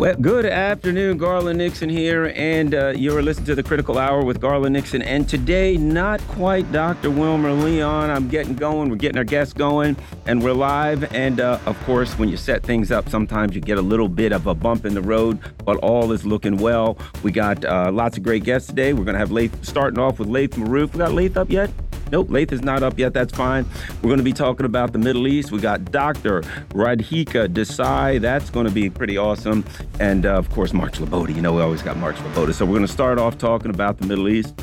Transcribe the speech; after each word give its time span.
Well, 0.00 0.16
good 0.16 0.46
afternoon. 0.46 1.18
Garland 1.18 1.58
Nixon 1.58 1.90
here, 1.90 2.32
and 2.34 2.74
uh, 2.74 2.94
you're 2.96 3.20
listening 3.20 3.44
to 3.48 3.54
the 3.54 3.62
Critical 3.62 3.98
Hour 3.98 4.24
with 4.24 4.40
Garland 4.40 4.72
Nixon. 4.72 5.02
And 5.02 5.28
today, 5.28 5.76
not 5.76 6.22
quite 6.22 6.72
Dr. 6.72 7.10
Wilmer 7.10 7.52
Leon. 7.52 8.08
I'm 8.08 8.26
getting 8.26 8.54
going. 8.54 8.88
We're 8.88 8.96
getting 8.96 9.18
our 9.18 9.24
guests 9.24 9.52
going, 9.52 9.98
and 10.24 10.42
we're 10.42 10.54
live. 10.54 11.12
And 11.14 11.38
uh, 11.38 11.58
of 11.66 11.78
course, 11.84 12.18
when 12.18 12.30
you 12.30 12.38
set 12.38 12.62
things 12.62 12.90
up, 12.90 13.10
sometimes 13.10 13.54
you 13.54 13.60
get 13.60 13.76
a 13.76 13.82
little 13.82 14.08
bit 14.08 14.32
of 14.32 14.46
a 14.46 14.54
bump 14.54 14.86
in 14.86 14.94
the 14.94 15.02
road, 15.02 15.38
but 15.66 15.76
all 15.76 16.12
is 16.12 16.24
looking 16.24 16.56
well. 16.56 16.96
We 17.22 17.30
got 17.30 17.62
uh, 17.66 17.92
lots 17.92 18.16
of 18.16 18.22
great 18.22 18.42
guests 18.42 18.68
today. 18.68 18.94
We're 18.94 19.04
going 19.04 19.16
to 19.16 19.18
have 19.18 19.32
Laith 19.32 19.62
starting 19.62 19.98
off 19.98 20.18
with 20.18 20.28
Laith 20.28 20.52
Marouf. 20.52 20.94
We 20.94 20.98
got 21.00 21.12
Laith 21.12 21.36
up 21.36 21.50
yet? 21.50 21.70
Nope, 22.10 22.30
Laith 22.30 22.52
is 22.52 22.62
not 22.62 22.82
up 22.82 22.98
yet. 22.98 23.12
That's 23.12 23.32
fine. 23.32 23.64
We're 24.02 24.08
going 24.08 24.18
to 24.18 24.24
be 24.24 24.32
talking 24.32 24.66
about 24.66 24.92
the 24.92 24.98
Middle 24.98 25.26
East. 25.28 25.52
We 25.52 25.60
got 25.60 25.92
Dr. 25.92 26.42
Radhika 26.70 27.48
Desai. 27.48 28.20
That's 28.20 28.50
going 28.50 28.66
to 28.66 28.72
be 28.72 28.90
pretty 28.90 29.16
awesome. 29.16 29.64
And 29.98 30.26
uh, 30.26 30.30
of 30.34 30.50
course, 30.50 30.72
Mark 30.72 30.92
Sleboda. 30.92 31.34
You 31.34 31.42
know, 31.42 31.52
we 31.52 31.62
always 31.62 31.82
got 31.82 31.96
Mark 31.96 32.16
Sleboda. 32.16 32.52
So 32.54 32.64
we're 32.64 32.76
going 32.76 32.86
to 32.86 32.92
start 32.92 33.18
off 33.18 33.38
talking 33.38 33.70
about 33.70 33.98
the 33.98 34.06
Middle 34.06 34.28
East. 34.28 34.60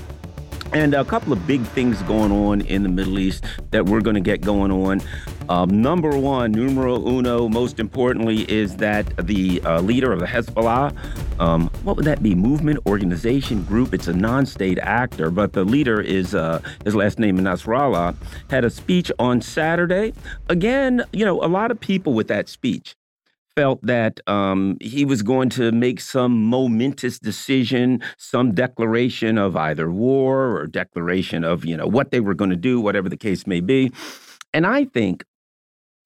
And 0.74 0.94
a 0.94 1.06
couple 1.06 1.32
of 1.32 1.48
big 1.48 1.62
things 1.68 2.02
going 2.04 2.32
on 2.32 2.62
in 2.62 2.84
the 2.84 2.90
Middle 2.90 3.20
East 3.20 3.46
that 3.72 3.86
we're 3.86 4.02
going 4.02 4.16
to 4.16 4.22
get 4.22 4.42
going 4.42 4.72
on. 4.72 5.02
Um, 5.50 5.82
number 5.82 6.18
one, 6.18 6.52
numero 6.52 6.96
uno, 7.08 7.48
most 7.48 7.80
importantly, 7.80 8.50
is 8.52 8.78
that 8.78 9.06
the 9.26 9.62
uh, 9.62 9.82
leader 9.82 10.12
of 10.12 10.20
the 10.20 10.26
Hezbollah, 10.26 10.96
um, 11.40 11.70
what 11.84 11.96
would 11.96 12.06
that 12.06 12.22
be? 12.22 12.36
Movement, 12.36 12.80
organization, 12.86 13.64
group. 13.64 13.94
It's 13.94 14.08
a 14.08 14.14
non-state 14.14 14.80
actor, 14.80 15.32
but 15.32 15.54
the 15.54 15.64
leader 15.64 16.02
is 16.02 16.36
uh, 16.36 16.62
his 16.84 16.96
last 16.96 17.18
name 17.18 17.38
Nasrallah. 17.40 18.16
Had 18.50 18.66
a 18.66 18.70
speech 18.70 19.12
on 19.20 19.42
Saturday. 19.42 20.14
Again, 20.50 21.04
you 21.14 21.26
know, 21.26 21.42
a 21.44 21.48
lot 21.48 21.72
of 21.72 21.80
people 21.80 22.14
with 22.14 22.28
that 22.28 22.50
speech 22.50 22.96
felt 23.56 23.82
that 23.82 24.20
um, 24.28 24.78
he 24.80 25.04
was 25.04 25.24
going 25.24 25.50
to 25.50 25.72
make 25.72 26.00
some 26.00 26.44
momentous 26.44 27.18
decision, 27.18 28.00
some 28.18 28.54
declaration 28.54 29.40
of 29.40 29.56
either 29.56 29.90
war 29.90 30.58
or 30.58 30.68
declaration 30.68 31.44
of 31.44 31.66
you 31.66 31.76
know 31.76 31.88
what 31.88 32.12
they 32.12 32.20
were 32.20 32.36
going 32.36 32.52
to 32.52 32.56
do, 32.56 32.80
whatever 32.80 33.10
the 33.10 33.18
case 33.18 33.48
may 33.48 33.60
be. 33.60 33.92
And 34.54 34.68
I 34.68 34.86
think 34.86 35.24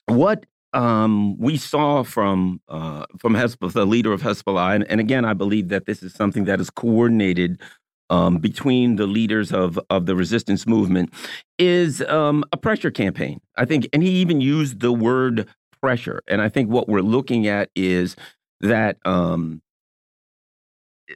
what 0.07 0.45
um, 0.73 1.37
we 1.37 1.57
saw 1.57 2.03
from 2.03 2.61
uh, 2.69 3.05
from 3.19 3.33
Hezbollah, 3.33 3.73
the 3.73 3.85
leader 3.85 4.13
of 4.13 4.21
Hezbollah, 4.21 4.75
and, 4.75 4.89
and, 4.89 4.99
again, 5.01 5.25
I 5.25 5.33
believe 5.33 5.69
that 5.69 5.85
this 5.85 6.01
is 6.01 6.13
something 6.13 6.45
that 6.45 6.61
is 6.61 6.69
coordinated 6.69 7.59
um, 8.09 8.37
between 8.37 8.95
the 8.95 9.07
leaders 9.07 9.51
of 9.51 9.79
of 9.89 10.05
the 10.05 10.15
resistance 10.15 10.65
movement, 10.65 11.13
is 11.59 12.01
um, 12.03 12.43
a 12.53 12.57
pressure 12.57 12.91
campaign. 12.91 13.41
I 13.57 13.65
think, 13.65 13.89
and 13.91 14.01
he 14.01 14.09
even 14.09 14.39
used 14.39 14.79
the 14.79 14.93
word 14.93 15.47
pressure. 15.81 16.21
And 16.27 16.41
I 16.41 16.47
think 16.47 16.69
what 16.69 16.87
we're 16.87 17.01
looking 17.01 17.47
at 17.47 17.69
is 17.75 18.15
that 18.61 18.97
um, 19.03 19.61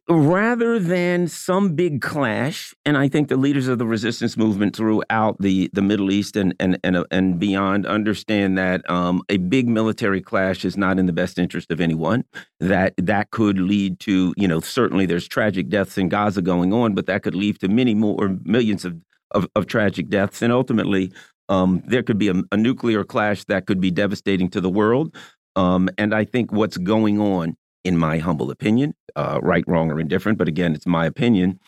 rather 0.10 0.80
than 0.80 1.28
some 1.28 1.76
big 1.76 2.02
clash, 2.02 2.74
and 2.86 2.98
I 2.98 3.08
think 3.08 3.30
the 3.30 3.38
leaders 3.38 3.68
of 3.68 3.80
the 3.80 3.86
resistance 3.86 4.38
movement 4.38 4.76
throughout 4.76 5.38
the 5.40 5.70
the 5.74 5.82
Middle 5.82 6.12
East 6.12 6.36
and 6.36 6.54
and 6.60 6.78
and, 6.84 6.98
uh, 6.98 7.06
and 7.12 7.40
beyond 7.40 7.86
understand 7.86 8.58
that 8.58 8.88
um, 8.90 9.22
a 9.30 9.38
big 9.38 9.68
military 9.68 10.22
clash 10.22 10.66
is 10.66 10.78
not 10.78 11.00
in 11.00 11.06
the 11.06 11.14
best 11.14 11.38
interest 11.40 11.72
of 11.72 11.80
anyone. 11.82 12.24
That 12.60 12.94
that 12.98 13.32
could 13.32 13.60
lead 13.60 14.00
to 14.02 14.34
you 14.38 14.48
know 14.48 14.60
certainly 14.60 15.06
there's 15.06 15.28
tragic 15.28 15.70
deaths 15.70 15.98
in 15.98 16.10
Gaza 16.10 16.42
going 16.42 16.74
on, 16.74 16.96
but 16.96 17.06
that 17.08 17.24
could 17.24 17.36
lead 17.36 17.60
to 17.60 17.68
many 17.68 17.94
more 17.94 18.38
millions 18.44 18.86
of 18.86 18.96
of, 19.32 19.48
of 19.56 19.68
tragic 19.68 20.10
deaths, 20.10 20.42
and 20.42 20.52
ultimately 20.52 21.12
um, 21.50 21.84
there 21.86 22.04
could 22.04 22.18
be 22.18 22.30
a, 22.30 22.36
a, 22.52 22.58
nuclear 22.58 23.04
clash 23.04 23.44
that 23.46 23.68
could 23.68 23.80
be 23.80 23.92
devastating 23.92 24.50
to 24.50 24.62
the 24.62 24.70
world. 24.70 25.16
Um, 25.56 25.90
and 25.98 26.14
I 26.14 26.26
think 26.26 26.52
what's 26.52 26.78
going 26.78 27.20
on, 27.20 27.56
in 27.86 27.98
my 27.98 28.18
humble 28.18 28.52
opinion, 28.52 28.94
uh, 29.16 29.40
right, 29.42 29.64
wrong, 29.68 29.92
or 29.92 30.00
indifferent, 30.00 30.38
but 30.38 30.50
again, 30.50 30.74
it's 30.74 30.88
my 30.88 31.06
opinion. 31.06 31.60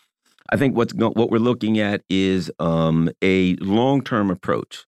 I 0.49 0.57
think 0.57 0.75
what's 0.75 0.93
what 0.93 1.29
we're 1.29 1.39
looking 1.39 1.79
at 1.79 2.01
is 2.09 2.51
um, 2.59 3.09
a 3.21 3.55
long-term 3.57 4.31
approach 4.31 4.85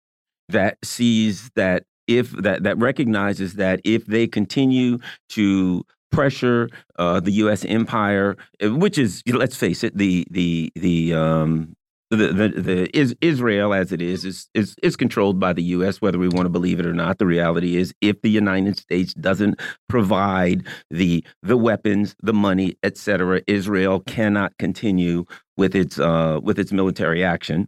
that 0.50 0.78
sees 0.84 1.52
that 1.56 1.84
if 2.08 2.32
that 2.32 2.64
that 2.64 2.78
recognizes 2.78 3.56
that 3.56 3.82
if 3.84 4.06
they 4.06 4.28
continue 4.28 5.00
to 5.30 5.84
pressure 6.12 6.70
uh, 6.98 7.20
the 7.20 7.32
U.S. 7.32 7.66
empire, 7.66 8.38
which 8.62 8.98
is 8.98 9.22
let's 9.28 9.56
face 9.56 9.84
it, 9.84 9.98
the 9.98 10.26
the 10.32 10.72
the 10.76 11.14
um, 11.14 11.76
the, 12.10 12.28
the, 12.28 12.62
the 12.62 12.98
is 12.98 13.16
Israel 13.20 13.74
as 13.74 13.92
it 13.92 14.02
is, 14.02 14.24
is 14.24 14.48
is 14.54 14.76
is 14.82 14.96
controlled 14.96 15.40
by 15.40 15.54
the 15.54 15.64
U.S. 15.64 16.02
Whether 16.02 16.18
we 16.18 16.30
want 16.30 16.46
to 16.46 16.50
believe 16.50 16.80
it 16.80 16.86
or 16.86 16.94
not, 16.94 17.18
the 17.18 17.26
reality 17.26 17.76
is, 17.76 17.94
if 18.02 18.22
the 18.22 18.30
United 18.30 18.78
States 18.78 19.14
doesn't 19.14 19.60
provide 19.90 20.66
the 20.90 21.26
the 21.44 21.58
weapons, 21.58 22.16
the 22.22 22.34
money, 22.34 22.78
etc., 22.84 23.42
Israel 23.48 24.00
cannot 24.00 24.58
continue 24.58 25.26
with 25.58 25.76
its 25.76 26.00
uh, 26.00 26.40
with 26.42 26.60
its 26.60 26.72
military 26.72 27.24
action. 27.24 27.68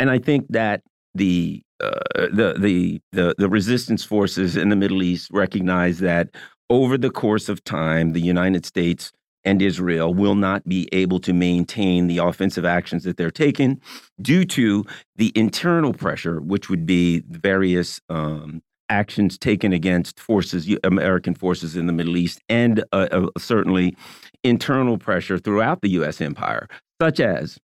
And 0.00 0.10
I 0.10 0.18
think 0.18 0.46
that 0.50 0.82
the 1.14 1.62
uh, 1.80 2.26
the 2.32 2.56
the 2.58 3.00
the 3.12 3.34
the 3.38 3.48
resistance 3.48 4.04
forces 4.04 4.56
in 4.56 4.70
the 4.70 4.76
Middle 4.76 5.02
East 5.02 5.30
recognize 5.32 6.00
that 6.00 6.30
over 6.70 6.98
the 6.98 7.10
course 7.10 7.48
of 7.48 7.62
time, 7.64 8.12
the 8.12 8.20
United 8.20 8.66
States 8.66 9.12
and 9.48 9.62
Israel 9.62 10.12
will 10.12 10.34
not 10.34 10.68
be 10.68 10.90
able 10.92 11.18
to 11.20 11.32
maintain 11.32 12.06
the 12.06 12.18
offensive 12.18 12.66
actions 12.66 13.04
that 13.04 13.16
they're 13.16 13.30
taking 13.30 13.80
due 14.20 14.44
to 14.44 14.84
the 15.16 15.32
internal 15.34 15.94
pressure, 15.94 16.38
which 16.42 16.68
would 16.68 16.84
be 16.84 17.22
various 17.30 17.98
um, 18.10 18.60
actions 18.90 19.38
taken 19.38 19.72
against 19.72 20.20
forces, 20.20 20.68
American 20.84 21.34
forces 21.34 21.76
in 21.76 21.86
the 21.86 21.94
Middle 21.94 22.18
East, 22.18 22.40
and 22.50 22.84
uh, 22.92 23.08
uh, 23.10 23.26
certainly 23.38 23.96
internal 24.44 24.98
pressure 24.98 25.38
throughout 25.38 25.80
the 25.80 25.88
U.S. 25.90 26.20
empire, 26.20 26.68
such 27.00 27.18
as 27.18 27.58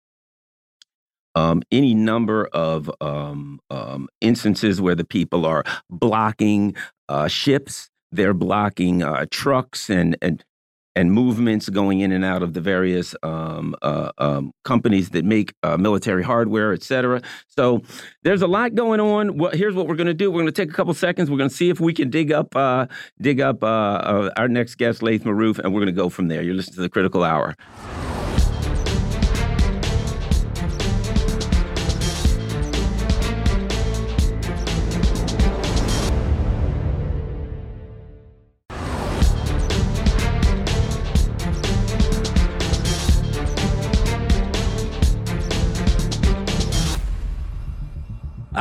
um, 1.34 1.62
any 1.71 1.93
number 1.93 2.47
of 2.55 2.91
um, 3.03 3.61
um, 3.69 4.09
instances 4.23 4.81
where 4.81 4.94
the 4.94 5.05
people 5.05 5.44
are 5.44 5.65
blocking 5.91 6.75
uh, 7.11 7.28
ships, 7.28 7.91
they're 8.11 8.33
blocking 8.33 9.03
uh, 9.03 9.27
trucks 9.31 9.91
and 9.91 10.17
and 10.23 10.43
and 10.97 11.12
movements 11.12 11.69
going 11.69 12.00
in 12.00 12.12
and 12.12 12.25
out 12.25 12.43
of 12.43 12.53
the 12.55 12.60
various 12.60 13.15
um, 13.22 13.75
uh, 13.82 14.12
um, 14.19 14.53
companies 14.65 15.10
that 15.10 15.25
make 15.25 15.53
uh, 15.62 15.77
military 15.77 16.22
hardware, 16.22 16.72
et 16.72 16.82
cetera. 16.82 17.21
So 17.49 17.82
there's 18.22 18.43
a 18.43 18.47
lot 18.47 18.75
going 18.75 19.00
on. 19.00 19.37
Well, 19.37 19.50
here's 19.53 19.75
what 19.75 19.88
we're 19.88 19.97
going 19.97 20.06
to 20.06 20.15
do. 20.15 20.31
We're 20.31 20.43
going 20.43 20.53
to 20.55 20.62
take 20.62 20.71
a 20.71 20.75
couple 20.75 20.94
seconds. 20.94 21.31
We're 21.31 21.38
going 21.38 21.50
to 21.50 21.56
see 21.56 21.69
if 21.69 21.81
we 21.81 21.93
can 21.93 22.10
dig 22.10 22.32
up 22.32 22.55
uh, 22.55 22.87
dig 23.21 23.41
up 23.41 23.62
uh, 23.62 23.66
uh, 23.66 24.31
our 24.37 24.49
next 24.49 24.77
guest, 24.77 25.03
Laith 25.03 25.25
Marouf, 25.25 25.59
and 25.59 25.75
we're 25.75 25.81
going 25.81 25.94
to 25.94 26.00
go 26.00 26.09
from 26.09 26.28
there. 26.28 26.43
You're 26.43 26.55
listening 26.55 26.77
to 26.77 26.82
the 26.82 26.91
Critical 26.91 27.25
Hour. 27.25 27.55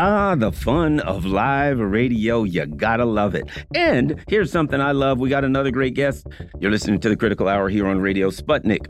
Ah, 0.06 0.36
the 0.36 0.52
fun 0.52 1.00
of 1.00 1.24
live 1.24 1.80
radio. 1.80 2.44
You 2.44 2.66
gotta 2.66 3.06
love 3.06 3.36
it. 3.36 3.50
And 3.74 4.22
here's 4.28 4.52
something 4.52 4.82
I 4.82 4.92
love. 4.92 5.18
We 5.18 5.30
got 5.30 5.46
another 5.46 5.72
great 5.72 5.94
guest. 5.94 6.28
You're 6.60 6.72
listening 6.72 7.00
to 7.00 7.08
the 7.08 7.16
Critical 7.16 7.48
Hour 7.48 7.70
here 7.70 7.88
on 7.88 8.02
Radio 8.02 8.30
Sputnik. 8.30 8.88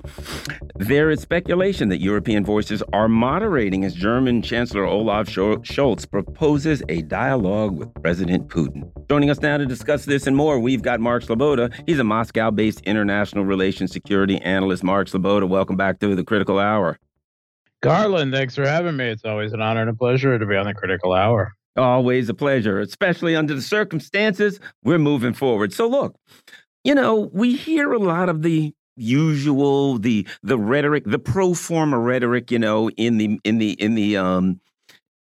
There 0.73 1.11
is 1.11 1.21
speculation 1.21 1.89
that 1.89 2.01
European 2.01 2.43
voices 2.43 2.81
are 2.93 3.07
moderating 3.07 3.85
as 3.85 3.93
German 3.93 4.41
Chancellor 4.41 4.85
Olaf 4.85 5.27
Scholz 5.27 6.09
proposes 6.09 6.81
a 6.89 7.03
dialogue 7.03 7.77
with 7.77 7.93
President 8.01 8.47
Putin. 8.47 8.89
Joining 9.07 9.29
us 9.29 9.39
now 9.39 9.57
to 9.57 9.67
discuss 9.67 10.05
this 10.05 10.25
and 10.25 10.35
more, 10.35 10.59
we've 10.59 10.81
got 10.81 10.99
Mark 10.99 11.21
Sleboda. 11.21 11.71
He's 11.85 11.99
a 11.99 12.03
Moscow 12.03 12.49
based 12.49 12.81
international 12.85 13.45
relations 13.45 13.91
security 13.91 14.41
analyst. 14.41 14.83
Mark 14.83 15.09
Sleboda, 15.09 15.47
welcome 15.47 15.77
back 15.77 15.99
to 15.99 16.15
the 16.15 16.23
Critical 16.23 16.57
Hour. 16.57 16.97
Garland, 17.83 18.33
thanks 18.33 18.55
for 18.55 18.65
having 18.65 18.95
me. 18.95 19.09
It's 19.09 19.25
always 19.25 19.51
an 19.51 19.61
honor 19.61 19.81
and 19.81 19.89
a 19.89 19.93
pleasure 19.93 20.39
to 20.39 20.45
be 20.45 20.55
on 20.55 20.65
the 20.65 20.73
Critical 20.73 21.13
Hour. 21.13 21.53
Always 21.75 22.29
a 22.29 22.33
pleasure, 22.33 22.79
especially 22.79 23.35
under 23.35 23.53
the 23.53 23.61
circumstances. 23.61 24.59
We're 24.83 24.99
moving 24.99 25.33
forward. 25.33 25.73
So, 25.73 25.87
look, 25.87 26.15
you 26.83 26.95
know, 26.95 27.29
we 27.33 27.55
hear 27.55 27.91
a 27.91 27.99
lot 27.99 28.29
of 28.29 28.41
the 28.41 28.73
usual 28.95 29.97
the 29.97 30.27
the 30.43 30.57
rhetoric 30.57 31.03
the 31.05 31.17
pro 31.17 31.55
forma 31.55 31.97
rhetoric 31.97 32.51
you 32.51 32.59
know 32.59 32.91
in 32.91 33.17
the 33.17 33.39
in 33.43 33.57
the 33.57 33.71
in 33.81 33.95
the 33.95 34.15
um 34.15 34.59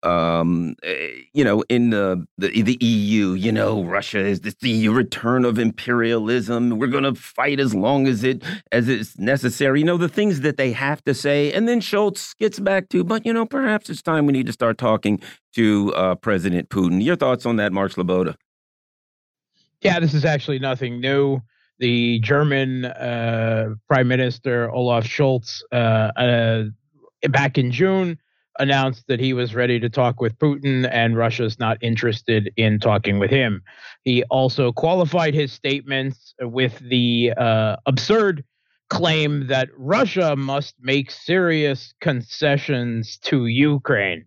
um 0.02 0.76
eh, 0.84 1.10
you 1.32 1.42
know 1.42 1.64
in 1.68 1.90
the, 1.90 2.24
the 2.36 2.62
the 2.62 2.78
EU 2.80 3.32
you 3.32 3.50
know 3.50 3.82
Russia 3.82 4.20
is 4.20 4.40
the 4.40 4.88
return 4.88 5.44
of 5.44 5.58
imperialism. 5.58 6.78
We're 6.78 6.86
to 7.04 7.14
fight 7.14 7.58
as 7.58 7.74
long 7.74 8.06
as 8.06 8.22
it 8.22 8.42
as 8.70 8.88
it's 8.88 9.18
necessary. 9.18 9.80
You 9.80 9.86
know 9.86 9.96
the 9.96 10.08
things 10.08 10.40
that 10.42 10.56
they 10.56 10.72
have 10.72 11.02
to 11.04 11.14
say 11.14 11.52
and 11.52 11.66
then 11.66 11.80
Scholz 11.80 12.36
gets 12.38 12.60
back 12.60 12.88
to 12.90 13.02
but 13.02 13.26
you 13.26 13.32
know 13.32 13.44
perhaps 13.44 13.90
it's 13.90 14.02
time 14.02 14.26
we 14.26 14.32
need 14.32 14.46
to 14.46 14.52
start 14.52 14.78
talking 14.78 15.20
to 15.54 15.92
uh, 15.94 16.14
President 16.14 16.68
Putin. 16.68 17.02
Your 17.02 17.16
thoughts 17.16 17.44
on 17.44 17.56
that 17.56 17.72
Mark 17.72 17.92
Sleboda 17.92 18.36
Yeah 19.80 19.98
this 19.98 20.14
is 20.14 20.24
actually 20.24 20.60
nothing 20.60 21.00
new. 21.00 21.40
The 21.80 22.20
German 22.20 22.84
uh, 22.86 23.74
Prime 23.88 24.08
Minister 24.08 24.70
Olaf 24.70 25.04
Scholz 25.04 25.62
uh, 25.72 25.76
uh, 26.16 26.64
back 27.28 27.58
in 27.58 27.72
June 27.72 28.18
announced 28.58 29.06
that 29.08 29.20
he 29.20 29.32
was 29.32 29.54
ready 29.54 29.78
to 29.80 29.88
talk 29.88 30.20
with 30.20 30.38
Putin 30.38 30.88
and 30.90 31.16
Russia's 31.16 31.58
not 31.58 31.78
interested 31.80 32.52
in 32.56 32.78
talking 32.80 33.18
with 33.18 33.30
him. 33.30 33.62
He 34.04 34.24
also 34.24 34.72
qualified 34.72 35.34
his 35.34 35.52
statements 35.52 36.34
with 36.40 36.78
the 36.80 37.32
uh, 37.36 37.76
absurd 37.86 38.44
claim 38.90 39.46
that 39.48 39.68
Russia 39.76 40.34
must 40.36 40.74
make 40.80 41.10
serious 41.10 41.92
concessions 42.00 43.18
to 43.18 43.46
Ukraine 43.46 44.24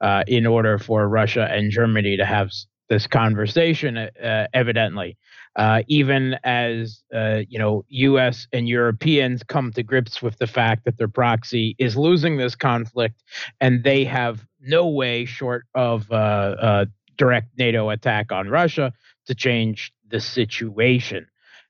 uh, 0.00 0.24
in 0.26 0.46
order 0.46 0.78
for 0.78 1.08
Russia 1.08 1.48
and 1.50 1.70
Germany 1.70 2.16
to 2.16 2.24
have 2.24 2.50
this 2.88 3.06
conversation, 3.06 3.96
uh, 3.96 4.46
evidently 4.52 5.16
uh, 5.56 5.82
even 5.86 6.36
as 6.44 7.02
uh, 7.14 7.42
you 7.48 7.58
know 7.58 7.84
U.S. 7.88 8.48
and 8.52 8.68
Europeans 8.68 9.42
come 9.44 9.72
to 9.72 9.82
grips 9.82 10.20
with 10.20 10.36
the 10.38 10.46
fact 10.46 10.84
that 10.84 10.98
their 10.98 11.08
proxy 11.08 11.76
is 11.78 11.96
losing 11.96 12.36
this 12.36 12.54
conflict, 12.54 13.22
and 13.60 13.84
they 13.84 14.04
have 14.04 14.44
no 14.60 14.88
way 14.88 15.24
short 15.24 15.66
of 15.74 16.10
uh, 16.10 16.14
uh 16.14 16.84
direct 17.16 17.56
NATO 17.56 17.90
attack 17.90 18.32
on 18.32 18.48
Russia 18.48 18.92
to 19.26 19.34
change 19.34 19.92
the 20.08 20.20
situation. 20.20 21.26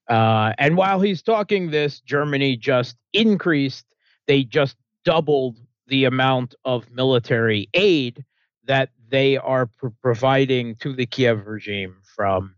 Uh, 0.08 0.52
and 0.58 0.76
while 0.76 1.00
he's 1.00 1.22
talking 1.22 1.70
this, 1.70 2.00
Germany 2.00 2.56
just 2.56 2.96
increased; 3.12 3.84
they 4.26 4.44
just 4.44 4.76
doubled 5.04 5.58
the 5.88 6.04
amount 6.04 6.54
of 6.64 6.90
military 6.90 7.68
aid 7.74 8.24
that 8.66 8.90
they 9.08 9.36
are 9.36 9.66
pr- 9.66 9.88
providing 10.02 10.76
to 10.76 10.92
the 10.92 11.06
Kiev 11.06 11.46
regime 11.46 11.96
from 12.16 12.54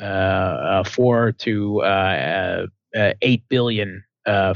uh, 0.00 0.04
uh, 0.04 0.84
four 0.84 1.32
to 1.32 1.80
uh, 1.82 2.66
eight 3.22 3.42
billion 3.48 4.02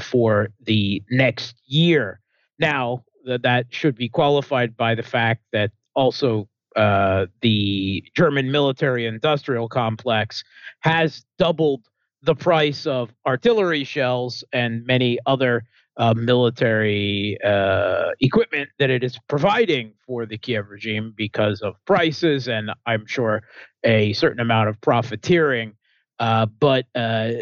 for 0.01 0.49
the 0.65 1.03
next 1.11 1.57
year. 1.67 2.21
Now, 2.59 3.05
th- 3.27 3.43
that 3.43 3.67
should 3.71 3.97
be 3.97 4.09
qualified 4.09 4.77
by 4.77 4.95
the 4.95 5.03
fact 5.03 5.43
that 5.53 5.71
also 5.95 6.49
uh, 6.77 7.27
the 7.41 8.05
German 8.15 8.51
military 8.51 9.07
industrial 9.07 9.69
complex 9.69 10.45
has 10.81 11.25
doubled 11.39 11.87
the 12.23 12.35
price 12.35 12.87
of 12.87 13.13
artillery 13.27 13.85
shells 13.85 14.45
and 14.53 14.85
many 14.85 15.19
other 15.27 15.65
uh, 15.97 16.15
military 16.15 17.37
uh, 17.45 18.11
equipment 18.21 18.71
that 18.79 18.91
it 18.91 19.05
is 19.05 19.19
providing 19.29 19.93
for 20.07 20.25
the 20.27 20.39
Kiev 20.39 20.69
regime 20.69 21.13
because 21.17 21.61
of 21.61 21.75
prices 21.85 22.49
and 22.49 22.71
I'm 22.87 23.07
sure 23.07 23.43
a 23.85 24.13
certain 24.13 24.41
amount 24.41 24.69
of 24.69 24.81
profiteering. 24.81 25.75
Uh, 26.19 26.47
but 26.47 26.87
uh, 26.95 27.33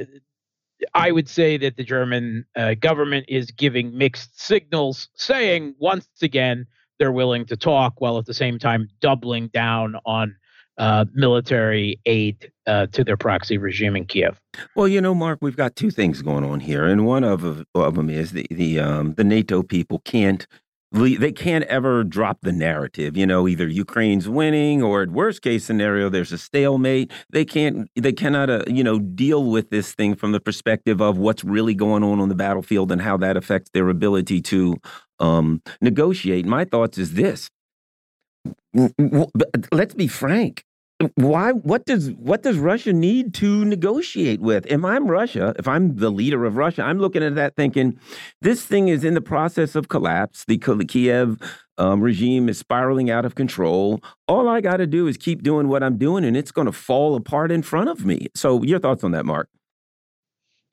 I 0.94 1.10
would 1.10 1.28
say 1.28 1.56
that 1.58 1.76
the 1.76 1.84
German 1.84 2.46
uh, 2.56 2.74
government 2.74 3.26
is 3.28 3.50
giving 3.50 3.96
mixed 3.96 4.40
signals, 4.40 5.08
saying 5.14 5.74
once 5.78 6.08
again 6.22 6.66
they're 6.98 7.12
willing 7.12 7.46
to 7.46 7.56
talk 7.56 8.00
while 8.00 8.18
at 8.18 8.26
the 8.26 8.34
same 8.34 8.58
time 8.58 8.88
doubling 9.00 9.48
down 9.48 9.96
on 10.04 10.36
uh, 10.78 11.04
military 11.12 12.00
aid 12.06 12.50
uh, 12.66 12.86
to 12.86 13.04
their 13.04 13.16
proxy 13.16 13.58
regime 13.58 13.96
in 13.96 14.04
Kiev. 14.04 14.40
Well, 14.76 14.88
you 14.88 15.00
know, 15.00 15.14
Mark, 15.14 15.40
we've 15.42 15.56
got 15.56 15.76
two 15.76 15.90
things 15.90 16.22
going 16.22 16.44
on 16.44 16.60
here, 16.60 16.84
and 16.84 17.04
one 17.04 17.24
of 17.24 17.64
of 17.74 17.94
them 17.94 18.08
is 18.08 18.32
the 18.32 18.46
the 18.50 18.78
um, 18.78 19.14
the 19.14 19.24
NATO 19.24 19.62
people 19.62 20.00
can't 20.00 20.46
they 20.92 21.32
can't 21.32 21.64
ever 21.64 22.02
drop 22.02 22.38
the 22.40 22.52
narrative 22.52 23.14
you 23.14 23.26
know 23.26 23.46
either 23.46 23.68
ukraine's 23.68 24.26
winning 24.26 24.82
or 24.82 25.02
at 25.02 25.10
worst 25.10 25.42
case 25.42 25.62
scenario 25.62 26.08
there's 26.08 26.32
a 26.32 26.38
stalemate. 26.38 27.12
They 27.30 27.44
can't 27.44 27.90
they 27.94 28.12
cannot 28.12 28.48
uh, 28.48 28.64
you 28.66 28.82
know 28.82 28.98
deal 28.98 29.44
with 29.44 29.70
this 29.70 29.94
thing 29.94 30.14
from 30.14 30.32
the 30.32 30.40
perspective 30.40 31.02
of 31.02 31.18
what's 31.18 31.44
really 31.44 31.74
going 31.74 32.02
on 32.02 32.20
on 32.20 32.28
the 32.28 32.34
battlefield 32.34 32.90
and 32.90 33.02
how 33.02 33.16
that 33.18 33.36
affects 33.36 33.70
their 33.74 33.88
ability 33.88 34.40
to 34.42 34.76
um, 35.18 35.60
negotiate. 35.80 36.46
My 36.46 36.64
thoughts 36.64 36.96
is 36.98 37.14
this. 37.14 37.50
Let's 39.72 39.94
be 39.94 40.08
frank 40.08 40.64
why 41.14 41.52
what 41.52 41.86
does 41.86 42.10
what 42.12 42.42
does 42.42 42.58
Russia 42.58 42.92
need 42.92 43.32
to 43.34 43.64
negotiate 43.64 44.40
with? 44.40 44.66
If 44.66 44.84
I'm 44.84 45.06
Russia, 45.08 45.54
if 45.56 45.68
I'm 45.68 45.96
the 45.96 46.10
leader 46.10 46.44
of 46.44 46.56
Russia, 46.56 46.82
I'm 46.82 46.98
looking 46.98 47.22
at 47.22 47.36
that 47.36 47.54
thinking 47.54 47.98
this 48.40 48.64
thing 48.64 48.88
is 48.88 49.04
in 49.04 49.14
the 49.14 49.20
process 49.20 49.76
of 49.76 49.88
collapse. 49.88 50.44
The 50.46 50.58
Kiev 50.58 51.38
um, 51.78 52.00
regime 52.00 52.48
is 52.48 52.58
spiraling 52.58 53.10
out 53.10 53.24
of 53.24 53.36
control. 53.36 54.00
All 54.26 54.48
I 54.48 54.60
got 54.60 54.78
to 54.78 54.86
do 54.86 55.06
is 55.06 55.16
keep 55.16 55.44
doing 55.44 55.68
what 55.68 55.84
I'm 55.84 55.98
doing, 55.98 56.24
and 56.24 56.36
it's 56.36 56.50
going 56.50 56.66
to 56.66 56.72
fall 56.72 57.14
apart 57.14 57.52
in 57.52 57.62
front 57.62 57.88
of 57.88 58.04
me. 58.04 58.26
So, 58.34 58.64
your 58.64 58.80
thoughts 58.80 59.04
on 59.04 59.12
that, 59.12 59.24
Mark? 59.24 59.48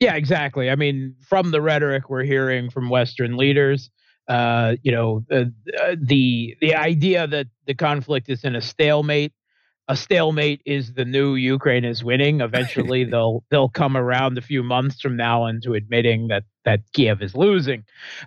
Yeah, 0.00 0.16
exactly. 0.16 0.70
I 0.70 0.74
mean, 0.74 1.14
from 1.20 1.52
the 1.52 1.62
rhetoric 1.62 2.10
we're 2.10 2.24
hearing 2.24 2.68
from 2.68 2.90
Western 2.90 3.36
leaders, 3.36 3.90
uh, 4.28 4.74
you 4.82 4.90
know, 4.90 5.24
uh, 5.30 5.44
the 5.96 6.56
the 6.60 6.74
idea 6.74 7.28
that 7.28 7.46
the 7.66 7.74
conflict 7.74 8.28
is 8.28 8.42
in 8.42 8.56
a 8.56 8.60
stalemate 8.60 9.32
a 9.88 9.96
stalemate 9.96 10.62
is 10.64 10.92
the 10.92 11.04
new 11.04 11.34
Ukraine 11.34 11.84
is 11.84 12.02
winning. 12.02 12.40
Eventually, 12.40 13.04
they'll 13.10 13.44
they'll 13.50 13.68
come 13.68 13.96
around 13.96 14.38
a 14.38 14.42
few 14.42 14.62
months 14.62 15.00
from 15.00 15.16
now 15.16 15.46
into 15.46 15.74
admitting 15.74 16.28
that 16.28 16.44
that 16.64 16.80
Kiev 16.92 17.22
is 17.22 17.34
losing, 17.34 17.84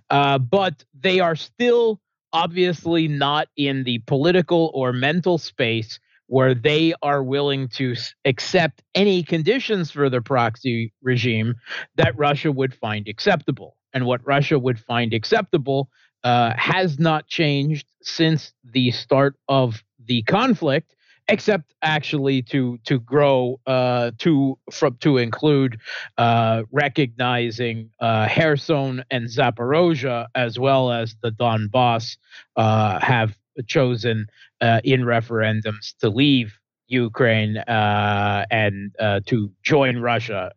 uh, 0.10 0.38
but 0.38 0.84
they 0.94 1.20
are 1.20 1.36
still 1.36 2.00
obviously 2.32 3.08
not 3.08 3.48
in 3.58 3.84
the 3.84 4.00
political 4.06 4.72
or 4.74 4.94
mental 4.94 5.38
space 5.38 6.00
where 6.28 6.54
they 6.54 6.94
are 7.02 7.24
willing 7.24 7.68
to 7.68 7.96
accept 8.24 8.84
any 8.94 9.24
conditions 9.24 9.90
for 9.90 10.12
the 10.12 10.22
proxy 10.22 10.94
regime 11.02 11.56
that 11.96 12.16
Russia 12.18 12.52
would 12.52 12.74
find 12.74 13.08
acceptable. 13.08 13.76
And 13.94 14.06
what 14.06 14.26
Russia 14.28 14.60
would 14.60 14.80
find 14.80 15.12
acceptable 15.12 15.90
uh, 16.24 16.54
has 16.56 17.00
not 17.00 17.26
changed 17.26 17.88
since 18.04 18.54
the 18.64 18.92
start 18.92 19.38
of 19.48 19.84
the 20.06 20.22
conflict 20.24 20.96
except 21.30 21.74
actually 21.82 22.42
to 22.42 22.78
to 22.86 23.00
grow 23.00 23.60
uh, 23.68 24.12
to 24.18 24.58
from 24.72 24.98
to 24.98 25.18
include 25.18 25.80
uh, 26.18 26.64
recognizing 26.72 27.90
uh, 28.00 28.28
Kherson 28.28 29.04
and 29.12 29.28
Zaporozhia 29.28 30.28
as 30.36 30.60
well 30.60 30.92
as 30.92 31.16
the 31.22 31.32
Donbass 31.32 32.18
uh, 32.56 33.00
have 33.00 33.38
chosen 33.68 34.28
uh, 34.62 34.82
in 34.84 35.02
referendums 35.02 35.96
to 36.00 36.10
leave 36.10 36.58
Ukraine 36.88 37.58
uh, 37.58 38.46
and 38.50 38.96
to 39.28 39.52
join 39.62 40.00
Russia 40.00 40.52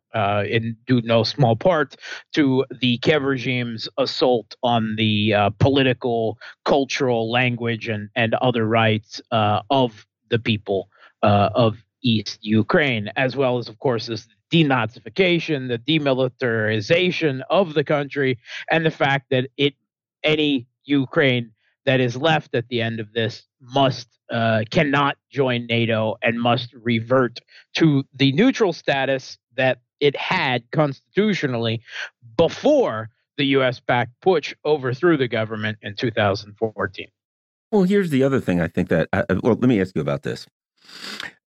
in 0.48 0.74
due 0.86 1.02
no 1.02 1.24
small 1.24 1.56
part 1.56 1.96
to 2.32 2.64
the 2.80 2.96
Kiev 2.98 3.22
regime's 3.22 3.86
assault 3.98 4.56
on 4.62 4.96
the 4.96 5.34
political, 5.58 6.38
cultural, 6.64 7.30
language, 7.30 7.86
and 7.88 8.08
and 8.14 8.32
other 8.36 8.66
rights 8.66 9.20
of 9.30 10.06
the 10.32 10.40
people 10.40 10.88
uh, 11.22 11.50
of 11.54 11.76
East 12.02 12.38
Ukraine, 12.42 13.12
as 13.14 13.36
well 13.36 13.58
as, 13.58 13.68
of 13.68 13.78
course, 13.78 14.06
this 14.06 14.26
denazification, 14.50 15.68
the 15.68 15.78
demilitarization 15.78 17.42
of 17.48 17.74
the 17.74 17.84
country, 17.84 18.38
and 18.70 18.84
the 18.84 18.90
fact 18.90 19.26
that 19.30 19.48
it 19.56 19.74
any 20.24 20.66
Ukraine 20.84 21.52
that 21.84 22.00
is 22.00 22.16
left 22.16 22.54
at 22.54 22.68
the 22.68 22.80
end 22.80 22.98
of 22.98 23.12
this 23.12 23.44
must 23.60 24.08
uh, 24.30 24.62
cannot 24.70 25.16
join 25.30 25.66
NATO 25.66 26.16
and 26.22 26.40
must 26.40 26.72
revert 26.74 27.40
to 27.76 28.04
the 28.14 28.32
neutral 28.32 28.72
status 28.72 29.38
that 29.56 29.78
it 30.00 30.16
had 30.16 30.62
constitutionally 30.70 31.82
before 32.36 33.10
the 33.36 33.44
U.S. 33.56 33.80
backed 33.80 34.12
putsch 34.24 34.54
overthrew 34.64 35.16
the 35.16 35.28
government 35.28 35.78
in 35.82 35.94
2014. 35.94 37.08
Well, 37.72 37.84
here's 37.84 38.10
the 38.10 38.24
other 38.24 38.40
thing 38.40 38.60
I 38.60 38.68
think 38.68 38.90
that, 38.90 39.08
uh, 39.14 39.24
uh, 39.30 39.36
well, 39.42 39.54
let 39.54 39.68
me 39.68 39.80
ask 39.80 39.96
you 39.96 40.02
about 40.02 40.24
this. 40.24 40.46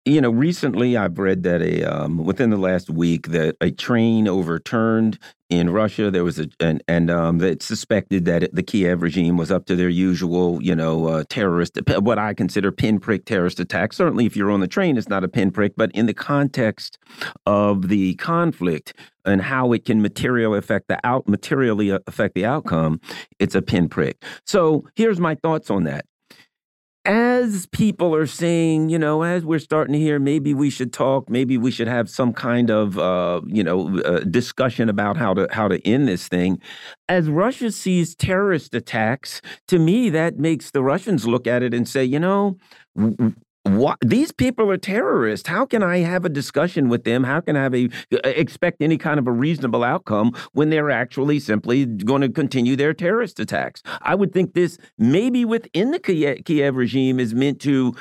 you 0.05 0.19
know, 0.21 0.31
recently 0.31 0.97
I've 0.97 1.17
read 1.19 1.43
that 1.43 1.61
a 1.61 1.83
um, 1.85 2.25
within 2.25 2.49
the 2.49 2.57
last 2.57 2.89
week 2.89 3.29
that 3.29 3.55
a 3.61 3.71
train 3.71 4.27
overturned 4.27 5.17
in 5.49 5.69
Russia. 5.69 6.11
There 6.11 6.25
was 6.25 6.39
a 6.39 6.49
and 6.59 6.83
and 6.89 7.09
um, 7.09 7.37
that 7.39 7.63
suspected 7.63 8.25
that 8.25 8.53
the 8.53 8.63
Kiev 8.63 9.01
regime 9.01 9.37
was 9.37 9.51
up 9.51 9.65
to 9.67 9.77
their 9.77 9.89
usual, 9.89 10.61
you 10.61 10.75
know, 10.75 11.07
uh, 11.07 11.23
terrorist, 11.29 11.79
what 12.01 12.19
I 12.19 12.33
consider 12.33 12.71
pinprick 12.73 13.25
terrorist 13.25 13.61
attack. 13.61 13.93
Certainly, 13.93 14.25
if 14.25 14.35
you're 14.35 14.51
on 14.51 14.59
the 14.59 14.67
train, 14.67 14.97
it's 14.97 15.09
not 15.09 15.23
a 15.23 15.29
pinprick, 15.29 15.75
but 15.77 15.91
in 15.93 16.07
the 16.07 16.13
context 16.15 16.97
of 17.45 17.89
the 17.89 18.15
conflict 18.15 18.93
and 19.25 19.41
how 19.41 19.71
it 19.71 19.85
can 19.85 20.01
materially 20.01 20.57
affect 20.59 20.89
the 20.89 20.99
out 21.05 21.29
materially 21.29 21.91
affect 22.07 22.35
the 22.35 22.45
outcome, 22.45 22.99
it's 23.39 23.55
a 23.55 23.61
pinprick. 23.61 24.21
So 24.45 24.85
here's 24.95 25.19
my 25.21 25.35
thoughts 25.35 25.69
on 25.69 25.85
that 25.85 26.05
as 27.05 27.65
people 27.67 28.15
are 28.15 28.25
saying, 28.25 28.89
you 28.89 28.98
know, 28.98 29.24
as 29.24 29.43
we're 29.43 29.60
starting 29.60 29.93
to 29.93 30.00
hear, 30.00 30.19
maybe 30.19 30.53
we 30.53 30.69
should 30.69 30.93
talk, 30.93 31.29
maybe 31.29 31.57
we 31.57 31.69
should 31.69 31.88
have 31.88 32.10
some 32.10 32.31
kind 32.31 32.72
of, 32.72 32.98
uh, 32.98 33.41
you 33.45 33.63
know, 33.63 34.00
uh, 34.00 34.19
discussion 34.19 34.88
about 34.88 35.17
how 35.17 35.33
to 35.33 35.48
how 35.51 35.67
to 35.67 35.86
end 35.86 36.07
this 36.07 36.29
thing. 36.29 36.62
As 37.10 37.29
Russia 37.29 37.72
sees 37.72 38.15
terrorist 38.15 38.74
attacks, 38.74 39.41
to 39.67 39.79
me, 39.79 40.10
that 40.12 40.38
makes 40.38 40.72
the 40.72 40.81
Russians 40.81 41.27
look 41.27 41.45
at 41.45 41.62
it 41.62 41.74
and 41.74 41.88
say, 41.88 42.05
you 42.05 42.19
know, 42.19 42.57
what 43.63 43.98
these 44.01 44.32
people 44.32 44.70
are 44.70 44.77
terrorists. 44.77 45.48
How 45.48 45.65
can 45.65 45.82
i 45.82 46.00
have 46.00 46.25
a 46.25 46.29
discussion 46.29 46.89
with 46.89 47.05
them? 47.05 47.24
How 47.24 47.39
can 47.39 47.55
i 47.55 47.63
have 47.63 47.74
a 47.74 47.86
uh, 48.13 48.17
expect 48.24 48.82
any 48.82 48.98
kind 48.98 49.20
of 49.20 49.27
a 49.27 49.32
reasonable 49.32 49.84
outcome 49.84 50.34
when 50.51 50.70
they're 50.70 50.91
actually 50.91 51.39
simply 51.39 51.86
going 51.86 52.22
to 52.22 52.29
continue 52.29 52.75
their 52.75 52.93
terrorist 52.93 53.39
attacks? 53.39 53.82
I 54.01 54.15
would 54.15 54.34
think 54.34 54.53
this 54.53 54.77
maybe 54.98 55.46
within 55.46 55.91
the 55.91 56.00
kiev 56.00 56.75
regime 56.75 57.20
is 57.20 57.34
meant 57.34 57.62
to 57.62 57.96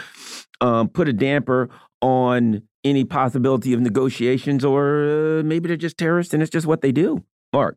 um, 0.61 0.89
put 0.89 1.09
a 1.09 1.13
damper 1.13 1.71
on 2.01 2.63
any 2.85 3.05
possibility 3.05 3.73
of 3.73 3.81
negotiations 3.81 4.65
or 4.65 5.39
uh, 5.39 5.43
maybe 5.45 5.69
they're 5.69 5.77
just 5.77 5.97
terrorists 5.97 6.35
and 6.35 6.43
it's 6.43 6.51
just 6.51 6.67
what 6.67 6.81
they 6.81 6.91
do. 6.91 7.25
Mark. 7.53 7.77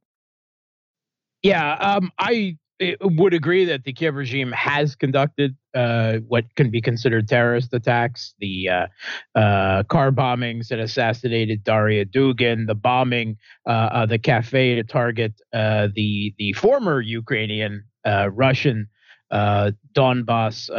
Yeah 1.44 1.76
um, 1.76 2.12
i 2.18 2.58
would 3.02 3.34
agree 3.34 3.66
that 3.66 3.84
the 3.84 3.94
Kiev 3.94 4.16
regime 4.16 4.52
has 4.52 4.96
conducted 4.96 5.56
uh, 5.74 6.18
what 6.28 6.44
can 6.56 6.70
be 6.70 6.82
considered 6.82 7.28
terrorist 7.28 7.74
attacks, 7.74 8.34
the 8.40 8.70
uh, 8.70 8.88
uh, 9.38 9.84
car 9.84 10.12
bombings 10.12 10.68
that 10.68 10.80
assassinated 10.80 11.64
Daria 11.64 12.06
Dugin, 12.06 12.68
the 12.68 12.76
bombing 12.76 13.38
uh, 13.66 14.06
the 14.06 14.20
cafe 14.20 14.76
to 14.76 14.84
target 14.84 15.34
uh, 15.54 15.88
the 15.96 16.34
the 16.38 16.54
former 16.54 17.02
Ukrainian 17.02 17.84
uh, 18.06 18.30
Russian 18.32 18.88
Donbass 19.32 20.70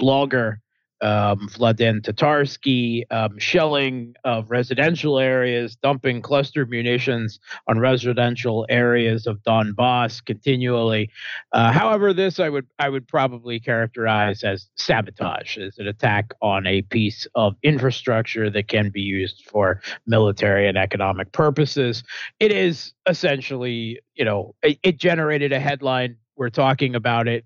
blogger 0.00 0.56
um, 1.04 1.48
Vladlen 1.50 2.00
Tatarsky, 2.00 3.04
um, 3.10 3.38
shelling 3.38 4.14
of 4.24 4.50
residential 4.50 5.18
areas, 5.18 5.76
dumping 5.76 6.22
cluster 6.22 6.64
munitions 6.64 7.38
on 7.68 7.78
residential 7.78 8.64
areas 8.70 9.26
of 9.26 9.42
Donbass 9.42 10.24
continually. 10.24 11.10
Uh, 11.52 11.70
however, 11.70 12.14
this 12.14 12.40
I 12.40 12.48
would 12.48 12.66
I 12.78 12.88
would 12.88 13.06
probably 13.06 13.60
characterize 13.60 14.42
as 14.42 14.70
sabotage, 14.76 15.58
as 15.58 15.78
an 15.78 15.86
attack 15.86 16.32
on 16.40 16.66
a 16.66 16.80
piece 16.82 17.26
of 17.34 17.54
infrastructure 17.62 18.48
that 18.48 18.68
can 18.68 18.88
be 18.88 19.02
used 19.02 19.42
for 19.46 19.82
military 20.06 20.66
and 20.66 20.78
economic 20.78 21.32
purposes. 21.32 22.02
It 22.40 22.50
is 22.50 22.94
essentially, 23.06 24.00
you 24.14 24.24
know, 24.24 24.54
it, 24.62 24.78
it 24.82 24.98
generated 24.98 25.52
a 25.52 25.60
headline. 25.60 26.16
We're 26.36 26.48
talking 26.48 26.94
about 26.94 27.28
it 27.28 27.44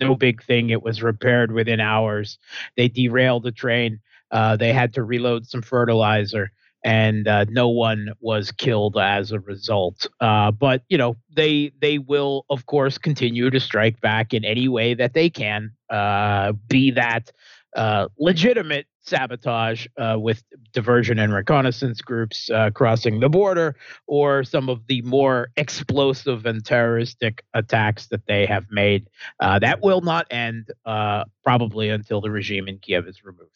no 0.00 0.14
big 0.14 0.42
thing. 0.42 0.70
It 0.70 0.82
was 0.82 1.02
repaired 1.02 1.52
within 1.52 1.80
hours. 1.80 2.38
They 2.76 2.88
derailed 2.88 3.44
the 3.44 3.52
train. 3.52 4.00
Uh, 4.30 4.56
they 4.56 4.72
had 4.72 4.94
to 4.94 5.02
reload 5.02 5.46
some 5.46 5.62
fertilizer, 5.62 6.52
and 6.84 7.26
uh, 7.26 7.44
no 7.48 7.68
one 7.68 8.12
was 8.20 8.50
killed 8.52 8.96
as 8.98 9.32
a 9.32 9.40
result. 9.40 10.06
Uh, 10.20 10.50
but 10.50 10.82
you 10.88 10.98
know, 10.98 11.16
they 11.34 11.72
they 11.80 11.98
will 11.98 12.44
of 12.50 12.66
course 12.66 12.98
continue 12.98 13.50
to 13.50 13.60
strike 13.60 14.00
back 14.00 14.34
in 14.34 14.44
any 14.44 14.68
way 14.68 14.94
that 14.94 15.14
they 15.14 15.30
can. 15.30 15.72
Uh, 15.90 16.52
be 16.68 16.90
that 16.90 17.32
uh, 17.76 18.08
legitimate 18.18 18.86
sabotage 19.02 19.86
uh, 19.96 20.16
with 20.18 20.44
diversion 20.72 21.18
and 21.18 21.32
reconnaissance 21.32 22.00
groups 22.00 22.50
uh, 22.50 22.70
crossing 22.70 23.20
the 23.20 23.28
border, 23.28 23.74
or 24.06 24.44
some 24.44 24.68
of 24.68 24.86
the 24.86 25.02
more 25.02 25.48
explosive 25.56 26.46
and 26.46 26.64
terroristic 26.64 27.42
attacks 27.54 28.06
that 28.08 28.26
they 28.26 28.46
have 28.46 28.66
made. 28.70 29.08
Uh, 29.40 29.58
that 29.58 29.82
will 29.82 30.00
not 30.00 30.26
end 30.30 30.70
uh, 30.84 31.24
probably 31.42 31.88
until 31.88 32.20
the 32.20 32.30
regime 32.30 32.68
in 32.68 32.78
Kiev 32.78 33.06
is 33.06 33.24
removed. 33.24 33.50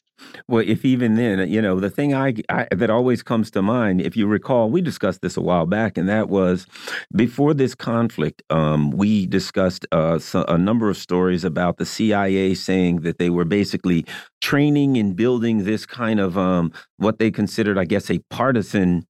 Well, 0.49 0.65
if 0.67 0.85
even 0.85 1.15
then, 1.15 1.49
you 1.49 1.63
know, 1.63 1.81
the 1.81 1.91
thing 1.91 2.15
I, 2.15 2.35
I, 2.49 2.67
that 2.71 2.91
always 2.91 3.23
comes 3.23 3.51
to 3.53 3.63
mind, 3.63 4.01
if 4.01 4.17
you 4.17 4.27
recall, 4.27 4.71
we 4.71 4.81
discussed 4.81 5.23
this 5.23 5.37
a 5.37 5.41
while 5.41 5.67
back, 5.67 5.97
and 5.97 6.09
that 6.09 6.29
was 6.29 6.67
before 7.15 7.55
this 7.55 7.75
conflict. 7.75 8.43
Um, 8.51 8.91
we 8.91 9.27
discussed 9.27 9.87
uh, 9.93 10.19
a 10.35 10.59
number 10.59 10.91
of 10.91 10.97
stories 10.97 11.45
about 11.45 11.79
the 11.79 11.87
CIA 11.87 12.55
saying 12.55 13.01
that 13.01 13.19
they 13.19 13.31
were 13.31 13.45
basically 13.45 14.05
training 14.41 14.97
and 14.97 15.15
building 15.15 15.65
this 15.65 15.87
kind 15.87 16.21
of 16.21 16.37
um, 16.37 16.73
what 16.97 17.19
they 17.19 17.31
considered, 17.31 17.79
I 17.79 17.85
guess, 17.85 18.11
a 18.11 18.19
partisan 18.31 19.07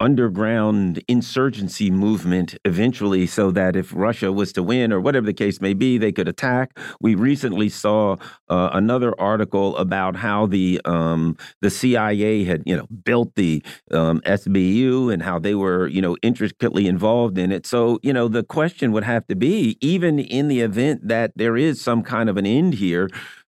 underground 0.00 1.02
insurgency 1.06 1.90
movement 1.90 2.56
eventually 2.64 3.26
so 3.26 3.50
that 3.50 3.76
if 3.76 3.92
Russia 3.94 4.32
was 4.32 4.52
to 4.54 4.62
win 4.62 4.92
or 4.92 5.00
whatever 5.00 5.26
the 5.26 5.34
case 5.34 5.60
may 5.60 5.74
be, 5.74 5.98
they 5.98 6.10
could 6.10 6.26
attack. 6.26 6.76
We 7.00 7.14
recently 7.14 7.68
saw 7.68 8.16
uh, 8.48 8.70
another 8.72 9.18
article 9.20 9.76
about 9.76 10.16
how 10.16 10.46
the 10.46 10.80
um, 10.84 11.36
the 11.60 11.70
CIA 11.70 12.44
had 12.44 12.62
you 12.64 12.76
know 12.76 12.86
built 13.04 13.34
the 13.36 13.62
um, 13.90 14.20
SBU 14.22 15.12
and 15.12 15.22
how 15.22 15.38
they 15.38 15.54
were 15.54 15.86
you 15.86 16.00
know 16.00 16.16
intricately 16.22 16.88
involved 16.88 17.36
in 17.36 17.52
it. 17.52 17.66
So 17.66 17.98
you 18.02 18.12
know 18.12 18.28
the 18.28 18.42
question 18.42 18.92
would 18.92 19.04
have 19.04 19.26
to 19.26 19.36
be 19.36 19.76
even 19.80 20.18
in 20.18 20.48
the 20.48 20.60
event 20.60 21.06
that 21.06 21.32
there 21.36 21.56
is 21.56 21.80
some 21.80 22.02
kind 22.02 22.28
of 22.30 22.36
an 22.38 22.46
end 22.46 22.74
here, 22.74 23.10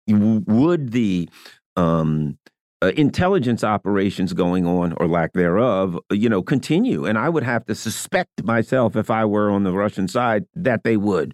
would 0.08 0.92
the 0.92 1.30
um, 1.76 2.38
uh, 2.82 2.92
intelligence 2.96 3.64
operations 3.64 4.34
going 4.34 4.66
on 4.66 4.94
or 4.94 5.08
lack 5.08 5.34
thereof, 5.34 5.98
you 6.12 6.30
know, 6.30 6.42
continue. 6.42 7.06
And 7.06 7.18
I 7.18 7.30
would 7.30 7.44
have 7.44 7.66
to 7.66 7.76
suspect 7.76 8.44
myself 8.44 8.96
if 8.96 9.10
I 9.10 9.26
were 9.26 9.50
on 9.50 9.64
the 9.64 9.74
Russian 9.74 10.08
side 10.08 10.46
that 10.56 10.84
they 10.84 10.98
would. 10.98 11.34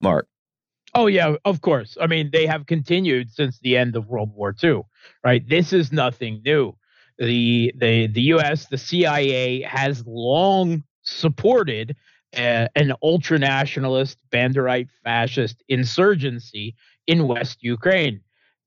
Mark. 0.00 0.26
Oh 0.94 1.06
yeah, 1.06 1.36
of 1.44 1.60
course. 1.60 1.96
I 2.00 2.06
mean, 2.06 2.30
they 2.32 2.46
have 2.46 2.66
continued 2.66 3.30
since 3.30 3.58
the 3.60 3.76
end 3.76 3.94
of 3.94 4.08
World 4.08 4.32
War 4.34 4.54
II, 4.62 4.82
right? 5.22 5.46
This 5.48 5.72
is 5.72 5.92
nothing 5.92 6.40
new. 6.44 6.74
The 7.18 7.72
the 7.76 8.06
the 8.08 8.22
U.S. 8.22 8.66
the 8.66 8.78
CIA 8.78 9.62
has 9.62 10.04
long 10.06 10.82
supported 11.02 11.94
uh, 12.36 12.66
an 12.74 12.92
ultranationalist, 13.04 14.16
Banderite 14.32 14.88
fascist 15.04 15.62
insurgency 15.68 16.74
in 17.06 17.28
West 17.28 17.58
Ukraine. 17.62 18.20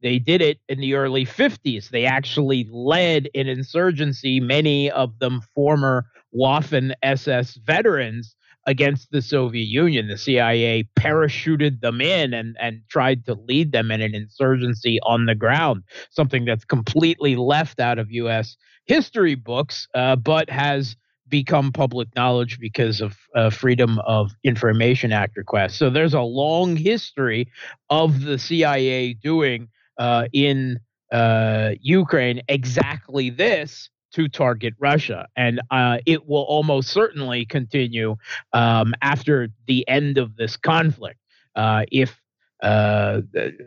They 0.03 0.19
did 0.19 0.41
it 0.41 0.59
in 0.67 0.81
the 0.81 0.95
early 0.95 1.25
50s. 1.25 1.89
They 1.89 2.05
actually 2.05 2.67
led 2.69 3.29
an 3.33 3.47
insurgency, 3.47 4.41
many 4.41 4.91
of 4.91 5.17
them 5.19 5.41
former 5.55 6.05
Waffen 6.35 6.93
SS 7.01 7.55
veterans 7.65 8.35
against 8.65 9.11
the 9.11 9.21
Soviet 9.21 9.65
Union. 9.65 10.09
The 10.09 10.17
CIA 10.17 10.89
parachuted 10.99 11.79
them 11.79 12.01
in 12.01 12.33
and, 12.33 12.57
and 12.59 12.81
tried 12.89 13.25
to 13.25 13.33
lead 13.33 13.71
them 13.71 13.91
in 13.91 14.01
an 14.01 14.13
insurgency 14.13 14.99
on 15.03 15.25
the 15.25 15.35
ground, 15.35 15.83
something 16.11 16.43
that's 16.43 16.65
completely 16.65 17.37
left 17.37 17.79
out 17.79 17.97
of 17.97 18.11
U.S. 18.11 18.57
history 18.85 19.35
books, 19.35 19.87
uh, 19.95 20.17
but 20.17 20.49
has 20.49 20.97
become 21.29 21.71
public 21.71 22.09
knowledge 22.15 22.59
because 22.59 22.99
of 22.99 23.17
uh, 23.35 23.49
Freedom 23.49 23.99
of 23.99 24.31
Information 24.43 25.13
Act 25.13 25.37
requests. 25.37 25.77
So 25.77 25.89
there's 25.89 26.13
a 26.13 26.21
long 26.21 26.75
history 26.75 27.47
of 27.89 28.21
the 28.21 28.37
CIA 28.37 29.13
doing 29.13 29.69
uh, 29.97 30.27
in 30.33 30.79
uh, 31.11 31.71
Ukraine 31.81 32.41
exactly 32.47 33.29
this 33.29 33.89
to 34.13 34.27
target 34.27 34.73
Russia. 34.79 35.27
And 35.35 35.61
uh, 35.71 35.97
it 36.05 36.27
will 36.27 36.43
almost 36.43 36.89
certainly 36.89 37.45
continue 37.45 38.15
um, 38.53 38.93
after 39.01 39.49
the 39.67 39.87
end 39.87 40.17
of 40.17 40.35
this 40.35 40.55
conflict. 40.55 41.19
Uh, 41.55 41.85
if 41.91 42.19
uh, 42.61 43.21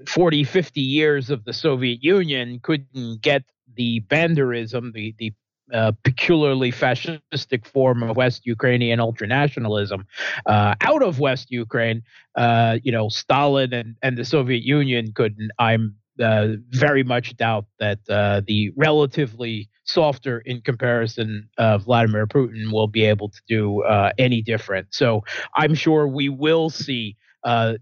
40, 0.08 0.44
50 0.44 0.80
years 0.80 1.30
of 1.30 1.44
the 1.44 1.52
Soviet 1.52 2.02
Union 2.02 2.60
couldn't 2.62 3.20
get 3.20 3.42
the 3.76 4.00
banderism, 4.08 4.92
the, 4.92 5.14
the 5.18 5.32
uh, 5.72 5.92
peculiarly 6.04 6.70
fascistic 6.70 7.66
form 7.66 8.02
of 8.02 8.16
West 8.16 8.46
Ukrainian 8.46 9.00
ultranationalism 9.00 10.04
uh, 10.46 10.74
out 10.80 11.02
of 11.02 11.18
West 11.18 11.50
Ukraine, 11.50 12.02
uh, 12.36 12.78
you 12.84 12.92
know, 12.92 13.08
Stalin 13.08 13.72
and, 13.72 13.96
and 14.00 14.16
the 14.16 14.24
Soviet 14.24 14.62
Union 14.62 15.12
couldn't. 15.12 15.50
I'm 15.58 15.96
uh, 16.20 16.48
very 16.70 17.02
much 17.02 17.36
doubt 17.36 17.66
that 17.78 17.98
uh, 18.08 18.40
the 18.46 18.72
relatively 18.76 19.68
softer 19.84 20.38
in 20.40 20.60
comparison 20.60 21.48
uh, 21.58 21.78
Vladimir 21.78 22.26
Putin 22.26 22.72
will 22.72 22.88
be 22.88 23.04
able 23.04 23.28
to 23.28 23.40
do 23.48 23.82
uh, 23.82 24.10
any 24.18 24.42
different. 24.42 24.88
So 24.90 25.24
I'm 25.54 25.74
sure 25.74 26.06
we 26.08 26.28
will 26.28 26.70
see 26.70 27.16
uh, 27.44 27.74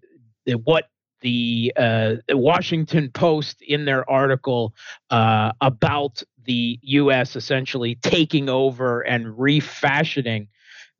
what 0.64 0.88
the 1.21 1.73
Washington 2.31 3.11
Post 3.11 3.62
in 3.62 3.87
their 3.87 4.09
article 4.11 4.75
about 5.11 6.23
the 6.45 6.79
U.S. 6.83 7.35
essentially 7.35 7.95
taking 8.03 8.50
over 8.50 9.00
and 9.00 9.38
refashioning 9.38 10.49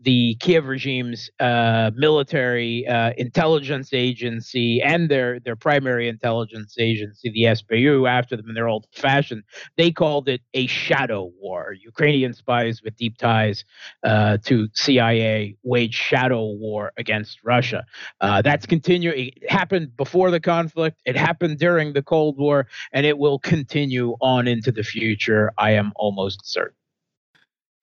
the 0.05 0.37
Kiev 0.41 0.67
regime's 0.67 1.31
uh, 1.41 1.91
military 1.95 2.87
uh, 2.87 3.13
intelligence 3.17 3.93
agency 3.93 4.81
and 4.83 5.09
their 5.09 5.41
their 5.41 5.57
primary 5.57 6.09
intelligence 6.09 6.77
agency, 6.79 7.31
the 7.31 7.45
SBU, 7.45 8.09
after 8.09 8.37
them 8.37 8.49
in 8.49 8.55
their 8.55 8.69
old 8.69 8.87
fashion, 8.93 9.43
they 9.77 9.91
called 9.91 10.29
it 10.29 10.43
a 10.53 10.67
shadow 10.67 11.33
war. 11.41 11.75
Ukrainian 11.81 12.35
spies 12.35 12.83
with 12.83 12.97
deep 12.97 13.17
ties 13.19 13.65
uh, 14.05 14.37
to 14.45 14.69
CIA 14.75 15.57
waged 15.63 15.95
shadow 15.95 16.53
war 16.53 16.93
against 16.99 17.39
Russia. 17.43 17.85
Uh, 18.21 18.43
that's 18.43 18.67
continuing. 18.67 19.29
It 19.29 19.51
happened 19.51 19.97
before 19.97 20.31
the 20.31 20.41
conflict. 20.41 20.99
It 21.07 21.17
happened 21.17 21.59
during 21.59 21.95
the 21.95 22.03
Cold 22.03 22.39
War, 22.39 22.67
and 22.93 23.07
it 23.07 23.19
will 23.19 23.39
continue 23.39 24.17
on 24.21 24.47
into 24.47 24.71
the 24.71 24.83
future. 24.83 25.53
I 25.57 25.73
am 25.73 25.93
almost 25.97 26.45
certain. 26.45 26.77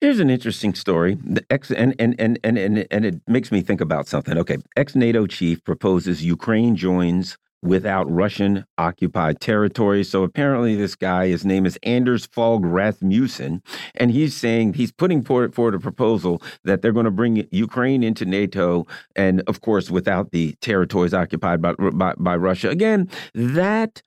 Here's 0.02 0.18
an 0.18 0.30
interesting 0.30 0.74
story. 0.74 1.16
The 1.22 1.46
ex 1.48 1.70
and, 1.70 1.94
and 1.96 2.16
and 2.18 2.36
and 2.42 2.58
and 2.58 2.88
and 2.90 3.06
it 3.06 3.20
makes 3.28 3.52
me 3.52 3.60
think 3.60 3.80
about 3.80 4.08
something. 4.08 4.36
Okay, 4.36 4.56
ex 4.76 4.96
NATO 4.96 5.28
chief 5.28 5.62
proposes 5.62 6.24
Ukraine 6.24 6.74
joins 6.74 7.38
without 7.62 8.10
Russian 8.10 8.64
occupied 8.78 9.38
territory. 9.40 10.02
So 10.02 10.24
apparently, 10.24 10.74
this 10.74 10.96
guy, 10.96 11.28
his 11.28 11.44
name 11.44 11.64
is 11.64 11.78
Anders 11.84 12.26
Fogh 12.26 12.64
Rasmussen, 12.64 13.62
and 13.94 14.10
he's 14.10 14.34
saying 14.34 14.74
he's 14.74 14.90
putting 14.90 15.22
forward, 15.22 15.54
a 15.72 15.78
proposal 15.78 16.42
that 16.64 16.82
they're 16.82 16.90
going 16.90 17.04
to 17.04 17.12
bring 17.12 17.46
Ukraine 17.52 18.02
into 18.02 18.24
NATO, 18.24 18.84
and 19.14 19.40
of 19.46 19.60
course, 19.60 19.88
without 19.88 20.32
the 20.32 20.56
territories 20.60 21.14
occupied 21.14 21.62
by, 21.62 21.74
by, 21.74 22.14
by 22.18 22.34
Russia. 22.34 22.70
Again, 22.70 23.08
that 23.34 24.02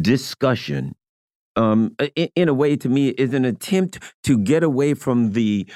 discussion 0.00 0.94
um, 1.56 1.94
in, 2.16 2.28
in, 2.36 2.48
a 2.48 2.54
way, 2.54 2.76
to 2.76 2.88
me, 2.88 3.08
is 3.10 3.34
an 3.34 3.44
attempt 3.44 3.98
to 4.24 4.38
get 4.38 4.62
away 4.62 4.94
from 4.94 5.32
the 5.32 5.66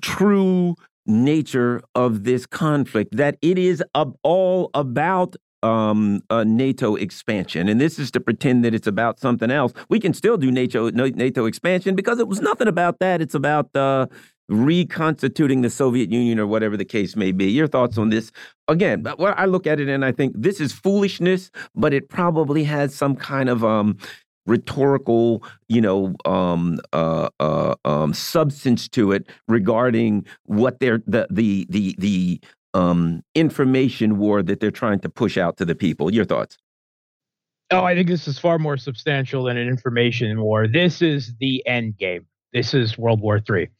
true 0.00 0.74
nature 1.06 1.82
of 1.94 2.24
this 2.24 2.46
conflict, 2.46 3.16
that 3.16 3.36
it 3.42 3.58
is 3.58 3.82
all 4.22 4.70
about 4.74 5.36
um, 5.62 6.22
NATO 6.30 6.96
expansion. 6.96 7.68
And 7.68 7.80
this 7.80 7.98
is 7.98 8.10
to 8.12 8.20
pretend 8.20 8.64
that 8.64 8.74
it's 8.74 8.86
about 8.86 9.18
something 9.18 9.50
else. 9.50 9.72
We 9.88 10.00
can 10.00 10.14
still 10.14 10.36
do 10.36 10.50
NATO, 10.50 10.90
NATO 10.90 11.44
expansion 11.46 11.94
because 11.94 12.18
it 12.18 12.28
was 12.28 12.40
nothing 12.40 12.68
about 12.68 12.98
that. 13.00 13.20
It's 13.20 13.34
about 13.34 13.74
uh, 13.76 14.06
reconstituting 14.48 15.60
the 15.60 15.70
Soviet 15.70 16.10
Union 16.10 16.38
or 16.38 16.46
whatever 16.46 16.76
the 16.76 16.84
case 16.84 17.14
may 17.14 17.32
be. 17.32 17.50
Your 17.50 17.68
thoughts 17.68 17.98
on 17.98 18.10
this? 18.10 18.32
Again, 18.68 19.04
I 19.06 19.46
look 19.46 19.66
at 19.66 19.80
it 19.80 19.88
and 19.88 20.04
I 20.04 20.12
think 20.12 20.34
this 20.36 20.60
is 20.60 20.72
foolishness, 20.72 21.50
but 21.74 21.92
it 21.92 22.08
probably 22.08 22.64
has 22.64 22.94
some 22.94 23.14
kind 23.14 23.48
of 23.48 23.64
um, 23.64 23.98
rhetorical, 24.50 25.42
you 25.68 25.80
know, 25.80 26.14
um, 26.24 26.80
uh, 26.92 27.28
uh, 27.38 27.74
um, 27.84 28.12
substance 28.12 28.88
to 28.88 29.12
it 29.12 29.28
regarding 29.48 30.26
what 30.44 30.80
they're 30.80 31.02
the 31.06 31.26
the 31.30 31.66
the 31.70 31.94
the 31.98 32.40
um, 32.74 33.22
information 33.34 34.18
war 34.18 34.42
that 34.42 34.60
they're 34.60 34.70
trying 34.70 34.98
to 35.00 35.08
push 35.08 35.38
out 35.38 35.56
to 35.58 35.64
the 35.64 35.74
people. 35.74 36.12
Your 36.12 36.24
thoughts? 36.24 36.58
Oh, 37.70 37.84
I 37.84 37.94
think 37.94 38.08
this 38.08 38.26
is 38.26 38.38
far 38.38 38.58
more 38.58 38.76
substantial 38.76 39.44
than 39.44 39.56
an 39.56 39.68
information 39.68 40.40
war. 40.40 40.66
This 40.66 41.00
is 41.00 41.34
the 41.38 41.64
end 41.66 41.96
game. 41.96 42.26
This 42.52 42.74
is 42.74 42.98
World 42.98 43.20
War 43.20 43.40
III. 43.48 43.70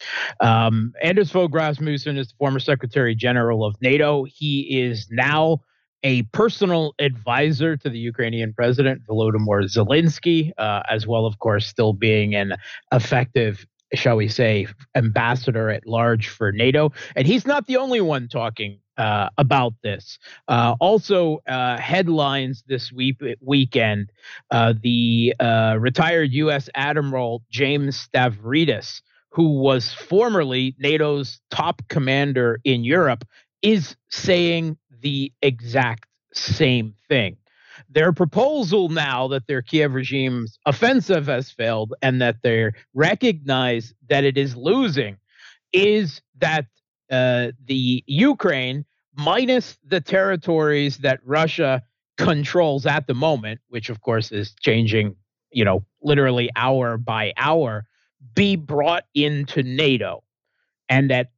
Um, 0.41 0.93
Anders 1.03 1.33
Fogh 1.33 1.53
Rasmussen 1.53 2.17
is 2.17 2.29
the 2.29 2.35
former 2.39 2.61
Secretary 2.61 3.17
General 3.17 3.65
of 3.65 3.75
NATO. 3.83 4.25
He 4.25 4.81
is 4.81 5.09
now 5.11 5.62
a 6.02 6.23
personal 6.33 6.95
advisor 6.99 7.76
to 7.76 7.90
the 7.90 7.99
Ukrainian 7.99 8.52
president, 8.52 9.02
Volodymyr 9.07 9.64
Zelensky, 9.64 10.52
uh, 10.59 10.83
as 10.88 11.07
well, 11.07 11.26
of 11.26 11.38
course, 11.38 11.66
still 11.66 11.92
being 11.92 12.35
an 12.35 12.54
effective, 12.92 13.66
shall 13.95 14.16
we 14.16 14.28
say, 14.28 14.66
ambassador 14.95 15.71
at 15.71 15.87
large 15.87 16.28
for 16.28 16.52
NATO. 16.52 16.92
And 17.16 17.26
he's 17.26 17.47
not 17.47 17.66
the 17.66 17.76
only 17.76 18.00
one 18.00 18.28
talking 18.28 18.78
uh, 18.97 19.30
about 19.38 19.75
this. 19.83 20.19
Uh, 20.49 20.76
also, 20.78 21.38
uh, 21.49 21.78
headlines 21.78 22.62
this 22.66 22.92
week 22.92 23.16
weekend: 23.40 24.11
uh, 24.50 24.75
the 24.82 25.34
uh, 25.41 25.76
retired 25.78 26.32
U.S. 26.32 26.69
Admiral 26.75 27.43
James 27.50 28.08
Stavridis, 28.08 29.00
who 29.30 29.58
was 29.58 29.93
formerly 29.93 30.75
NATO's 30.78 31.41
top 31.50 31.80
commander 31.89 32.60
in 32.65 32.84
Europe, 32.84 33.25
is 33.63 33.97
saying 34.10 34.76
the 35.00 35.32
exact 35.43 36.06
same 36.32 36.95
thing. 37.08 37.36
Their 37.89 38.13
proposal 38.13 38.89
now 38.89 39.28
that 39.28 39.47
their 39.47 39.63
Kiev 39.63 39.95
regime's 39.95 40.58
offensive 40.67 41.26
has 41.26 41.50
failed 41.50 41.95
and 42.02 42.21
that 42.21 42.36
they 42.43 42.71
recognize 42.95 43.95
that 44.08 44.25
it 44.25 44.36
is 44.36 44.54
losing 44.56 45.17
is 45.73 46.21
that 46.39 46.67
uh, 47.10 47.52
the 47.67 48.04
Ukraine, 48.06 48.84
minus 49.17 49.78
the 49.84 50.00
territories 50.00 50.99
that 50.99 51.21
Russia 51.25 51.82
controls 52.19 52.86
at 52.86 53.06
the 53.06 53.15
moment, 53.15 53.60
which 53.69 53.89
of 53.89 54.00
course 54.02 54.30
is 54.30 54.54
changing, 54.60 55.17
you 55.50 55.65
know, 55.65 55.84
literally 56.02 56.50
hour 56.54 56.97
by 56.99 57.32
hour, 57.36 57.84
be 58.34 58.56
brought 58.56 59.04
into 59.15 59.63
NATO. 59.63 60.23
And 60.89 61.10
that 61.10 61.30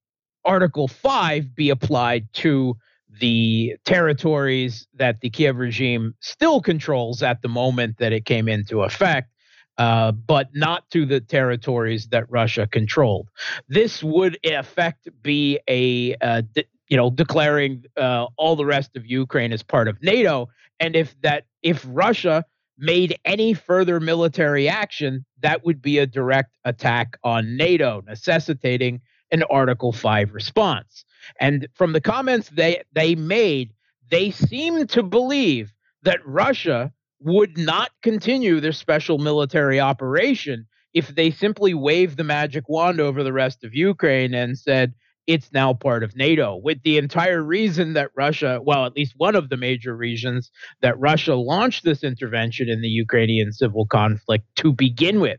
Article 0.45 0.89
5 0.89 1.55
be 1.55 1.71
applied 1.71 2.27
to 2.35 2.77
the 3.21 3.77
territories 3.85 4.87
that 4.95 5.21
the 5.21 5.31
Kiev 5.31 5.57
regime 5.59 6.15
still 6.21 6.61
controls 6.61 7.23
at 7.23 7.43
the 7.43 7.49
moment 7.49 7.99
that 7.99 8.13
it 8.13 8.25
came 8.25 8.49
into 8.49 8.83
effect, 8.83 9.31
uh, 9.79 10.13
but 10.13 10.49
not 10.55 10.89
to 10.91 11.07
the 11.07 11.21
territories 11.21 12.09
that 12.09 12.31
Russia 12.31 12.67
controlled. 12.67 13.29
This 13.69 14.03
would, 14.03 14.39
in 14.43 14.55
effect, 14.55 15.09
be 15.23 15.59
a 15.69 16.15
uh, 16.17 16.43
de- 16.53 16.67
you 16.89 16.97
know 16.97 17.11
declaring 17.11 17.85
uh, 17.97 18.27
all 18.37 18.57
the 18.57 18.67
rest 18.67 18.97
of 18.97 19.07
Ukraine 19.07 19.53
as 19.53 19.63
part 19.63 19.89
of 19.89 20.03
NATO, 20.03 20.49
and 20.81 20.97
if 20.97 21.15
that 21.23 21.45
if 21.63 21.85
Russia 21.89 22.45
made 22.79 23.17
any 23.25 23.55
further 23.55 24.01
military 24.01 24.69
action, 24.69 25.25
that 25.41 25.65
would 25.65 25.81
be 25.81 25.99
a 25.99 26.07
direct 26.07 26.57
attack 26.65 27.17
on 27.23 27.57
NATO, 27.57 28.03
necessitating 28.07 29.01
an 29.31 29.43
Article 29.45 29.93
5 29.93 30.35
response. 30.35 31.05
And 31.41 31.69
from 31.75 31.93
the 31.93 32.01
comments 32.01 32.49
they 32.51 32.83
they 32.93 33.15
made, 33.15 33.73
they 34.11 34.31
seem 34.31 34.87
to 34.89 35.03
believe 35.03 35.73
that 36.03 36.27
Russia 36.27 36.93
would 37.21 37.57
not 37.57 37.91
continue 38.03 38.61
their 38.61 38.73
special 38.73 39.19
military 39.19 39.79
operation 39.79 40.67
if 40.93 41.09
they 41.09 41.31
simply 41.31 41.75
waved 41.75 42.17
the 42.17 42.25
magic 42.25 42.69
wand 42.69 43.01
over 43.01 43.23
the 43.23 43.33
rest 43.33 43.65
of 43.65 43.75
Ukraine 43.75 44.35
and 44.35 44.59
said 44.59 44.95
it's 45.27 45.53
now 45.53 45.73
part 45.73 46.03
of 46.03 46.17
NATO. 46.17 46.57
With 46.57 46.83
the 46.83 46.99
entire 46.99 47.43
reason 47.43 47.93
that 47.93 48.11
Russia, 48.17 48.61
well, 48.63 48.85
at 48.87 48.95
least 48.95 49.15
one 49.17 49.37
of 49.37 49.49
the 49.49 49.57
major 49.57 49.97
reasons 49.97 50.51
that 50.81 50.99
Russia 50.99 51.35
launched 51.35 51.85
this 51.85 52.03
intervention 52.03 52.69
in 52.69 52.83
the 52.83 52.89
Ukrainian 52.89 53.53
civil 53.53 53.87
conflict 53.87 54.45
to 54.57 54.73
begin 54.73 55.21
with. 55.21 55.39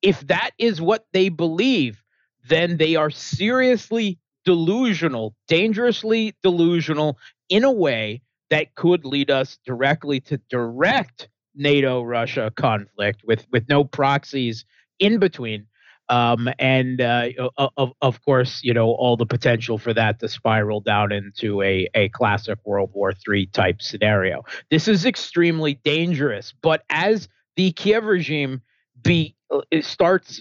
If 0.00 0.26
that 0.28 0.50
is 0.58 0.80
what 0.80 1.06
they 1.12 1.28
believe, 1.28 2.02
then 2.48 2.76
they 2.76 2.94
are 2.94 3.10
seriously 3.10 4.18
delusional, 4.46 5.34
dangerously 5.48 6.34
delusional 6.42 7.18
in 7.50 7.64
a 7.64 7.72
way 7.72 8.22
that 8.48 8.74
could 8.76 9.04
lead 9.04 9.30
us 9.30 9.58
directly 9.66 10.20
to 10.20 10.40
direct 10.48 11.28
NATO 11.54 12.02
Russia 12.02 12.52
conflict 12.56 13.22
with, 13.24 13.46
with 13.50 13.68
no 13.68 13.84
proxies 13.84 14.64
in 14.98 15.18
between. 15.18 15.66
Um, 16.08 16.48
and 16.60 17.00
uh, 17.00 17.30
of, 17.76 17.90
of 18.00 18.24
course, 18.24 18.60
you 18.62 18.72
know, 18.72 18.90
all 18.90 19.16
the 19.16 19.26
potential 19.26 19.76
for 19.76 19.92
that 19.92 20.20
to 20.20 20.28
spiral 20.28 20.80
down 20.80 21.10
into 21.10 21.60
a, 21.62 21.88
a 21.94 22.08
classic 22.10 22.58
World 22.64 22.90
War 22.94 23.12
III 23.28 23.46
type 23.46 23.82
scenario. 23.82 24.44
This 24.70 24.86
is 24.86 25.04
extremely 25.04 25.74
dangerous. 25.74 26.54
But 26.62 26.84
as 26.90 27.28
the 27.56 27.72
Kiev 27.72 28.04
regime 28.04 28.62
be, 29.02 29.34
uh, 29.50 29.62
starts 29.80 30.40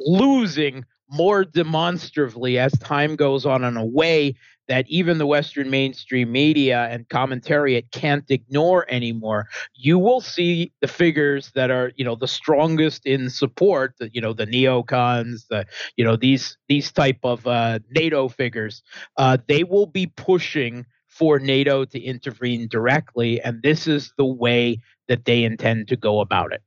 losing 0.00 0.84
more 1.10 1.44
demonstrably 1.44 2.58
as 2.58 2.72
time 2.78 3.16
goes 3.16 3.46
on 3.46 3.64
in 3.64 3.76
a 3.76 3.84
way 3.84 4.34
that 4.68 4.84
even 4.88 5.18
the 5.18 5.26
Western 5.26 5.70
mainstream 5.70 6.30
media 6.30 6.88
and 6.90 7.08
commentariat 7.08 7.90
can't 7.90 8.30
ignore 8.30 8.86
anymore. 8.90 9.48
You 9.74 9.98
will 9.98 10.20
see 10.20 10.72
the 10.80 10.88
figures 10.88 11.50
that 11.54 11.70
are, 11.70 11.92
you 11.96 12.04
know, 12.04 12.14
the 12.14 12.28
strongest 12.28 13.06
in 13.06 13.30
support, 13.30 13.94
the, 13.98 14.10
you 14.12 14.20
know, 14.20 14.34
the 14.34 14.46
neocons, 14.46 15.46
the, 15.48 15.66
you 15.96 16.04
know, 16.04 16.16
these 16.16 16.56
these 16.68 16.92
type 16.92 17.18
of 17.24 17.46
uh, 17.46 17.78
NATO 17.90 18.28
figures. 18.28 18.82
Uh, 19.16 19.38
they 19.48 19.64
will 19.64 19.86
be 19.86 20.06
pushing 20.06 20.84
for 21.06 21.38
NATO 21.38 21.84
to 21.86 22.00
intervene 22.00 22.68
directly, 22.68 23.40
and 23.40 23.62
this 23.62 23.86
is 23.86 24.12
the 24.18 24.26
way 24.26 24.80
that 25.08 25.24
they 25.24 25.44
intend 25.44 25.88
to 25.88 25.96
go 25.96 26.20
about 26.20 26.52
it. 26.52 26.62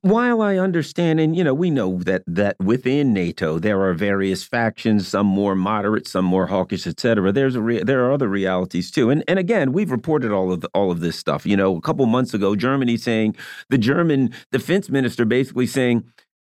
While 0.00 0.40
I 0.40 0.56
understand, 0.56 1.20
and 1.20 1.36
you 1.36 1.44
know, 1.44 1.54
we 1.54 1.70
know 1.70 1.98
that 1.98 2.22
that 2.26 2.56
within 2.58 3.12
NATO 3.12 3.58
there 3.58 3.80
are 3.82 3.94
various 3.94 4.42
factions, 4.42 5.08
some 5.08 5.26
more 5.26 5.54
moderate, 5.54 6.06
some 6.06 6.24
more 6.24 6.46
hawkish, 6.46 6.86
etc. 6.86 7.32
There's 7.32 7.56
a 7.56 7.60
there 7.82 8.04
are 8.04 8.12
other 8.12 8.28
realities 8.28 8.90
too, 8.90 9.10
and 9.10 9.22
and 9.28 9.38
again, 9.38 9.72
we've 9.72 9.90
reported 9.90 10.32
all 10.32 10.52
of 10.52 10.60
the, 10.60 10.68
all 10.74 10.90
of 10.90 11.00
this 11.00 11.18
stuff. 11.18 11.46
You 11.46 11.56
know, 11.56 11.76
a 11.76 11.80
couple 11.80 12.06
months 12.06 12.34
ago, 12.34 12.56
Germany 12.56 12.96
saying 12.96 13.36
the 13.68 13.78
German 13.78 14.32
defense 14.50 14.90
minister 14.90 15.24
basically 15.24 15.66
saying 15.66 16.04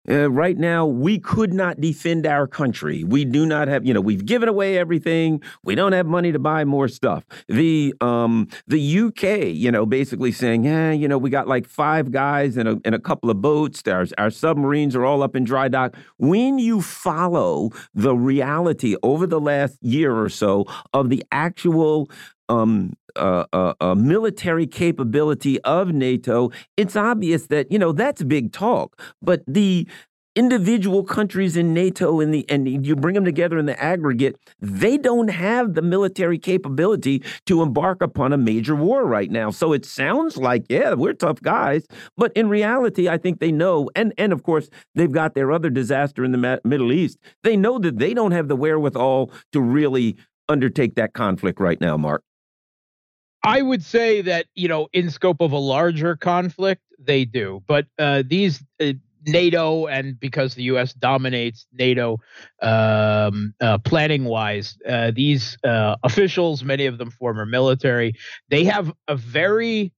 uh, 0.09 0.31
right 0.31 0.59
now, 0.59 0.85
we 0.85 1.19
could 1.19 1.55
not 1.55 1.81
defend 1.81 2.27
our 2.27 2.47
country. 2.47 3.05
We 3.05 3.25
do 3.25 3.47
not 3.47 3.69
have, 3.69 3.87
you 3.87 3.95
know, 3.95 4.01
we've 4.01 4.25
given 4.25 4.49
away 4.49 4.77
everything. 4.77 5.43
We 5.62 5.75
don't 5.75 5.93
have 5.93 6.07
money 6.07 6.33
to 6.33 6.38
buy 6.38 6.64
more 6.64 6.88
stuff. 6.88 7.25
The 7.49 7.95
um, 8.01 8.49
the 8.67 8.99
UK, 8.99 9.55
you 9.55 9.71
know, 9.71 9.87
basically 9.87 10.33
saying, 10.33 10.64
yeah, 10.64 10.93
you 10.93 11.09
know, 11.09 11.17
we 11.17 11.31
got 11.31 11.49
like 11.49 11.67
five 11.67 12.11
guys 12.11 12.57
and 12.57 12.69
a, 12.69 12.81
and 12.85 12.95
a 12.95 12.99
couple 12.99 13.31
of 13.31 13.40
boats. 13.40 13.83
Our, 13.87 14.07
our 14.19 14.31
submarines 14.31 14.95
are 14.95 15.05
all 15.05 15.23
up 15.23 15.35
in 15.35 15.45
dry 15.45 15.69
dock. 15.69 15.97
When 16.19 16.59
you 16.59 16.83
follow 16.83 17.71
the 17.95 18.14
reality 18.14 18.97
over 19.03 19.27
the 19.27 19.40
last 19.40 19.83
year 19.83 20.14
or 20.14 20.29
so 20.29 20.67
of 20.93 21.09
the 21.09 21.25
actual 21.33 22.11
um, 22.49 22.93
uh, 23.16 23.74
uh, 23.81 23.94
military 23.94 24.66
capability 24.66 25.61
of 25.62 25.92
NATO, 25.92 26.50
it's 26.77 26.96
obvious 26.96 27.46
that 27.48 27.70
you 27.70 27.79
know 27.79 27.92
that's 27.92 28.22
big 28.22 28.53
talk. 28.53 29.00
But 29.22 29.42
the 29.46 29.87
individual 30.37 31.05
countries 31.05 31.57
in 31.57 31.72
NATO 31.72 32.20
and 32.20 32.35
the 32.35 32.44
and 32.48 32.85
you 32.85 32.96
bring 32.96 33.14
them 33.14 33.24
together 33.24 33.59
in 33.59 33.66
the 33.66 33.81
aggregate, 33.81 34.37
they 34.61 34.98
don't 34.98 35.29
have 35.29 35.74
the 35.74 35.83
military 35.83 36.38
capability 36.38 37.22
to 37.46 37.62
embark 37.62 38.03
upon 38.03 38.33
a 38.33 38.37
major 38.37 38.74
war 38.74 39.07
right 39.07 39.31
now. 39.31 39.50
So 39.50 39.72
it 39.72 39.85
sounds 39.85 40.37
like 40.37 40.66
yeah, 40.68 40.94
we're 40.94 41.12
tough 41.12 41.40
guys, 41.40 41.87
but 42.16 42.33
in 42.35 42.48
reality, 42.48 43.09
I 43.09 43.18
think 43.18 43.40
they 43.40 43.53
know 43.53 43.90
and 43.94 44.12
and 44.18 44.33
of 44.33 44.42
course, 44.42 44.68
they've 44.94 45.12
got 45.12 45.35
their 45.35 45.53
other 45.53 45.70
disaster 45.70 46.24
in 46.24 46.33
the 46.33 46.61
Middle 46.64 46.92
East. 46.92 47.18
They 47.42 47.57
know 47.57 47.79
that 47.79 47.98
they 47.98 48.14
don't 48.14 48.33
have 48.33 48.48
the 48.48 48.57
wherewithal 48.57 49.31
to 49.53 49.61
really 49.61 50.16
undertake 50.48 50.94
that 50.96 51.14
conflict 51.14 51.61
right 51.61 51.81
now, 51.81 51.96
Mark. 51.96 52.22
I 53.45 53.63
would 53.63 53.85
say 53.85 54.23
that 54.23 54.47
you 54.55 54.69
know, 54.69 54.89
in 54.93 55.11
scope 55.11 55.41
of 55.41 55.53
a 55.53 55.59
larger 55.59 56.17
conflict, 56.17 56.83
they 56.99 57.25
do. 57.25 57.63
But 57.67 57.87
uh, 57.99 58.23
these 58.27 58.65
uh, 58.81 58.93
NATO 59.27 59.87
and 59.87 60.19
because 60.19 60.55
the 60.55 60.65
U.S. 60.65 60.93
dominates 60.95 61.67
NATO 61.73 62.21
um, 62.63 63.55
uh, 63.61 63.79
planning 63.79 64.25
wise, 64.25 64.77
uh, 64.89 65.13
these 65.15 65.59
uh, 65.65 65.97
officials, 66.03 66.65
many 66.65 66.87
of 66.87 66.99
them 66.99 67.11
former 67.11 67.47
military, 67.47 68.15
they 68.49 68.65
have 68.65 68.93
a 69.09 69.17
very 69.17 69.93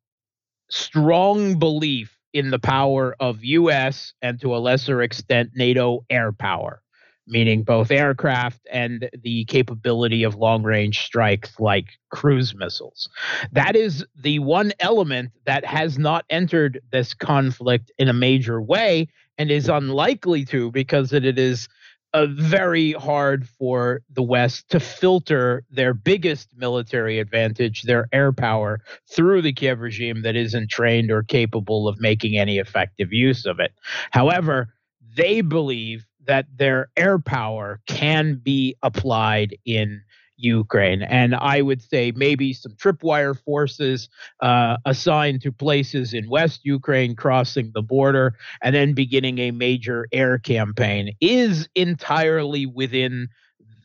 strong 0.70 1.58
belief 1.58 2.18
in 2.32 2.50
the 2.50 2.58
power 2.58 3.16
of 3.20 3.44
U.S. 3.44 4.12
and 4.20 4.40
to 4.40 4.54
a 4.54 4.58
lesser 4.58 5.02
extent 5.02 5.50
NATO 5.54 6.04
air 6.10 6.32
power 6.32 6.82
meaning 7.26 7.62
both 7.62 7.90
aircraft 7.90 8.60
and 8.70 9.08
the 9.22 9.44
capability 9.46 10.22
of 10.22 10.34
long 10.34 10.62
range 10.62 11.00
strikes 11.00 11.58
like 11.58 11.86
cruise 12.10 12.54
missiles. 12.54 13.08
That 13.52 13.76
is 13.76 14.04
the 14.14 14.38
one 14.38 14.72
element 14.80 15.32
that 15.44 15.64
has 15.64 15.98
not 15.98 16.24
entered 16.30 16.80
this 16.92 17.14
conflict 17.14 17.90
in 17.98 18.08
a 18.08 18.12
major 18.12 18.60
way 18.60 19.08
and 19.38 19.50
is 19.50 19.68
unlikely 19.68 20.44
to 20.46 20.70
because 20.70 21.12
it 21.12 21.38
is 21.38 21.68
uh, 22.14 22.26
very 22.30 22.92
hard 22.92 23.46
for 23.46 24.00
the 24.10 24.22
West 24.22 24.70
to 24.70 24.80
filter 24.80 25.64
their 25.70 25.92
biggest 25.92 26.48
military 26.56 27.18
advantage, 27.18 27.82
their 27.82 28.08
air 28.12 28.32
power, 28.32 28.80
through 29.10 29.42
the 29.42 29.52
Kiev 29.52 29.80
regime 29.80 30.22
that 30.22 30.34
isn't 30.34 30.70
trained 30.70 31.10
or 31.10 31.22
capable 31.22 31.86
of 31.86 32.00
making 32.00 32.38
any 32.38 32.58
effective 32.58 33.12
use 33.12 33.44
of 33.44 33.60
it. 33.60 33.72
However, 34.12 34.72
they 35.14 35.42
believe 35.42 36.05
that 36.26 36.46
their 36.56 36.88
air 36.96 37.18
power 37.18 37.80
can 37.86 38.40
be 38.42 38.76
applied 38.82 39.56
in 39.64 40.02
Ukraine. 40.36 41.02
And 41.02 41.34
I 41.34 41.62
would 41.62 41.82
say 41.82 42.12
maybe 42.14 42.52
some 42.52 42.72
tripwire 42.72 43.38
forces 43.38 44.08
uh, 44.40 44.76
assigned 44.84 45.42
to 45.42 45.52
places 45.52 46.12
in 46.12 46.28
West 46.28 46.60
Ukraine 46.64 47.16
crossing 47.16 47.70
the 47.74 47.82
border 47.82 48.34
and 48.62 48.74
then 48.74 48.92
beginning 48.92 49.38
a 49.38 49.50
major 49.50 50.06
air 50.12 50.38
campaign 50.38 51.16
is 51.20 51.68
entirely 51.74 52.66
within 52.66 53.28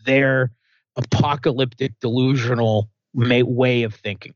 their 0.05 0.51
apocalyptic 0.97 1.93
delusional 2.01 2.89
way 3.13 3.83
of 3.83 3.95
thinking. 3.95 4.33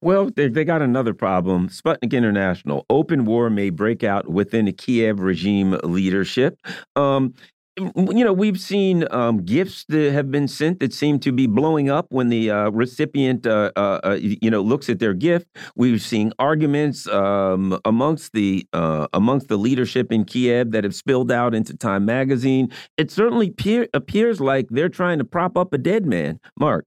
Well, 0.00 0.30
they, 0.34 0.48
they 0.48 0.64
got 0.64 0.82
another 0.82 1.14
problem. 1.14 1.68
Sputnik 1.68 2.12
International. 2.12 2.86
Open 2.90 3.24
war 3.24 3.50
may 3.50 3.70
break 3.70 4.02
out 4.04 4.28
within 4.28 4.66
the 4.66 4.72
Kiev 4.72 5.20
regime 5.20 5.78
leadership. 5.82 6.58
Um, 6.96 7.34
you 7.76 8.24
know, 8.24 8.32
we've 8.32 8.60
seen 8.60 9.04
um, 9.10 9.44
gifts 9.44 9.84
that 9.88 10.12
have 10.12 10.30
been 10.30 10.46
sent 10.46 10.78
that 10.78 10.92
seem 10.92 11.18
to 11.20 11.32
be 11.32 11.48
blowing 11.48 11.90
up 11.90 12.06
when 12.10 12.28
the 12.28 12.50
uh, 12.50 12.70
recipient, 12.70 13.46
uh, 13.46 13.72
uh, 13.74 14.00
uh 14.04 14.18
you 14.20 14.48
know, 14.48 14.60
looks 14.60 14.88
at 14.88 15.00
their 15.00 15.14
gift. 15.14 15.48
We've 15.74 16.00
seen 16.00 16.32
arguments 16.38 17.08
um, 17.08 17.78
amongst 17.84 18.32
the 18.32 18.66
uh, 18.72 19.08
amongst 19.12 19.48
the 19.48 19.56
leadership 19.56 20.12
in 20.12 20.24
Kiev 20.24 20.70
that 20.70 20.84
have 20.84 20.94
spilled 20.94 21.32
out 21.32 21.52
into 21.54 21.76
Time 21.76 22.04
Magazine. 22.04 22.70
It 22.96 23.10
certainly 23.10 23.52
appears 23.92 24.40
like 24.40 24.68
they're 24.70 24.88
trying 24.88 25.18
to 25.18 25.24
prop 25.24 25.56
up 25.56 25.72
a 25.72 25.78
dead 25.78 26.06
man. 26.06 26.38
Mark. 26.58 26.86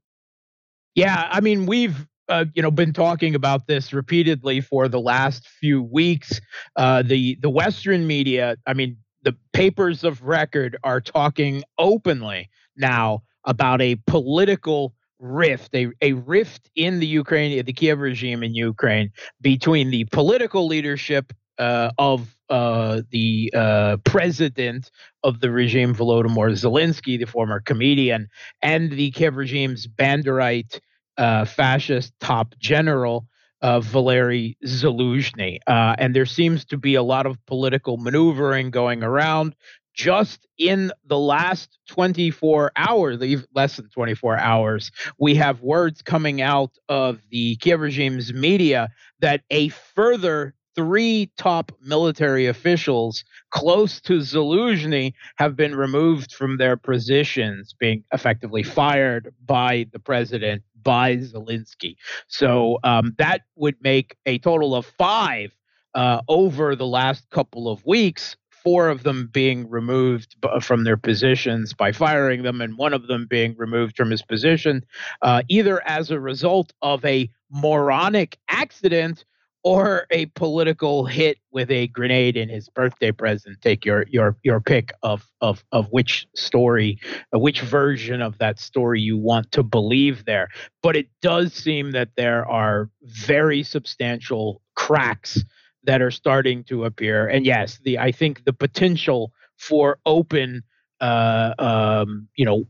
Yeah, 0.96 1.28
I 1.30 1.42
mean, 1.42 1.66
we've 1.66 2.08
uh, 2.30 2.46
you 2.54 2.62
know 2.62 2.72
been 2.72 2.94
talking 2.94 3.36
about 3.36 3.68
this 3.68 3.94
repeatedly 3.94 4.62
for 4.62 4.88
the 4.88 5.00
last 5.00 5.48
few 5.48 5.82
weeks. 5.82 6.40
Uh, 6.76 7.02
the 7.02 7.38
the 7.42 7.50
Western 7.50 8.08
media, 8.08 8.58
I 8.66 8.74
mean, 8.74 8.98
the 9.24 9.36
papers 9.54 10.04
of 10.04 10.22
record 10.24 10.78
are 10.84 11.02
talking 11.02 11.64
openly 11.78 12.50
now 12.76 13.24
about 13.46 13.82
a 13.82 13.96
political 14.08 14.94
rift, 15.20 15.74
a, 15.74 15.88
a 16.02 16.14
rift 16.14 16.70
in 16.76 17.00
the 17.00 17.08
Ukraine, 17.08 17.64
the 17.66 17.74
Kiev 17.74 18.00
regime 18.00 18.44
in 18.44 18.54
Ukraine 18.54 19.12
between 19.42 19.90
the 19.90 20.06
political 20.06 20.68
leadership 20.68 21.34
uh, 21.58 21.92
of 21.98 22.36
uh, 22.50 23.02
the 23.10 23.52
uh, 23.56 23.98
president 24.04 24.92
of 25.24 25.40
the 25.40 25.52
regime, 25.52 25.94
Volodymyr 25.94 26.52
Zelensky, 26.52 27.18
the 27.18 27.26
former 27.26 27.60
comedian, 27.60 28.30
and 28.62 28.92
the 28.92 29.12
Kiev 29.12 29.36
regime's 29.36 29.88
Banderite 29.88 30.80
uh, 31.18 31.46
fascist 31.46 32.14
top 32.20 32.56
general 32.60 33.28
uh, 33.62 33.80
Valery 33.80 34.58
Zaluzhny. 34.66 35.60
Uh, 35.68 35.96
and 35.98 36.16
there 36.16 36.26
seems 36.26 36.66
to 36.66 36.78
be 36.78 36.96
a 36.96 37.04
lot 37.04 37.26
of 37.26 37.44
political 37.46 37.98
maneuvering 37.98 38.72
going 38.72 39.04
around. 39.04 39.56
Just 39.94 40.46
in 40.60 40.92
the 41.08 41.18
last 41.18 41.80
24 41.88 42.72
hours, 42.76 43.20
less 43.56 43.78
than 43.78 43.90
24 43.90 44.38
hours, 44.38 44.92
we 45.18 45.34
have 45.36 45.62
words 45.62 46.04
coming 46.04 46.40
out 46.40 46.78
of 46.88 47.20
the 47.32 47.56
Kiev 47.56 47.80
regime's 47.80 48.32
media 48.32 48.90
that 49.22 49.42
a 49.50 49.70
further 49.70 50.54
three 50.78 51.32
top 51.38 51.72
military 51.82 52.46
officials 52.46 53.26
close 53.50 54.00
to 54.02 54.20
Zaluzhny 54.20 55.14
have 55.38 55.56
been 55.56 55.76
removed 55.76 56.32
from 56.32 56.58
their 56.58 56.78
positions, 56.78 57.74
being 57.74 58.04
effectively 58.14 58.62
fired 58.62 59.34
by 59.44 59.88
the 59.92 60.00
president, 60.00 60.62
by 60.84 61.18
Zelensky. 61.18 61.96
So 62.28 62.78
um, 62.84 63.16
that 63.18 63.42
would 63.56 63.76
make 63.82 64.16
a 64.28 64.38
total 64.38 64.76
of 64.76 64.86
five 64.86 65.52
uh, 65.96 66.22
over 66.30 66.76
the 66.76 66.86
last 66.86 67.28
couple 67.32 67.68
of 67.68 67.84
weeks. 67.84 68.38
Four 68.64 68.90
of 68.90 69.04
them 69.04 69.30
being 69.32 69.70
removed 69.70 70.36
from 70.62 70.84
their 70.84 70.98
positions 70.98 71.74
by 71.74 71.92
firing 71.92 72.44
them, 72.44 72.62
and 72.62 72.78
one 72.78 72.94
of 72.94 73.08
them 73.08 73.26
being 73.26 73.56
removed 73.58 73.96
from 73.96 74.12
his 74.12 74.22
position, 74.22 74.86
uh, 75.22 75.42
either 75.48 75.82
as 75.88 76.12
a 76.12 76.20
result 76.20 76.74
of 76.82 77.04
a 77.06 77.30
moronic 77.50 78.38
accident 78.50 79.24
or 79.68 80.08
a 80.12 80.28
political 80.28 81.04
hit 81.04 81.40
with 81.52 81.70
a 81.70 81.88
grenade 81.88 82.38
in 82.38 82.48
his 82.48 82.70
birthday 82.70 83.12
present. 83.12 83.62
Take 83.62 83.84
your 83.84 84.06
your 84.08 84.38
your 84.42 84.62
pick 84.62 84.94
of 85.04 85.30
of 85.42 85.62
of 85.74 85.88
which 85.92 86.26
story, 86.38 86.98
uh, 87.36 87.40
which 87.40 87.60
version 87.60 88.22
of 88.22 88.38
that 88.38 88.60
story 88.60 89.02
you 89.02 89.18
want 89.18 89.52
to 89.52 89.64
believe 89.64 90.24
there. 90.24 90.48
But 90.82 90.96
it 90.96 91.10
does 91.22 91.54
seem 91.54 91.92
that 91.92 92.12
there 92.16 92.50
are 92.50 92.90
very 93.04 93.62
substantial 93.62 94.62
cracks 94.76 95.44
that 95.84 96.02
are 96.02 96.12
starting 96.12 96.64
to 96.66 96.86
appear. 96.86 97.28
And 97.28 97.46
yes, 97.46 97.78
the 97.84 98.00
I 98.00 98.14
think 98.14 98.46
the 98.46 98.54
potential 98.54 99.34
for 99.58 100.00
open 100.06 100.64
uh, 101.02 101.54
um, 101.60 102.30
you 102.38 102.46
know, 102.46 102.64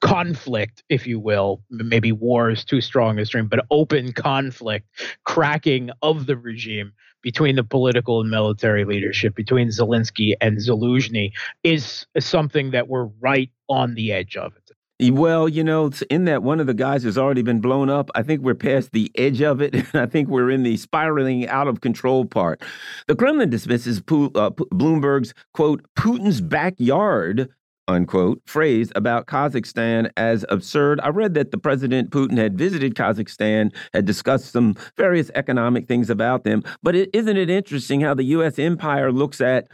conflict, 0.00 0.82
if 0.88 1.06
you 1.06 1.18
will, 1.20 1.62
maybe 1.70 2.12
war 2.12 2.50
is 2.50 2.64
too 2.64 2.80
strong 2.80 3.18
a 3.18 3.24
term, 3.24 3.48
but 3.48 3.64
open 3.70 4.12
conflict, 4.12 4.86
cracking 5.24 5.90
of 6.02 6.26
the 6.26 6.36
regime 6.36 6.92
between 7.22 7.56
the 7.56 7.64
political 7.64 8.20
and 8.20 8.30
military 8.30 8.84
leadership, 8.84 9.34
between 9.34 9.68
Zelensky 9.68 10.34
and 10.40 10.58
Zaluzhny, 10.58 11.32
is, 11.64 12.06
is 12.14 12.24
something 12.24 12.70
that 12.70 12.88
we're 12.88 13.06
right 13.20 13.50
on 13.68 13.94
the 13.94 14.12
edge 14.12 14.36
of. 14.36 14.54
It. 14.54 14.68
Well, 15.00 15.48
you 15.48 15.62
know, 15.62 15.92
in 16.10 16.24
that 16.24 16.42
one 16.42 16.58
of 16.58 16.66
the 16.66 16.74
guys 16.74 17.04
has 17.04 17.16
already 17.16 17.42
been 17.42 17.60
blown 17.60 17.88
up. 17.88 18.10
I 18.16 18.22
think 18.22 18.42
we're 18.42 18.56
past 18.56 18.90
the 18.90 19.12
edge 19.14 19.40
of 19.40 19.60
it. 19.62 19.76
I 19.94 20.06
think 20.06 20.28
we're 20.28 20.50
in 20.50 20.64
the 20.64 20.76
spiraling 20.76 21.46
out 21.48 21.68
of 21.68 21.80
control 21.80 22.24
part. 22.24 22.60
The 23.06 23.14
Kremlin 23.14 23.48
dismisses 23.48 23.98
uh, 23.98 24.02
Bloomberg's 24.02 25.34
quote 25.54 25.86
Putin's 25.96 26.40
backyard 26.40 27.48
unquote 27.88 28.40
phrase 28.46 28.92
about 28.94 29.26
Kazakhstan 29.26 30.10
as 30.16 30.44
absurd. 30.48 31.00
I 31.02 31.08
read 31.08 31.34
that 31.34 31.50
the 31.50 31.58
President 31.58 32.10
Putin 32.10 32.36
had 32.36 32.56
visited 32.56 32.94
Kazakhstan, 32.94 33.74
had 33.92 34.04
discussed 34.04 34.52
some 34.52 34.76
various 34.96 35.30
economic 35.34 35.88
things 35.88 36.10
about 36.10 36.44
them. 36.44 36.62
But 36.82 36.94
is 36.94 37.08
isn't 37.12 37.36
it 37.36 37.50
interesting 37.50 38.00
how 38.02 38.14
the 38.14 38.24
U.S. 38.24 38.58
empire 38.58 39.10
looks 39.10 39.40
at 39.40 39.66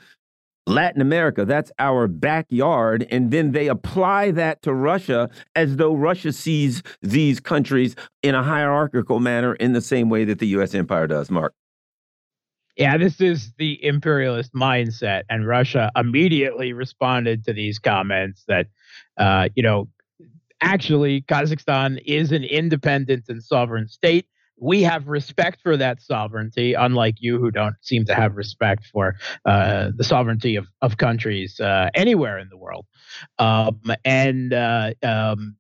Latin 0.67 1.03
America, 1.03 1.45
that's 1.45 1.71
our 1.79 2.09
backyard. 2.09 3.07
And 3.11 3.31
then 3.31 3.53
they 3.53 3.69
apply 3.69 4.31
that 4.31 4.63
to 4.63 4.73
Russia 4.73 5.29
as 5.55 5.77
though 5.77 5.95
Russia 5.95 6.33
sees 6.33 6.83
these 7.03 7.39
countries 7.39 7.95
in 8.23 8.35
a 8.35 8.43
hierarchical 8.43 9.21
manner 9.21 9.55
in 9.57 9.75
the 9.75 9.83
same 9.83 10.09
way 10.09 10.25
that 10.25 10.39
the 10.39 10.47
U.S. 10.49 10.75
empire 10.75 11.07
does, 11.07 11.31
Mark. 11.31 11.53
Yeah, 12.77 12.97
this 12.97 13.21
is 13.21 13.53
the 13.59 13.83
imperialist 13.85 14.53
mindset. 14.53 15.23
And 15.29 15.47
Russia 15.47 15.91
immediately 15.97 16.73
responded 16.73 17.45
to 17.45 17.53
these 17.53 17.79
comments 17.79 18.45
that, 18.49 18.67
uh, 19.17 19.49
you 19.55 19.63
know, 19.63 19.89
actually, 20.61 21.23
Kazakhstan 21.23 22.03
is 22.05 22.33
an 22.33 22.45
independent 22.45 23.25
and 23.29 23.43
sovereign 23.43 23.89
state 23.89 24.27
we 24.59 24.83
have 24.83 25.09
respect 25.09 25.61
for 25.63 25.77
that 25.77 26.01
sovereignty, 26.01 26.75
unlike 26.75 27.17
you 27.19 27.39
who 27.39 27.51
don't 27.51 27.77
seem 27.81 28.05
to 28.07 28.15
have 28.15 28.37
respect 28.37 28.87
for 28.87 29.17
uh, 29.45 29.91
the 29.97 30.05
sovereignty 30.05 30.57
of, 30.57 30.67
of 30.81 30.97
countries 30.97 31.59
uh, 31.61 31.91
anywhere 31.95 32.39
in 32.39 32.49
the 32.49 32.57
world. 32.57 32.87
Um, 33.39 33.81
and 34.05 34.53
uh, 34.53 34.93
um, 35.03 35.57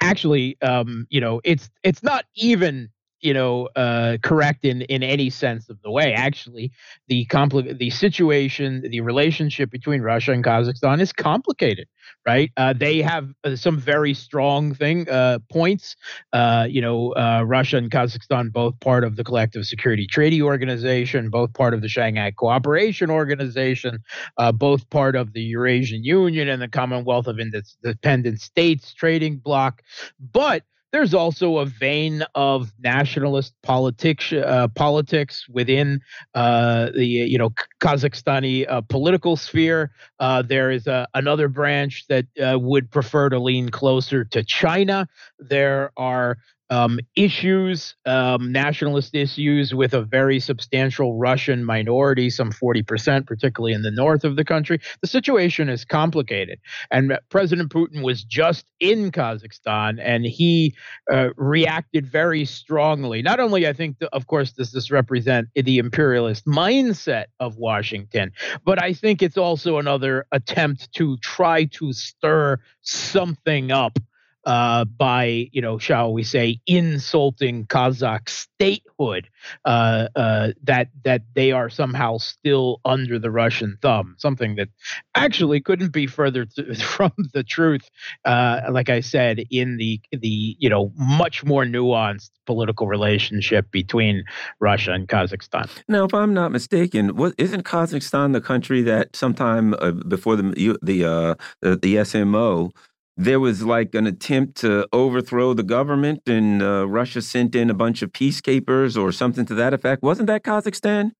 actually, 0.00 0.60
um, 0.62 1.06
you 1.10 1.20
know, 1.20 1.40
it's 1.44 1.70
it's 1.82 2.02
not 2.02 2.24
even 2.34 2.90
you 3.20 3.34
know 3.34 3.68
uh, 3.76 4.18
correct 4.22 4.64
in 4.64 4.82
in 4.82 5.02
any 5.02 5.30
sense 5.30 5.68
of 5.68 5.80
the 5.82 5.90
way. 5.90 6.12
Actually, 6.12 6.72
the 7.08 7.26
compli- 7.26 7.76
the 7.76 7.90
situation, 7.90 8.82
the 8.90 9.00
relationship 9.00 9.70
between 9.70 10.02
Russia 10.02 10.32
and 10.32 10.44
Kazakhstan 10.44 11.00
is 11.00 11.12
complicated 11.12 11.88
right? 12.26 12.50
Uh, 12.56 12.72
they 12.72 13.00
have 13.00 13.30
uh, 13.44 13.56
some 13.56 13.78
very 13.78 14.14
strong 14.14 14.74
thing 14.74 15.08
uh, 15.08 15.38
points. 15.50 15.96
Uh, 16.32 16.66
you 16.68 16.80
know, 16.80 17.12
uh, 17.12 17.42
Russia 17.46 17.76
and 17.76 17.90
Kazakhstan 17.90 18.52
both 18.52 18.78
part 18.80 19.04
of 19.04 19.16
the 19.16 19.24
Collective 19.24 19.64
Security 19.64 20.06
Treaty 20.06 20.42
Organization, 20.42 21.30
both 21.30 21.52
part 21.54 21.74
of 21.74 21.82
the 21.82 21.88
Shanghai 21.88 22.30
Cooperation 22.30 23.10
Organization, 23.10 23.98
uh, 24.36 24.52
both 24.52 24.88
part 24.90 25.16
of 25.16 25.32
the 25.32 25.42
Eurasian 25.42 26.04
Union 26.04 26.48
and 26.48 26.60
the 26.60 26.68
Commonwealth 26.68 27.26
of 27.26 27.38
Independent 27.38 28.40
States 28.40 28.92
trading 28.92 29.38
bloc, 29.38 29.82
but 30.20 30.64
there's 30.92 31.14
also 31.14 31.58
a 31.58 31.66
vein 31.66 32.22
of 32.34 32.72
nationalist 32.78 33.54
politics 33.62 34.32
uh, 34.32 34.68
politics 34.68 35.46
within 35.48 36.00
uh, 36.34 36.90
the 36.94 37.04
you 37.04 37.38
know 37.38 37.50
Kazakhstani 37.80 38.66
uh, 38.68 38.80
political 38.82 39.36
sphere. 39.36 39.92
Uh, 40.18 40.42
there 40.42 40.70
is 40.70 40.88
another 41.14 41.48
branch 41.48 42.06
that 42.08 42.26
uh, 42.40 42.58
would 42.58 42.90
prefer 42.90 43.28
to 43.28 43.38
lean 43.38 43.68
closer 43.68 44.24
to 44.24 44.42
China. 44.42 45.06
There 45.38 45.92
are 45.96 46.38
um, 46.70 47.00
issues, 47.16 47.94
um, 48.06 48.52
nationalist 48.52 49.14
issues 49.14 49.74
with 49.74 49.94
a 49.94 50.02
very 50.02 50.40
substantial 50.40 51.16
Russian 51.16 51.64
minority, 51.64 52.30
some 52.30 52.52
40%, 52.52 53.26
particularly 53.26 53.72
in 53.72 53.82
the 53.82 53.90
north 53.90 54.24
of 54.24 54.36
the 54.36 54.44
country. 54.44 54.80
The 55.00 55.06
situation 55.06 55.68
is 55.68 55.84
complicated. 55.84 56.58
And 56.90 57.18
President 57.30 57.72
Putin 57.72 58.02
was 58.02 58.22
just 58.22 58.66
in 58.80 59.10
Kazakhstan 59.10 59.98
and 60.02 60.24
he 60.24 60.74
uh, 61.10 61.30
reacted 61.36 62.06
very 62.06 62.44
strongly. 62.44 63.22
Not 63.22 63.40
only, 63.40 63.66
I 63.66 63.72
think, 63.72 63.96
of 64.12 64.26
course, 64.26 64.52
does 64.52 64.72
this 64.72 64.90
represent 64.90 65.48
the 65.54 65.78
imperialist 65.78 66.46
mindset 66.46 67.26
of 67.40 67.56
Washington, 67.56 68.32
but 68.64 68.82
I 68.82 68.92
think 68.92 69.22
it's 69.22 69.38
also 69.38 69.78
another 69.78 70.26
attempt 70.32 70.92
to 70.94 71.16
try 71.18 71.64
to 71.64 71.92
stir 71.92 72.58
something 72.82 73.70
up 73.70 73.98
uh, 74.44 74.84
by, 74.84 75.48
you 75.52 75.60
know, 75.60 75.78
shall 75.78 76.12
we 76.12 76.22
say, 76.22 76.60
insulting 76.66 77.66
Kazakh 77.66 78.28
statehood, 78.28 79.28
uh, 79.64 80.08
uh, 80.16 80.52
that 80.62 80.88
that 81.04 81.22
they 81.34 81.52
are 81.52 81.68
somehow 81.68 82.18
still 82.18 82.80
under 82.84 83.18
the 83.18 83.30
Russian 83.30 83.78
thumb. 83.82 84.14
Something 84.18 84.56
that 84.56 84.68
actually 85.14 85.60
couldn't 85.60 85.92
be 85.92 86.06
further 86.06 86.44
to, 86.44 86.74
from 86.82 87.12
the 87.34 87.42
truth. 87.42 87.88
Uh, 88.24 88.62
like 88.70 88.88
I 88.88 89.00
said, 89.00 89.44
in 89.50 89.76
the 89.76 90.00
the 90.12 90.56
you 90.58 90.70
know 90.70 90.92
much 90.96 91.44
more 91.44 91.64
nuanced 91.64 92.30
political 92.46 92.86
relationship 92.86 93.70
between 93.70 94.24
Russia 94.60 94.92
and 94.92 95.08
Kazakhstan. 95.08 95.68
Now, 95.88 96.04
if 96.04 96.14
I'm 96.14 96.32
not 96.32 96.52
mistaken, 96.52 97.16
what, 97.16 97.34
isn't 97.38 97.64
Kazakhstan 97.64 98.32
the 98.32 98.40
country 98.40 98.82
that 98.82 99.14
sometime 99.14 99.74
uh, 99.74 99.90
before 99.90 100.36
the 100.36 100.78
the, 100.82 101.04
uh, 101.04 101.34
the 101.60 101.76
the 101.76 101.96
SMO 101.96 102.72
there 103.18 103.40
was 103.40 103.64
like 103.64 103.96
an 103.96 104.06
attempt 104.06 104.58
to 104.58 104.88
overthrow 104.92 105.52
the 105.52 105.64
government, 105.64 106.22
and 106.28 106.62
uh, 106.62 106.86
Russia 106.88 107.20
sent 107.20 107.56
in 107.56 107.68
a 107.68 107.74
bunch 107.74 108.00
of 108.00 108.12
peacekeepers 108.12 108.96
or 108.96 109.10
something 109.10 109.44
to 109.46 109.54
that 109.56 109.74
effect. 109.74 110.02
Wasn't 110.02 110.28
that 110.28 110.44
Kazakhstan? 110.44 111.10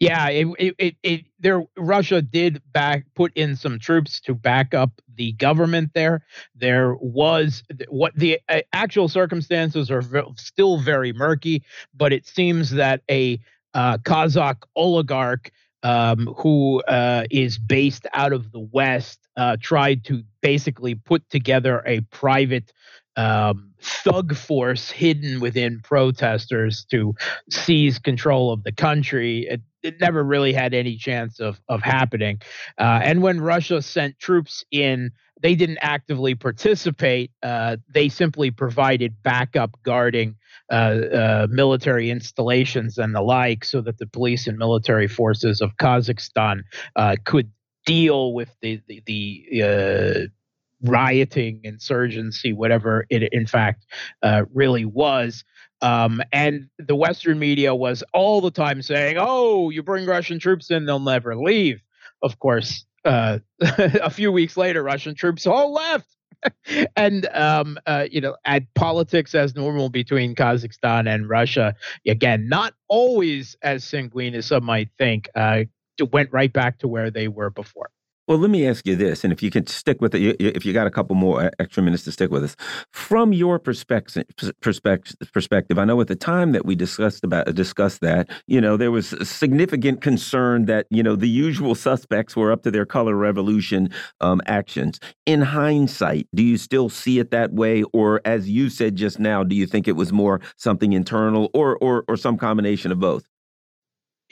Yeah, 0.00 0.30
it, 0.30 0.48
it, 0.58 0.74
it, 0.78 0.96
it, 1.02 1.24
there. 1.38 1.62
Russia 1.76 2.22
did 2.22 2.60
back 2.72 3.04
put 3.14 3.32
in 3.34 3.54
some 3.54 3.78
troops 3.78 4.20
to 4.22 4.34
back 4.34 4.74
up 4.74 4.90
the 5.14 5.32
government 5.34 5.90
there. 5.94 6.24
There 6.56 6.94
was 6.94 7.62
what 7.88 8.16
the 8.16 8.40
uh, 8.48 8.62
actual 8.72 9.08
circumstances 9.08 9.90
are 9.90 10.02
still 10.36 10.80
very 10.80 11.12
murky, 11.12 11.62
but 11.94 12.12
it 12.12 12.26
seems 12.26 12.70
that 12.70 13.02
a 13.08 13.38
uh, 13.74 13.98
Kazakh 13.98 14.62
oligarch 14.74 15.52
um, 15.82 16.26
who 16.36 16.80
uh, 16.82 17.24
is 17.30 17.58
based 17.58 18.06
out 18.14 18.32
of 18.32 18.50
the 18.50 18.60
West, 18.60 19.21
uh, 19.36 19.56
tried 19.60 20.04
to 20.04 20.22
basically 20.40 20.94
put 20.94 21.28
together 21.30 21.82
a 21.86 22.00
private 22.10 22.72
um, 23.16 23.72
thug 23.80 24.34
force 24.34 24.90
hidden 24.90 25.40
within 25.40 25.80
protesters 25.80 26.86
to 26.90 27.14
seize 27.50 27.98
control 27.98 28.52
of 28.52 28.64
the 28.64 28.72
country. 28.72 29.46
It, 29.48 29.60
it 29.82 30.00
never 30.00 30.22
really 30.22 30.52
had 30.52 30.74
any 30.74 30.96
chance 30.96 31.40
of 31.40 31.60
of 31.68 31.82
happening. 31.82 32.40
Uh, 32.78 33.00
and 33.02 33.22
when 33.22 33.40
Russia 33.40 33.82
sent 33.82 34.18
troops 34.18 34.64
in, 34.70 35.10
they 35.42 35.54
didn't 35.54 35.78
actively 35.82 36.34
participate. 36.34 37.32
Uh, 37.42 37.76
they 37.92 38.08
simply 38.08 38.50
provided 38.50 39.22
backup 39.22 39.76
guarding 39.82 40.36
uh, 40.70 40.74
uh, 40.74 41.46
military 41.50 42.10
installations 42.10 42.96
and 42.96 43.14
the 43.14 43.20
like, 43.20 43.64
so 43.64 43.80
that 43.80 43.98
the 43.98 44.06
police 44.06 44.46
and 44.46 44.56
military 44.56 45.08
forces 45.08 45.60
of 45.60 45.76
Kazakhstan 45.76 46.62
uh, 46.96 47.16
could 47.24 47.50
deal 47.86 48.32
with 48.32 48.54
the 48.60 48.80
the, 48.86 49.02
the 49.06 49.62
uh, 49.62 50.90
rioting, 50.90 51.60
insurgency, 51.64 52.52
whatever 52.52 53.06
it 53.10 53.32
in 53.32 53.46
fact 53.46 53.86
uh, 54.22 54.44
really 54.52 54.84
was. 54.84 55.44
Um, 55.80 56.22
and 56.32 56.68
the 56.78 56.94
Western 56.94 57.40
media 57.40 57.74
was 57.74 58.04
all 58.12 58.40
the 58.40 58.50
time 58.50 58.82
saying, 58.82 59.16
"Oh, 59.18 59.70
you 59.70 59.82
bring 59.82 60.06
Russian 60.06 60.38
troops 60.38 60.70
in, 60.70 60.86
they'll 60.86 61.00
never 61.00 61.36
leave." 61.36 61.82
Of 62.22 62.38
course, 62.38 62.84
uh, 63.04 63.40
a 63.60 64.10
few 64.10 64.30
weeks 64.30 64.56
later, 64.56 64.82
Russian 64.82 65.14
troops 65.14 65.46
all 65.46 65.72
left 65.72 66.06
and 66.96 67.26
um, 67.34 67.78
uh, 67.86 68.06
you 68.10 68.20
know, 68.20 68.36
at 68.44 68.62
politics 68.74 69.34
as 69.34 69.54
normal 69.54 69.88
between 69.88 70.34
Kazakhstan 70.34 71.12
and 71.12 71.28
Russia, 71.28 71.74
again, 72.06 72.48
not 72.48 72.74
always 72.88 73.56
as 73.62 73.84
sanguine 73.84 74.34
as 74.34 74.46
some 74.46 74.64
might 74.64 74.88
think. 74.98 75.28
Uh, 75.34 75.64
went 76.12 76.32
right 76.32 76.52
back 76.52 76.78
to 76.78 76.88
where 76.88 77.10
they 77.10 77.28
were 77.28 77.50
before. 77.50 77.90
Well, 78.28 78.38
let 78.38 78.50
me 78.50 78.68
ask 78.68 78.86
you 78.86 78.94
this, 78.94 79.24
and 79.24 79.32
if 79.32 79.42
you 79.42 79.50
can 79.50 79.66
stick 79.66 80.00
with 80.00 80.14
it, 80.14 80.36
if 80.40 80.64
you 80.64 80.72
got 80.72 80.86
a 80.86 80.92
couple 80.92 81.16
more 81.16 81.50
extra 81.58 81.82
minutes 81.82 82.04
to 82.04 82.12
stick 82.12 82.30
with 82.30 82.44
us, 82.44 82.56
from 82.92 83.32
your 83.32 83.58
perspective, 83.58 84.24
perspective, 84.60 85.76
I 85.76 85.84
know 85.84 86.00
at 86.00 86.06
the 86.06 86.14
time 86.14 86.52
that 86.52 86.64
we 86.64 86.76
discussed 86.76 87.24
about 87.24 87.52
discussed 87.52 88.00
that, 88.02 88.30
you 88.46 88.60
know, 88.60 88.76
there 88.76 88.92
was 88.92 89.08
significant 89.28 90.02
concern 90.02 90.66
that 90.66 90.86
you 90.88 91.02
know 91.02 91.16
the 91.16 91.28
usual 91.28 91.74
suspects 91.74 92.36
were 92.36 92.52
up 92.52 92.62
to 92.62 92.70
their 92.70 92.86
color 92.86 93.16
revolution 93.16 93.90
um, 94.20 94.40
actions. 94.46 95.00
In 95.26 95.42
hindsight, 95.42 96.28
do 96.32 96.44
you 96.44 96.58
still 96.58 96.88
see 96.88 97.18
it 97.18 97.32
that 97.32 97.52
way, 97.52 97.82
or 97.92 98.20
as 98.24 98.48
you 98.48 98.70
said 98.70 98.94
just 98.94 99.18
now, 99.18 99.42
do 99.42 99.56
you 99.56 99.66
think 99.66 99.88
it 99.88 99.96
was 99.96 100.12
more 100.12 100.40
something 100.56 100.92
internal, 100.92 101.50
or 101.54 101.76
or 101.78 102.04
or 102.06 102.16
some 102.16 102.38
combination 102.38 102.92
of 102.92 103.00
both? 103.00 103.24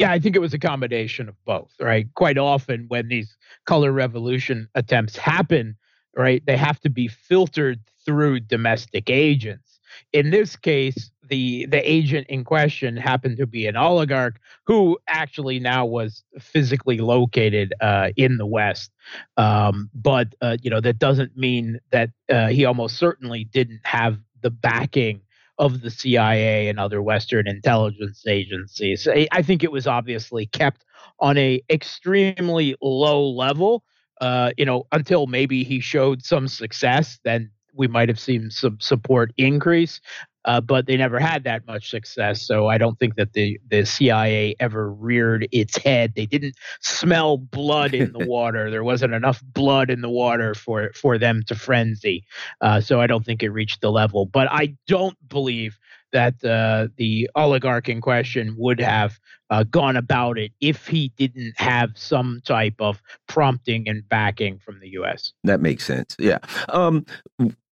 Yeah, 0.01 0.13
I 0.13 0.19
think 0.19 0.35
it 0.35 0.41
was 0.41 0.55
a 0.55 0.59
combination 0.59 1.29
of 1.29 1.37
both, 1.45 1.73
right? 1.81 2.09
Quite 2.15 2.39
often 2.39 2.87
when 2.89 3.09
these 3.09 3.37
color 3.67 3.93
revolution 3.93 4.69
attempts 4.75 5.17
happen, 5.17 5.77
right, 6.17 6.43
they 6.47 6.57
have 6.57 6.81
to 6.83 6.91
be 6.91 7.09
filtered 7.09 7.81
through 8.07 8.41
domestic 8.41 9.11
agents. 9.11 9.81
In 10.15 10.31
this 10.31 10.57
case, 10.57 11.11
the 11.29 11.67
the 11.67 11.79
agent 11.89 12.29
in 12.29 12.45
question 12.45 12.97
happened 12.97 13.37
to 13.39 13.47
be 13.47 13.67
an 13.67 13.77
oligarch 13.77 14.41
who 14.67 14.99
actually 15.09 15.61
now 15.61 15.87
was 15.87 16.25
physically 16.41 16.99
located 16.99 17.75
uh, 17.81 18.11
in 18.17 18.39
the 18.39 18.47
West. 18.47 18.93
Um, 19.37 19.91
but 19.95 20.35
uh, 20.41 20.57
you 20.63 20.71
know 20.71 20.81
that 20.81 20.99
doesn't 20.99 21.37
mean 21.37 21.79
that 21.93 22.11
uh, 22.31 22.49
he 22.49 22.65
almost 22.65 22.99
certainly 22.99 23.45
didn't 23.45 23.81
have 23.85 24.19
the 24.43 24.51
backing 24.51 25.21
of 25.61 25.83
the 25.83 25.91
CIA 25.91 26.69
and 26.69 26.81
other 26.81 27.03
Western 27.03 27.47
intelligence 27.47 28.25
agencies. 28.27 29.07
I 29.07 29.43
think 29.43 29.63
it 29.63 29.71
was 29.71 29.87
obviously 29.87 30.47
kept 30.47 30.87
on 31.21 31.37
a 31.37 31.61
extremely 31.71 32.75
low 32.83 33.29
level. 33.29 33.85
Uh, 34.23 34.51
you 34.57 34.65
know, 34.65 34.87
until 34.91 35.27
maybe 35.27 35.63
he 35.63 35.79
showed 35.81 36.25
some 36.25 36.49
success, 36.49 37.21
then 37.25 37.51
we 37.75 37.87
might 37.87 38.09
have 38.09 38.19
seen 38.19 38.51
some 38.51 38.79
support 38.81 39.33
increase 39.37 40.01
uh, 40.45 40.61
but 40.61 40.87
they 40.87 40.97
never 40.97 41.19
had 41.19 41.45
that 41.45 41.67
much 41.67 41.91
success. 41.91 42.47
So 42.47 42.69
I 42.69 42.79
don't 42.79 42.99
think 42.99 43.17
that 43.17 43.33
the, 43.33 43.61
the 43.69 43.85
CIA 43.85 44.55
ever 44.61 44.93
reared 44.93 45.47
its 45.53 45.77
head. 45.77 46.15
They 46.15 46.27
didn't 46.27 46.57
smell 46.81 47.37
blood 47.37 47.95
in 47.95 48.13
the 48.13 48.27
water. 48.27 48.71
There 48.71 48.85
wasn't 48.85 49.15
enough 49.15 49.43
blood 49.43 49.91
in 49.91 50.01
the 50.01 50.11
water 50.11 50.55
for 50.55 50.91
for 50.95 51.19
them 51.19 51.43
to 51.47 51.55
frenzy. 51.55 52.25
Uh, 52.61 52.81
so 52.81 53.01
I 53.01 53.07
don't 53.07 53.25
think 53.25 53.43
it 53.43 53.51
reached 53.51 53.81
the 53.81 53.91
level. 53.91 54.27
But 54.27 54.49
I 54.51 54.77
don't 54.87 55.17
believe 55.29 55.79
that 56.13 56.43
uh, 56.45 56.89
the 56.97 57.31
oligarch 57.35 57.89
in 57.89 58.01
question 58.01 58.55
would 58.59 58.81
have 58.81 59.19
uh, 59.51 59.65
gone 59.65 59.97
about 59.97 60.39
it 60.39 60.53
if 60.61 60.87
he 60.87 61.13
didn't 61.17 61.55
have 61.57 61.91
some 61.95 62.41
type 62.45 62.75
of 62.81 63.03
prompting 63.29 63.89
and 63.89 64.09
backing 64.09 64.59
from 64.59 64.81
the 64.81 64.89
U.S. 64.91 65.33
That 65.45 65.61
makes 65.61 65.85
sense. 65.85 66.17
Yeah. 66.19 66.39
Um, 66.69 67.05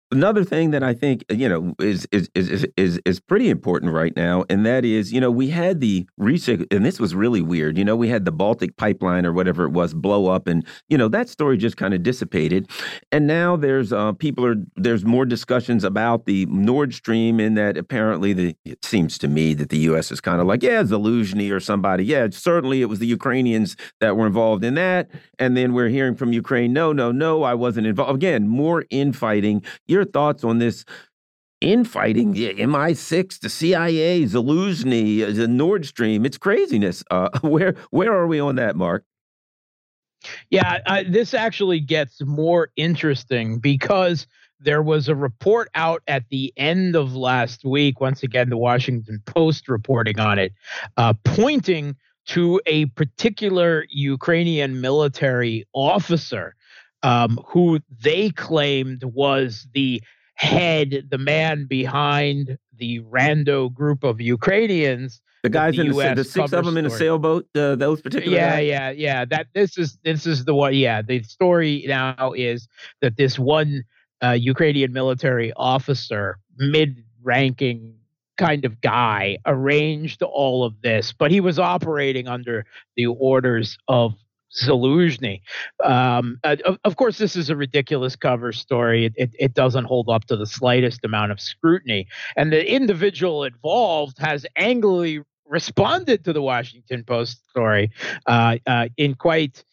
Another 0.10 0.46
thing 0.46 0.72
that 0.72 0.84
I 0.84 0.93
think 0.93 1.26
you 1.30 1.50
know 1.50 1.76
is 1.80 2.08
is 2.13 2.30
is 2.34 2.65
is 2.78 2.98
is 3.04 3.20
pretty 3.20 3.50
important 3.50 3.91
right 3.91 4.15
now, 4.15 4.46
and 4.50 4.65
that 4.65 4.86
is 4.86 5.12
you 5.12 5.20
know 5.20 5.30
we 5.30 5.50
had 5.50 5.82
the 5.82 6.08
recent, 6.17 6.72
and 6.72 6.86
this 6.86 6.98
was 6.98 7.13
really 7.13 7.41
weird. 7.41 7.78
You 7.78 7.84
know 7.84 7.98
we 7.98 8.08
had 8.08 8.24
the 8.24 8.32
Baltic 8.32 8.78
pipeline 8.78 9.26
or 9.26 9.34
whatever 9.34 9.65
it 9.65 9.72
was 9.72 9.93
blow 9.93 10.28
up, 10.28 10.48
and 10.48 10.65
you 10.88 10.98
know 10.98 11.10
that 11.10 11.28
story 11.28 11.58
just 11.58 11.76
kind 11.76 11.93
of 11.93 12.04
dissipated, 12.04 12.70
and 13.12 13.28
now 13.28 13.58
there's 13.58 13.91
uh, 13.91 14.13
people 14.13 14.46
are 14.46 14.56
there's 14.78 15.04
more 15.04 15.26
discussions 15.26 15.84
about 15.84 16.26
the 16.26 16.46
Nord 16.46 16.93
Stream, 16.93 17.41
in 17.41 17.56
that 17.56 17.76
apparently 17.76 18.32
the 18.32 18.56
it 18.63 18.86
seems 18.86 19.17
to 19.17 19.28
me 19.28 19.54
that 19.56 19.67
the 19.67 19.80
U.S. 19.80 20.10
is 20.10 20.22
kind 20.22 20.39
of 20.39 20.48
like 20.48 20.63
yeah 20.63 20.84
Zaluzhny 20.84 21.52
or 21.52 21.60
somebody, 21.60 22.06
yeah 22.06 22.28
certainly 22.32 22.82
it 22.82 22.86
was 22.86 23.00
the 23.00 23.08
Ukrainians 23.08 23.76
that 24.00 24.15
were 24.15 24.26
involved 24.26 24.63
in 24.63 24.76
that, 24.76 25.10
and 25.38 25.58
then 25.58 25.74
we're 25.74 25.89
hearing 25.89 26.15
from 26.15 26.32
Ukraine, 26.32 26.72
no 26.72 26.93
no 26.93 27.12
no 27.12 27.43
I 27.43 27.56
wasn't 27.56 27.88
involved. 27.88 28.15
Again, 28.15 28.48
more 28.48 28.86
infighting. 28.89 29.62
You're 29.86 29.96
your 29.97 30.05
thoughts 30.05 30.43
on 30.43 30.60
this 30.60 30.86
infighting, 31.60 32.33
the 32.33 32.53
MI6, 32.53 33.39
the 33.39 33.49
CIA, 33.49 34.23
Zaluzhny, 34.23 35.23
uh, 35.23 35.31
the 35.31 35.47
Nord 35.47 35.86
Stream. 35.86 36.25
It's 36.25 36.38
craziness. 36.38 37.03
Uh, 37.10 37.29
where 37.41 37.75
where 37.89 38.13
are 38.13 38.27
we 38.27 38.39
on 38.39 38.55
that, 38.55 38.75
Mark? 38.75 39.03
Yeah, 40.49 41.03
this 41.07 41.33
actually 41.33 41.79
gets 41.79 42.21
more 42.25 42.69
interesting 42.75 43.60
because 43.60 44.27
there 44.60 44.81
was 44.81 45.07
a 45.07 45.15
report 45.15 45.69
out 45.75 46.01
at 46.07 46.23
the 46.29 46.51
end 46.57 46.95
of 46.95 47.15
last 47.15 47.63
week. 47.63 48.01
Once 48.01 48.23
again, 48.23 48.49
the 48.49 48.57
Washington 48.57 49.21
Post 49.25 49.69
reporting 49.69 50.19
on 50.19 50.39
it, 50.39 50.53
uh, 50.97 51.13
pointing 51.23 51.95
to 52.27 52.60
a 52.65 52.88
particular 52.88 53.86
Ukrainian 53.89 54.81
military 54.81 55.65
officer 55.73 56.55
um, 57.03 57.39
who 57.47 57.79
they 58.03 58.29
claimed 58.31 59.03
was 59.03 59.67
the 59.73 60.01
head, 60.36 61.07
the 61.10 61.17
man 61.17 61.65
behind 61.67 62.57
the 62.75 62.99
rando 63.01 63.73
group 63.73 64.03
of 64.03 64.21
Ukrainians. 64.21 65.21
The 65.43 65.49
guys 65.49 65.75
the 65.75 65.81
in 65.81 65.91
the, 65.91 66.13
the 66.15 66.23
six 66.23 66.45
of 66.45 66.51
them 66.51 66.65
story. 66.65 66.79
in 66.79 66.86
a 66.86 66.89
sailboat. 66.89 67.47
Uh, 67.55 67.75
those 67.75 68.01
particular. 68.01 68.36
Yeah, 68.36 68.57
guys? 68.57 68.67
yeah, 68.67 68.89
yeah. 68.91 69.25
That 69.25 69.47
this 69.53 69.77
is 69.77 69.97
this 70.03 70.25
is 70.25 70.45
the 70.45 70.53
one. 70.53 70.73
Yeah, 70.73 71.01
the 71.01 71.21
story 71.23 71.86
now 71.88 72.33
is 72.33 72.67
that 73.01 73.17
this 73.17 73.38
one 73.38 73.83
uh, 74.23 74.31
Ukrainian 74.31 74.93
military 74.93 75.53
officer, 75.55 76.39
mid-ranking 76.57 77.93
kind 78.38 78.65
of 78.65 78.81
guy, 78.81 79.38
arranged 79.45 80.21
all 80.23 80.63
of 80.63 80.81
this, 80.81 81.13
but 81.13 81.31
he 81.31 81.39
was 81.39 81.60
operating 81.60 82.27
under 82.27 82.65
the 82.95 83.05
orders 83.05 83.77
of 83.88 84.13
Zaluzhny. 84.58 85.41
Um, 85.84 86.39
uh, 86.43 86.58
of, 86.65 86.78
of, 86.84 86.96
course, 86.96 87.17
this 87.17 87.36
is 87.36 87.50
a 87.50 87.56
ridiculous 87.56 88.15
cover 88.15 88.52
story. 88.52 89.06
It, 89.06 89.13
it, 89.15 89.32
it, 89.39 89.54
doesn't 89.54 89.86
hold 89.86 90.10
up 90.10 90.26
to 90.26 90.36
the 90.36 90.46
slightest 90.46 91.04
amount 91.04 91.32
of 91.32 91.39
scrutiny. 91.39 92.08
And 92.36 92.52
the 92.52 92.70
individual 92.70 93.43
involved 93.43 94.17
has 94.20 94.46
angrily 94.56 95.22
responded 95.46 96.24
to 96.26 96.34
the 96.34 96.41
Washington 96.41 97.04
Post 97.04 97.48
story 97.50 97.91
uh, 98.26 98.58
uh, 98.65 98.89
in 98.98 99.15
quite 99.15 99.63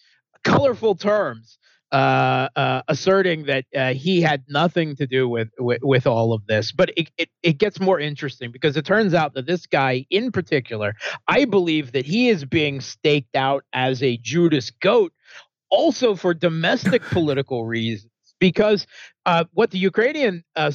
colorful 0.44 0.94
terms. 0.94 1.58
Uh, 1.94 2.48
uh, 2.56 2.82
asserting 2.88 3.44
that 3.44 3.64
uh, 3.76 3.94
he 3.94 4.20
had 4.20 4.42
nothing 4.48 4.96
to 4.96 5.06
do 5.06 5.28
with, 5.28 5.48
with, 5.60 5.78
with 5.84 6.08
all 6.08 6.32
of 6.32 6.44
this. 6.48 6.72
But 6.72 6.90
it, 6.96 7.08
it, 7.18 7.28
it 7.44 7.58
gets 7.58 7.78
more 7.78 8.00
interesting 8.00 8.50
because 8.50 8.76
it 8.76 8.84
turns 8.84 9.14
out 9.14 9.34
that 9.34 9.46
this 9.46 9.64
guy 9.64 10.04
in 10.10 10.32
particular, 10.32 10.96
I 11.28 11.44
believe 11.44 11.92
that 11.92 12.04
he 12.04 12.30
is 12.30 12.44
being 12.44 12.80
staked 12.80 13.36
out 13.36 13.62
as 13.72 14.02
a 14.02 14.16
Judas 14.16 14.72
goat 14.72 15.12
also 15.70 16.16
for 16.16 16.34
domestic 16.34 17.00
political 17.12 17.64
reasons. 17.64 18.10
Because 18.40 18.88
uh, 19.24 19.44
what 19.52 19.70
the 19.70 19.78
Ukrainian 19.78 20.42
uh, 20.56 20.72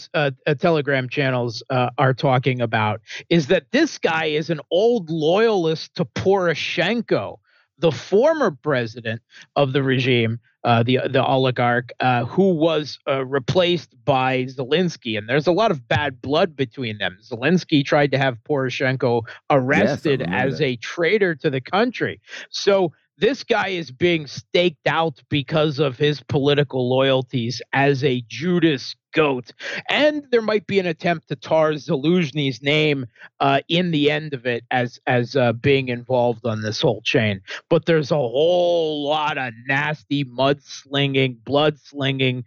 telegram 0.58 1.10
channels 1.10 1.62
are 1.69 2.13
talking 2.13 2.62
about 2.62 3.01
is 3.27 3.47
that 3.47 3.65
this 3.71 3.97
guy 3.97 4.27
is 4.27 4.49
an 4.49 4.62
old 4.71 5.10
loyalist 5.10 5.95
to 5.95 6.05
Poroshenko, 6.05 7.39
the 7.77 7.91
former 7.91 8.51
president 8.51 9.21
of 9.58 9.73
the 9.73 9.84
regime, 9.84 10.39
uh, 10.63 10.84
the 10.84 11.00
the 11.10 11.26
oligarch 11.26 11.91
uh, 12.00 12.26
who 12.26 12.54
was 12.54 13.00
uh, 13.08 13.26
replaced 13.26 13.95
by 14.04 14.45
Zelensky, 14.45 15.17
and 15.17 15.30
there's 15.30 15.48
a 15.48 15.52
lot 15.52 15.72
of 15.72 15.88
bad 15.88 16.22
blood 16.22 16.56
between 16.56 16.98
them. 16.98 17.17
Zelensky 17.24 17.84
tried 17.86 18.12
to 18.12 18.17
have 18.17 18.38
Poroshenko 18.48 19.22
arrested 19.50 20.22
yes, 20.22 20.30
as 20.32 20.58
that. 20.60 20.65
a 20.65 20.76
traitor 20.78 21.36
to 21.36 21.50
the 21.50 21.62
country. 21.62 22.19
So 22.50 22.91
this 23.17 23.43
guy 23.43 23.69
is 23.69 23.91
being 23.91 24.28
staked 24.28 24.88
out 24.88 25.22
because 25.30 25.80
of 25.80 25.98
his 25.98 26.22
political 26.22 26.89
loyalties 26.89 27.62
as 27.74 28.04
a 28.04 28.24
Judas 28.28 28.95
goat. 29.13 29.52
And 29.89 30.26
there 30.32 30.41
might 30.41 30.67
be 30.67 30.80
an 30.80 30.86
attempt 30.86 31.28
to 31.30 31.36
tar 31.36 31.72
Zaluzhny's 31.72 32.62
name 32.62 33.06
uh, 33.39 33.62
in 33.67 33.91
the 33.91 34.12
end 34.12 34.34
of 34.34 34.45
it 34.45 34.63
as 34.72 35.00
as 35.08 35.36
uh, 35.36 35.54
being 35.54 35.89
involved 35.89 36.45
on 36.45 36.62
this 36.62 36.82
whole 36.82 37.02
chain. 37.02 37.41
But 37.69 37.86
there's 37.86 38.12
a 38.12 38.15
whole 38.15 39.08
lot 39.08 39.38
of 39.38 39.54
nasty 39.67 40.26
mudslinging, 40.26 41.43
blood 41.43 41.80
slinging, 41.80 42.45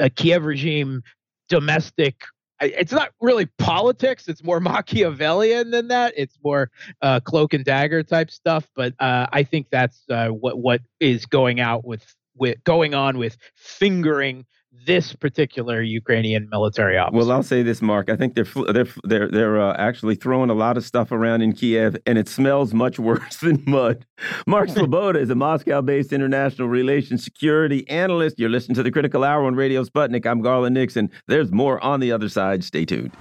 uh, 0.00 0.08
Kiev 0.14 0.44
regime 0.44 1.02
domestic 1.48 2.16
it's 2.60 2.92
not 2.92 3.10
really 3.20 3.46
politics. 3.58 4.28
It's 4.28 4.42
more 4.42 4.60
Machiavellian 4.60 5.70
than 5.70 5.88
that. 5.88 6.14
It's 6.16 6.38
more 6.42 6.70
uh, 7.02 7.20
cloak 7.20 7.54
and 7.54 7.64
dagger 7.64 8.02
type 8.02 8.30
stuff. 8.30 8.68
But 8.74 8.94
uh, 8.98 9.26
I 9.32 9.42
think 9.42 9.68
that's 9.70 10.02
uh, 10.08 10.28
what 10.28 10.58
what 10.58 10.80
is 11.00 11.26
going 11.26 11.60
out 11.60 11.84
with 11.84 12.14
with 12.36 12.62
going 12.64 12.94
on 12.94 13.18
with 13.18 13.36
fingering 13.54 14.46
this 14.86 15.14
particular 15.14 15.82
Ukrainian 15.82 16.48
military 16.50 16.98
officer. 16.98 17.16
Well, 17.16 17.32
I'll 17.32 17.42
say 17.42 17.62
this, 17.62 17.80
Mark. 17.80 18.10
I 18.10 18.16
think 18.16 18.34
they're 18.34 18.46
they're 18.72 18.86
they're 19.04 19.28
they're 19.30 19.60
uh, 19.60 19.74
actually 19.78 20.14
throwing 20.14 20.50
a 20.50 20.54
lot 20.54 20.76
of 20.76 20.84
stuff 20.84 21.12
around 21.12 21.42
in 21.42 21.52
Kiev, 21.52 21.96
and 22.06 22.18
it 22.18 22.28
smells 22.28 22.74
much 22.74 22.98
worse 23.10 23.36
than 23.38 23.62
mud. 23.66 24.04
Mark 24.46 24.68
Sleboda 24.74 25.16
is 25.16 25.30
a 25.30 25.34
Moscow-based 25.34 26.12
international 26.12 26.68
relations 26.68 27.24
security 27.24 27.88
analyst. 27.88 28.38
You're 28.38 28.50
listening 28.50 28.76
to 28.76 28.82
the 28.82 28.90
Critical 28.90 29.24
Hour 29.24 29.44
on 29.44 29.54
Radio 29.54 29.84
Sputnik. 29.84 30.26
I'm 30.26 30.40
Garland 30.40 30.74
Nixon. 30.74 31.10
There's 31.28 31.50
more 31.50 31.82
on 31.82 32.00
the 32.00 32.12
other 32.12 32.28
side. 32.28 32.64
Stay 32.64 32.84
tuned. 32.84 33.12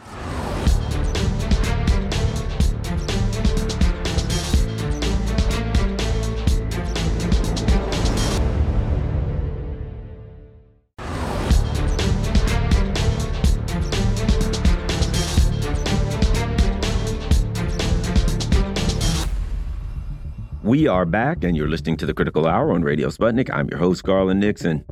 We 20.73 20.87
are 20.87 21.05
back, 21.05 21.43
and 21.43 21.55
you're 21.55 21.67
listening 21.67 21.97
to 21.97 22.07
the 22.07 22.15
Critical 22.15 22.47
Hour 22.47 22.71
on 22.71 22.81
Radio 22.81 23.09
Sputnik. 23.09 23.47
I'm 23.53 23.69
your 23.69 23.77
host, 23.77 24.03
Garland 24.03 24.39
Nixon. 24.39 24.83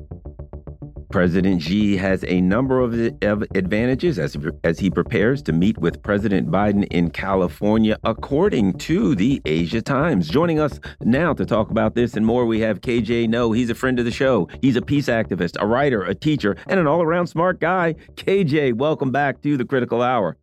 President 1.09 1.63
Xi 1.63 1.97
has 1.97 2.23
a 2.27 2.39
number 2.39 2.79
of, 2.81 2.93
advantages 3.55 4.19
as, 4.19 4.37
as 4.63 4.77
he 4.77 4.91
prepares 4.91 5.41
to 5.41 5.51
meet 5.51 5.79
with 5.79 6.03
President 6.03 6.51
Biden 6.51 6.85
in 6.91 7.09
California, 7.09 7.97
according 8.03 8.73
to 8.73 9.15
the 9.15 9.41
Asia 9.43 9.81
Times. 9.81 10.29
Joining 10.29 10.59
us 10.59 10.79
now 11.01 11.33
to 11.33 11.47
talk 11.47 11.71
about 11.71 11.95
this 11.95 12.13
and 12.13 12.27
more, 12.27 12.45
we 12.45 12.59
have 12.59 12.81
KJ 12.81 13.27
Noh. 13.27 13.51
He's 13.51 13.71
a 13.71 13.75
friend 13.75 13.97
of 13.97 14.05
the 14.05 14.11
show. 14.11 14.47
He's 14.61 14.75
a 14.75 14.83
peace 14.83 15.07
activist, 15.07 15.57
a 15.59 15.65
writer, 15.65 16.03
a 16.03 16.13
teacher, 16.13 16.55
and 16.67 16.79
an 16.79 16.85
all 16.85 17.01
around 17.01 17.25
smart 17.25 17.59
guy. 17.59 17.95
KJ, 18.17 18.75
welcome 18.75 19.09
back 19.09 19.41
to 19.41 19.57
the 19.57 19.65
Critical 19.65 20.03
Hour. 20.03 20.37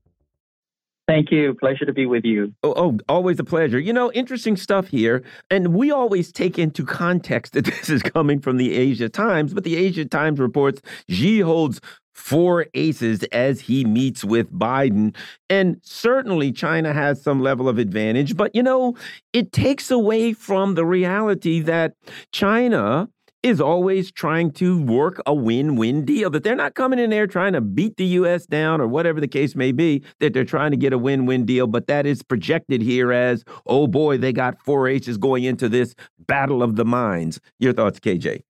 Thank 1.09 1.33
you. 1.33 1.55
Pleasure 1.55 1.87
to 1.87 1.93
be 1.95 2.05
with 2.05 2.27
you. 2.27 2.53
Oh, 2.63 2.75
oh, 2.77 2.99
always 3.09 3.41
a 3.41 3.45
pleasure. 3.45 3.79
You 3.79 3.95
know, 3.95 4.13
interesting 4.13 4.59
stuff 4.59 4.89
here. 4.89 5.25
And 5.51 5.69
we 5.69 5.91
always 5.91 6.31
take 6.31 6.59
into 6.59 6.85
context 6.85 7.55
that 7.55 7.65
this 7.65 7.89
is 7.89 8.03
coming 8.03 8.41
from 8.41 8.59
the 8.59 8.75
Asia 8.77 9.09
Times, 9.09 9.55
but 9.55 9.65
the 9.65 9.77
Asia 9.77 10.05
Times 10.05 10.39
reports 10.39 10.83
Xi 11.09 11.41
holds 11.41 11.81
four 12.15 12.67
aces 12.75 13.23
as 13.33 13.61
he 13.61 13.87
meets 13.87 14.23
with 14.23 14.53
Biden. 14.53 15.15
And 15.49 15.81
certainly 15.83 16.53
China 16.53 16.93
has 16.93 17.23
some 17.23 17.41
level 17.41 17.71
of 17.71 17.79
advantage, 17.79 18.37
but 18.37 18.55
you 18.55 18.63
know, 18.63 18.95
it 19.33 19.53
takes 19.53 19.91
away 19.91 20.35
from 20.35 20.75
the 20.75 20.85
reality 20.85 21.61
that 21.61 21.95
China 22.33 23.09
is 23.43 23.61
always 23.61 24.11
trying 24.11 24.51
to 24.51 24.83
work 24.83 25.21
a 25.25 25.33
win-win 25.33 26.05
deal 26.05 26.29
that 26.31 26.43
they're 26.43 26.57
not 26.57 26.75
coming 26.75 26.99
in 26.99 27.11
there 27.11 27.27
trying 27.27 27.53
to 27.53 27.61
beat 27.61 27.97
the 27.97 28.05
US 28.05 28.47
down 28.47 28.81
or 28.81 28.89
whatever 28.89 29.21
the 29.21 29.29
case 29.29 29.55
may 29.55 29.71
be 29.71 30.03
that 30.19 30.35
they're 30.35 30.45
trying 30.45 30.73
to 30.73 30.77
get 30.77 30.93
a 30.93 30.99
win-win 30.99 31.45
deal 31.45 31.67
but 31.67 31.87
that 31.87 32.05
is 32.05 32.23
projected 32.23 32.83
here 32.83 33.13
as 33.13 33.45
oh 33.67 33.87
boy 33.87 34.19
they 34.19 34.33
got 34.33 34.61
four 34.65 34.89
aces 34.89 35.17
going 35.19 35.45
into 35.45 35.69
this 35.69 35.95
battle 36.27 36.63
of 36.63 36.77
the 36.77 36.85
minds. 36.85 37.41
Your 37.61 37.73
thoughts 37.73 38.01
KJ 38.01 38.43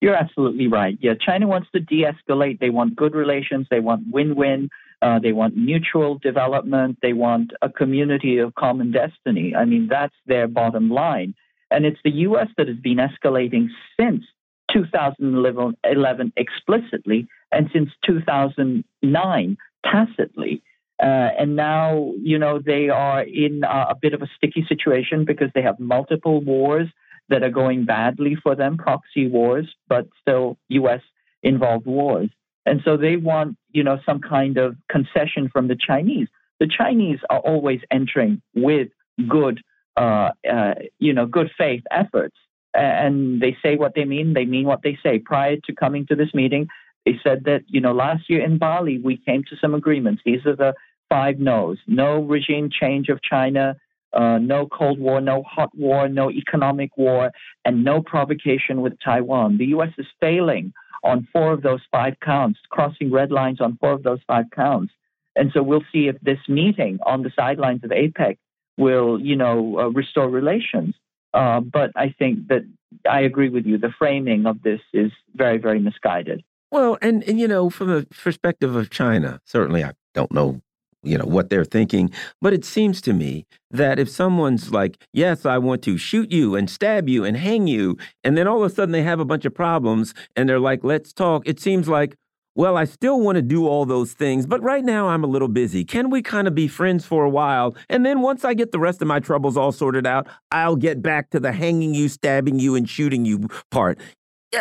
You're 0.00 0.14
absolutely 0.14 0.68
right. 0.68 0.96
Yeah 1.00 1.14
China 1.14 1.48
wants 1.48 1.68
to 1.72 1.80
de-escalate. 1.80 2.60
They 2.60 2.70
want 2.70 2.94
good 2.94 3.14
relations. 3.14 3.66
They 3.68 3.80
want 3.80 4.04
win-win. 4.12 4.68
Uh, 5.02 5.18
they 5.18 5.32
want 5.32 5.56
mutual 5.56 6.18
development. 6.18 6.98
They 7.02 7.12
want 7.12 7.50
a 7.60 7.68
community 7.68 8.38
of 8.38 8.54
common 8.54 8.92
destiny. 8.92 9.56
I 9.56 9.64
mean 9.64 9.88
that's 9.90 10.14
their 10.24 10.46
bottom 10.46 10.88
line 10.88 11.34
and 11.74 11.84
it's 11.84 11.98
the 12.04 12.10
U.S. 12.10 12.48
that 12.56 12.68
has 12.68 12.76
been 12.76 12.98
escalating 12.98 13.68
since 13.98 14.24
2011 14.72 16.32
explicitly 16.36 17.26
and 17.52 17.68
since 17.72 17.90
2009 18.06 19.56
tacitly. 19.84 20.62
Uh, 21.02 21.06
and 21.38 21.56
now, 21.56 22.12
you 22.22 22.38
know, 22.38 22.60
they 22.60 22.88
are 22.88 23.22
in 23.22 23.64
uh, 23.64 23.86
a 23.90 23.96
bit 24.00 24.14
of 24.14 24.22
a 24.22 24.30
sticky 24.36 24.64
situation 24.68 25.24
because 25.24 25.50
they 25.54 25.62
have 25.62 25.78
multiple 25.80 26.40
wars 26.40 26.88
that 27.28 27.42
are 27.42 27.50
going 27.50 27.84
badly 27.84 28.36
for 28.40 28.54
them, 28.54 28.76
proxy 28.76 29.26
wars, 29.26 29.66
but 29.88 30.06
still 30.20 30.56
U.S. 30.68 31.00
involved 31.42 31.86
wars. 31.86 32.30
And 32.66 32.80
so 32.84 32.96
they 32.96 33.16
want, 33.16 33.56
you 33.72 33.82
know, 33.82 33.98
some 34.06 34.20
kind 34.20 34.56
of 34.56 34.76
concession 34.88 35.48
from 35.52 35.68
the 35.68 35.76
Chinese. 35.76 36.28
The 36.60 36.68
Chinese 36.68 37.18
are 37.28 37.40
always 37.40 37.80
entering 37.90 38.40
with 38.54 38.88
good 39.28 39.60
uh, 39.96 40.30
uh, 40.50 40.74
you 40.98 41.12
know, 41.12 41.26
good 41.26 41.50
faith 41.56 41.82
efforts. 41.90 42.36
And 42.74 43.40
they 43.40 43.56
say 43.62 43.76
what 43.76 43.94
they 43.94 44.04
mean. 44.04 44.34
They 44.34 44.44
mean 44.44 44.66
what 44.66 44.82
they 44.82 44.98
say. 45.02 45.20
Prior 45.20 45.56
to 45.64 45.74
coming 45.74 46.06
to 46.06 46.16
this 46.16 46.34
meeting, 46.34 46.66
they 47.06 47.20
said 47.22 47.44
that, 47.44 47.62
you 47.68 47.80
know, 47.80 47.92
last 47.92 48.28
year 48.28 48.42
in 48.42 48.58
Bali, 48.58 48.98
we 48.98 49.16
came 49.16 49.44
to 49.44 49.56
some 49.60 49.74
agreements. 49.74 50.22
These 50.24 50.44
are 50.46 50.56
the 50.56 50.74
five 51.08 51.38
no's. 51.38 51.78
No 51.86 52.20
regime 52.22 52.70
change 52.70 53.08
of 53.10 53.22
China, 53.22 53.76
uh, 54.12 54.38
no 54.38 54.66
Cold 54.66 54.98
War, 54.98 55.20
no 55.20 55.42
hot 55.42 55.70
war, 55.76 56.08
no 56.08 56.30
economic 56.30 56.96
war, 56.96 57.30
and 57.64 57.84
no 57.84 58.02
provocation 58.02 58.80
with 58.80 58.94
Taiwan. 59.04 59.58
The 59.58 59.66
U.S. 59.66 59.92
is 59.98 60.06
failing 60.20 60.72
on 61.04 61.28
four 61.32 61.52
of 61.52 61.62
those 61.62 61.82
five 61.92 62.14
counts, 62.20 62.58
crossing 62.70 63.12
red 63.12 63.30
lines 63.30 63.60
on 63.60 63.76
four 63.76 63.92
of 63.92 64.02
those 64.02 64.20
five 64.26 64.46
counts. 64.54 64.92
And 65.36 65.50
so 65.52 65.62
we'll 65.62 65.84
see 65.92 66.08
if 66.08 66.18
this 66.20 66.38
meeting 66.48 66.98
on 67.04 67.22
the 67.22 67.32
sidelines 67.36 67.84
of 67.84 67.90
APEC 67.90 68.38
will, 68.76 69.20
you 69.20 69.36
know, 69.36 69.78
uh, 69.78 69.88
restore 69.88 70.28
relations. 70.28 70.94
Uh, 71.32 71.60
but 71.60 71.90
I 71.96 72.14
think 72.16 72.48
that 72.48 72.62
I 73.08 73.20
agree 73.20 73.48
with 73.48 73.66
you. 73.66 73.78
The 73.78 73.92
framing 73.98 74.46
of 74.46 74.62
this 74.62 74.80
is 74.92 75.10
very, 75.34 75.58
very 75.58 75.80
misguided. 75.80 76.44
Well, 76.70 76.98
and, 77.02 77.22
and 77.24 77.38
you 77.38 77.48
know, 77.48 77.70
from 77.70 77.88
the 77.88 78.06
perspective 78.22 78.74
of 78.74 78.90
China, 78.90 79.40
certainly 79.44 79.84
I 79.84 79.92
don't 80.14 80.32
know 80.32 80.60
you 81.04 81.18
know 81.18 81.26
what 81.26 81.50
they're 81.50 81.64
thinking 81.64 82.10
but 82.40 82.52
it 82.52 82.64
seems 82.64 83.00
to 83.02 83.12
me 83.12 83.46
that 83.70 83.98
if 83.98 84.08
someone's 84.08 84.72
like 84.72 84.98
yes 85.12 85.44
i 85.44 85.58
want 85.58 85.82
to 85.82 85.96
shoot 85.96 86.32
you 86.32 86.56
and 86.56 86.70
stab 86.70 87.08
you 87.08 87.24
and 87.24 87.36
hang 87.36 87.66
you 87.66 87.96
and 88.24 88.36
then 88.36 88.48
all 88.48 88.64
of 88.64 88.72
a 88.72 88.74
sudden 88.74 88.92
they 88.92 89.02
have 89.02 89.20
a 89.20 89.24
bunch 89.24 89.44
of 89.44 89.54
problems 89.54 90.14
and 90.34 90.48
they're 90.48 90.58
like 90.58 90.82
let's 90.82 91.12
talk 91.12 91.42
it 91.46 91.60
seems 91.60 91.88
like 91.88 92.16
well, 92.56 92.76
I 92.76 92.84
still 92.84 93.20
want 93.20 93.36
to 93.36 93.42
do 93.42 93.66
all 93.66 93.84
those 93.84 94.12
things, 94.12 94.46
but 94.46 94.62
right 94.62 94.84
now 94.84 95.08
I'm 95.08 95.24
a 95.24 95.26
little 95.26 95.48
busy. 95.48 95.84
Can 95.84 96.10
we 96.10 96.22
kind 96.22 96.46
of 96.46 96.54
be 96.54 96.68
friends 96.68 97.04
for 97.04 97.24
a 97.24 97.30
while? 97.30 97.74
And 97.88 98.06
then 98.06 98.20
once 98.20 98.44
I 98.44 98.54
get 98.54 98.70
the 98.70 98.78
rest 98.78 99.02
of 99.02 99.08
my 99.08 99.20
troubles 99.20 99.56
all 99.56 99.72
sorted 99.72 100.06
out, 100.06 100.28
I'll 100.52 100.76
get 100.76 101.02
back 101.02 101.30
to 101.30 101.40
the 101.40 101.52
hanging 101.52 101.94
you, 101.94 102.08
stabbing 102.08 102.60
you, 102.60 102.76
and 102.76 102.88
shooting 102.88 103.24
you 103.24 103.48
part. 103.70 103.98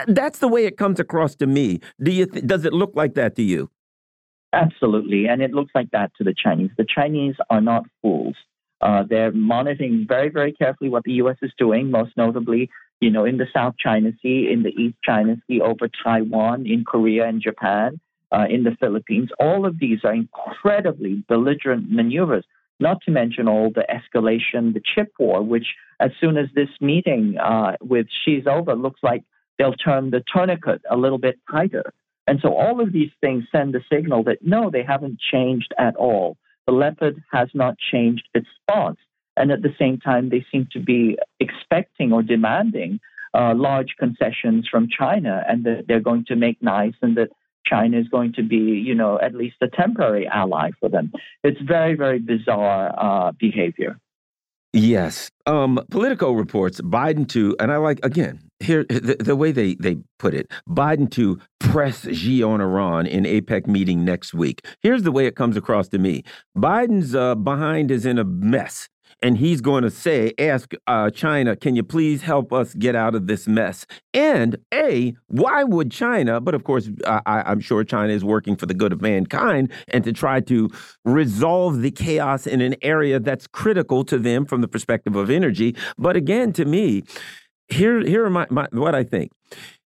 That's 0.08 0.40
the 0.40 0.48
way 0.48 0.66
it 0.66 0.78
comes 0.78 1.00
across 1.00 1.36
to 1.36 1.46
me. 1.46 1.82
Do 2.02 2.12
you 2.12 2.26
does 2.26 2.66
it 2.66 2.74
look 2.74 2.94
like 2.96 3.14
that 3.14 3.36
to 3.36 3.44
you? 3.44 3.70
Absolutely, 4.52 5.28
and 5.28 5.42
it 5.42 5.52
looks 5.52 5.72
like 5.76 5.92
that 5.92 6.12
to 6.18 6.24
the 6.24 6.34
Chinese. 6.34 6.72
The 6.78 6.86
Chinese 6.86 7.36
are 7.50 7.62
not 7.62 7.86
fools. 8.02 8.36
Uh, 8.82 9.04
they're 9.08 9.32
monitoring 9.32 10.06
very, 10.08 10.30
very 10.30 10.52
carefully 10.52 10.90
what 10.90 11.04
the 11.04 11.14
U.S. 11.14 11.38
is 11.42 11.52
doing, 11.58 11.90
most 11.90 12.12
notably 12.18 12.70
you 13.04 13.12
know, 13.12 13.26
in 13.26 13.36
the 13.36 13.48
South 13.54 13.76
China 13.78 14.12
Sea, 14.22 14.50
in 14.50 14.64
the 14.64 14.70
East 14.70 14.96
China 15.04 15.36
Sea, 15.46 15.60
over 15.60 15.90
Taiwan, 15.90 16.66
in 16.66 16.86
Korea 16.86 17.28
and 17.28 17.42
Japan, 17.42 18.00
uh, 18.32 18.46
in 18.50 18.64
the 18.64 18.78
Philippines. 18.80 19.30
All 19.42 19.66
of 19.66 19.78
these 19.78 20.00
are 20.06 20.14
incredibly 20.14 21.26
belligerent 21.28 21.92
maneuvers, 21.92 22.46
not 22.80 23.02
to 23.04 23.12
mention 23.12 23.50
all 23.50 23.72
the 23.72 23.86
escalation, 23.92 24.74
the 24.74 24.82
chip 24.96 25.12
war, 25.20 25.42
which 25.42 25.68
as 26.00 26.12
soon 26.22 26.38
as 26.38 26.48
this 26.56 26.70
meeting 26.80 27.38
uh, 27.38 27.76
with 27.82 28.08
Xi's 28.24 28.48
over, 28.48 28.74
looks 28.74 29.02
like 29.04 29.24
they'll 29.60 29.74
turn 29.74 30.12
the 30.12 30.24
tourniquet 30.34 30.82
a 30.90 30.96
little 30.96 31.20
bit 31.20 31.38
tighter. 31.52 31.92
And 32.26 32.40
so 32.42 32.56
all 32.56 32.80
of 32.80 32.94
these 32.94 33.12
things 33.20 33.44
send 33.52 33.74
the 33.74 33.82
signal 33.92 34.24
that 34.24 34.38
no, 34.42 34.70
they 34.70 34.84
haven't 34.84 35.20
changed 35.20 35.74
at 35.78 35.98
all. 35.98 36.38
The 36.68 36.74
leopard 36.74 37.22
has 37.34 37.50
not 37.54 37.76
changed 37.78 38.30
its 38.34 38.48
spots. 38.62 39.00
And 39.36 39.52
at 39.52 39.62
the 39.62 39.74
same 39.80 40.00
time, 40.00 40.30
they 40.30 40.46
seem 40.52 40.68
to 40.74 40.80
be 40.80 41.18
expecting 41.40 42.14
or 42.14 42.22
demanding 42.22 43.00
uh, 43.34 43.54
large 43.56 43.96
concessions 43.98 44.68
from 44.70 44.88
China 44.88 45.44
and 45.48 45.64
that 45.64 45.86
they're 45.88 46.00
going 46.00 46.26
to 46.26 46.36
make 46.36 46.62
nice 46.62 46.94
and 47.02 47.18
that 47.18 47.30
China 47.66 47.98
is 47.98 48.08
going 48.10 48.34
to 48.34 48.44
be, 48.44 48.58
you 48.58 48.94
know, 48.94 49.20
at 49.20 49.34
least 49.34 49.56
a 49.62 49.68
temporary 49.68 50.28
ally 50.28 50.72
for 50.80 50.90
them. 50.90 51.12
It's 51.44 51.60
very, 51.62 51.96
very 51.96 52.20
bizarre 52.20 52.94
uh, 52.98 53.32
behavior. 53.32 54.00
Yes. 54.74 55.30
Um, 55.46 55.80
Politico 55.92 56.32
reports 56.32 56.82
Biden 56.82 57.28
to, 57.30 57.56
and 57.60 57.72
I 57.72 57.78
like, 57.78 58.04
again, 58.04 58.40
here 58.60 58.86
the, 58.90 59.18
the, 59.20 59.36
way 59.36 59.52
they, 59.52 59.76
they 59.76 59.98
put 60.18 60.34
it 60.34 60.50
Biden 60.68 61.12
to 61.12 61.40
press 61.60 62.08
Xi 62.12 62.42
on 62.42 62.60
Iran 62.60 63.06
in 63.06 63.24
APEC 63.26 63.68
meeting 63.68 64.04
next 64.04 64.34
week. 64.34 64.66
Here's 64.82 65.04
the 65.04 65.12
way 65.12 65.28
it 65.28 65.36
comes 65.36 65.58
across 65.58 65.90
to 65.90 66.00
me 66.00 66.24
Biden's 66.58 67.14
uh, 67.14 67.36
behind 67.36 67.92
is 67.92 68.06
in 68.06 68.18
a 68.18 68.24
mess 68.24 68.90
and 69.24 69.38
he's 69.38 69.62
going 69.62 69.84
to 69.84 69.90
say, 69.90 70.34
ask 70.38 70.74
uh, 70.86 71.10
China, 71.10 71.56
can 71.56 71.78
you 71.78 71.82
please 71.82 72.22
help 72.22 72.52
us 72.52 72.74
get 72.74 72.94
out 72.94 73.16
of 73.16 73.26
this 73.26 73.48
mess? 73.48 73.86
And 74.14 74.58
A, 74.74 75.16
why 75.28 75.64
would 75.64 75.92
China, 75.92 76.42
but 76.42 76.54
of 76.54 76.66
course, 76.66 76.90
I, 77.08 77.22
am 77.50 77.62
sure 77.62 77.86
China 77.86 78.12
is 78.12 78.26
working 78.26 78.58
for 78.58 78.66
the 78.66 78.74
good 78.74 78.92
of 78.92 79.02
mankind 79.02 79.72
and 79.88 80.04
to 80.04 80.12
try 80.12 80.42
to 80.42 80.70
resolve 81.06 81.82
the 81.82 81.90
chaos 81.90 82.46
in 82.46 82.60
an 82.60 82.76
area 82.82 83.18
that's 83.18 83.48
critical 83.48 84.04
to 84.06 84.20
them 84.20 84.46
from 84.46 84.60
the 84.60 84.68
perspective 84.68 85.16
of 85.16 85.30
energy. 85.30 85.74
But 85.98 86.18
again, 86.18 86.52
to 86.54 86.66
me, 86.66 87.04
here, 87.70 88.06
here 88.06 88.26
are 88.26 88.30
my, 88.30 88.46
my 88.50 88.68
what 88.72 88.94
I 88.94 89.06
think. 89.06 89.32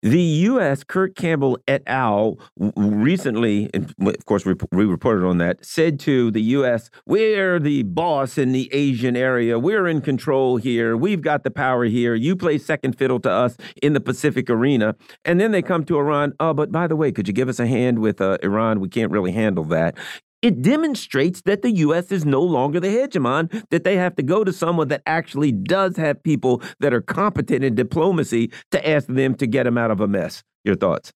The 0.02 0.22
U.S. 0.22 0.86
Kurt 0.86 1.16
Campbell 1.16 1.60
et 1.68 1.84
al. 1.86 2.40
recently, 2.78 3.70
and 3.74 3.94
of 4.00 4.26
course 4.26 4.46
we 4.46 4.54
reported 4.86 5.26
on 5.26 5.40
that, 5.40 5.66
said 5.66 6.00
to 6.02 6.32
the 6.32 6.42
U.S., 6.42 6.90
"We're 7.06 7.60
the 7.60 7.84
boss 7.84 8.38
in 8.38 8.54
the 8.54 8.70
Asian 8.74 9.18
area. 9.18 9.60
We're 9.60 9.88
in 9.88 10.00
control 10.00 10.56
here. 10.56 10.96
We've 10.96 11.22
got 11.22 11.44
the 11.44 11.52
power 11.52 11.84
here. 11.84 12.16
You 12.16 12.38
play 12.38 12.58
second 12.58 12.98
fiddle 12.98 13.20
to 13.22 13.30
us 13.30 13.58
in 13.82 13.92
the 13.92 14.00
Pacific 14.00 14.50
arena." 14.50 14.96
And 15.26 15.40
then 15.40 15.52
they 15.52 15.62
come 15.62 15.84
to 15.86 15.98
Iran. 15.98 16.34
Oh, 16.40 16.54
but 16.54 16.72
by 16.72 16.88
the 16.88 16.96
way, 16.96 17.12
could 17.12 17.28
you 17.28 17.34
give 17.34 17.50
us 17.50 17.60
a 17.60 17.68
hand 17.68 18.00
with 18.00 18.22
uh, 18.22 18.38
Iran? 18.42 18.80
We 18.80 18.88
can't 18.88 19.12
really 19.12 19.34
handle 19.34 19.66
that 19.66 19.98
it 20.42 20.62
demonstrates 20.62 21.42
that 21.42 21.62
the 21.62 21.72
U.S. 21.72 22.12
is 22.12 22.26
no 22.26 22.42
longer 22.42 22.80
the 22.80 22.88
hegemon, 22.88 23.64
that 23.70 23.84
they 23.84 23.98
have 23.98 24.16
to 24.16 24.24
go 24.24 24.44
to 24.44 24.54
someone 24.54 24.88
that 24.88 25.02
actually 25.06 25.52
does 25.52 25.98
have 25.98 26.24
people 26.24 26.62
that 26.80 26.94
are 26.94 27.02
competent 27.02 27.64
in 27.64 27.76
diplomacy 27.76 28.52
to 28.72 28.90
ask 28.90 29.08
them 29.08 29.36
to 29.36 29.48
get 29.48 29.64
them 29.64 29.78
out 29.78 29.92
of 29.92 30.00
a 30.00 30.08
mess. 30.08 30.44
Your 30.64 30.76
thoughts? 30.76 31.12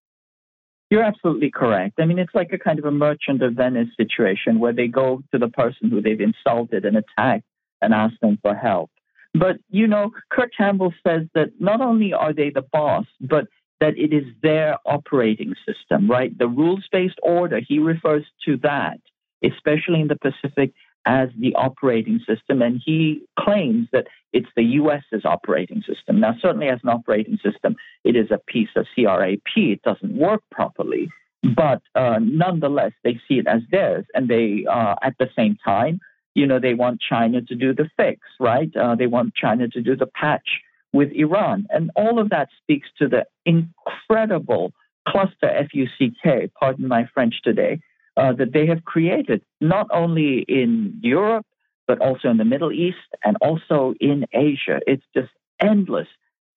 You're 0.90 1.02
absolutely 1.02 1.50
correct. 1.50 1.98
I 1.98 2.04
mean, 2.04 2.18
it's 2.18 2.34
like 2.34 2.52
a 2.52 2.58
kind 2.58 2.78
of 2.78 2.84
a 2.84 2.90
merchant 2.90 3.42
of 3.42 3.54
Venice 3.54 3.88
situation 3.96 4.58
where 4.58 4.72
they 4.72 4.86
go 4.86 5.22
to 5.32 5.38
the 5.38 5.48
person 5.48 5.90
who 5.90 6.00
they've 6.00 6.20
insulted 6.20 6.84
and 6.84 6.96
attacked 6.96 7.44
and 7.80 7.94
ask 7.94 8.14
them 8.20 8.38
for 8.42 8.54
help. 8.54 8.90
But, 9.32 9.56
you 9.70 9.86
know, 9.86 10.10
Kurt 10.30 10.50
Campbell 10.56 10.92
says 11.06 11.22
that 11.34 11.48
not 11.58 11.80
only 11.80 12.12
are 12.12 12.32
they 12.32 12.50
the 12.50 12.62
boss, 12.62 13.06
but 13.20 13.48
that 13.80 13.98
it 13.98 14.12
is 14.12 14.24
their 14.42 14.78
operating 14.86 15.54
system, 15.66 16.08
right? 16.08 16.36
The 16.38 16.46
rules 16.46 16.86
based 16.92 17.18
order, 17.22 17.60
he 17.66 17.78
refers 17.80 18.24
to 18.44 18.58
that 18.58 19.00
especially 19.44 20.00
in 20.00 20.08
the 20.08 20.16
Pacific, 20.16 20.72
as 21.06 21.28
the 21.38 21.54
operating 21.54 22.18
system. 22.26 22.62
And 22.62 22.80
he 22.84 23.22
claims 23.38 23.88
that 23.92 24.06
it's 24.32 24.48
the 24.56 24.64
US's 24.64 25.24
operating 25.24 25.82
system. 25.86 26.20
Now, 26.20 26.34
certainly 26.40 26.68
as 26.68 26.80
an 26.82 26.88
operating 26.88 27.38
system, 27.44 27.76
it 28.04 28.16
is 28.16 28.30
a 28.30 28.38
piece 28.46 28.70
of 28.76 28.86
CRAP. 28.94 29.38
It 29.56 29.82
doesn't 29.82 30.16
work 30.16 30.42
properly. 30.50 31.10
but 31.54 31.82
uh, 31.94 32.18
nonetheless, 32.22 32.92
they 33.02 33.20
see 33.28 33.38
it 33.38 33.46
as 33.46 33.60
theirs. 33.70 34.06
And 34.14 34.28
they, 34.28 34.64
uh, 34.70 34.94
at 35.02 35.14
the 35.18 35.28
same 35.36 35.56
time, 35.64 36.00
you 36.34 36.46
know, 36.46 36.58
they 36.58 36.74
want 36.74 37.00
China 37.00 37.42
to 37.42 37.54
do 37.54 37.74
the 37.74 37.88
fix, 37.96 38.20
right? 38.40 38.74
Uh, 38.74 38.94
they 38.94 39.06
want 39.06 39.34
China 39.34 39.68
to 39.68 39.80
do 39.80 39.94
the 39.94 40.06
patch 40.06 40.60
with 40.92 41.10
Iran. 41.12 41.66
And 41.70 41.90
all 41.96 42.18
of 42.18 42.30
that 42.30 42.48
speaks 42.62 42.88
to 42.98 43.08
the 43.08 43.26
incredible 43.44 44.72
cluster 45.06 45.68
FUCK, 45.70 46.50
pardon 46.58 46.88
my 46.88 47.06
French 47.12 47.34
today, 47.42 47.80
uh, 48.16 48.32
that 48.32 48.52
they 48.52 48.66
have 48.66 48.84
created, 48.84 49.42
not 49.60 49.86
only 49.92 50.44
in 50.48 50.98
Europe, 51.02 51.46
but 51.86 52.00
also 52.00 52.28
in 52.28 52.36
the 52.36 52.44
Middle 52.44 52.72
East 52.72 52.96
and 53.24 53.36
also 53.40 53.94
in 54.00 54.26
Asia. 54.32 54.80
It's 54.86 55.04
just 55.14 55.30
endless, 55.60 56.08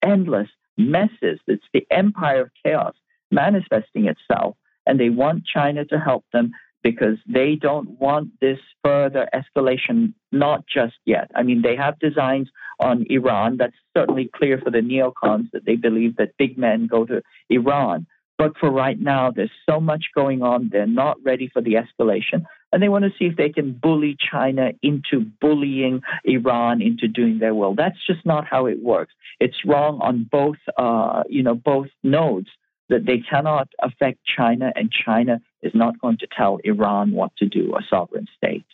endless 0.02 0.48
messes. 0.76 1.40
It's 1.46 1.64
the 1.72 1.86
empire 1.90 2.42
of 2.42 2.50
chaos 2.64 2.94
manifesting 3.30 4.06
itself. 4.06 4.56
And 4.86 4.98
they 4.98 5.10
want 5.10 5.44
China 5.44 5.84
to 5.86 5.98
help 5.98 6.24
them 6.32 6.52
because 6.82 7.18
they 7.26 7.56
don't 7.56 8.00
want 8.00 8.40
this 8.40 8.58
further 8.84 9.28
escalation, 9.34 10.14
not 10.32 10.64
just 10.66 10.94
yet. 11.04 11.30
I 11.34 11.42
mean, 11.42 11.62
they 11.62 11.76
have 11.76 11.98
designs 11.98 12.48
on 12.80 13.04
Iran. 13.10 13.56
That's 13.58 13.76
certainly 13.96 14.30
clear 14.34 14.58
for 14.58 14.70
the 14.70 14.78
neocons 14.78 15.50
that 15.52 15.66
they 15.66 15.76
believe 15.76 16.16
that 16.16 16.36
big 16.38 16.56
men 16.56 16.86
go 16.86 17.04
to 17.04 17.22
Iran. 17.50 18.06
But 18.38 18.56
for 18.56 18.70
right 18.70 18.98
now, 18.98 19.32
there's 19.32 19.50
so 19.68 19.80
much 19.80 20.06
going 20.14 20.42
on. 20.42 20.68
They're 20.70 20.86
not 20.86 21.16
ready 21.24 21.50
for 21.52 21.60
the 21.60 21.74
escalation. 21.74 22.44
And 22.72 22.80
they 22.80 22.88
want 22.88 23.04
to 23.04 23.10
see 23.18 23.24
if 23.24 23.36
they 23.36 23.48
can 23.48 23.72
bully 23.72 24.16
China 24.30 24.70
into 24.80 25.26
bullying 25.40 26.02
Iran 26.24 26.80
into 26.80 27.08
doing 27.08 27.40
their 27.40 27.54
will. 27.54 27.74
That's 27.74 27.98
just 28.06 28.24
not 28.24 28.46
how 28.46 28.66
it 28.66 28.80
works. 28.82 29.12
It's 29.40 29.64
wrong 29.66 29.98
on 30.00 30.28
both, 30.30 30.58
uh, 30.76 31.24
you 31.28 31.42
know, 31.42 31.54
both 31.54 31.88
nodes 32.04 32.48
that 32.88 33.06
they 33.06 33.18
cannot 33.18 33.68
affect 33.82 34.18
China, 34.24 34.72
and 34.74 34.90
China 34.90 35.40
is 35.62 35.72
not 35.74 36.00
going 36.00 36.16
to 36.18 36.26
tell 36.34 36.58
Iran 36.64 37.12
what 37.12 37.36
to 37.36 37.46
do, 37.46 37.74
a 37.76 37.82
sovereign 37.90 38.26
state. 38.36 38.64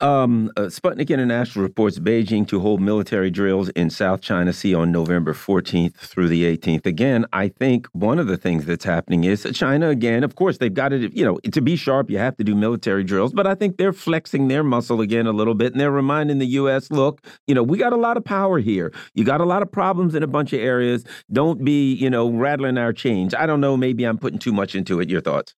Um, 0.00 0.52
uh, 0.56 0.62
Sputnik 0.62 1.10
International 1.10 1.64
reports 1.64 1.98
Beijing 1.98 2.46
to 2.48 2.60
hold 2.60 2.80
military 2.80 3.30
drills 3.30 3.68
in 3.70 3.90
South 3.90 4.20
China 4.20 4.52
Sea 4.52 4.72
on 4.72 4.92
November 4.92 5.34
14th 5.34 5.96
through 5.96 6.28
the 6.28 6.44
18th. 6.44 6.86
Again, 6.86 7.26
I 7.32 7.48
think 7.48 7.88
one 7.88 8.20
of 8.20 8.28
the 8.28 8.36
things 8.36 8.64
that's 8.64 8.84
happening 8.84 9.24
is 9.24 9.44
China, 9.54 9.88
again, 9.88 10.22
of 10.22 10.36
course, 10.36 10.58
they've 10.58 10.72
got 10.72 10.92
it, 10.92 11.12
you 11.16 11.24
know, 11.24 11.38
to 11.38 11.60
be 11.60 11.74
sharp, 11.74 12.10
you 12.10 12.18
have 12.18 12.36
to 12.36 12.44
do 12.44 12.54
military 12.54 13.02
drills, 13.02 13.32
but 13.32 13.44
I 13.44 13.56
think 13.56 13.76
they're 13.76 13.92
flexing 13.92 14.46
their 14.46 14.62
muscle 14.62 15.00
again 15.00 15.26
a 15.26 15.32
little 15.32 15.54
bit 15.54 15.72
and 15.72 15.80
they're 15.80 15.90
reminding 15.90 16.38
the 16.38 16.46
U.S., 16.46 16.92
look, 16.92 17.20
you 17.48 17.54
know, 17.54 17.64
we 17.64 17.76
got 17.76 17.92
a 17.92 17.96
lot 17.96 18.16
of 18.16 18.24
power 18.24 18.60
here. 18.60 18.92
You 19.14 19.24
got 19.24 19.40
a 19.40 19.44
lot 19.46 19.62
of 19.62 19.72
problems 19.72 20.14
in 20.14 20.22
a 20.22 20.28
bunch 20.28 20.52
of 20.52 20.60
areas. 20.60 21.04
Don't 21.32 21.64
be, 21.64 21.94
you 21.94 22.08
know, 22.08 22.30
rattling 22.30 22.78
our 22.78 22.92
chains. 22.92 23.34
I 23.34 23.46
don't 23.46 23.60
know, 23.60 23.76
maybe 23.76 24.04
I'm 24.04 24.18
putting 24.18 24.38
too 24.38 24.52
much 24.52 24.76
into 24.76 25.00
it. 25.00 25.10
Your 25.10 25.20
thoughts? 25.20 25.54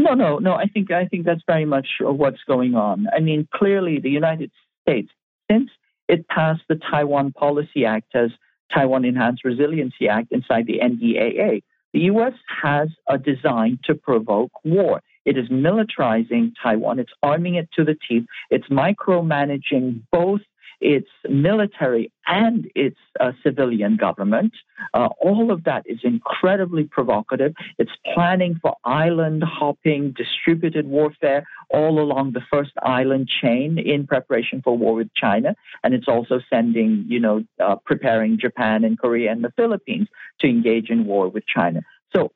No, 0.00 0.14
no, 0.14 0.38
no. 0.38 0.54
I 0.54 0.64
think 0.66 0.90
I 0.90 1.04
think 1.04 1.26
that's 1.26 1.42
very 1.46 1.66
much 1.66 1.86
what's 2.00 2.42
going 2.46 2.74
on. 2.74 3.06
I 3.14 3.20
mean, 3.20 3.46
clearly, 3.54 4.00
the 4.00 4.08
United 4.08 4.50
States, 4.82 5.10
since 5.50 5.70
it 6.08 6.26
passed 6.28 6.62
the 6.70 6.76
Taiwan 6.76 7.32
Policy 7.32 7.84
Act 7.84 8.14
as 8.14 8.30
Taiwan 8.74 9.04
Enhanced 9.04 9.44
Resiliency 9.44 10.08
Act 10.08 10.32
inside 10.32 10.66
the 10.66 10.78
NDAA, 10.78 11.62
the 11.92 12.00
U.S. 12.12 12.32
has 12.62 12.88
a 13.10 13.18
design 13.18 13.78
to 13.84 13.94
provoke 13.94 14.52
war. 14.64 15.02
It 15.26 15.36
is 15.36 15.50
militarizing 15.50 16.52
Taiwan. 16.62 16.98
It's 16.98 17.12
arming 17.22 17.56
it 17.56 17.68
to 17.76 17.84
the 17.84 17.96
teeth. 18.08 18.24
It's 18.48 18.68
micromanaging 18.68 20.02
both 20.10 20.40
its 20.80 21.08
military 21.28 22.10
and 22.26 22.70
its 22.74 22.96
uh, 23.18 23.32
civilian 23.42 23.96
government. 23.96 24.52
Uh, 24.94 25.08
all 25.20 25.50
of 25.50 25.64
that 25.64 25.82
is 25.86 25.98
incredibly 26.02 26.84
provocative. 26.84 27.54
It's 27.78 27.90
planning 28.14 28.58
for 28.62 28.76
island 28.84 29.44
hopping, 29.44 30.12
distributed 30.12 30.86
warfare 30.86 31.44
all 31.68 32.00
along 32.00 32.32
the 32.32 32.42
first 32.50 32.72
island 32.82 33.28
chain 33.28 33.78
in 33.78 34.06
preparation 34.06 34.62
for 34.62 34.76
war 34.76 34.94
with 34.94 35.12
China. 35.14 35.54
And 35.84 35.94
it's 35.94 36.08
also 36.08 36.40
sending, 36.48 37.04
you 37.08 37.20
know, 37.20 37.44
uh, 37.62 37.76
preparing 37.84 38.38
Japan 38.38 38.84
and 38.84 38.98
Korea 38.98 39.32
and 39.32 39.44
the 39.44 39.52
Philippines 39.56 40.08
to 40.40 40.48
engage 40.48 40.90
in 40.90 41.04
war 41.04 41.28
with 41.28 41.46
China. 41.46 41.82
So, 42.14 42.32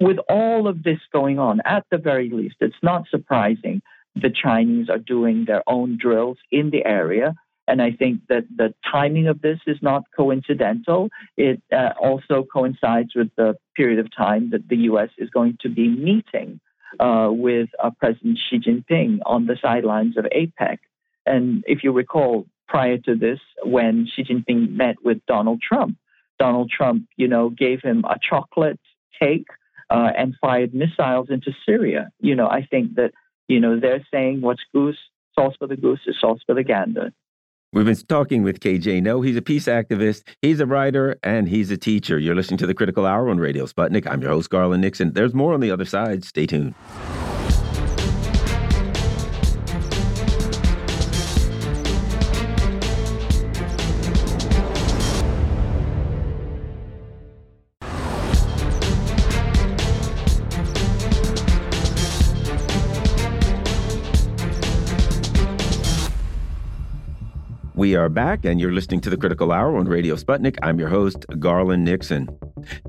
with 0.00 0.18
all 0.28 0.66
of 0.66 0.82
this 0.82 0.98
going 1.12 1.38
on, 1.38 1.60
at 1.64 1.84
the 1.90 1.98
very 1.98 2.28
least, 2.28 2.56
it's 2.60 2.74
not 2.82 3.06
surprising 3.08 3.82
the 4.14 4.30
Chinese 4.30 4.88
are 4.88 4.98
doing 4.98 5.44
their 5.46 5.62
own 5.66 5.96
drills 6.00 6.38
in 6.50 6.70
the 6.70 6.84
area. 6.84 7.34
And 7.68 7.80
I 7.80 7.92
think 7.92 8.22
that 8.28 8.44
the 8.54 8.74
timing 8.90 9.28
of 9.28 9.40
this 9.40 9.58
is 9.66 9.78
not 9.80 10.04
coincidental. 10.16 11.10
It 11.36 11.62
uh, 11.72 11.90
also 12.00 12.44
coincides 12.52 13.14
with 13.14 13.30
the 13.36 13.56
period 13.76 13.98
of 13.98 14.14
time 14.14 14.50
that 14.50 14.68
the 14.68 14.76
U.S. 14.88 15.10
is 15.16 15.30
going 15.30 15.58
to 15.60 15.68
be 15.68 15.88
meeting 15.88 16.60
uh, 16.98 17.28
with 17.30 17.68
uh, 17.82 17.90
President 17.98 18.38
Xi 18.50 18.58
Jinping 18.58 19.20
on 19.24 19.46
the 19.46 19.56
sidelines 19.62 20.16
of 20.16 20.24
APEC. 20.24 20.78
And 21.24 21.62
if 21.66 21.84
you 21.84 21.92
recall, 21.92 22.46
prior 22.66 22.98
to 22.98 23.14
this, 23.14 23.38
when 23.64 24.08
Xi 24.14 24.24
Jinping 24.24 24.72
met 24.72 24.96
with 25.04 25.24
Donald 25.26 25.62
Trump, 25.62 25.96
Donald 26.38 26.70
Trump, 26.70 27.06
you 27.16 27.28
know, 27.28 27.48
gave 27.50 27.80
him 27.82 28.04
a 28.04 28.16
chocolate 28.28 28.80
cake 29.20 29.46
uh, 29.88 30.10
and 30.16 30.34
fired 30.40 30.74
missiles 30.74 31.28
into 31.30 31.52
Syria. 31.64 32.10
You 32.18 32.34
know, 32.34 32.48
I 32.48 32.66
think 32.68 32.96
that 32.96 33.12
you 33.46 33.60
know 33.60 33.78
they're 33.78 34.06
saying 34.10 34.40
what's 34.40 34.62
goose 34.72 34.98
sauce 35.34 35.54
for 35.58 35.66
the 35.66 35.76
goose 35.76 36.00
is 36.06 36.16
sauce 36.20 36.40
for 36.46 36.54
the 36.54 36.64
gander. 36.64 37.12
We've 37.74 37.86
been 37.86 37.96
talking 37.96 38.42
with 38.42 38.60
KJ 38.60 39.02
Noh. 39.02 39.22
He's 39.22 39.38
a 39.38 39.40
peace 39.40 39.64
activist, 39.64 40.24
he's 40.42 40.60
a 40.60 40.66
writer, 40.66 41.16
and 41.22 41.48
he's 41.48 41.70
a 41.70 41.78
teacher. 41.78 42.18
You're 42.18 42.34
listening 42.34 42.58
to 42.58 42.66
the 42.66 42.74
Critical 42.74 43.06
Hour 43.06 43.30
on 43.30 43.38
Radio 43.38 43.64
Sputnik. 43.64 44.06
I'm 44.06 44.20
your 44.20 44.30
host, 44.30 44.50
Garland 44.50 44.82
Nixon. 44.82 45.14
There's 45.14 45.32
more 45.32 45.54
on 45.54 45.60
the 45.60 45.70
other 45.70 45.86
side. 45.86 46.22
Stay 46.22 46.44
tuned. 46.44 46.74
We 67.92 67.96
are 67.96 68.08
back, 68.08 68.46
and 68.46 68.58
you're 68.58 68.72
listening 68.72 69.02
to 69.02 69.10
the 69.10 69.18
Critical 69.18 69.52
Hour 69.52 69.76
on 69.76 69.84
Radio 69.84 70.16
Sputnik. 70.16 70.56
I'm 70.62 70.78
your 70.78 70.88
host, 70.88 71.26
Garland 71.38 71.84
Nixon. 71.84 72.26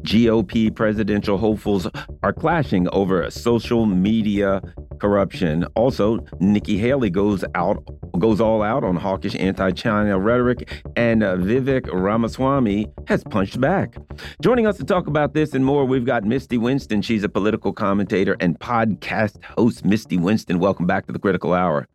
GOP 0.03 0.73
presidential 0.73 1.37
hopefuls 1.37 1.89
are 2.23 2.31
clashing 2.31 2.87
over 2.93 3.29
social 3.29 3.85
media 3.85 4.61
corruption. 5.01 5.65
Also, 5.75 6.25
Nikki 6.39 6.77
Haley 6.77 7.09
goes 7.09 7.43
out, 7.53 7.83
goes 8.17 8.39
all 8.39 8.63
out 8.63 8.85
on 8.85 8.95
hawkish 8.95 9.35
anti-China 9.35 10.17
rhetoric, 10.17 10.81
and 10.95 11.21
Vivek 11.21 11.89
Ramaswamy 11.91 12.87
has 13.09 13.25
punched 13.25 13.59
back. 13.59 13.97
Joining 14.41 14.67
us 14.67 14.77
to 14.77 14.85
talk 14.85 15.07
about 15.07 15.33
this 15.33 15.53
and 15.53 15.65
more, 15.65 15.83
we've 15.83 16.05
got 16.05 16.23
Misty 16.23 16.57
Winston. 16.57 17.01
She's 17.01 17.25
a 17.25 17.29
political 17.29 17.73
commentator 17.73 18.37
and 18.39 18.57
podcast 18.57 19.43
host. 19.57 19.83
Misty 19.83 20.15
Winston, 20.15 20.59
welcome 20.59 20.87
back 20.87 21.07
to 21.07 21.11
the 21.11 21.19
Critical 21.19 21.53
Hour. 21.53 21.89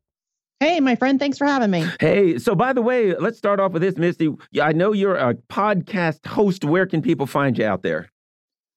Hey, 0.61 0.81
my 0.81 0.97
friend, 0.97 1.21
thanks 1.21 1.39
for 1.39 1.47
having 1.47 1.71
me. 1.71 1.87
Hey, 2.01 2.39
so 2.39 2.55
by 2.57 2.73
the 2.73 2.83
way, 2.83 3.15
let's 3.15 3.39
start 3.39 3.61
off 3.61 3.73
with 3.73 3.83
this, 3.83 3.97
Misty. 3.97 4.35
I 4.61 4.73
know 4.73 4.93
you're 4.93 5.15
a 5.17 5.35
podcast 5.35 6.27
host. 6.27 6.65
Where 6.65 6.85
can 6.85 7.01
people 7.01 7.27
find 7.27 7.57
you 7.57 7.65
out 7.65 7.83
there? 7.83 8.11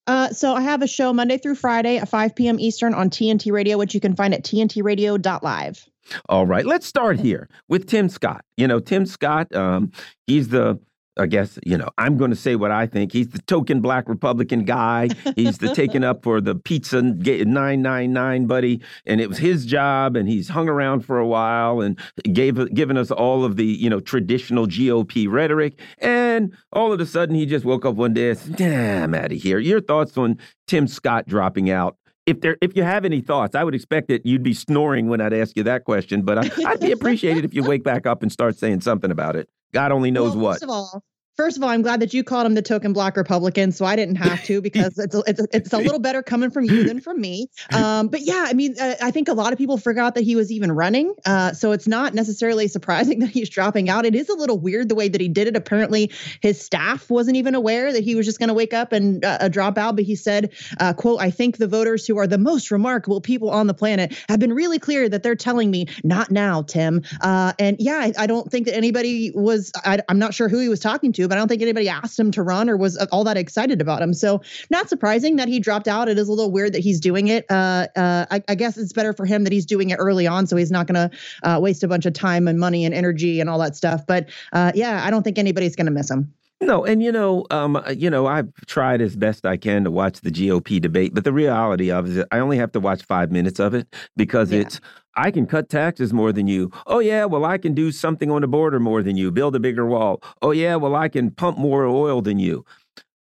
Uh, 0.06 0.30
so 0.30 0.54
I 0.54 0.62
have 0.62 0.82
a 0.82 0.88
show 0.88 1.14
Monday 1.14 1.38
through 1.38 1.56
Friday 1.56 1.98
at 1.98 2.08
5 2.10 2.36
p.m. 2.36 2.60
Eastern 2.60 2.94
on 2.94 3.10
TNT 3.10 3.52
Radio, 3.52 3.78
which 3.78 3.96
you 3.96 4.00
can 4.00 4.16
find 4.16 4.34
at 4.34 4.44
tntradio.live. 4.44 5.88
All 6.30 6.46
right, 6.46 6.66
let's 6.66 6.86
start 6.86 7.20
here 7.20 7.48
with 7.68 7.88
Tim 7.88 8.10
Scott. 8.10 8.44
You 8.58 8.68
know, 8.68 8.80
Tim 8.80 9.06
Scott, 9.06 9.54
um, 9.56 9.92
he's 10.28 10.50
the 10.50 10.80
I 11.22 11.28
guess, 11.28 11.60
you 11.66 11.78
know, 11.78 11.90
I'm 11.98 12.18
going 12.18 12.32
to 12.32 12.36
say 12.36 12.56
what 12.56 12.72
I 12.72 12.88
think. 12.88 13.14
He's 13.14 13.30
the 13.30 13.42
token 13.44 13.82
black 13.82 14.10
Republican 14.10 14.66
guy. 14.66 15.10
He's 15.36 15.60
the 15.60 15.74
taken 15.74 16.04
up 16.04 16.24
for 16.24 16.42
the 16.42 16.56
pizza 16.56 17.02
999 17.02 18.48
buddy. 18.48 18.82
And 19.06 19.22
it 19.22 19.30
was 19.30 19.38
his 19.38 19.66
job. 19.66 20.16
And 20.16 20.28
he's 20.28 20.50
hung 20.50 20.68
around 20.68 21.02
for 21.02 21.18
a 21.20 21.28
while 21.28 21.82
and 21.82 22.00
gave 22.34 22.74
given 22.74 22.98
us 22.98 23.12
all 23.12 23.46
of 23.46 23.56
the, 23.56 23.66
you 23.66 23.90
know, 23.90 24.00
traditional 24.00 24.68
GOP 24.68 25.30
rhetoric. 25.30 25.80
And 26.00 26.56
all 26.74 26.92
of 26.92 27.00
a 27.00 27.06
sudden, 27.06 27.36
he 27.36 27.46
just 27.46 27.66
woke 27.66 27.86
up 27.86 27.96
one 27.96 28.14
day 28.14 28.32
and 28.32 28.40
said, 28.40 28.60
nah, 28.60 29.04
I'm 29.04 29.14
out 29.14 29.32
of 29.32 29.42
here. 29.42 29.60
Your 29.60 29.82
thoughts 29.82 30.18
on 30.18 30.38
Tim 30.68 30.88
Scott 30.88 31.28
dropping 31.28 31.70
out? 31.70 31.98
If 32.28 32.42
there, 32.42 32.58
if 32.62 32.76
you 32.76 32.84
have 32.84 33.04
any 33.04 33.20
thoughts, 33.20 33.56
I 33.56 33.64
would 33.64 33.74
expect 33.74 34.08
that 34.10 34.26
you'd 34.26 34.44
be 34.44 34.54
snoring 34.54 35.10
when 35.10 35.22
I'd 35.22 35.34
ask 35.34 35.58
you 35.58 35.64
that 35.64 35.86
question. 35.86 36.22
But 36.22 36.38
I, 36.38 36.70
I'd 36.72 36.80
be 36.80 36.92
appreciated 36.92 37.46
if 37.46 37.54
you 37.54 37.64
wake 37.64 37.84
back 37.84 38.06
up 38.06 38.22
and 38.22 38.32
start 38.32 38.58
saying 38.58 38.82
something 38.82 39.12
about 39.12 39.36
it. 39.36 39.50
God 39.74 39.92
only 39.92 40.12
knows 40.12 40.36
well, 40.36 40.46
what. 40.46 40.54
First 40.54 40.64
of 40.64 40.70
all, 40.70 41.04
First 41.38 41.58
of 41.58 41.64
all, 41.64 41.70
I'm 41.70 41.82
glad 41.82 42.02
that 42.02 42.14
you 42.14 42.24
called 42.24 42.46
him 42.46 42.56
the 42.56 42.62
token 42.62 42.92
black 42.92 43.16
Republican, 43.16 43.72
so 43.72 43.86
I 43.86 43.96
didn't 43.96 44.18
have 44.18 44.44
to 44.44 44.62
because 44.62 44.98
it's 45.00 45.16
a, 45.16 45.24
it's 45.26 45.40
a, 45.40 45.48
it's 45.54 45.74
a 45.74 45.78
little 45.78 46.00
better 46.00 46.22
coming 46.22 46.52
from 46.52 46.66
you 46.66 46.84
than 46.84 47.00
from 47.00 47.22
me. 47.22 47.48
Um, 47.74 48.10
but 48.10 48.22
yeah, 48.22 48.46
I 48.48 48.54
mean, 48.54 48.76
uh, 48.80 48.96
I 49.02 49.12
think 49.12 49.30
a 49.30 49.34
lot 49.34 49.54
of 49.54 49.58
people 49.58 49.78
forgot 49.78 50.16
that 50.16 50.24
he 50.24 50.36
was 50.36 50.52
even 50.52 50.74
running, 50.74 51.16
uh, 51.26 51.54
so 51.54 51.72
it's 51.72 51.88
not 51.88 52.14
necessarily 52.14 52.68
surprising 52.68 53.20
that 53.22 53.30
he's 53.30 53.50
dropping 53.50 53.90
out. 53.90 54.06
It 54.06 54.14
is 54.14 54.28
a 54.30 54.36
little 54.36 54.60
weird 54.60 54.90
the 54.90 54.96
way 54.96 55.08
that 55.08 55.22
he 55.22 55.30
did 55.30 55.48
it. 55.48 55.56
Apparently, 55.56 56.12
his 56.42 56.62
staff 56.62 57.10
wasn't 57.10 57.38
even 57.38 57.56
aware 57.56 57.94
that 57.94 58.04
he 58.04 58.14
was 58.14 58.26
just 58.26 58.38
going 58.38 58.50
to 58.50 58.54
wake 58.54 58.74
up 58.74 58.92
and 58.92 59.24
uh, 59.24 59.48
drop 59.48 59.78
out. 59.78 59.96
But 59.96 60.06
he 60.06 60.16
said, 60.16 60.54
uh, 60.80 60.94
"quote 60.94 61.22
I 61.22 61.32
think 61.32 61.58
the 61.58 61.68
voters 61.68 62.06
who 62.06 62.18
are 62.18 62.28
the 62.28 62.38
most 62.38 62.72
remarkable 62.72 63.22
people 63.22 63.50
on 63.50 63.68
the 63.68 63.74
planet 63.74 64.14
have 64.28 64.40
been 64.40 64.54
really 64.54 64.80
clear 64.80 65.08
that 65.08 65.24
they're 65.24 65.36
telling 65.36 65.72
me 65.72 65.88
not 66.04 66.30
now, 66.30 66.62
Tim." 66.62 67.04
Uh, 67.22 67.54
and 67.58 67.78
yeah, 67.80 67.98
I, 67.98 68.14
I, 68.24 68.28
don't 68.28 68.52
think 68.52 68.66
that 68.66 68.76
anybody 68.76 69.32
was. 69.34 69.72
I, 69.86 70.00
I'm 70.10 70.20
not 70.20 70.34
sure 70.34 70.50
who 70.50 70.60
he 70.60 70.68
was 70.68 70.80
talking 70.80 71.14
to 71.14 71.21
but 71.28 71.38
I 71.38 71.40
don't 71.40 71.48
think 71.48 71.62
anybody 71.62 71.90
asked 71.90 72.20
him 72.20 72.32
to 72.32 72.44
run 72.44 72.70
or 72.70 72.78
was 72.78 72.98
all 73.12 73.24
that 73.24 73.38
excited 73.38 73.82
about 73.82 74.02
him. 74.02 74.14
So 74.14 74.42
not 74.70 74.90
surprising 74.90 75.36
that 75.38 75.48
he 75.48 75.60
dropped 75.60 75.88
out. 75.88 76.08
It 76.10 76.18
is 76.18 76.28
a 76.28 76.32
little 76.32 76.52
weird 76.52 76.74
that 76.74 76.80
he's 76.80 77.00
doing 77.00 77.28
it. 77.28 77.46
Uh, 77.50 77.88
uh, 77.96 78.26
I, 78.32 78.44
I, 78.48 78.56
guess 78.56 78.78
it's 78.78 78.94
better 78.94 79.14
for 79.14 79.26
him 79.26 79.44
that 79.44 79.54
he's 79.54 79.66
doing 79.66 79.90
it 79.90 79.96
early 79.96 80.28
on, 80.28 80.48
so 80.48 80.56
he's 80.56 80.72
not 80.72 80.88
going 80.88 81.10
to 81.10 81.18
uh, 81.44 81.60
waste 81.60 81.84
a 81.84 81.88
bunch 81.88 82.06
of 82.06 82.14
time 82.14 82.48
and 82.48 82.60
money 82.60 82.86
and 82.86 82.94
energy 82.94 83.40
and 83.40 83.50
all 83.50 83.60
that 83.60 83.76
stuff. 83.76 84.06
But 84.06 84.30
uh, 84.54 84.72
yeah, 84.76 85.04
I 85.06 85.10
don't 85.10 85.24
think 85.24 85.38
anybody's 85.38 85.76
going 85.76 85.86
to 85.86 85.92
miss 85.92 86.10
him. 86.10 86.34
No, 86.62 86.86
and 86.86 87.02
you 87.02 87.12
know, 87.12 87.46
um, 87.50 87.84
you 87.98 88.10
know, 88.10 88.28
I've 88.28 88.54
tried 88.68 89.02
as 89.02 89.16
best 89.16 89.46
I 89.48 89.58
can 89.58 89.84
to 89.84 89.92
watch 89.92 90.22
the 90.22 90.30
GOP 90.30 90.80
debate, 90.80 91.14
but 91.14 91.24
the 91.24 91.34
reality 91.34 91.92
of 91.92 92.06
it 92.06 92.18
is 92.18 92.26
I 92.32 92.38
only 92.38 92.58
have 92.58 92.72
to 92.74 92.80
watch 92.80 93.04
five 93.04 93.32
minutes 93.32 93.60
of 93.60 93.74
it 93.74 93.88
because 94.16 94.52
yeah. 94.52 94.62
it's 94.62 94.80
I 95.16 95.32
can 95.32 95.48
cut 95.48 95.70
taxes 95.70 96.14
more 96.14 96.32
than 96.32 96.48
you. 96.48 96.72
Oh, 96.86 97.00
yeah, 97.00 97.26
well, 97.26 97.46
I 97.46 97.58
can 97.58 97.74
do 97.74 97.92
something 97.92 98.30
on 98.30 98.42
the 98.42 98.48
border 98.48 98.80
more 98.80 99.02
than 99.02 99.18
you, 99.18 99.32
build 99.32 99.56
a 99.56 99.60
bigger 99.60 99.86
wall. 99.86 100.22
Oh, 100.42 100.52
yeah, 100.52 100.76
well, 100.76 100.96
I 100.96 101.10
can 101.10 101.32
pump 101.32 101.58
more 101.58 101.86
oil 101.86 102.22
than 102.22 102.40
you. 102.40 102.64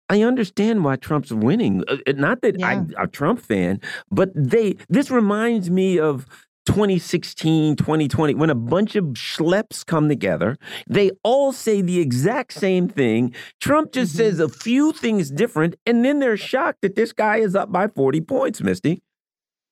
I 0.07 0.23
understand 0.23 0.83
why 0.83 0.97
Trump's 0.97 1.31
winning. 1.31 1.83
Uh, 1.87 1.97
uh, 2.05 2.11
not 2.11 2.41
that 2.41 2.59
yeah. 2.59 2.67
I'm 2.67 2.93
a 2.97 3.07
Trump 3.07 3.39
fan, 3.39 3.79
but 4.11 4.29
they 4.35 4.75
this 4.89 5.09
reminds 5.09 5.69
me 5.69 5.99
of 5.99 6.27
2016, 6.65 7.75
2020, 7.75 8.35
when 8.35 8.49
a 8.49 8.55
bunch 8.55 8.95
of 8.95 9.05
schleps 9.05 9.85
come 9.85 10.07
together, 10.09 10.57
they 10.87 11.11
all 11.23 11.51
say 11.51 11.81
the 11.81 11.99
exact 11.99 12.53
same 12.53 12.87
thing. 12.87 13.33
Trump 13.59 13.91
just 13.91 14.13
mm 14.13 14.21
-hmm. 14.21 14.29
says 14.29 14.39
a 14.39 14.49
few 14.49 14.93
things 14.93 15.31
different, 15.31 15.75
and 15.85 16.05
then 16.05 16.19
they're 16.19 16.37
shocked 16.37 16.81
that 16.81 16.95
this 16.95 17.13
guy 17.13 17.37
is 17.37 17.55
up 17.55 17.71
by 17.71 17.87
40 17.87 18.21
points, 18.21 18.61
Misty. 18.61 19.01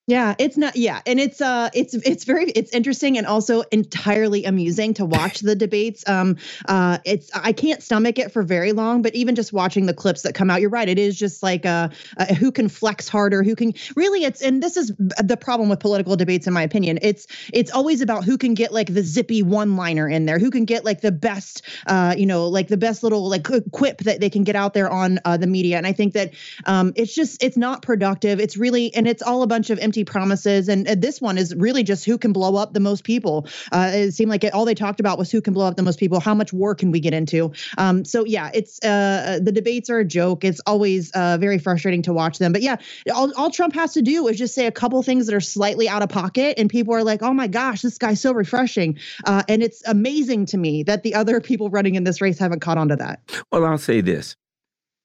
Yeah, 0.09 0.33
it's 0.39 0.57
not. 0.57 0.75
Yeah, 0.75 1.03
and 1.05 1.19
it's 1.19 1.39
uh, 1.39 1.69
it's 1.71 1.93
it's 1.93 2.23
very 2.23 2.45
it's 2.45 2.73
interesting 2.73 3.19
and 3.19 3.27
also 3.27 3.61
entirely 3.71 4.43
amusing 4.43 4.95
to 4.95 5.05
watch 5.05 5.41
the 5.41 5.55
debates. 5.55 6.03
Um, 6.09 6.37
uh, 6.67 6.97
it's 7.05 7.29
I 7.35 7.53
can't 7.53 7.83
stomach 7.83 8.17
it 8.17 8.31
for 8.31 8.41
very 8.41 8.71
long, 8.71 9.03
but 9.03 9.13
even 9.13 9.35
just 9.35 9.53
watching 9.53 9.85
the 9.85 9.93
clips 9.93 10.23
that 10.23 10.33
come 10.33 10.49
out, 10.49 10.61
you're 10.61 10.71
right. 10.71 10.89
It 10.89 10.97
is 10.97 11.15
just 11.15 11.43
like 11.43 11.63
uh, 11.63 11.89
uh 12.17 12.33
who 12.33 12.51
can 12.51 12.69
flex 12.69 13.07
harder, 13.07 13.43
who 13.43 13.55
can 13.55 13.75
really. 13.95 14.23
It's 14.23 14.41
and 14.41 14.63
this 14.63 14.77
is 14.77 14.91
the 14.97 15.37
problem 15.39 15.69
with 15.69 15.79
political 15.79 16.15
debates, 16.15 16.47
in 16.47 16.53
my 16.53 16.63
opinion. 16.63 16.97
It's 17.03 17.27
it's 17.53 17.69
always 17.69 18.01
about 18.01 18.23
who 18.23 18.35
can 18.35 18.55
get 18.55 18.73
like 18.73 18.91
the 18.91 19.03
zippy 19.03 19.43
one 19.43 19.75
liner 19.75 20.09
in 20.09 20.25
there, 20.25 20.39
who 20.39 20.49
can 20.49 20.65
get 20.65 20.85
like 20.85 21.01
the 21.01 21.11
best, 21.11 21.61
uh, 21.85 22.15
you 22.17 22.25
know, 22.25 22.47
like 22.47 22.67
the 22.67 22.77
best 22.77 23.03
little 23.03 23.29
like 23.29 23.45
quip 23.71 23.99
that 23.99 24.21
they 24.21 24.31
can 24.31 24.43
get 24.43 24.55
out 24.55 24.73
there 24.73 24.89
on 24.89 25.19
uh, 25.23 25.37
the 25.37 25.45
media. 25.45 25.77
And 25.77 25.85
I 25.85 25.93
think 25.93 26.13
that 26.13 26.33
um, 26.65 26.93
it's 26.95 27.13
just 27.13 27.43
it's 27.43 27.57
not 27.57 27.83
productive. 27.83 28.39
It's 28.39 28.57
really 28.57 28.91
and 28.95 29.07
it's 29.07 29.21
all 29.21 29.43
a 29.43 29.47
bunch 29.47 29.69
of 29.69 29.77
empty 29.77 29.98
empty 29.99 30.11
promises. 30.11 30.69
And, 30.69 30.87
this 30.99 31.21
one 31.21 31.37
is 31.37 31.55
really 31.55 31.83
just 31.83 32.03
who 32.03 32.17
can 32.17 32.33
blow 32.33 32.55
up 32.55 32.73
the 32.73 32.79
most 32.79 33.03
people. 33.03 33.47
Uh, 33.71 33.91
it 33.93 34.11
seemed 34.11 34.29
like 34.29 34.43
it, 34.43 34.53
all 34.53 34.65
they 34.65 34.75
talked 34.75 34.99
about 34.99 35.17
was 35.17 35.31
who 35.31 35.39
can 35.39 35.53
blow 35.53 35.67
up 35.67 35.75
the 35.75 35.83
most 35.83 35.99
people. 35.99 36.19
How 36.19 36.33
much 36.33 36.51
war 36.51 36.75
can 36.75 36.91
we 36.91 36.99
get 36.99 37.13
into? 37.13 37.51
Um, 37.77 38.03
so 38.03 38.25
yeah, 38.25 38.49
it's 38.53 38.83
uh, 38.83 39.39
the 39.41 39.51
debates 39.51 39.89
are 39.89 39.99
a 39.99 40.05
joke. 40.05 40.43
It's 40.43 40.59
always 40.65 41.11
uh, 41.11 41.37
very 41.39 41.57
frustrating 41.59 42.01
to 42.03 42.13
watch 42.13 42.39
them. 42.39 42.51
But 42.51 42.61
yeah, 42.61 42.77
all, 43.13 43.31
all 43.37 43.49
Trump 43.51 43.75
has 43.75 43.93
to 43.93 44.01
do 44.01 44.27
is 44.27 44.37
just 44.37 44.55
say 44.55 44.65
a 44.65 44.71
couple 44.71 45.01
things 45.03 45.27
that 45.27 45.35
are 45.35 45.41
slightly 45.41 45.87
out 45.87 46.01
of 46.01 46.09
pocket, 46.09 46.57
and 46.57 46.69
people 46.69 46.93
are 46.93 47.03
like, 47.03 47.21
"Oh 47.21 47.33
my 47.33 47.47
gosh, 47.47 47.81
this 47.81 47.97
guy's 47.97 48.19
so 48.19 48.33
refreshing." 48.33 48.97
Uh, 49.25 49.43
and 49.47 49.61
it's 49.61 49.81
amazing 49.85 50.47
to 50.47 50.57
me 50.57 50.83
that 50.83 51.03
the 51.03 51.13
other 51.15 51.39
people 51.49 51.69
running 51.69 51.95
in 51.95 52.03
this 52.03 52.19
race 52.19 52.39
haven't 52.39 52.59
caught 52.61 52.77
on 52.77 52.89
to 52.89 52.95
that. 52.97 53.21
Well, 53.51 53.65
I'll 53.65 53.77
say 53.77 54.01
this 54.01 54.35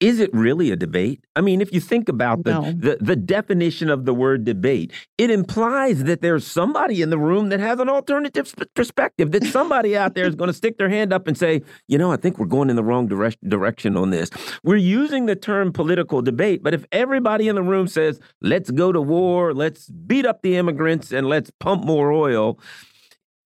is 0.01 0.21
it 0.21 0.31
really 0.35 0.71
a 0.71 0.77
debate? 0.77 1.25
I 1.37 1.41
mean, 1.41 1.61
if 1.61 1.73
you 1.73 1.81
think 1.81 2.09
about 2.09 2.45
the, 2.45 2.53
no. 2.53 2.73
the, 2.73 2.99
the 3.01 3.17
definition 3.17 3.89
of 3.89 4.05
the 4.05 4.13
word 4.13 4.45
debate, 4.45 4.93
it 5.19 5.31
implies 5.31 6.05
that 6.05 6.21
there's 6.21 6.47
somebody 6.47 7.01
in 7.01 7.11
the 7.11 7.19
room 7.19 7.49
that 7.51 7.61
has 7.61 7.79
an 7.81 7.89
alternative 7.89 8.53
perspective. 8.75 9.31
That 9.33 9.45
somebody 9.45 9.97
out 9.97 10.15
there 10.15 10.27
is 10.27 10.35
going 10.35 10.49
to 10.49 10.55
stick 10.55 10.79
their 10.79 10.89
hand 10.89 11.13
up 11.13 11.27
and 11.29 11.39
say, 11.39 11.63
you 11.89 11.97
know, 11.97 12.13
I 12.13 12.17
think 12.17 12.39
we're 12.39 12.47
going 12.47 12.71
in 12.71 12.77
the 12.77 12.85
wrong 12.85 13.07
dire 13.07 13.33
direction 13.47 13.97
on 13.97 14.11
this. 14.11 14.31
We're 14.63 14.77
using 14.77 15.27
the 15.27 15.37
term 15.37 15.73
political 15.73 16.23
debate, 16.23 16.63
but 16.63 16.75
if 16.75 16.85
everybody 16.93 17.49
in 17.49 17.55
the 17.55 17.63
room 17.63 17.87
says, 17.87 18.21
let's 18.41 18.71
go 18.71 18.93
to 18.93 19.01
war, 19.01 19.55
let's 19.55 19.89
beat 19.89 20.27
up 20.27 20.43
the 20.43 20.57
immigrants, 20.57 21.13
and 21.13 21.29
let's 21.29 21.51
pump 21.61 21.85
more 21.85 22.13
oil, 22.13 22.59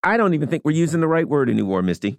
I 0.03 0.17
don't 0.17 0.35
even 0.35 0.49
think 0.49 0.65
we're 0.65 0.73
using 0.73 1.01
the 1.01 1.09
right 1.09 1.29
word 1.29 1.51
anymore, 1.51 1.83
Misty. 1.83 2.19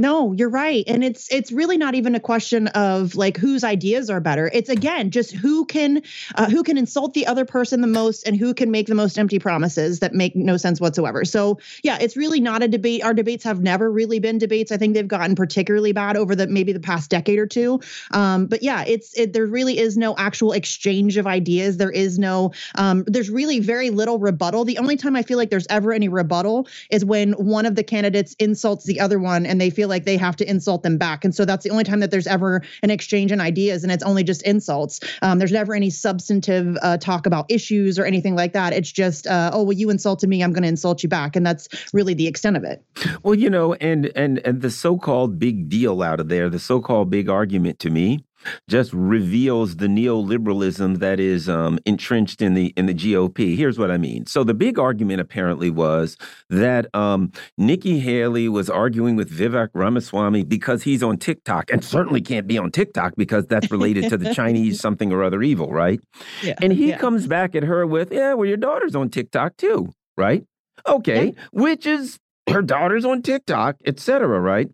No, 0.00 0.32
you're 0.32 0.48
right. 0.48 0.84
And 0.86 1.02
it's 1.02 1.26
it's 1.32 1.50
really 1.50 1.76
not 1.76 1.96
even 1.96 2.14
a 2.14 2.20
question 2.20 2.68
of 2.68 3.16
like 3.16 3.36
whose 3.36 3.64
ideas 3.64 4.08
are 4.08 4.20
better. 4.20 4.48
It's 4.54 4.68
again 4.68 5.10
just 5.10 5.32
who 5.34 5.66
can 5.66 6.02
uh, 6.36 6.48
who 6.48 6.62
can 6.62 6.78
insult 6.78 7.14
the 7.14 7.26
other 7.26 7.44
person 7.44 7.80
the 7.80 7.88
most 7.88 8.24
and 8.24 8.36
who 8.36 8.54
can 8.54 8.70
make 8.70 8.86
the 8.86 8.94
most 8.94 9.18
empty 9.18 9.40
promises 9.40 9.98
that 9.98 10.14
make 10.14 10.36
no 10.36 10.56
sense 10.56 10.80
whatsoever. 10.80 11.24
So, 11.24 11.58
yeah, 11.82 11.98
it's 12.00 12.16
really 12.16 12.38
not 12.38 12.62
a 12.62 12.68
debate. 12.68 13.02
Our 13.02 13.12
debates 13.12 13.42
have 13.42 13.60
never 13.60 13.90
really 13.90 14.20
been 14.20 14.38
debates. 14.38 14.70
I 14.70 14.76
think 14.76 14.94
they've 14.94 15.08
gotten 15.08 15.34
particularly 15.34 15.90
bad 15.90 16.16
over 16.16 16.36
the 16.36 16.46
maybe 16.46 16.72
the 16.72 16.78
past 16.78 17.10
decade 17.10 17.40
or 17.40 17.46
two. 17.46 17.80
Um, 18.12 18.46
but 18.46 18.62
yeah, 18.62 18.84
it's 18.86 19.18
it, 19.18 19.32
there 19.32 19.46
really 19.46 19.80
is 19.80 19.96
no 19.96 20.14
actual 20.16 20.52
exchange 20.52 21.16
of 21.16 21.26
ideas. 21.26 21.76
There 21.76 21.90
is 21.90 22.20
no 22.20 22.52
um, 22.76 23.02
there's 23.08 23.30
really 23.30 23.58
very 23.58 23.90
little 23.90 24.20
rebuttal. 24.20 24.64
The 24.64 24.78
only 24.78 24.96
time 24.96 25.16
I 25.16 25.24
feel 25.24 25.38
like 25.38 25.50
there's 25.50 25.66
ever 25.70 25.92
any 25.92 26.08
rebuttal 26.08 26.68
is 26.88 27.04
when 27.04 27.32
one 27.32 27.66
of 27.66 27.74
the 27.74 27.82
candidates 27.82 28.36
insults 28.38 28.84
the 28.84 29.00
other 29.00 29.18
one 29.18 29.44
and 29.44 29.60
they 29.60 29.70
feel 29.70 29.87
feel 29.88 29.94
like 29.94 30.04
they 30.04 30.16
have 30.18 30.36
to 30.36 30.48
insult 30.48 30.82
them 30.82 30.98
back. 30.98 31.24
And 31.24 31.34
so 31.34 31.44
that's 31.44 31.64
the 31.64 31.70
only 31.70 31.84
time 31.84 32.00
that 32.00 32.10
there's 32.10 32.26
ever 32.26 32.62
an 32.82 32.90
exchange 32.90 33.32
in 33.32 33.40
ideas, 33.40 33.82
and 33.82 33.90
it's 33.90 34.02
only 34.02 34.22
just 34.22 34.42
insults. 34.42 35.00
Um, 35.22 35.38
there's 35.38 35.52
never 35.52 35.74
any 35.74 35.90
substantive 35.90 36.76
uh, 36.82 36.98
talk 36.98 37.26
about 37.26 37.46
issues 37.48 37.98
or 37.98 38.04
anything 38.04 38.36
like 38.36 38.52
that. 38.52 38.72
It's 38.74 38.92
just, 38.92 39.26
uh, 39.26 39.50
oh, 39.52 39.62
well, 39.62 39.72
you 39.72 39.88
insulted 39.90 40.28
me, 40.28 40.42
I'm 40.42 40.52
going 40.52 40.62
to 40.62 40.68
insult 40.68 41.02
you 41.02 41.08
back, 41.08 41.36
and 41.36 41.46
that's 41.46 41.68
really 41.92 42.14
the 42.14 42.26
extent 42.26 42.56
of 42.56 42.64
it. 42.64 42.84
Well, 43.22 43.34
you 43.34 43.48
know, 43.48 43.74
and 43.74 44.06
and 44.14 44.38
and 44.44 44.60
the 44.60 44.70
so-called 44.70 45.38
big 45.38 45.68
deal 45.68 46.02
out 46.02 46.20
of 46.20 46.28
there, 46.28 46.50
the 46.50 46.58
so-called 46.58 47.10
big 47.10 47.28
argument 47.28 47.78
to 47.80 47.90
me 47.90 48.24
just 48.68 48.92
reveals 48.92 49.76
the 49.76 49.86
neoliberalism 49.86 50.98
that 50.98 51.20
is 51.20 51.48
um, 51.48 51.78
entrenched 51.86 52.42
in 52.42 52.54
the 52.54 52.72
in 52.76 52.86
the 52.86 52.94
GOP. 52.94 53.56
Here's 53.56 53.78
what 53.78 53.90
I 53.90 53.98
mean. 53.98 54.26
So 54.26 54.44
the 54.44 54.54
big 54.54 54.78
argument 54.78 55.20
apparently 55.20 55.70
was 55.70 56.16
that 56.50 56.92
um, 56.94 57.32
Nikki 57.56 57.98
Haley 57.98 58.48
was 58.48 58.70
arguing 58.70 59.16
with 59.16 59.30
Vivek 59.30 59.70
Ramaswamy 59.74 60.44
because 60.44 60.82
he's 60.82 61.02
on 61.02 61.18
TikTok, 61.18 61.70
and 61.70 61.84
certainly 61.84 62.20
can't 62.20 62.46
be 62.46 62.58
on 62.58 62.70
TikTok 62.70 63.14
because 63.16 63.46
that's 63.46 63.70
related 63.70 64.08
to 64.10 64.16
the 64.16 64.34
Chinese 64.38 64.80
something 64.80 65.12
or 65.12 65.22
other 65.22 65.42
evil, 65.42 65.72
right? 65.72 66.00
Yeah, 66.42 66.54
and 66.60 66.72
he 66.72 66.90
yeah. 66.90 66.98
comes 66.98 67.26
back 67.26 67.54
at 67.54 67.62
her 67.62 67.86
with, 67.86 68.12
"Yeah, 68.12 68.34
well, 68.34 68.46
your 68.46 68.56
daughter's 68.56 68.94
on 68.94 69.10
TikTok 69.10 69.56
too, 69.56 69.92
right? 70.16 70.44
Okay, 70.86 71.26
yeah. 71.26 71.44
which 71.52 71.86
is 71.86 72.18
her 72.50 72.62
daughter's 72.62 73.04
on 73.04 73.22
TikTok, 73.22 73.76
etc. 73.84 74.40
Right? 74.40 74.68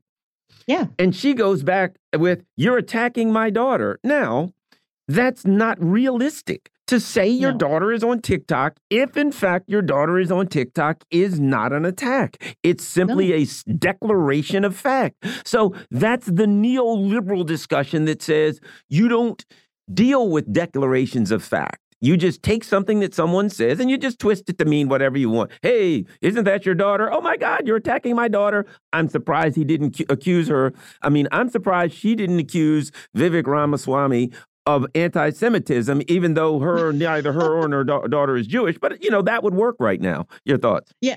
Yeah. 0.67 0.87
And 0.99 1.15
she 1.15 1.35
goes 1.35 1.62
back 1.62 1.97
with, 2.17 2.45
You're 2.57 2.79
attacking 2.79 3.33
my 3.33 3.51
daughter. 3.51 3.99
Now, 4.03 4.51
that's 5.09 5.45
not 5.45 5.83
realistic. 5.83 6.71
To 6.89 7.01
say 7.01 7.29
your 7.29 7.53
no. 7.53 7.59
daughter 7.59 7.93
is 7.93 8.05
on 8.05 8.21
TikTok, 8.21 8.77
if 8.91 9.17
in 9.17 9.33
fact 9.33 9.71
your 9.71 9.81
daughter 9.81 10.19
is 10.19 10.31
on 10.31 10.49
TikTok, 10.49 11.03
is 11.11 11.41
not 11.41 11.73
an 11.73 11.87
attack. 11.87 12.57
It's 12.62 12.85
simply 12.85 13.31
no. 13.31 13.37
a 13.37 13.73
declaration 13.73 14.67
of 14.67 14.77
fact. 14.77 15.25
So 15.47 15.75
that's 15.91 16.27
the 16.27 16.45
neoliberal 16.45 17.47
discussion 17.47 18.05
that 18.05 18.21
says 18.21 18.61
you 18.91 19.09
don't 19.09 19.43
deal 19.93 20.29
with 20.29 20.53
declarations 20.53 21.31
of 21.31 21.43
fact. 21.43 21.79
You 22.05 22.19
just 22.19 22.43
take 22.43 22.65
something 22.65 23.01
that 23.01 23.15
someone 23.15 23.49
says 23.49 23.81
and 23.81 23.89
you 23.91 23.97
just 23.97 24.19
twist 24.19 24.51
it 24.51 24.59
to 24.59 24.67
mean 24.67 24.91
whatever 24.91 25.17
you 25.17 25.31
want. 25.31 25.51
Hey, 25.63 26.05
isn't 26.21 26.45
that 26.45 26.67
your 26.67 26.75
daughter? 26.75 27.11
Oh 27.11 27.23
my 27.23 27.39
God, 27.39 27.67
you're 27.67 27.79
attacking 27.79 28.15
my 28.15 28.29
daughter. 28.29 28.67
I'm 28.93 29.09
surprised 29.09 29.57
he 29.57 29.65
didn't 29.65 29.99
accuse 30.11 30.49
her. 30.49 30.75
I 31.01 31.09
mean, 31.09 31.29
I'm 31.33 31.49
surprised 31.49 31.95
she 31.95 32.15
didn't 32.15 32.41
accuse 32.41 32.93
Vivek 33.17 33.47
Ramaswamy 33.47 34.33
of 34.67 34.85
anti-Semitism, 34.95 36.03
even 36.07 36.35
though 36.35 36.59
her 36.59 36.93
neither 36.93 37.33
her 37.33 37.55
or 37.55 37.71
her 37.71 37.85
da 37.85 38.03
daughter 38.03 38.37
is 38.37 38.47
Jewish. 38.47 38.77
But 38.79 39.03
you 39.03 39.11
know 39.11 39.23
that 39.23 39.43
would 39.43 39.55
work 39.55 39.77
right 39.79 40.01
now. 40.01 40.27
Your 40.45 40.59
thoughts? 40.59 40.93
Yeah, 41.01 41.17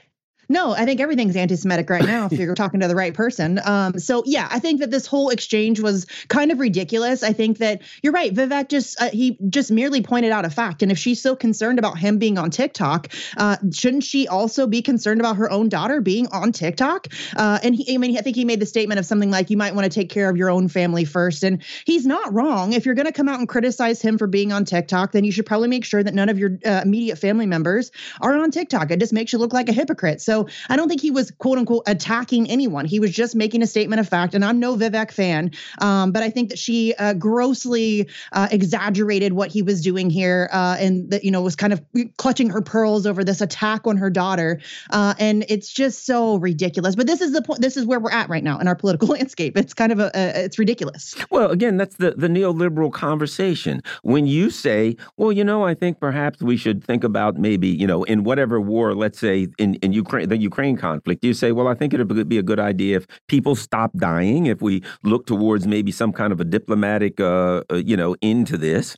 No, 0.49 0.71
I 0.71 0.85
think 0.85 1.01
everything's 1.01 1.35
anti-Semitic 1.35 1.89
right 1.89 2.05
now. 2.05 2.27
if 2.31 2.39
you're 2.39 2.55
talking 2.55 2.79
to 2.79 2.87
the 2.87 2.95
right 2.95 3.13
person, 3.13 3.59
um, 3.65 3.99
so 3.99 4.23
yeah, 4.25 4.47
I 4.49 4.59
think 4.59 4.79
that 4.79 4.91
this 4.91 5.05
whole 5.05 5.29
exchange 5.29 5.79
was 5.79 6.05
kind 6.27 6.51
of 6.51 6.59
ridiculous. 6.59 7.23
I 7.23 7.33
think 7.33 7.57
that 7.57 7.81
you're 8.01 8.13
right. 8.13 8.33
Vivek 8.33 8.69
just 8.69 9.01
uh, 9.01 9.09
he 9.09 9.37
just 9.49 9.71
merely 9.71 10.01
pointed 10.01 10.31
out 10.31 10.45
a 10.45 10.49
fact, 10.49 10.83
and 10.83 10.91
if 10.91 10.97
she's 10.97 11.21
so 11.21 11.35
concerned 11.35 11.79
about 11.79 11.97
him 11.97 12.17
being 12.17 12.37
on 12.37 12.51
TikTok, 12.51 13.09
uh, 13.37 13.57
shouldn't 13.73 14.03
she 14.03 14.27
also 14.27 14.67
be 14.67 14.81
concerned 14.81 15.19
about 15.19 15.37
her 15.37 15.51
own 15.51 15.69
daughter 15.69 16.01
being 16.01 16.27
on 16.27 16.51
TikTok? 16.51 17.07
Uh, 17.35 17.59
and 17.63 17.75
he, 17.75 17.95
I 17.95 17.97
mean, 17.97 18.17
I 18.17 18.21
think 18.21 18.35
he 18.35 18.45
made 18.45 18.59
the 18.59 18.65
statement 18.65 18.99
of 18.99 19.05
something 19.05 19.31
like, 19.31 19.49
"You 19.49 19.57
might 19.57 19.75
want 19.75 19.85
to 19.85 19.89
take 19.89 20.09
care 20.09 20.29
of 20.29 20.37
your 20.37 20.49
own 20.49 20.67
family 20.67 21.05
first. 21.05 21.43
and 21.43 21.63
he's 21.85 22.05
not 22.05 22.33
wrong. 22.33 22.73
If 22.73 22.85
you're 22.85 22.95
going 22.95 23.07
to 23.07 23.11
come 23.11 23.27
out 23.27 23.39
and 23.39 23.49
criticize 23.49 24.01
him 24.01 24.17
for 24.17 24.27
being 24.27 24.51
on 24.51 24.65
TikTok, 24.65 25.11
then 25.11 25.23
you 25.23 25.31
should 25.31 25.45
probably 25.45 25.67
make 25.67 25.85
sure 25.85 26.03
that 26.03 26.13
none 26.13 26.29
of 26.29 26.37
your 26.37 26.59
uh, 26.65 26.81
immediate 26.83 27.17
family 27.17 27.45
members 27.45 27.91
are 28.21 28.35
on 28.37 28.51
TikTok. 28.51 28.91
It 28.91 28.99
just 28.99 29.13
makes 29.13 29.33
you 29.33 29.39
look 29.39 29.53
like 29.53 29.69
a 29.69 29.73
hypocrite. 29.73 30.21
So 30.21 30.36
I 30.69 30.75
don't 30.75 30.87
think 30.87 31.01
he 31.01 31.11
was 31.11 31.31
quote 31.31 31.57
unquote 31.57 31.83
attacking 31.87 32.49
anyone. 32.49 32.85
He 32.85 32.99
was 32.99 33.11
just 33.11 33.35
making 33.35 33.61
a 33.61 33.67
statement 33.67 33.99
of 33.99 34.07
fact. 34.07 34.33
And 34.35 34.43
I'm 34.43 34.59
no 34.59 34.75
Vivek 34.75 35.11
fan, 35.11 35.51
um, 35.79 36.11
but 36.11 36.21
I 36.23 36.29
think 36.29 36.49
that 36.49 36.59
she 36.59 36.93
uh, 36.95 37.13
grossly 37.13 38.07
uh, 38.33 38.47
exaggerated 38.51 39.33
what 39.33 39.49
he 39.51 39.61
was 39.61 39.81
doing 39.81 40.09
here, 40.09 40.49
uh, 40.51 40.77
and 40.79 41.09
that 41.11 41.23
you 41.23 41.31
know 41.31 41.41
was 41.41 41.55
kind 41.55 41.73
of 41.73 41.81
clutching 42.17 42.49
her 42.49 42.61
pearls 42.61 43.05
over 43.05 43.23
this 43.23 43.41
attack 43.41 43.87
on 43.87 43.97
her 43.97 44.09
daughter. 44.09 44.59
Uh, 44.91 45.13
and 45.19 45.45
it's 45.49 45.71
just 45.71 46.05
so 46.05 46.37
ridiculous. 46.37 46.95
But 46.95 47.07
this 47.07 47.21
is 47.21 47.31
the 47.31 47.41
point. 47.41 47.61
This 47.61 47.77
is 47.77 47.85
where 47.85 47.99
we're 47.99 48.11
at 48.11 48.29
right 48.29 48.43
now 48.43 48.59
in 48.59 48.67
our 48.67 48.75
political 48.75 49.07
landscape. 49.15 49.57
It's 49.57 49.73
kind 49.73 49.91
of 49.91 49.99
a, 49.99 50.11
a 50.13 50.45
it's 50.45 50.59
ridiculous. 50.59 51.15
Well, 51.31 51.51
again, 51.51 51.77
that's 51.77 51.95
the 51.95 52.11
the 52.11 52.27
neoliberal 52.27 52.91
conversation. 52.91 53.81
When 54.03 54.27
you 54.27 54.49
say, 54.49 54.95
well, 55.17 55.31
you 55.31 55.43
know, 55.43 55.65
I 55.65 55.73
think 55.73 55.99
perhaps 55.99 56.41
we 56.41 56.57
should 56.57 56.83
think 56.83 57.03
about 57.03 57.37
maybe, 57.37 57.67
you 57.67 57.87
know, 57.87 58.03
in 58.03 58.23
whatever 58.23 58.59
war, 58.59 58.93
let's 58.93 59.19
say 59.19 59.47
in 59.57 59.75
in 59.75 59.93
Ukraine, 59.93 60.26
the 60.29 60.37
Ukraine 60.37 60.77
conflict, 60.77 61.23
you 61.23 61.33
say, 61.33 61.51
well, 61.51 61.67
I 61.67 61.73
think 61.73 61.93
it 61.93 62.05
would 62.07 62.29
be 62.29 62.37
a 62.37 62.43
good 62.43 62.59
idea 62.59 62.97
if 62.97 63.07
people 63.27 63.55
stop 63.55 63.91
dying, 63.97 64.45
if 64.45 64.61
we 64.61 64.83
look 65.03 65.25
towards 65.25 65.67
maybe 65.67 65.91
some 65.91 66.13
kind 66.13 66.31
of 66.33 66.39
a 66.39 66.45
diplomatic, 66.45 67.19
uh, 67.19 67.63
uh 67.71 67.75
you 67.75 67.97
know, 67.97 68.15
into 68.21 68.57
this 68.57 68.97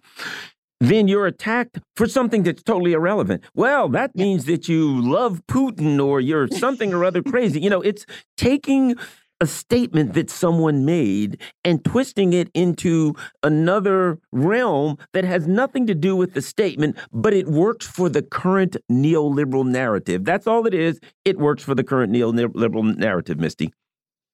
then 0.80 1.08
you're 1.08 1.28
attacked 1.28 1.80
for 1.96 2.08
something 2.08 2.44
that's 2.44 2.64
totally 2.64 2.94
irrelevant. 2.94 3.44
Well, 3.54 3.90
that 3.90 4.16
means 4.16 4.46
that 4.46 4.70
you 4.70 5.02
love 5.02 5.42
Putin 5.48 6.04
or 6.04 6.22
you're 6.22 6.48
something 6.48 6.94
or 6.94 7.04
other 7.04 7.22
crazy. 7.34 7.60
You 7.60 7.70
know, 7.70 7.82
it's 7.82 8.06
taking 8.38 8.96
a 9.42 9.48
statement 9.48 10.14
that 10.14 10.30
someone 10.30 10.86
made 10.86 11.40
and 11.64 11.84
twisting 11.84 12.34
it 12.34 12.50
into 12.54 13.16
another 13.44 14.20
realm 14.32 14.98
that 15.14 15.24
has 15.24 15.48
nothing 15.48 15.88
to 15.88 15.96
do 15.96 16.16
with 16.16 16.34
the 16.34 16.42
statement, 16.42 16.98
but 17.12 17.34
it 17.34 17.48
works 17.48 17.88
for 17.88 18.10
the 18.10 18.22
current 18.22 18.76
neoliberal 18.92 19.66
narrative. 19.66 20.26
That's 20.26 20.48
all 20.48 20.68
it 20.68 20.74
is. 20.74 21.00
It 21.26 21.38
works 21.38 21.64
for 21.64 21.76
the 21.76 21.84
current 21.84 22.12
neoliberal 22.12 22.98
narrative, 22.98 23.40
Misty. 23.40 23.74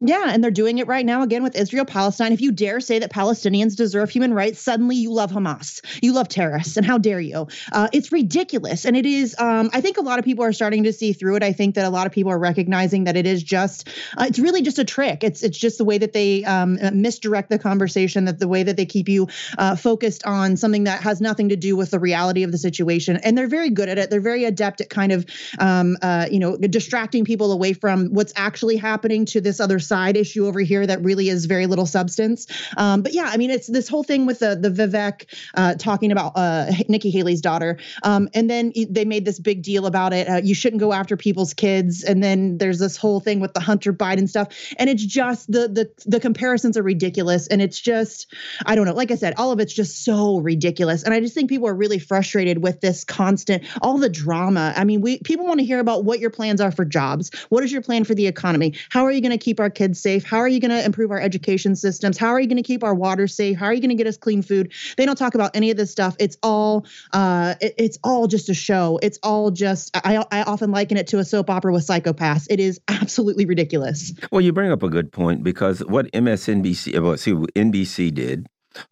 Yeah, 0.08 0.26
and 0.28 0.44
they're 0.44 0.52
doing 0.52 0.78
it 0.78 0.86
right 0.86 1.06
now 1.06 1.24
again 1.24 1.42
with 1.42 1.56
Israel 1.56 1.84
Palestine. 1.84 2.32
If 2.32 2.40
you 2.40 2.52
dare 2.52 2.80
say 2.80 3.00
that 3.00 3.12
Palestinians 3.12 3.76
deserve 3.76 4.12
human 4.12 4.36
rights, 4.36 4.62
suddenly 4.62 4.96
you 4.96 5.12
love 5.12 5.32
Hamas. 5.32 5.84
You 6.04 6.14
love 6.14 6.28
terrorists. 6.28 6.78
And 6.78 6.86
how 6.86 7.00
dare 7.00 7.20
you? 7.20 7.48
Uh, 7.72 7.88
it's 7.92 8.12
ridiculous. 8.12 8.86
And 8.86 8.96
it 8.96 9.08
is, 9.08 9.36
um, 9.40 9.72
I 9.74 9.82
think 9.82 9.98
a 9.98 10.02
lot 10.02 10.20
of 10.20 10.26
people 10.26 10.46
are 10.46 10.54
starting 10.54 10.84
to 10.84 10.94
see 10.94 11.12
through 11.12 11.38
it. 11.38 11.44
I 11.44 11.54
think 11.54 11.74
that 11.74 11.86
a 11.86 11.90
lot 11.90 12.06
of 12.06 12.14
people 12.14 12.32
are 12.32 12.38
recognizing 12.38 13.06
that 13.06 13.18
it 13.18 13.26
is 13.26 13.42
just, 13.42 13.88
uh, 14.16 14.26
it's 14.28 14.38
really 14.38 14.62
just 14.62 14.78
a 14.78 14.84
trick. 14.84 15.24
It's 15.24 15.42
it's 15.42 15.58
just 15.58 15.80
the 15.80 15.86
way 15.86 15.98
that 15.98 16.14
they 16.14 16.44
um, 16.46 16.78
uh, 16.84 16.92
misdirect 16.92 17.50
the 17.50 17.58
conversation, 17.58 18.26
that 18.26 18.38
the 18.38 18.48
way 18.48 18.62
that 18.62 18.78
they 18.78 18.86
keep 18.86 19.10
you 19.10 19.28
uh, 19.58 19.76
focused 19.76 20.24
on 20.26 20.56
something 20.56 20.84
that 20.84 21.02
has 21.02 21.20
nothing 21.20 21.50
to 21.50 21.56
do 21.56 21.76
with 21.76 21.90
the 21.90 22.00
reality 22.00 22.44
of 22.44 22.52
the 22.52 22.60
situation. 22.60 23.18
And 23.18 23.36
they're 23.36 23.48
very 23.48 23.72
good 23.72 23.90
at 23.90 23.98
it. 23.98 24.12
They're 24.12 24.22
very 24.22 24.46
adept 24.46 24.82
at 24.82 24.90
kind 24.90 25.12
of, 25.12 25.26
um, 25.58 25.98
uh, 26.04 26.28
you 26.30 26.38
know, 26.38 26.58
distracting 26.58 27.26
people 27.26 27.52
away 27.52 27.74
from 27.74 28.08
what's 28.14 28.34
actually 28.36 28.78
happening 28.78 29.26
to 29.26 29.42
this 29.42 29.60
other 29.60 29.80
side 29.80 29.95
issue 30.18 30.46
over 30.46 30.60
here 30.60 30.86
that 30.86 31.02
really 31.04 31.30
is 31.30 31.46
very 31.46 31.66
little 31.66 31.86
substance. 31.86 32.48
Um, 32.78 33.02
but 33.02 33.14
yeah, 33.14 33.30
I 33.32 33.38
mean, 33.38 33.50
it's 33.50 33.68
this 33.68 33.88
whole 33.88 34.04
thing 34.04 34.26
with 34.26 34.40
the 34.40 34.56
the 34.56 34.70
Vivek 34.70 35.26
uh, 35.56 35.76
talking 35.76 36.12
about 36.12 36.34
uh, 36.36 36.72
Nikki 36.88 37.10
Haley's 37.10 37.42
daughter, 37.42 37.78
um, 38.04 38.30
and 38.34 38.50
then 38.50 38.74
they 38.90 39.06
made 39.06 39.26
this 39.26 39.40
big 39.40 39.62
deal 39.62 39.86
about 39.86 40.14
it. 40.14 40.28
Uh, 40.30 40.42
you 40.44 40.56
shouldn't 40.56 40.80
go 40.80 40.94
after 40.94 41.18
people's 41.18 41.54
kids, 41.54 42.04
and 42.04 42.24
then 42.24 42.58
there's 42.58 42.80
this 42.80 42.98
whole 42.98 43.20
thing 43.20 43.40
with 43.40 43.54
the 43.54 43.60
Hunter 43.60 43.94
Biden 43.94 44.28
stuff, 44.28 44.50
and 44.78 44.90
it's 44.90 45.06
just 45.06 45.52
the 45.52 45.68
the 45.68 45.90
the 46.06 46.20
comparisons 46.20 46.78
are 46.78 46.84
ridiculous, 46.84 47.48
and 47.48 47.62
it's 47.62 47.80
just 47.80 48.34
I 48.66 48.76
don't 48.76 48.86
know. 48.86 48.94
Like 48.94 49.12
I 49.12 49.16
said, 49.16 49.34
all 49.38 49.52
of 49.52 49.60
it's 49.60 49.74
just 49.74 50.04
so 50.04 50.40
ridiculous, 50.40 51.04
and 51.04 51.14
I 51.14 51.20
just 51.20 51.34
think 51.34 51.50
people 51.50 51.68
are 51.68 51.76
really 51.76 52.00
frustrated 52.00 52.62
with 52.62 52.82
this 52.82 53.04
constant 53.04 53.64
all 53.82 53.98
the 53.98 54.10
drama. 54.10 54.74
I 54.76 54.84
mean, 54.84 55.02
we 55.02 55.20
people 55.20 55.46
want 55.46 55.60
to 55.60 55.66
hear 55.66 55.80
about 55.80 56.04
what 56.06 56.20
your 56.20 56.30
plans 56.30 56.62
are 56.62 56.72
for 56.72 56.86
jobs. 56.86 57.32
What 57.50 57.64
is 57.64 57.72
your 57.72 57.82
plan 57.82 58.04
for 58.04 58.16
the 58.16 58.28
economy? 58.28 58.74
How 58.90 59.06
are 59.06 59.12
you 59.12 59.22
going 59.22 59.32
to 59.32 59.38
keep 59.38 59.60
our 59.60 59.70
kids 59.76 60.02
safe? 60.02 60.24
How 60.24 60.38
are 60.38 60.48
you 60.48 60.60
going 60.60 60.72
to 60.72 60.84
improve 60.84 61.12
our 61.12 61.20
education 61.20 61.76
systems? 61.76 62.18
How 62.18 62.30
are 62.30 62.40
you 62.40 62.48
going 62.48 62.58
to 62.58 62.64
keep 62.64 62.84
our 62.84 62.96
water 62.96 63.28
safe? 63.28 63.58
How 63.58 63.68
are 63.68 63.74
you 63.74 63.82
going 63.82 63.90
to 63.90 63.96
get 63.96 64.08
us 64.08 64.18
clean 64.18 64.42
food? 64.42 64.74
They 64.98 65.06
don't 65.06 65.18
talk 65.18 65.36
about 65.36 65.56
any 65.56 65.72
of 65.72 65.78
this 65.78 65.92
stuff. 65.92 66.16
It's 66.20 66.38
all 66.42 66.86
uh, 67.14 67.56
it, 67.62 67.76
it's 67.78 68.00
all 68.04 68.28
just 68.28 68.50
a 68.50 68.54
show. 68.54 69.00
It's 69.02 69.20
all 69.24 69.52
just 69.52 69.96
I, 69.96 70.26
I 70.32 70.44
often 70.44 70.72
liken 70.72 70.98
it 70.98 71.08
to 71.08 71.20
a 71.20 71.26
soap 71.26 71.50
opera 71.50 71.74
with 71.74 71.86
psychopaths. 71.86 72.48
It 72.50 72.60
is 72.60 72.80
absolutely 72.88 73.46
ridiculous. 73.46 74.14
Well, 74.32 74.42
you 74.42 74.54
bring 74.54 74.72
up 74.72 74.84
a 74.84 74.90
good 74.90 75.12
point 75.12 75.44
because 75.44 75.80
what 75.86 76.12
MSNBC, 76.12 77.00
well, 77.02 77.18
see, 77.18 77.34
NBC 77.34 78.14
did 78.14 78.48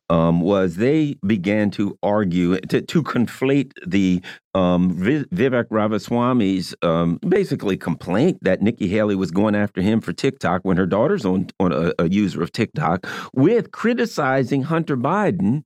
um, 0.10 0.42
was 0.42 0.76
they 0.76 1.16
began 1.26 1.72
to 1.72 1.98
argue 2.04 2.60
to, 2.62 2.82
to 2.82 3.04
conflate 3.04 3.72
the 3.86 4.22
um, 4.54 4.96
Vivek 4.96 5.66
Ramaswamy's 5.70 6.76
um, 6.82 7.20
basically 7.28 7.78
complaint 7.78 8.38
that 8.42 8.62
Nikki 8.62 8.88
Haley 8.88 9.16
was 9.16 9.32
going 9.32 9.56
after 9.56 9.82
him 9.82 10.02
for 10.02 10.14
TikTok 10.14 10.62
when 10.64 10.78
her 10.78 10.86
daughter's 10.86 11.26
on, 11.26 11.48
on 11.60 11.72
a, 11.72 11.94
a 12.00 12.10
user 12.10 12.42
of 12.44 12.52
TikTok 12.52 13.08
with 13.34 13.72
criticizing 13.72 14.64
Hunter 14.64 14.98
Biden 14.98 15.64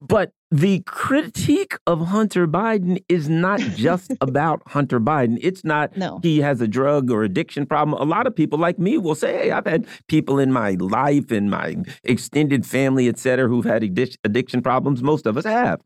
but 0.00 0.32
the 0.50 0.80
critique 0.80 1.76
of 1.86 2.06
Hunter 2.06 2.46
Biden 2.46 3.02
is 3.08 3.28
not 3.28 3.60
just 3.60 4.12
about 4.20 4.62
Hunter 4.66 4.98
Biden. 4.98 5.38
It's 5.42 5.64
not 5.64 5.96
no. 5.96 6.20
he 6.22 6.40
has 6.40 6.60
a 6.60 6.68
drug 6.68 7.10
or 7.10 7.22
addiction 7.22 7.66
problem. 7.66 8.00
A 8.00 8.04
lot 8.04 8.26
of 8.26 8.34
people 8.34 8.58
like 8.58 8.78
me 8.78 8.96
will 8.98 9.14
say, 9.14 9.32
"Hey, 9.36 9.50
I've 9.50 9.66
had 9.66 9.86
people 10.08 10.38
in 10.38 10.52
my 10.52 10.72
life, 10.80 11.30
in 11.30 11.50
my 11.50 11.76
extended 12.02 12.64
family, 12.64 13.08
et 13.08 13.18
cetera, 13.18 13.48
who've 13.48 13.64
had 13.64 13.82
addiction 13.82 14.62
problems. 14.62 15.02
Most 15.02 15.26
of 15.26 15.36
us 15.36 15.44
have." 15.44 15.80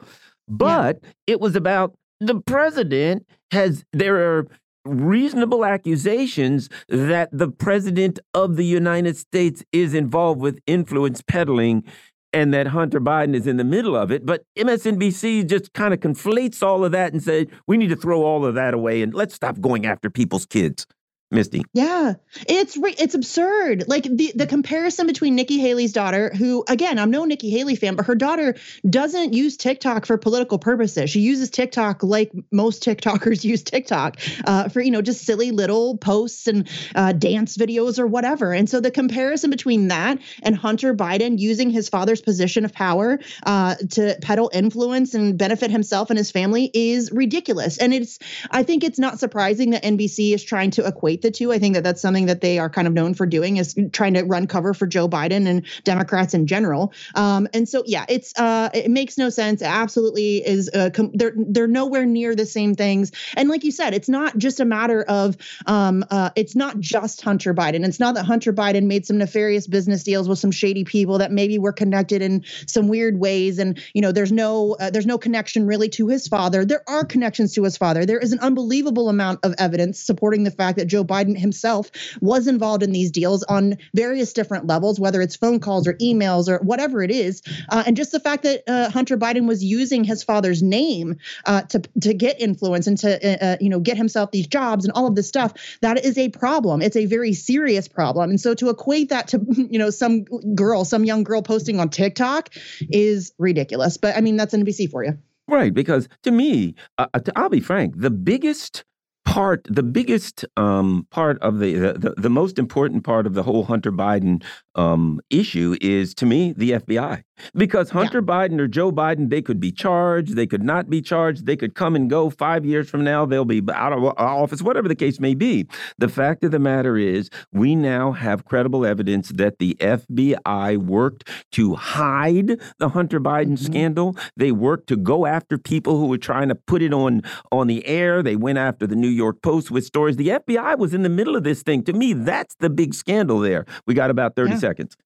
But 0.48 1.00
yeah. 1.02 1.08
it 1.26 1.40
was 1.40 1.56
about 1.56 1.94
the 2.20 2.40
president 2.40 3.26
has 3.50 3.84
there 3.92 4.16
are 4.16 4.46
reasonable 4.84 5.64
accusations 5.64 6.68
that 6.88 7.28
the 7.32 7.48
president 7.48 8.18
of 8.34 8.56
the 8.56 8.64
United 8.64 9.16
States 9.16 9.64
is 9.72 9.94
involved 9.94 10.40
with 10.40 10.58
influence 10.66 11.22
peddling 11.22 11.84
and 12.32 12.52
that 12.54 12.68
Hunter 12.68 13.00
Biden 13.00 13.34
is 13.34 13.46
in 13.46 13.56
the 13.56 13.64
middle 13.64 13.94
of 13.96 14.10
it. 14.10 14.24
But 14.24 14.44
MSNBC 14.56 15.48
just 15.48 15.72
kind 15.72 15.92
of 15.92 16.00
conflates 16.00 16.62
all 16.62 16.84
of 16.84 16.92
that 16.92 17.12
and 17.12 17.22
said, 17.22 17.48
we 17.66 17.76
need 17.76 17.88
to 17.88 17.96
throw 17.96 18.22
all 18.22 18.44
of 18.44 18.54
that 18.54 18.74
away 18.74 19.02
and 19.02 19.14
let's 19.14 19.34
stop 19.34 19.60
going 19.60 19.86
after 19.86 20.10
people's 20.10 20.46
kids. 20.46 20.86
Misty. 21.32 21.62
Yeah, 21.72 22.14
it's 22.46 22.76
it's 22.78 23.14
absurd. 23.14 23.84
Like 23.88 24.04
the 24.04 24.32
the 24.34 24.46
comparison 24.46 25.06
between 25.06 25.34
Nikki 25.34 25.58
Haley's 25.58 25.92
daughter, 25.92 26.30
who 26.36 26.62
again 26.68 26.98
I'm 26.98 27.10
no 27.10 27.24
Nikki 27.24 27.48
Haley 27.48 27.74
fan, 27.74 27.96
but 27.96 28.04
her 28.04 28.14
daughter 28.14 28.54
doesn't 28.88 29.32
use 29.32 29.56
TikTok 29.56 30.04
for 30.04 30.18
political 30.18 30.58
purposes. 30.58 31.08
She 31.08 31.20
uses 31.20 31.48
TikTok 31.48 32.02
like 32.02 32.32
most 32.50 32.84
TikTokers 32.84 33.44
use 33.52 33.62
TikTok 33.62 34.18
uh, 34.46 34.68
for 34.68 34.82
you 34.82 34.90
know 34.90 35.00
just 35.00 35.24
silly 35.24 35.52
little 35.52 35.96
posts 35.96 36.48
and 36.48 36.68
uh, 36.94 37.12
dance 37.12 37.56
videos 37.56 37.98
or 37.98 38.06
whatever. 38.06 38.52
And 38.52 38.68
so 38.68 38.80
the 38.80 38.90
comparison 38.90 39.48
between 39.48 39.88
that 39.88 40.18
and 40.42 40.54
Hunter 40.54 40.94
Biden 40.94 41.38
using 41.38 41.70
his 41.70 41.88
father's 41.88 42.20
position 42.20 42.66
of 42.66 42.74
power 42.74 43.18
uh, 43.46 43.76
to 43.92 44.18
peddle 44.20 44.50
influence 44.52 45.14
and 45.14 45.38
benefit 45.38 45.70
himself 45.70 46.10
and 46.10 46.18
his 46.18 46.30
family 46.30 46.70
is 46.74 47.10
ridiculous. 47.10 47.78
And 47.78 47.94
it's 47.94 48.18
I 48.50 48.64
think 48.64 48.84
it's 48.84 48.98
not 48.98 49.18
surprising 49.18 49.70
that 49.70 49.82
NBC 49.82 50.34
is 50.34 50.44
trying 50.44 50.72
to 50.72 50.86
equate 50.86 51.21
the 51.22 51.30
two. 51.30 51.52
I 51.52 51.58
think 51.58 51.74
that 51.74 51.84
that's 51.84 52.00
something 52.00 52.26
that 52.26 52.40
they 52.40 52.58
are 52.58 52.70
kind 52.70 52.86
of 52.86 52.94
known 52.94 53.14
for 53.14 53.26
doing 53.26 53.56
is 53.56 53.74
trying 53.92 54.14
to 54.14 54.22
run 54.22 54.46
cover 54.46 54.74
for 54.74 54.86
Joe 54.86 55.08
Biden 55.08 55.46
and 55.46 55.64
Democrats 55.84 56.34
in 56.34 56.46
general. 56.46 56.92
Um, 57.14 57.48
and 57.54 57.68
so, 57.68 57.82
yeah, 57.86 58.04
it's 58.08 58.38
uh, 58.38 58.70
it 58.74 58.90
makes 58.90 59.18
no 59.18 59.30
sense. 59.30 59.62
It 59.62 59.66
absolutely 59.66 60.46
is. 60.46 60.70
Uh, 60.72 60.90
com- 60.92 61.12
they're 61.14 61.34
they're 61.36 61.66
nowhere 61.66 62.06
near 62.06 62.34
the 62.34 62.46
same 62.46 62.74
things. 62.74 63.12
And 63.36 63.48
like 63.48 63.64
you 63.64 63.70
said, 63.72 63.94
it's 63.94 64.08
not 64.08 64.38
just 64.38 64.60
a 64.60 64.64
matter 64.64 65.02
of 65.02 65.36
um, 65.66 66.04
uh, 66.10 66.30
it's 66.36 66.54
not 66.54 66.80
just 66.80 67.22
Hunter 67.22 67.54
Biden. 67.54 67.86
It's 67.86 68.00
not 68.00 68.14
that 68.14 68.24
Hunter 68.24 68.52
Biden 68.52 68.84
made 68.84 69.06
some 69.06 69.18
nefarious 69.18 69.66
business 69.66 70.02
deals 70.02 70.28
with 70.28 70.38
some 70.38 70.50
shady 70.50 70.84
people 70.84 71.18
that 71.18 71.32
maybe 71.32 71.58
were 71.58 71.72
connected 71.72 72.22
in 72.22 72.44
some 72.66 72.88
weird 72.88 73.18
ways. 73.18 73.58
And 73.58 73.80
you 73.94 74.02
know, 74.02 74.12
there's 74.12 74.32
no 74.32 74.76
uh, 74.80 74.90
there's 74.90 75.06
no 75.06 75.18
connection 75.18 75.66
really 75.66 75.88
to 75.90 76.08
his 76.08 76.26
father. 76.28 76.64
There 76.64 76.82
are 76.88 77.04
connections 77.04 77.54
to 77.54 77.64
his 77.64 77.76
father. 77.76 78.04
There 78.04 78.18
is 78.18 78.32
an 78.32 78.40
unbelievable 78.40 79.08
amount 79.08 79.40
of 79.44 79.54
evidence 79.58 80.00
supporting 80.00 80.44
the 80.44 80.50
fact 80.50 80.78
that 80.78 80.86
Joe 80.86 81.04
Biden 81.12 81.38
himself 81.38 81.90
was 82.20 82.46
involved 82.46 82.82
in 82.82 82.92
these 82.92 83.10
deals 83.10 83.42
on 83.44 83.76
various 83.94 84.32
different 84.32 84.66
levels, 84.66 84.98
whether 84.98 85.20
it's 85.20 85.36
phone 85.36 85.60
calls 85.60 85.86
or 85.86 85.94
emails 85.94 86.48
or 86.48 86.58
whatever 86.64 87.02
it 87.02 87.10
is. 87.10 87.42
Uh, 87.68 87.82
and 87.86 87.96
just 87.96 88.12
the 88.12 88.20
fact 88.20 88.44
that 88.44 88.62
uh, 88.66 88.90
Hunter 88.90 89.18
Biden 89.18 89.46
was 89.46 89.62
using 89.62 90.04
his 90.04 90.22
father's 90.22 90.62
name 90.62 91.16
uh, 91.46 91.62
to 91.62 91.80
to 92.00 92.14
get 92.14 92.40
influence 92.40 92.86
and 92.86 92.96
to 92.98 93.10
uh, 93.10 93.44
uh, 93.44 93.56
you 93.60 93.68
know 93.68 93.80
get 93.80 93.96
himself 93.96 94.30
these 94.30 94.46
jobs 94.46 94.84
and 94.84 94.92
all 94.94 95.06
of 95.06 95.14
this 95.14 95.28
stuff, 95.28 95.52
that 95.82 96.04
is 96.04 96.16
a 96.16 96.28
problem. 96.30 96.80
It's 96.80 96.96
a 96.96 97.06
very 97.06 97.34
serious 97.34 97.88
problem. 97.88 98.30
And 98.30 98.40
so 98.40 98.54
to 98.54 98.70
equate 98.70 99.10
that 99.10 99.28
to 99.28 99.44
you 99.70 99.78
know 99.78 99.90
some 99.90 100.24
girl, 100.54 100.84
some 100.84 101.04
young 101.04 101.24
girl 101.24 101.42
posting 101.42 101.78
on 101.78 101.88
TikTok 101.90 102.50
is 102.90 103.32
ridiculous. 103.38 103.96
But 103.96 104.16
I 104.16 104.20
mean 104.20 104.36
that's 104.36 104.54
NBC 104.54 104.90
for 104.90 105.04
you. 105.04 105.18
Right, 105.48 105.74
because 105.74 106.08
to 106.22 106.30
me, 106.30 106.76
uh, 106.98 107.08
I'll 107.34 107.48
be 107.48 107.60
frank, 107.60 107.94
the 107.96 108.10
biggest 108.10 108.84
part, 109.32 109.66
the 109.68 109.82
biggest 109.82 110.44
um, 110.58 111.06
part 111.10 111.40
of 111.40 111.58
the, 111.58 111.72
the, 111.96 112.14
the 112.18 112.28
most 112.28 112.58
important 112.58 113.02
part 113.02 113.26
of 113.26 113.32
the 113.32 113.42
whole 113.42 113.64
Hunter 113.64 113.90
Biden 113.90 114.44
um, 114.74 115.20
issue 115.30 115.76
is 115.80 116.14
to 116.16 116.26
me 116.26 116.52
the 116.52 116.72
FBI 116.72 117.22
because 117.54 117.90
Hunter 117.90 118.18
yeah. 118.18 118.34
Biden 118.34 118.60
or 118.60 118.68
Joe 118.68 118.92
Biden 118.92 119.30
they 119.30 119.42
could 119.42 119.60
be 119.60 119.72
charged, 119.72 120.36
they 120.36 120.46
could 120.46 120.62
not 120.62 120.88
be 120.88 121.00
charged, 121.02 121.46
they 121.46 121.56
could 121.56 121.74
come 121.74 121.96
and 121.96 122.08
go. 122.08 122.30
Five 122.30 122.64
years 122.64 122.88
from 122.88 123.04
now 123.04 123.26
they'll 123.26 123.44
be 123.44 123.62
out 123.72 123.92
of 123.92 124.04
office, 124.04 124.62
whatever 124.62 124.88
the 124.88 124.94
case 124.94 125.20
may 125.20 125.34
be. 125.34 125.66
The 125.98 126.08
fact 126.08 126.44
of 126.44 126.50
the 126.50 126.58
matter 126.58 126.96
is, 126.96 127.30
we 127.52 127.74
now 127.74 128.12
have 128.12 128.44
credible 128.44 128.84
evidence 128.86 129.30
that 129.30 129.58
the 129.58 129.74
FBI 129.80 130.78
worked 130.78 131.28
to 131.52 131.74
hide 131.74 132.60
the 132.78 132.90
Hunter 132.90 133.20
Biden 133.20 133.52
mm 133.52 133.54
-hmm. 133.54 133.64
scandal. 133.64 134.16
They 134.36 134.52
worked 134.52 134.86
to 134.88 134.96
go 134.96 135.26
after 135.26 135.58
people 135.58 135.92
who 135.92 136.06
were 136.06 136.18
trying 136.18 136.48
to 136.48 136.54
put 136.54 136.82
it 136.82 136.92
on 136.92 137.22
on 137.50 137.66
the 137.66 137.86
air. 137.86 138.22
They 138.22 138.36
went 138.36 138.58
after 138.58 138.86
the 138.86 138.96
New 138.96 139.14
York 139.22 139.40
Post 139.42 139.70
with 139.70 139.84
stories. 139.84 140.16
The 140.16 140.30
FBI 140.30 140.74
was 140.78 140.92
in 140.92 141.02
the 141.02 141.14
middle 141.18 141.36
of 141.36 141.42
this 141.42 141.62
thing. 141.62 141.84
To 141.84 141.92
me, 141.92 142.14
that's 142.14 142.54
the 142.58 142.70
big 142.70 142.94
scandal 142.94 143.40
there. 143.40 143.64
We 143.86 143.94
got 143.94 144.10
about 144.10 144.34
30 144.34 144.50
yeah 144.50 144.58
seconds. 144.58 144.96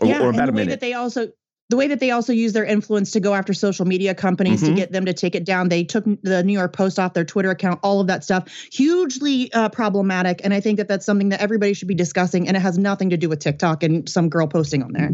Or, 0.00 0.06
yeah, 0.06 0.22
or 0.22 0.30
about 0.30 0.30
and 0.30 0.36
the 0.38 0.42
a 0.42 0.46
way 0.46 0.64
minute. 0.64 0.70
that 0.70 0.80
they 0.80 0.94
also 0.94 1.28
the 1.70 1.76
way 1.76 1.86
that 1.88 2.00
they 2.00 2.10
also 2.10 2.32
use 2.32 2.52
their 2.52 2.64
influence 2.64 3.10
to 3.12 3.20
go 3.20 3.34
after 3.34 3.54
social 3.54 3.86
media 3.86 4.14
companies 4.14 4.62
mm-hmm. 4.62 4.74
to 4.74 4.80
get 4.80 4.92
them 4.92 5.06
to 5.06 5.14
take 5.14 5.34
it 5.34 5.44
down. 5.44 5.68
They 5.68 5.84
took 5.84 6.04
the 6.22 6.42
New 6.42 6.52
York 6.52 6.74
Post 6.74 6.98
off 6.98 7.14
their 7.14 7.24
Twitter 7.24 7.50
account, 7.50 7.80
all 7.82 8.00
of 8.00 8.06
that 8.08 8.22
stuff, 8.22 8.52
hugely 8.72 9.52
uh, 9.52 9.70
problematic. 9.70 10.40
And 10.44 10.52
I 10.52 10.60
think 10.60 10.76
that 10.76 10.88
that's 10.88 11.06
something 11.06 11.30
that 11.30 11.40
everybody 11.40 11.72
should 11.72 11.88
be 11.88 11.94
discussing. 11.94 12.48
And 12.48 12.56
it 12.56 12.60
has 12.60 12.76
nothing 12.76 13.10
to 13.10 13.16
do 13.16 13.28
with 13.28 13.38
TikTok 13.38 13.82
and 13.82 14.08
some 14.08 14.28
girl 14.28 14.46
posting 14.46 14.82
on 14.82 14.92
there. 14.92 15.10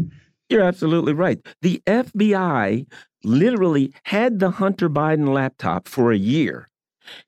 You're 0.49 0.63
absolutely 0.63 1.13
right. 1.13 1.39
The 1.61 1.81
FBI 1.87 2.85
literally 3.23 3.93
had 4.03 4.39
the 4.39 4.51
Hunter 4.51 4.89
Biden 4.89 5.29
laptop 5.29 5.87
for 5.87 6.11
a 6.11 6.17
year 6.17 6.67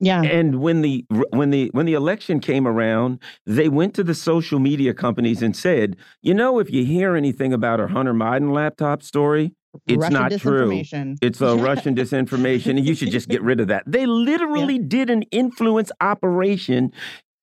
yeah. 0.00 0.22
And 0.22 0.60
when 0.60 0.82
the 0.82 1.04
when 1.30 1.50
the 1.50 1.70
when 1.72 1.86
the 1.86 1.94
election 1.94 2.40
came 2.40 2.66
around, 2.66 3.20
they 3.46 3.68
went 3.68 3.94
to 3.94 4.04
the 4.04 4.14
social 4.14 4.58
media 4.58 4.94
companies 4.94 5.42
and 5.42 5.56
said, 5.56 5.96
"You 6.22 6.34
know, 6.34 6.58
if 6.58 6.70
you 6.70 6.84
hear 6.84 7.16
anything 7.16 7.52
about 7.52 7.80
our 7.80 7.88
Hunter 7.88 8.14
Biden 8.14 8.52
laptop 8.52 9.02
story, 9.02 9.52
it's 9.86 10.00
Russian 10.00 10.14
not 10.14 10.32
true. 10.40 10.82
It's 11.22 11.40
a 11.40 11.56
Russian 11.56 11.94
disinformation, 11.96 12.70
and 12.70 12.86
you 12.86 12.94
should 12.94 13.10
just 13.10 13.28
get 13.28 13.42
rid 13.42 13.60
of 13.60 13.68
that." 13.68 13.84
They 13.86 14.06
literally 14.06 14.76
yeah. 14.76 14.88
did 14.88 15.10
an 15.10 15.22
influence 15.24 15.90
operation 16.00 16.92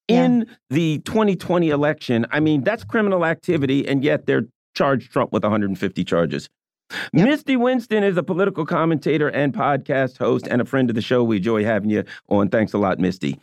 in 0.07 0.45
yeah. 0.47 0.55
the 0.69 0.99
2020 0.99 1.69
election. 1.69 2.25
I 2.31 2.39
mean, 2.39 2.63
that's 2.63 2.83
criminal 2.83 3.25
activity, 3.25 3.87
and 3.87 4.03
yet 4.03 4.25
they're 4.25 4.45
charged 4.75 5.11
Trump 5.11 5.31
with 5.31 5.43
150 5.43 6.03
charges. 6.03 6.49
Yep. 7.13 7.27
Misty 7.27 7.57
Winston 7.57 8.03
is 8.03 8.17
a 8.17 8.23
political 8.23 8.65
commentator 8.65 9.29
and 9.29 9.53
podcast 9.53 10.17
host 10.17 10.47
and 10.47 10.61
a 10.61 10.65
friend 10.65 10.89
of 10.89 10.95
the 10.95 11.01
show. 11.01 11.23
We 11.23 11.37
enjoy 11.37 11.63
having 11.63 11.89
you 11.89 12.03
on. 12.29 12.49
Thanks 12.49 12.73
a 12.73 12.77
lot, 12.77 12.99
Misty. 12.99 13.39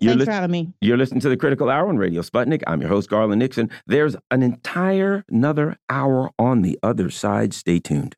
You're 0.00 0.12
Thanks 0.12 0.26
for 0.26 0.32
having 0.32 0.50
me. 0.50 0.72
You're 0.80 0.96
listening 0.96 1.20
to 1.20 1.28
the 1.28 1.36
Critical 1.36 1.70
Hour 1.70 1.88
on 1.88 1.98
Radio 1.98 2.22
Sputnik. 2.22 2.62
I'm 2.66 2.80
your 2.80 2.88
host, 2.88 3.10
Garland 3.10 3.40
Nixon. 3.40 3.68
There's 3.86 4.14
an 4.30 4.42
entire 4.42 5.24
another 5.28 5.76
hour 5.90 6.30
on 6.38 6.62
the 6.62 6.78
other 6.82 7.10
side. 7.10 7.52
Stay 7.52 7.80
tuned. 7.80 8.14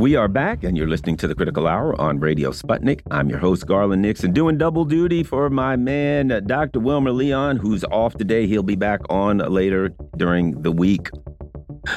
We 0.00 0.16
are 0.16 0.28
back, 0.28 0.64
and 0.64 0.78
you're 0.78 0.88
listening 0.88 1.18
to 1.18 1.28
the 1.28 1.34
Critical 1.34 1.68
Hour 1.68 2.00
on 2.00 2.20
Radio 2.20 2.52
Sputnik. 2.52 3.02
I'm 3.10 3.28
your 3.28 3.38
host, 3.38 3.66
Garland 3.66 4.00
Nixon, 4.00 4.32
doing 4.32 4.56
double 4.56 4.86
duty 4.86 5.22
for 5.22 5.50
my 5.50 5.76
man, 5.76 6.42
Dr. 6.46 6.80
Wilmer 6.80 7.12
Leon, 7.12 7.58
who's 7.58 7.84
off 7.84 8.14
today. 8.14 8.46
He'll 8.46 8.62
be 8.62 8.76
back 8.76 9.00
on 9.10 9.36
later 9.40 9.90
during 10.16 10.62
the 10.62 10.72
week. 10.72 11.10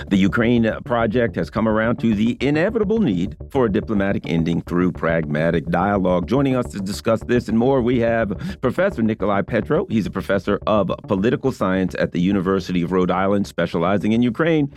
The 0.10 0.18
Ukraine 0.18 0.70
project 0.84 1.38
has 1.38 1.50
come 1.50 1.66
around 1.66 2.00
to 2.00 2.14
the 2.14 2.38
inevitable 2.42 3.00
need 3.00 3.38
for 3.52 3.68
a 3.68 3.72
diplomatic 3.72 4.24
ending 4.28 4.62
through 4.64 4.92
pragmatic 4.92 5.66
dialogue. 5.68 6.28
Joining 6.28 6.58
us 6.58 6.66
to 6.74 6.80
discuss 6.82 7.22
this 7.22 7.48
and 7.48 7.58
more, 7.58 7.82
we 7.82 8.00
have 8.00 8.58
Professor 8.60 9.02
Nikolai 9.02 9.44
Petro. 9.44 9.86
He's 9.86 10.06
a 10.06 10.12
professor 10.12 10.60
of 10.68 10.92
political 11.08 11.54
science 11.54 11.96
at 11.98 12.12
the 12.12 12.20
University 12.20 12.82
of 12.82 12.92
Rhode 12.92 13.12
Island, 13.12 13.48
specializing 13.48 14.12
in 14.12 14.22
Ukraine. 14.22 14.74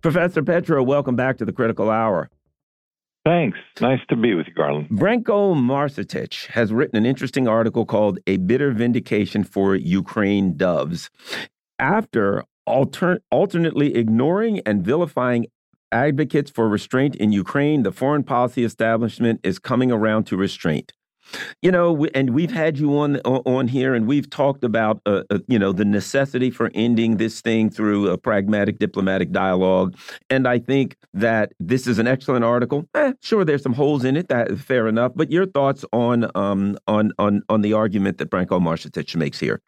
Professor 0.00 0.42
Petro, 0.42 0.82
welcome 0.82 1.14
back 1.14 1.36
to 1.36 1.44
the 1.44 1.52
Critical 1.52 1.90
Hour. 1.90 2.30
Thanks. 3.24 3.58
Nice 3.80 4.00
to 4.08 4.16
be 4.16 4.34
with 4.34 4.46
you, 4.46 4.54
Garland. 4.54 4.88
Branko 4.88 5.54
Marcetic 5.54 6.46
has 6.46 6.72
written 6.72 6.96
an 6.96 7.04
interesting 7.04 7.46
article 7.46 7.84
called 7.84 8.18
A 8.26 8.38
Bitter 8.38 8.72
Vindication 8.72 9.44
for 9.44 9.74
Ukraine 9.74 10.56
Doves. 10.56 11.10
After 11.78 12.44
alter 12.66 13.20
alternately 13.30 13.94
ignoring 13.94 14.60
and 14.60 14.82
vilifying 14.84 15.46
advocates 15.92 16.50
for 16.50 16.68
restraint 16.68 17.14
in 17.16 17.32
Ukraine, 17.32 17.82
the 17.82 17.92
foreign 17.92 18.22
policy 18.22 18.64
establishment 18.64 19.40
is 19.42 19.58
coming 19.58 19.90
around 19.90 20.24
to 20.24 20.36
restraint. 20.36 20.92
You 21.62 21.70
know, 21.70 22.06
and 22.14 22.30
we've 22.30 22.50
had 22.50 22.78
you 22.78 22.98
on 22.98 23.18
on 23.18 23.68
here, 23.68 23.94
and 23.94 24.06
we've 24.06 24.28
talked 24.28 24.64
about 24.64 25.00
uh, 25.06 25.22
uh, 25.30 25.38
you 25.48 25.58
know 25.58 25.72
the 25.72 25.84
necessity 25.84 26.50
for 26.50 26.70
ending 26.74 27.16
this 27.16 27.40
thing 27.40 27.70
through 27.70 28.08
a 28.08 28.18
pragmatic 28.18 28.78
diplomatic 28.78 29.30
dialogue. 29.30 29.96
And 30.28 30.46
I 30.48 30.58
think 30.58 30.96
that 31.14 31.52
this 31.58 31.86
is 31.86 31.98
an 31.98 32.06
excellent 32.06 32.44
article. 32.44 32.86
Eh, 32.94 33.12
sure, 33.20 33.44
there's 33.44 33.62
some 33.62 33.74
holes 33.74 34.04
in 34.04 34.16
it. 34.16 34.28
That 34.28 34.58
fair 34.58 34.88
enough. 34.88 35.12
But 35.14 35.30
your 35.30 35.46
thoughts 35.46 35.84
on 35.92 36.30
um, 36.34 36.78
on 36.86 37.12
on 37.18 37.42
on 37.48 37.60
the 37.60 37.72
argument 37.72 38.18
that 38.18 38.30
Branko 38.30 38.60
Marcetic 38.60 39.14
makes 39.16 39.38
here? 39.38 39.60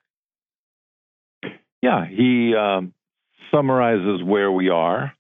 Yeah, 1.83 2.07
he 2.07 2.55
um, 2.55 2.95
summarizes 3.53 4.23
where 4.23 4.51
we 4.51 4.69
are, 4.69 5.13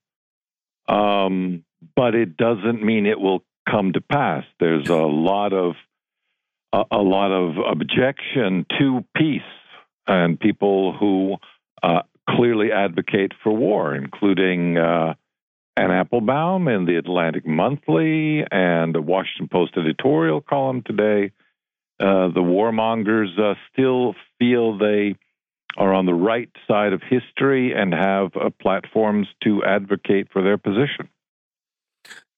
um, 0.88 1.64
but 1.97 2.14
it 2.14 2.36
doesn't 2.36 2.82
mean 2.82 3.07
it 3.07 3.20
will 3.20 3.45
come 3.68 3.93
to 3.93 4.01
pass. 4.01 4.45
There's 4.61 4.88
a 4.88 4.95
lot 4.95 5.53
of 5.53 5.74
a, 6.72 6.84
a 6.90 7.02
lot 7.02 7.30
of 7.30 7.56
objection 7.70 8.66
to 8.78 9.04
peace 9.16 9.42
and 10.06 10.38
people 10.38 10.96
who 10.98 11.36
uh, 11.82 12.02
clearly 12.28 12.72
advocate 12.72 13.32
for 13.42 13.52
war, 13.52 13.94
including 13.94 14.78
uh, 14.78 15.14
Anne 15.76 15.90
Applebaum 15.90 16.68
in 16.68 16.84
the 16.84 16.96
Atlantic 16.96 17.46
Monthly 17.46 18.44
and 18.50 18.94
the 18.94 19.00
Washington 19.00 19.48
Post 19.48 19.76
editorial 19.76 20.40
column 20.40 20.82
today. 20.84 21.32
Uh, 22.00 22.28
the 22.28 22.40
warmongers 22.40 23.38
uh, 23.38 23.54
still 23.72 24.14
feel 24.38 24.76
they 24.76 25.16
are 25.76 25.94
on 25.94 26.04
the 26.04 26.14
right 26.14 26.50
side 26.68 26.92
of 26.92 27.00
history 27.02 27.72
and 27.74 27.94
have 27.94 28.32
uh, 28.36 28.50
platforms 28.60 29.26
to 29.42 29.64
advocate 29.64 30.28
for 30.32 30.42
their 30.42 30.58
position. 30.58 31.08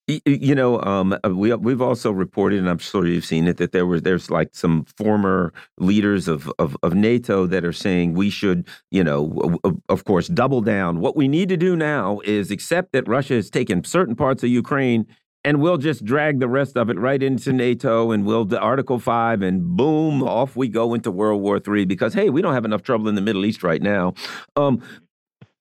You 0.07 0.53
know, 0.53 0.79
um, 0.83 1.17
uh, 1.25 1.29
we 1.33 1.51
we've 1.55 1.81
also 1.81 2.11
reported, 2.11 2.59
and 2.59 2.69
I'm 2.69 2.77
sure 2.77 3.07
you've 3.07 3.25
seen 3.25 3.47
it, 3.47 3.57
that 3.57 3.71
there 3.71 3.87
was 3.87 4.03
there's 4.03 4.29
like 4.29 4.49
some 4.53 4.85
former 4.97 5.51
leaders 5.79 6.27
of, 6.27 6.51
of 6.59 6.77
of 6.83 6.93
NATO 6.93 7.47
that 7.47 7.65
are 7.65 7.73
saying 7.73 8.13
we 8.13 8.29
should, 8.29 8.67
you 8.91 9.03
know, 9.03 9.59
of 9.89 10.03
course, 10.05 10.27
double 10.27 10.61
down. 10.61 10.99
What 10.99 11.15
we 11.15 11.27
need 11.27 11.49
to 11.49 11.57
do 11.57 11.75
now 11.75 12.19
is 12.23 12.51
accept 12.51 12.91
that 12.91 13.07
Russia 13.07 13.33
has 13.33 13.49
taken 13.49 13.83
certain 13.83 14.15
parts 14.15 14.43
of 14.43 14.49
Ukraine, 14.49 15.07
and 15.43 15.59
we'll 15.59 15.77
just 15.77 16.05
drag 16.05 16.39
the 16.39 16.47
rest 16.47 16.77
of 16.77 16.91
it 16.91 16.99
right 16.99 17.23
into 17.23 17.51
NATO, 17.51 18.11
and 18.11 18.27
we'll 18.27 18.45
do 18.45 18.57
Article 18.57 18.99
Five, 18.99 19.41
and 19.41 19.63
boom, 19.75 20.21
off 20.21 20.55
we 20.55 20.67
go 20.67 20.93
into 20.93 21.09
World 21.09 21.41
War 21.41 21.59
Three. 21.59 21.83
Because 21.83 22.13
hey, 22.13 22.29
we 22.29 22.43
don't 22.43 22.53
have 22.53 22.65
enough 22.65 22.83
trouble 22.83 23.07
in 23.07 23.15
the 23.15 23.21
Middle 23.21 23.43
East 23.43 23.63
right 23.63 23.81
now. 23.81 24.13
Um, 24.55 24.83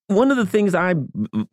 one 0.09 0.31
of 0.31 0.37
the 0.37 0.47
things 0.47 0.75
I, 0.75 0.95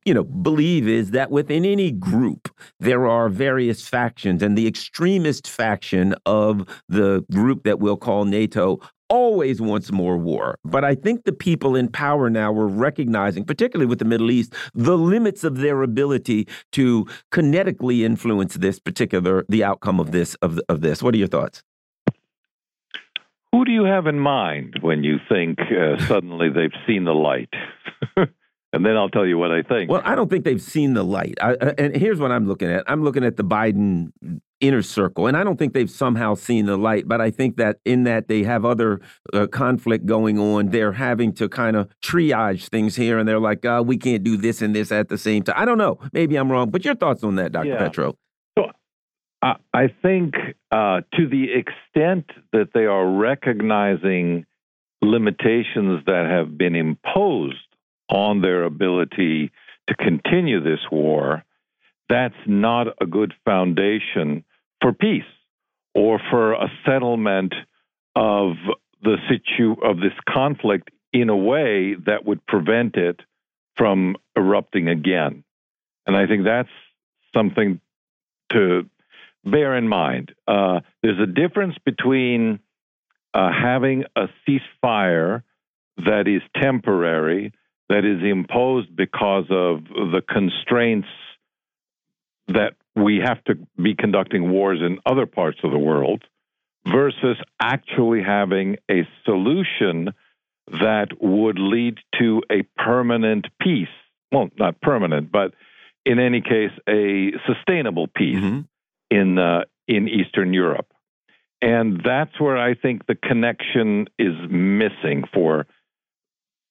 you 0.05 0.13
know, 0.13 0.23
believe 0.23 0.87
is 0.87 1.11
that 1.11 1.31
within 1.31 1.65
any 1.65 1.91
group 1.91 2.49
there 2.79 3.07
are 3.07 3.29
various 3.29 3.87
factions, 3.87 4.43
and 4.43 4.57
the 4.57 4.67
extremist 4.67 5.47
faction 5.47 6.15
of 6.25 6.67
the 6.89 7.25
group 7.31 7.63
that 7.63 7.79
we'll 7.79 7.97
call 7.97 8.25
NATO 8.25 8.79
always 9.09 9.61
wants 9.61 9.91
more 9.91 10.17
war. 10.17 10.57
But 10.63 10.85
I 10.85 10.95
think 10.95 11.25
the 11.25 11.33
people 11.33 11.75
in 11.75 11.89
power 11.89 12.29
now 12.29 12.53
are 12.53 12.67
recognizing, 12.67 13.43
particularly 13.43 13.87
with 13.87 13.99
the 13.99 14.05
Middle 14.05 14.31
East, 14.31 14.53
the 14.73 14.97
limits 14.97 15.43
of 15.43 15.57
their 15.57 15.81
ability 15.83 16.47
to 16.71 17.05
kinetically 17.31 18.03
influence 18.03 18.55
this 18.55 18.79
particular 18.79 19.45
the 19.49 19.63
outcome 19.63 19.99
of 19.99 20.11
this 20.11 20.35
of 20.35 20.59
of 20.69 20.81
this. 20.81 21.03
What 21.03 21.13
are 21.13 21.17
your 21.17 21.27
thoughts? 21.27 21.61
Who 23.51 23.65
do 23.65 23.71
you 23.71 23.83
have 23.83 24.07
in 24.07 24.17
mind 24.17 24.79
when 24.81 25.03
you 25.03 25.17
think 25.27 25.59
uh, 25.59 25.97
suddenly 26.05 26.49
they've 26.49 26.71
seen 26.87 27.03
the 27.03 27.13
light? 27.13 27.53
and 28.73 28.85
then 28.85 28.95
I'll 28.95 29.09
tell 29.09 29.25
you 29.25 29.37
what 29.37 29.51
I 29.51 29.63
think. 29.63 29.91
Well, 29.91 30.01
I 30.05 30.15
don't 30.15 30.29
think 30.29 30.45
they've 30.45 30.61
seen 30.61 30.93
the 30.93 31.03
light. 31.03 31.37
I, 31.41 31.53
and 31.77 31.95
here's 31.95 32.19
what 32.19 32.31
I'm 32.31 32.47
looking 32.47 32.69
at. 32.69 32.83
I'm 32.87 33.03
looking 33.03 33.23
at 33.25 33.35
the 33.35 33.43
Biden 33.43 34.11
inner 34.61 34.81
circle, 34.81 35.27
and 35.27 35.35
I 35.35 35.43
don't 35.43 35.57
think 35.57 35.73
they've 35.73 35.89
somehow 35.89 36.35
seen 36.35 36.67
the 36.67 36.77
light. 36.77 37.07
But 37.07 37.19
I 37.19 37.31
think 37.31 37.57
that 37.57 37.79
in 37.83 38.03
that 38.03 38.29
they 38.29 38.43
have 38.43 38.63
other 38.63 39.01
uh, 39.33 39.47
conflict 39.47 40.05
going 40.05 40.39
on, 40.39 40.69
they're 40.69 40.93
having 40.93 41.33
to 41.33 41.49
kind 41.49 41.75
of 41.75 41.89
triage 42.01 42.69
things 42.69 42.95
here, 42.95 43.19
and 43.19 43.27
they're 43.27 43.39
like, 43.39 43.65
uh, 43.65 43.83
we 43.85 43.97
can't 43.97 44.23
do 44.23 44.37
this 44.37 44.61
and 44.61 44.73
this 44.73 44.91
at 44.91 45.09
the 45.09 45.17
same 45.17 45.43
time. 45.43 45.55
I 45.57 45.65
don't 45.65 45.77
know. 45.77 45.99
Maybe 46.13 46.37
I'm 46.37 46.49
wrong, 46.49 46.69
but 46.69 46.85
your 46.85 46.95
thoughts 46.95 47.23
on 47.23 47.35
that, 47.35 47.51
Dr. 47.51 47.69
Yeah. 47.69 47.77
Petro? 47.77 48.15
So 48.57 48.71
I, 49.41 49.55
I 49.73 49.87
think 50.01 50.35
uh, 50.71 51.01
to 51.15 51.27
the 51.27 51.47
extent 51.53 52.29
that 52.53 52.69
they 52.73 52.85
are 52.85 53.05
recognizing 53.05 54.45
limitations 55.01 56.05
that 56.05 56.27
have 56.29 56.57
been 56.57 56.75
imposed 56.75 57.57
on 58.11 58.41
their 58.41 58.63
ability 58.63 59.51
to 59.87 59.95
continue 59.95 60.61
this 60.61 60.79
war, 60.91 61.43
that's 62.09 62.35
not 62.45 62.87
a 63.01 63.05
good 63.05 63.33
foundation 63.45 64.43
for 64.81 64.93
peace 64.93 65.23
or 65.95 66.19
for 66.29 66.53
a 66.53 66.71
settlement 66.85 67.53
of 68.15 68.53
the 69.01 69.17
situ 69.29 69.75
of 69.81 69.97
this 69.97 70.13
conflict 70.29 70.91
in 71.13 71.29
a 71.29 71.35
way 71.35 71.95
that 72.05 72.25
would 72.25 72.45
prevent 72.45 72.95
it 72.95 73.19
from 73.77 74.15
erupting 74.35 74.87
again. 74.87 75.43
And 76.05 76.15
I 76.15 76.27
think 76.27 76.43
that's 76.43 76.69
something 77.33 77.79
to 78.51 78.89
bear 79.45 79.75
in 79.77 79.87
mind. 79.87 80.33
Uh, 80.47 80.81
there's 81.01 81.19
a 81.19 81.25
difference 81.25 81.75
between 81.85 82.59
uh, 83.33 83.51
having 83.51 84.03
a 84.15 84.27
ceasefire 84.47 85.43
that 85.97 86.27
is 86.27 86.41
temporary 86.61 87.53
that 87.91 88.05
is 88.05 88.23
imposed 88.23 88.95
because 88.95 89.45
of 89.49 89.83
the 89.83 90.21
constraints 90.27 91.09
that 92.47 92.73
we 92.95 93.19
have 93.23 93.43
to 93.43 93.55
be 93.81 93.95
conducting 93.95 94.49
wars 94.49 94.79
in 94.81 94.99
other 95.05 95.25
parts 95.25 95.59
of 95.63 95.71
the 95.71 95.77
world 95.77 96.23
versus 96.87 97.37
actually 97.61 98.23
having 98.23 98.77
a 98.89 99.05
solution 99.25 100.13
that 100.67 101.07
would 101.19 101.59
lead 101.59 101.97
to 102.17 102.41
a 102.49 102.63
permanent 102.81 103.47
peace. 103.59 103.89
Well, 104.31 104.49
not 104.57 104.79
permanent, 104.79 105.29
but 105.29 105.53
in 106.05 106.17
any 106.17 106.39
case, 106.39 106.71
a 106.87 107.31
sustainable 107.45 108.07
peace 108.07 108.37
mm-hmm. 108.37 108.61
in 109.09 109.37
uh, 109.37 109.63
in 109.89 110.07
Eastern 110.07 110.53
Europe, 110.53 110.87
and 111.61 112.01
that's 112.05 112.39
where 112.39 112.57
I 112.57 112.73
think 112.75 113.05
the 113.07 113.15
connection 113.15 114.07
is 114.17 114.35
missing 114.49 115.25
for 115.33 115.67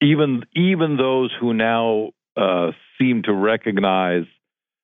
even 0.01 0.43
even 0.55 0.97
those 0.97 1.31
who 1.39 1.53
now 1.53 2.09
uh, 2.35 2.71
seem 2.97 3.23
to 3.23 3.33
recognize 3.33 4.25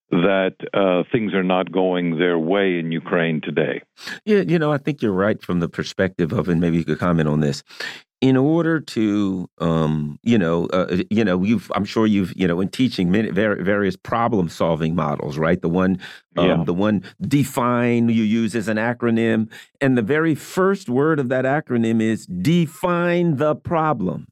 that 0.10 0.56
uh, 0.74 1.04
things 1.12 1.34
are 1.34 1.44
not 1.44 1.72
going 1.72 2.18
their 2.18 2.40
way 2.40 2.80
in 2.80 2.92
Ukraine 2.92 3.42
today. 3.42 3.82
Yeah, 4.24 4.40
you 4.40 4.58
know, 4.58 4.72
I 4.72 4.78
think 4.78 5.02
you're 5.02 5.12
right 5.12 5.42
from 5.42 5.60
the 5.60 5.68
perspective 5.68 6.32
of, 6.32 6.48
and 6.48 6.62
maybe 6.62 6.78
you 6.78 6.86
could 6.86 7.00
comment 7.00 7.28
on 7.28 7.42
this. 7.42 7.62
In 8.20 8.36
order 8.36 8.80
to, 8.80 9.48
um, 9.60 10.18
you 10.24 10.38
know, 10.40 10.66
uh, 10.68 11.04
you 11.12 11.24
know, 11.24 11.44
you've, 11.44 11.70
I'm 11.76 11.86
sure 11.86 12.08
you've, 12.08 12.34
you 12.36 12.48
know, 12.48 12.62
in 12.62 12.70
teaching 12.70 13.12
many, 13.12 13.30
various 13.30 13.96
problem-solving 13.96 14.96
models, 14.96 15.38
right? 15.38 15.62
The 15.62 15.70
one, 15.70 16.00
um, 16.36 16.48
yeah. 16.48 16.64
the 16.64 16.74
one 16.74 17.04
define 17.22 18.10
you 18.10 18.24
use 18.24 18.56
as 18.56 18.70
an 18.70 18.78
acronym, 18.78 19.52
and 19.82 19.98
the 19.98 20.02
very 20.02 20.34
first 20.34 20.90
word 20.90 21.20
of 21.20 21.30
that 21.30 21.46
acronym 21.46 22.02
is 22.02 22.26
define 22.26 23.36
the 23.36 23.56
problem 23.56 24.28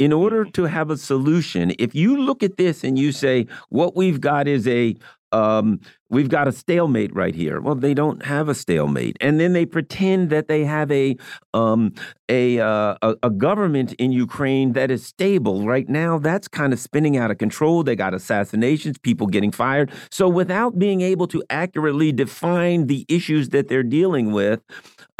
in 0.00 0.14
order 0.14 0.46
to 0.46 0.64
have 0.64 0.90
a 0.90 0.96
solution, 0.96 1.72
if 1.78 1.94
you 1.94 2.16
look 2.16 2.42
at 2.42 2.56
this 2.56 2.82
and 2.82 2.98
you 2.98 3.12
say, 3.12 3.46
what 3.68 3.94
we've 3.94 4.20
got 4.20 4.48
is 4.48 4.66
a 4.66 4.96
um, 5.32 5.78
we've 6.08 6.28
got 6.28 6.48
a 6.48 6.52
stalemate 6.52 7.14
right 7.14 7.36
here. 7.36 7.60
Well, 7.60 7.76
they 7.76 7.94
don't 7.94 8.24
have 8.24 8.48
a 8.48 8.54
stalemate, 8.54 9.16
and 9.20 9.38
then 9.38 9.52
they 9.52 9.64
pretend 9.64 10.30
that 10.30 10.48
they 10.48 10.64
have 10.64 10.90
a 10.90 11.16
um, 11.54 11.92
a, 12.28 12.58
uh, 12.58 12.96
a, 13.00 13.14
a 13.22 13.30
government 13.30 13.92
in 13.92 14.10
Ukraine 14.10 14.72
that 14.72 14.90
is 14.90 15.06
stable 15.06 15.66
right 15.66 15.88
now. 15.88 16.18
That's 16.18 16.48
kind 16.48 16.72
of 16.72 16.80
spinning 16.80 17.16
out 17.16 17.30
of 17.30 17.38
control. 17.38 17.84
They 17.84 17.94
got 17.94 18.12
assassinations, 18.12 18.98
people 18.98 19.28
getting 19.28 19.52
fired. 19.52 19.92
So, 20.10 20.28
without 20.28 20.80
being 20.80 21.00
able 21.00 21.28
to 21.28 21.44
accurately 21.48 22.10
define 22.10 22.88
the 22.88 23.06
issues 23.08 23.50
that 23.50 23.68
they're 23.68 23.84
dealing 23.84 24.32
with, 24.32 24.60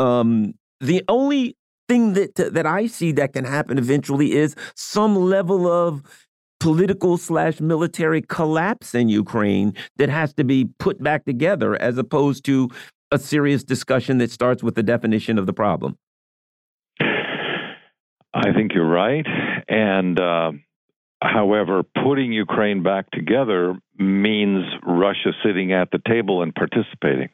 um, 0.00 0.54
the 0.80 1.04
only 1.08 1.56
thing 1.90 2.12
that 2.12 2.36
that 2.36 2.66
I 2.66 2.86
see 2.86 3.10
that 3.12 3.32
can 3.32 3.44
happen 3.44 3.76
eventually 3.76 4.28
is 4.32 4.54
some 4.76 5.16
level 5.16 5.66
of 5.66 6.02
political 6.60 7.16
slash 7.16 7.58
military 7.58 8.22
collapse 8.22 8.94
in 8.94 9.08
Ukraine 9.08 9.74
that 9.96 10.08
has 10.08 10.32
to 10.34 10.44
be 10.44 10.68
put 10.78 11.02
back 11.02 11.24
together 11.24 11.70
as 11.88 11.98
opposed 11.98 12.44
to 12.44 12.68
a 13.10 13.18
serious 13.18 13.64
discussion 13.64 14.18
that 14.18 14.30
starts 14.30 14.62
with 14.62 14.76
the 14.76 14.84
definition 14.84 15.36
of 15.36 15.46
the 15.46 15.52
problem. 15.52 15.96
I 18.32 18.52
think 18.54 18.72
you're 18.74 18.88
right. 18.88 19.26
And 19.68 20.20
uh, 20.20 20.52
however, 21.20 21.82
putting 22.04 22.32
Ukraine 22.32 22.84
back 22.84 23.10
together 23.10 23.74
means 23.98 24.64
Russia 24.86 25.32
sitting 25.44 25.72
at 25.72 25.90
the 25.90 26.00
table 26.06 26.42
and 26.42 26.54
participating. 26.54 27.30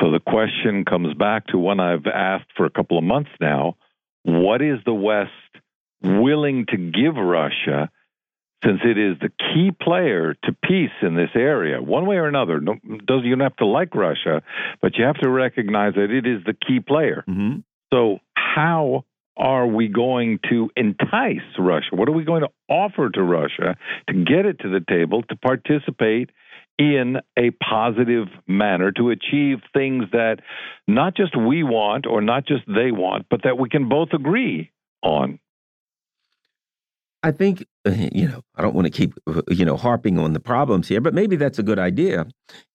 So 0.00 0.10
the 0.10 0.20
question 0.20 0.84
comes 0.84 1.14
back 1.14 1.48
to 1.48 1.58
one 1.58 1.80
I've 1.80 2.06
asked 2.06 2.50
for 2.56 2.66
a 2.66 2.70
couple 2.70 2.98
of 2.98 3.04
months 3.04 3.30
now. 3.40 3.76
What 4.22 4.62
is 4.62 4.78
the 4.84 4.94
West 4.94 5.32
willing 6.02 6.66
to 6.66 6.76
give 6.76 7.16
Russia 7.16 7.90
since 8.64 8.80
it 8.84 8.98
is 8.98 9.16
the 9.20 9.30
key 9.38 9.70
player 9.70 10.34
to 10.44 10.56
peace 10.64 10.90
in 11.02 11.14
this 11.14 11.30
area, 11.34 11.80
one 11.80 12.06
way 12.06 12.16
or 12.16 12.26
another. 12.26 12.60
No, 12.60 12.74
does 13.06 13.20
you 13.22 13.30
don't 13.36 13.40
have 13.40 13.56
to 13.56 13.66
like 13.66 13.94
Russia, 13.94 14.42
but 14.82 14.96
you 14.96 15.04
have 15.04 15.18
to 15.18 15.30
recognize 15.30 15.94
that 15.94 16.10
it 16.10 16.26
is 16.26 16.42
the 16.44 16.54
key 16.54 16.80
player. 16.80 17.24
Mm-hmm. 17.28 17.60
So 17.92 18.18
how 18.34 19.04
are 19.36 19.66
we 19.66 19.86
going 19.86 20.40
to 20.50 20.70
entice 20.76 21.46
Russia? 21.56 21.94
What 21.94 22.08
are 22.08 22.12
we 22.12 22.24
going 22.24 22.42
to 22.42 22.50
offer 22.68 23.08
to 23.10 23.22
Russia 23.22 23.76
to 24.08 24.24
get 24.24 24.44
it 24.44 24.58
to 24.60 24.68
the 24.68 24.84
table 24.88 25.22
to 25.22 25.36
participate 25.36 26.30
in 26.78 27.16
a 27.36 27.50
positive 27.50 28.28
manner 28.46 28.92
to 28.92 29.10
achieve 29.10 29.58
things 29.74 30.04
that 30.12 30.36
not 30.86 31.16
just 31.16 31.36
we 31.36 31.62
want 31.64 32.06
or 32.06 32.20
not 32.20 32.46
just 32.46 32.62
they 32.66 32.92
want, 32.92 33.26
but 33.28 33.42
that 33.42 33.58
we 33.58 33.68
can 33.68 33.88
both 33.88 34.12
agree 34.12 34.70
on. 35.02 35.40
I 37.24 37.32
think, 37.32 37.66
you 37.84 38.28
know, 38.28 38.42
I 38.54 38.62
don't 38.62 38.76
want 38.76 38.86
to 38.86 38.92
keep, 38.92 39.12
you 39.48 39.64
know, 39.64 39.76
harping 39.76 40.20
on 40.20 40.34
the 40.34 40.40
problems 40.40 40.86
here, 40.86 41.00
but 41.00 41.14
maybe 41.14 41.34
that's 41.34 41.58
a 41.58 41.64
good 41.64 41.80
idea. 41.80 42.26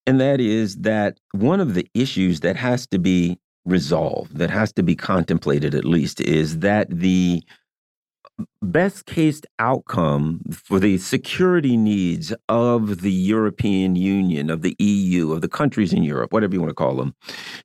And 0.05 0.19
that 0.19 0.41
is 0.41 0.75
that 0.79 1.17
one 1.31 1.61
of 1.61 1.75
the 1.75 1.87
issues 1.93 2.41
that 2.41 2.57
has 2.57 2.85
to 2.87 2.99
be 2.99 3.39
resolved, 3.63 4.35
that 4.37 4.49
has 4.49 4.73
to 4.73 4.83
be 4.83 4.97
contemplated 4.97 5.73
at 5.73 5.85
least, 5.85 6.19
is 6.19 6.59
that 6.59 6.89
the 6.89 7.41
best 8.61 9.05
case 9.05 9.41
outcome 9.59 10.41
for 10.51 10.79
the 10.79 10.97
security 10.97 11.77
needs 11.77 12.34
of 12.49 13.01
the 13.01 13.11
European 13.11 13.95
Union, 13.95 14.49
of 14.49 14.61
the 14.61 14.75
EU, 14.79 15.31
of 15.31 15.41
the 15.41 15.47
countries 15.47 15.93
in 15.93 16.03
Europe, 16.03 16.31
whatever 16.34 16.53
you 16.53 16.61
want 16.61 16.69
to 16.69 16.75
call 16.75 16.95
them, 16.95 17.13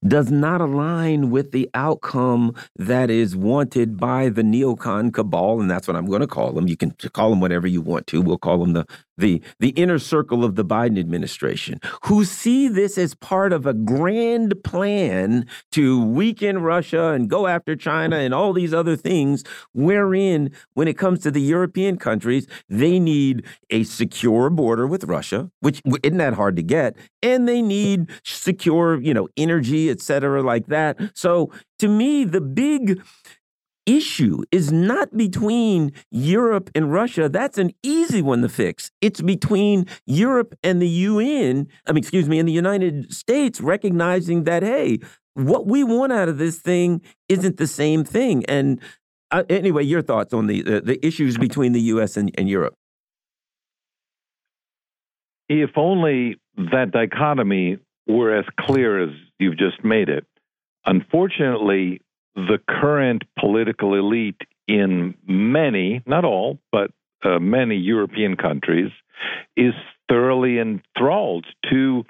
does 0.07 0.31
not 0.31 0.61
align 0.61 1.31
with 1.31 1.53
the 1.53 1.69
outcome 1.75 2.55
that 2.77 3.11
is 3.11 3.35
wanted 3.35 3.97
by 3.97 4.29
the 4.29 4.43
neocon 4.43 5.13
cabal, 5.13 5.61
and 5.61 5.71
that's 5.71 5.89
what 5.89 5.97
I'm 5.97 6.07
going 6.07 6.21
to 6.21 6.27
call 6.27 6.53
them. 6.53 6.69
You 6.69 6.77
can 6.77 6.91
call 7.13 7.31
them 7.31 7.41
whatever 7.41 7.67
you 7.67 7.81
want 7.81 8.07
to. 8.09 8.21
We'll 8.21 8.39
call 8.39 8.59
them 8.59 8.73
the 8.73 8.87
the 9.19 9.43
the 9.61 9.71
inner 9.71 9.99
circle 9.99 10.45
of 10.45 10.55
the 10.55 10.65
Biden 10.65 10.99
administration, 10.99 11.81
who 12.05 12.25
see 12.25 12.69
this 12.69 12.97
as 12.97 13.15
part 13.15 13.53
of 13.53 13.67
a 13.67 13.75
grand 13.75 14.55
plan 14.65 15.47
to 15.73 16.03
weaken 16.05 16.63
Russia 16.63 17.09
and 17.09 17.29
go 17.29 17.47
after 17.47 17.77
China 17.77 18.17
and 18.17 18.33
all 18.33 18.53
these 18.53 18.73
other 18.73 18.97
things, 18.97 19.45
wherein 19.73 20.51
when 20.75 20.89
it 20.89 20.97
comes 20.97 21.21
to 21.21 21.31
the 21.31 21.43
European 21.43 21.99
countries, 21.99 22.47
they 22.69 22.99
need 22.99 23.45
a 23.71 23.85
secure 23.85 24.51
border 24.51 24.87
with 24.87 25.05
Russia, 25.05 25.51
which 25.61 25.83
isn't 26.03 26.19
that 26.19 26.35
hard 26.35 26.57
to 26.57 26.63
get, 26.63 26.97
and 27.23 27.49
they 27.49 27.61
need 27.61 28.11
secure, 28.25 29.01
you 29.01 29.13
know, 29.13 29.29
energy, 29.37 29.91
et 29.91 30.01
cetera, 30.01 30.43
like 30.43 30.67
that. 30.67 30.99
So 31.15 31.53
to 31.81 31.89
me, 31.89 32.25
the 32.25 32.41
big 32.41 33.01
issue 33.89 34.43
is 34.53 34.71
not 34.71 35.17
between 35.17 35.93
Europe 36.11 36.71
and 36.75 36.93
Russia. 36.93 37.29
That's 37.29 37.57
an 37.57 37.73
easy 37.83 38.21
one 38.21 38.43
to 38.43 38.49
fix. 38.49 38.91
It's 39.01 39.23
between 39.23 39.87
Europe 40.07 40.55
and 40.63 40.81
the 40.81 40.89
UN, 40.89 41.67
I 41.87 41.93
mean, 41.93 41.99
excuse 41.99 42.29
me, 42.29 42.39
and 42.39 42.47
the 42.47 42.53
United 42.53 43.13
States 43.13 43.61
recognizing 43.61 44.45
that, 44.45 44.63
hey, 44.63 44.99
what 45.35 45.67
we 45.67 45.83
want 45.85 46.13
out 46.13 46.29
of 46.29 46.37
this 46.37 46.59
thing 46.59 47.01
isn't 47.29 47.57
the 47.57 47.67
same 47.67 48.05
thing. 48.05 48.45
And 48.47 48.81
uh, 49.31 49.45
anyway, 49.49 49.85
your 49.85 50.03
thoughts 50.03 50.35
on 50.35 50.47
the, 50.47 50.63
the, 50.63 50.81
the 50.83 51.07
issues 51.07 51.39
between 51.39 51.73
the 51.73 51.81
U.S. 51.93 52.17
and, 52.17 52.31
and 52.37 52.49
Europe? 52.49 52.75
If 55.49 55.71
only 55.77 56.37
that 56.57 56.91
dichotomy 56.93 57.79
were 58.07 58.37
as 58.37 58.45
clear 58.61 59.03
as 59.03 59.11
you've 59.39 59.57
just 59.57 59.83
made 59.83 60.09
it. 60.09 60.27
Unfortunately, 60.85 62.01
the 62.47 62.59
current 62.69 63.25
political 63.39 63.95
elite 63.95 64.41
in 64.67 65.15
many, 65.27 66.03
not 66.07 66.25
all, 66.25 66.59
but 66.71 66.91
uh, 67.25 67.39
many 67.39 67.77
European 67.77 68.37
countries 68.37 68.91
is 69.57 69.75
thoroughly 70.09 70.59
enthralled 70.59 71.47
to, 71.71 72.05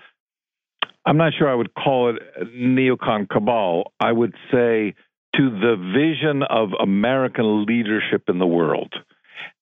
I'm 1.07 1.17
not 1.17 1.33
sure 1.39 1.49
I 1.49 1.55
would 1.55 1.75
call 1.75 2.11
it 2.11 2.23
neocon 2.55 3.29
cabal. 3.29 3.93
I 3.99 4.13
would 4.13 4.35
say 4.53 4.95
to 5.37 5.51
the 5.51 5.77
vision 5.95 6.43
of 6.43 6.71
American 6.79 7.65
leadership 7.65 8.25
in 8.29 8.39
the 8.39 8.47
world. 8.47 8.93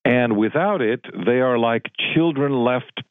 And 0.03 0.37
without 0.37 0.81
it, 0.81 1.01
they 1.25 1.39
are 1.39 1.57
like 1.57 1.83
children 2.13 2.63
left 2.63 3.03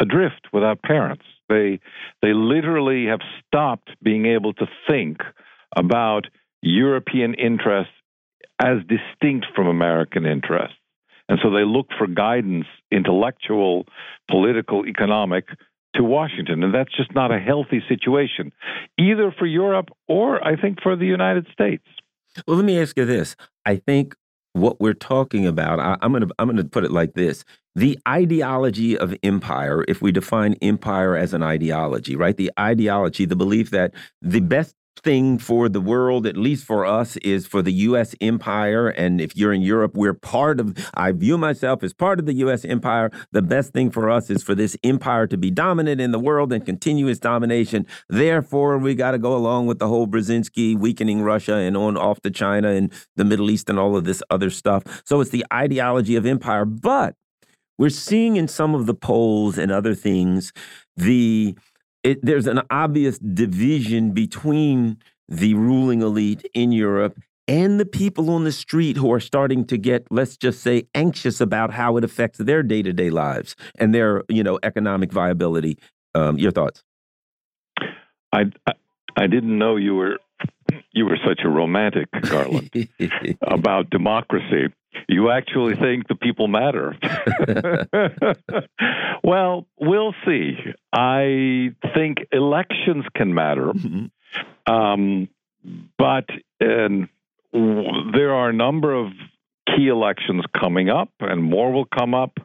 adrift 0.00 0.48
without 0.52 0.82
parents. 0.82 1.24
They 1.48 1.80
they 2.22 2.32
literally 2.32 3.06
have 3.06 3.20
stopped 3.46 3.90
being 4.02 4.26
able 4.26 4.54
to 4.54 4.66
think 4.88 5.18
about 5.76 6.26
European 6.62 7.34
interests 7.34 7.92
as 8.58 8.78
distinct 8.88 9.46
from 9.54 9.66
American 9.66 10.26
interests. 10.26 10.76
And 11.28 11.38
so 11.42 11.50
they 11.50 11.64
look 11.64 11.86
for 11.96 12.06
guidance, 12.06 12.66
intellectual, 12.90 13.86
political, 14.28 14.84
economic, 14.86 15.46
to 15.94 16.02
Washington. 16.02 16.62
And 16.62 16.74
that's 16.74 16.94
just 16.96 17.14
not 17.14 17.32
a 17.32 17.38
healthy 17.38 17.82
situation, 17.88 18.52
either 18.98 19.34
for 19.36 19.46
Europe 19.46 19.90
or 20.08 20.44
I 20.46 20.60
think 20.60 20.80
for 20.82 20.96
the 20.96 21.06
United 21.06 21.46
States. 21.52 21.84
Well, 22.46 22.56
let 22.56 22.66
me 22.66 22.80
ask 22.80 22.96
you 22.96 23.04
this. 23.04 23.36
I 23.64 23.76
think 23.76 24.14
what 24.52 24.80
we're 24.80 24.94
talking 24.94 25.46
about, 25.46 25.80
I, 25.80 25.96
am 26.02 26.12
going 26.12 26.26
to 26.26 26.34
I'm 26.38 26.48
going 26.48 26.56
to 26.58 26.64
put 26.64 26.84
it 26.84 26.90
like 26.90 27.14
this: 27.14 27.44
the 27.74 27.98
ideology 28.06 28.96
of 28.96 29.14
empire. 29.22 29.84
If 29.88 30.02
we 30.02 30.12
define 30.12 30.54
empire 30.62 31.16
as 31.16 31.34
an 31.34 31.42
ideology, 31.42 32.16
right? 32.16 32.36
The 32.36 32.52
ideology, 32.58 33.24
the 33.24 33.36
belief 33.36 33.70
that 33.70 33.94
the 34.22 34.40
best 34.40 34.74
thing 35.02 35.38
for 35.38 35.68
the 35.68 35.80
world, 35.80 36.26
at 36.26 36.36
least 36.36 36.64
for 36.64 36.84
us, 36.84 37.16
is 37.18 37.46
for 37.46 37.62
the 37.62 37.72
U.S. 37.72 38.14
empire. 38.20 38.88
And 38.88 39.20
if 39.20 39.36
you're 39.36 39.52
in 39.52 39.62
Europe, 39.62 39.92
we're 39.94 40.14
part 40.14 40.60
of, 40.60 40.76
I 40.94 41.12
view 41.12 41.38
myself 41.38 41.82
as 41.82 41.92
part 41.92 42.18
of 42.18 42.26
the 42.26 42.34
U.S. 42.34 42.64
empire. 42.64 43.10
The 43.32 43.42
best 43.42 43.72
thing 43.72 43.90
for 43.90 44.10
us 44.10 44.30
is 44.30 44.42
for 44.42 44.54
this 44.54 44.76
empire 44.84 45.26
to 45.26 45.36
be 45.36 45.50
dominant 45.50 46.00
in 46.00 46.12
the 46.12 46.18
world 46.18 46.52
and 46.52 46.64
continue 46.64 47.08
its 47.08 47.20
domination. 47.20 47.86
Therefore, 48.08 48.78
we 48.78 48.94
got 48.94 49.12
to 49.12 49.18
go 49.18 49.34
along 49.34 49.66
with 49.66 49.78
the 49.78 49.88
whole 49.88 50.06
Brzezinski 50.06 50.78
weakening 50.78 51.22
Russia 51.22 51.54
and 51.54 51.76
on 51.76 51.96
off 51.96 52.20
to 52.22 52.30
China 52.30 52.68
and 52.68 52.92
the 53.16 53.24
Middle 53.24 53.50
East 53.50 53.70
and 53.70 53.78
all 53.78 53.96
of 53.96 54.04
this 54.04 54.22
other 54.30 54.50
stuff. 54.50 55.02
So 55.04 55.20
it's 55.20 55.30
the 55.30 55.46
ideology 55.52 56.16
of 56.16 56.26
empire. 56.26 56.64
But 56.64 57.14
we're 57.78 57.88
seeing 57.88 58.36
in 58.36 58.46
some 58.46 58.74
of 58.74 58.84
the 58.86 58.94
polls 58.94 59.56
and 59.56 59.72
other 59.72 59.94
things 59.94 60.52
the 60.96 61.56
it, 62.02 62.24
there's 62.24 62.46
an 62.46 62.62
obvious 62.70 63.18
division 63.18 64.12
between 64.12 64.98
the 65.28 65.54
ruling 65.54 66.02
elite 66.02 66.48
in 66.54 66.72
Europe 66.72 67.18
and 67.46 67.80
the 67.80 67.84
people 67.84 68.30
on 68.30 68.44
the 68.44 68.52
street 68.52 68.96
who 68.96 69.12
are 69.12 69.20
starting 69.20 69.64
to 69.66 69.76
get, 69.76 70.06
let's 70.10 70.36
just 70.36 70.62
say, 70.62 70.84
anxious 70.94 71.40
about 71.40 71.72
how 71.72 71.96
it 71.96 72.04
affects 72.04 72.38
their 72.38 72.62
day 72.62 72.82
to 72.82 72.92
day 72.92 73.10
lives 73.10 73.56
and 73.78 73.94
their, 73.94 74.22
you 74.28 74.42
know, 74.42 74.58
economic 74.62 75.12
viability. 75.12 75.78
Um, 76.14 76.38
your 76.38 76.50
thoughts? 76.50 76.82
I, 78.32 78.46
I 78.66 78.72
I 79.16 79.26
didn't 79.26 79.58
know 79.58 79.76
you 79.76 79.94
were 79.94 80.18
you 80.92 81.04
were 81.04 81.18
such 81.26 81.40
a 81.44 81.48
romantic, 81.48 82.08
Garland, 82.22 82.70
about 83.42 83.90
democracy. 83.90 84.72
You 85.08 85.30
actually 85.30 85.76
think 85.76 86.08
the 86.08 86.14
people 86.14 86.48
matter. 86.48 86.96
well, 89.24 89.66
we'll 89.78 90.14
see. 90.24 90.56
I 90.92 91.74
think 91.94 92.18
elections 92.32 93.04
can 93.14 93.34
matter, 93.34 93.72
mm-hmm. 93.72 94.72
um, 94.72 95.28
but 95.98 96.26
and 96.60 97.08
there 97.52 98.34
are 98.34 98.50
a 98.50 98.52
number 98.52 98.94
of 98.94 99.12
key 99.66 99.88
elections 99.88 100.44
coming 100.58 100.90
up, 100.90 101.10
and 101.20 101.42
more 101.42 101.72
will 101.72 101.86
come 101.86 102.14
up. 102.14 102.38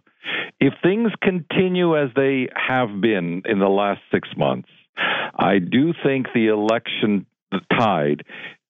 If 0.59 0.73
things 0.81 1.11
continue 1.21 1.97
as 1.97 2.09
they 2.15 2.49
have 2.55 3.01
been 3.01 3.43
in 3.45 3.59
the 3.59 3.69
last 3.69 4.01
six 4.11 4.29
months, 4.35 4.69
I 5.37 5.59
do 5.59 5.93
think 6.03 6.27
the 6.33 6.47
election 6.47 7.25
tide 7.77 8.23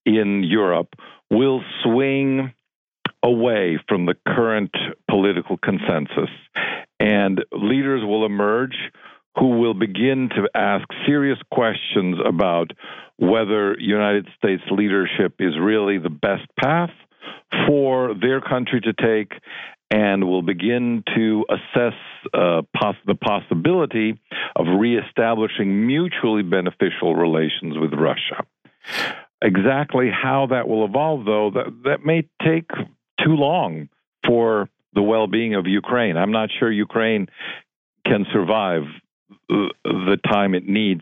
in 0.06 0.44
Europe 0.44 0.96
will 1.30 1.64
swing 1.84 2.54
away 3.26 3.80
from 3.90 4.06
the 4.06 4.16
current 4.28 4.72
political 5.10 5.58
consensus. 5.58 6.30
And 7.00 7.44
leaders 7.52 8.04
will 8.04 8.26
emerge 8.26 8.76
who 9.38 9.60
will 9.60 9.74
begin 9.74 10.30
to 10.30 10.48
ask 10.56 10.88
serious 11.06 11.40
questions 11.52 12.18
about 12.26 12.72
whether 13.18 13.78
United 13.80 14.28
States 14.38 14.64
leadership 14.72 15.36
is 15.40 15.54
really 15.60 15.98
the 15.98 16.10
best 16.10 16.46
path 16.62 16.92
for 17.68 18.14
their 18.14 18.40
country 18.42 18.80
to 18.82 18.94
take 18.94 19.34
and 19.92 20.28
will 20.28 20.42
begin 20.42 21.04
to 21.16 21.46
assess 21.50 21.94
uh, 22.34 22.62
the 23.06 23.16
possibility 23.16 24.20
of 24.56 24.66
reestablishing 24.80 25.86
mutually 25.86 26.44
beneficial 26.44 27.16
relations 27.16 27.78
with 27.78 27.94
Russia. 27.94 28.46
Exactly 29.42 30.10
how 30.10 30.48
that 30.50 30.68
will 30.68 30.86
evolve, 30.86 31.26
though, 31.26 31.52
that, 31.54 31.84
that 31.84 32.06
may 32.06 32.28
take 32.44 32.70
too 33.24 33.36
long 33.36 33.90
for 34.26 34.70
the 34.94 35.02
well 35.02 35.28
being 35.28 35.56
of 35.56 35.68
Ukraine. 35.68 36.18
I'm 36.18 36.32
not 36.32 36.50
sure 36.58 36.72
Ukraine 36.72 37.28
can 38.06 38.26
survive 38.32 38.84
the 39.50 40.18
time 40.32 40.54
it 40.54 40.68
needs 40.68 41.02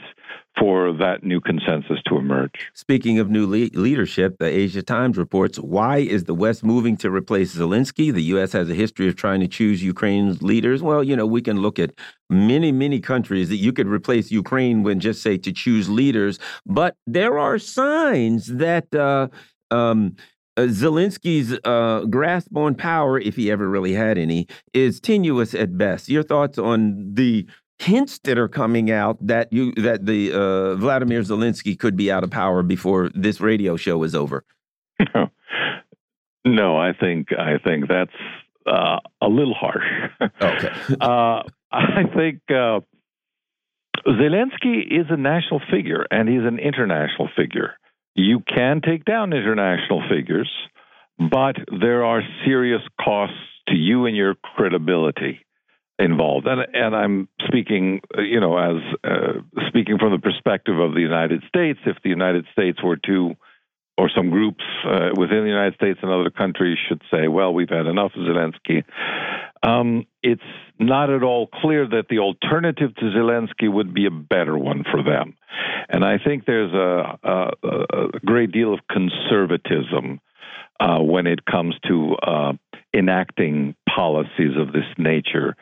for 0.60 0.94
that 0.94 1.24
new 1.24 1.42
consensus 1.42 1.98
to 2.08 2.18
emerge. 2.18 2.72
Speaking 2.74 3.18
of 3.18 3.30
new 3.30 3.48
le 3.48 3.70
leadership, 3.74 4.38
the 4.38 4.46
Asia 4.46 4.84
Times 4.84 5.18
reports 5.18 5.58
why 5.58 5.98
is 5.98 6.26
the 6.26 6.36
West 6.36 6.64
moving 6.64 6.96
to 6.98 7.10
replace 7.10 7.56
Zelensky? 7.56 8.14
The 8.14 8.24
U.S. 8.24 8.52
has 8.52 8.70
a 8.70 8.76
history 8.76 9.08
of 9.08 9.16
trying 9.16 9.40
to 9.40 9.48
choose 9.48 9.84
Ukraine's 9.84 10.44
leaders. 10.44 10.84
Well, 10.84 11.04
you 11.04 11.16
know, 11.16 11.26
we 11.26 11.42
can 11.42 11.58
look 11.60 11.80
at 11.80 11.94
many, 12.30 12.72
many 12.72 13.00
countries 13.00 13.50
that 13.50 13.58
you 13.58 13.74
could 13.74 13.88
replace 13.88 14.32
Ukraine 14.32 14.84
when 14.84 15.00
just 15.00 15.24
say 15.24 15.38
to 15.40 15.52
choose 15.52 15.90
leaders, 15.90 16.38
but 16.66 16.96
there 17.08 17.40
are 17.40 17.58
signs 17.58 18.48
that. 18.48 18.94
Uh, 18.94 19.28
um, 19.72 20.16
uh, 20.58 20.62
Zelensky's 20.62 21.58
uh, 21.64 22.06
grasp 22.10 22.56
on 22.56 22.76
power, 22.76 23.20
if 23.20 23.36
he 23.36 23.52
ever 23.52 23.68
really 23.68 23.94
had 23.94 24.18
any, 24.18 24.48
is 24.74 25.00
tenuous 25.00 25.54
at 25.54 25.78
best. 25.78 26.10
Your 26.10 26.24
thoughts 26.24 26.58
on 26.58 27.14
the 27.14 27.48
hints 27.80 28.20
that 28.20 28.38
are 28.38 28.48
coming 28.48 28.92
out 28.92 29.18
that 29.26 29.52
you 29.52 29.74
that 29.74 30.06
the 30.06 30.32
uh, 30.32 30.76
Vladimir 30.76 31.22
Zelensky 31.22 31.78
could 31.78 31.98
be 31.98 32.12
out 32.12 32.24
of 32.24 32.32
power 32.32 32.64
before 32.64 33.10
this 33.14 33.42
radio 33.42 33.76
show 33.76 34.04
is 34.04 34.16
over? 34.16 34.46
No, 35.14 35.30
no 36.46 36.78
I 36.78 36.94
think 36.94 37.30
I 37.34 37.58
think 37.64 37.88
that's 37.88 38.12
uh, 38.68 39.00
a 39.22 39.28
little 39.28 39.56
harsh. 39.56 39.86
Okay, 40.42 40.72
uh, 41.02 41.44
I 41.72 42.04
think 42.16 42.42
uh, 42.50 42.80
Zelensky 44.08 44.86
is 44.90 45.08
a 45.10 45.18
national 45.18 45.62
figure 45.72 46.06
and 46.12 46.30
he's 46.30 46.46
an 46.46 46.60
international 46.60 47.30
figure. 47.36 47.74
You 48.16 48.42
can 48.42 48.82
take 48.82 49.06
down 49.06 49.34
international 49.34 50.04
figures, 50.10 50.50
but 51.18 51.56
there 51.80 52.06
are 52.06 52.22
serious 52.46 52.82
costs 53.04 53.38
to 53.68 53.76
you 53.76 54.06
and 54.06 54.16
your 54.16 54.36
credibility 54.36 55.40
involved. 56.00 56.48
And 56.48 56.62
and 56.74 56.96
I'm 56.96 57.30
speaking, 57.48 58.02
you 58.18 58.40
know, 58.40 58.58
as 58.58 58.82
uh, 59.04 59.68
speaking 59.68 59.98
from 59.98 60.12
the 60.12 60.20
perspective 60.20 60.78
of 60.78 60.94
the 60.94 61.02
United 61.02 61.44
States. 61.48 61.80
If 61.86 61.98
the 62.04 62.10
United 62.10 62.46
States 62.52 62.80
were 62.84 62.98
to, 62.98 63.36
or 63.98 64.10
some 64.16 64.30
groups 64.30 64.64
uh, 64.86 65.10
within 65.18 65.44
the 65.44 65.50
United 65.50 65.76
States 65.76 66.00
and 66.02 66.12
other 66.12 66.30
countries 66.30 66.78
should 66.88 67.02
say, 67.12 67.28
well, 67.28 67.54
we've 67.54 67.70
had 67.70 67.86
enough 67.86 68.12
of 68.16 68.22
Zelensky. 68.22 68.84
Um, 69.64 70.06
it's 70.22 70.42
not 70.78 71.10
at 71.10 71.24
all 71.24 71.48
clear 71.48 71.88
that 71.88 72.08
the 72.10 72.20
alternative 72.20 72.94
to 72.96 73.06
Zelensky 73.06 73.72
would 73.72 73.94
be 73.94 74.06
a 74.06 74.12
better 74.12 74.58
one 74.58 74.84
for 74.92 75.02
them. 75.02 75.36
And 75.90 76.04
I 76.04 76.18
think 76.18 76.46
there's 76.46 76.74
a, 76.74 77.18
a, 77.24 77.52
a 77.64 78.20
great 78.26 78.52
deal 78.52 78.74
of 78.74 78.82
conservatism 78.90 80.20
uh, 80.80 81.00
when 81.00 81.28
it 81.28 81.46
comes 81.46 81.76
to 81.88 82.16
uh, 82.16 82.54
enacting 82.94 83.76
policies 83.96 84.58
of 84.58 84.74
this 84.74 84.86
nature 84.98 85.56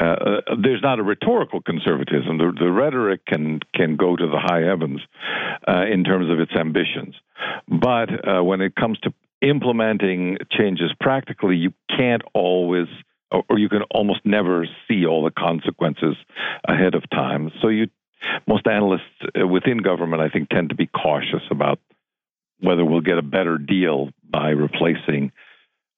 uh, 0.00 0.04
uh, 0.04 0.40
there's 0.62 0.82
not 0.82 1.00
a 1.00 1.02
rhetorical 1.02 1.60
conservatism. 1.60 2.38
The, 2.38 2.52
the, 2.58 2.70
rhetoric 2.70 3.26
can 3.26 3.60
can 3.74 3.96
go 3.96 4.14
to 4.14 4.26
the 4.26 4.38
high 4.38 4.60
heavens 4.60 5.00
uh, 5.66 5.86
in 5.92 6.04
terms 6.04 6.30
of 6.30 6.38
its 6.38 6.52
ambitions, 6.52 7.16
but 7.66 8.08
uh, 8.28 8.42
when 8.44 8.60
it 8.60 8.76
comes 8.76 8.98
to 9.00 9.12
implementing 9.42 10.38
changes 10.50 10.92
practically, 11.00 11.56
you 11.56 11.72
can't 11.96 12.22
always, 12.34 12.86
or 13.30 13.58
you 13.58 13.68
can 13.68 13.82
almost 13.90 14.20
never 14.24 14.66
see 14.86 15.04
all 15.06 15.22
the 15.22 15.30
consequences 15.30 16.16
ahead 16.66 16.94
of 16.94 17.08
time. 17.10 17.50
So 17.60 17.68
you, 17.68 17.88
most 18.46 18.66
analysts 18.66 19.02
uh, 19.40 19.46
within 19.46 19.78
government, 19.78 20.22
I 20.22 20.28
think, 20.28 20.48
tend 20.48 20.70
to 20.70 20.74
be 20.74 20.86
cautious 20.86 21.42
about 21.50 21.78
whether 22.60 22.84
we'll 22.84 23.00
get 23.00 23.18
a 23.18 23.22
better 23.22 23.58
deal 23.58 24.10
by 24.28 24.50
replacing 24.50 25.32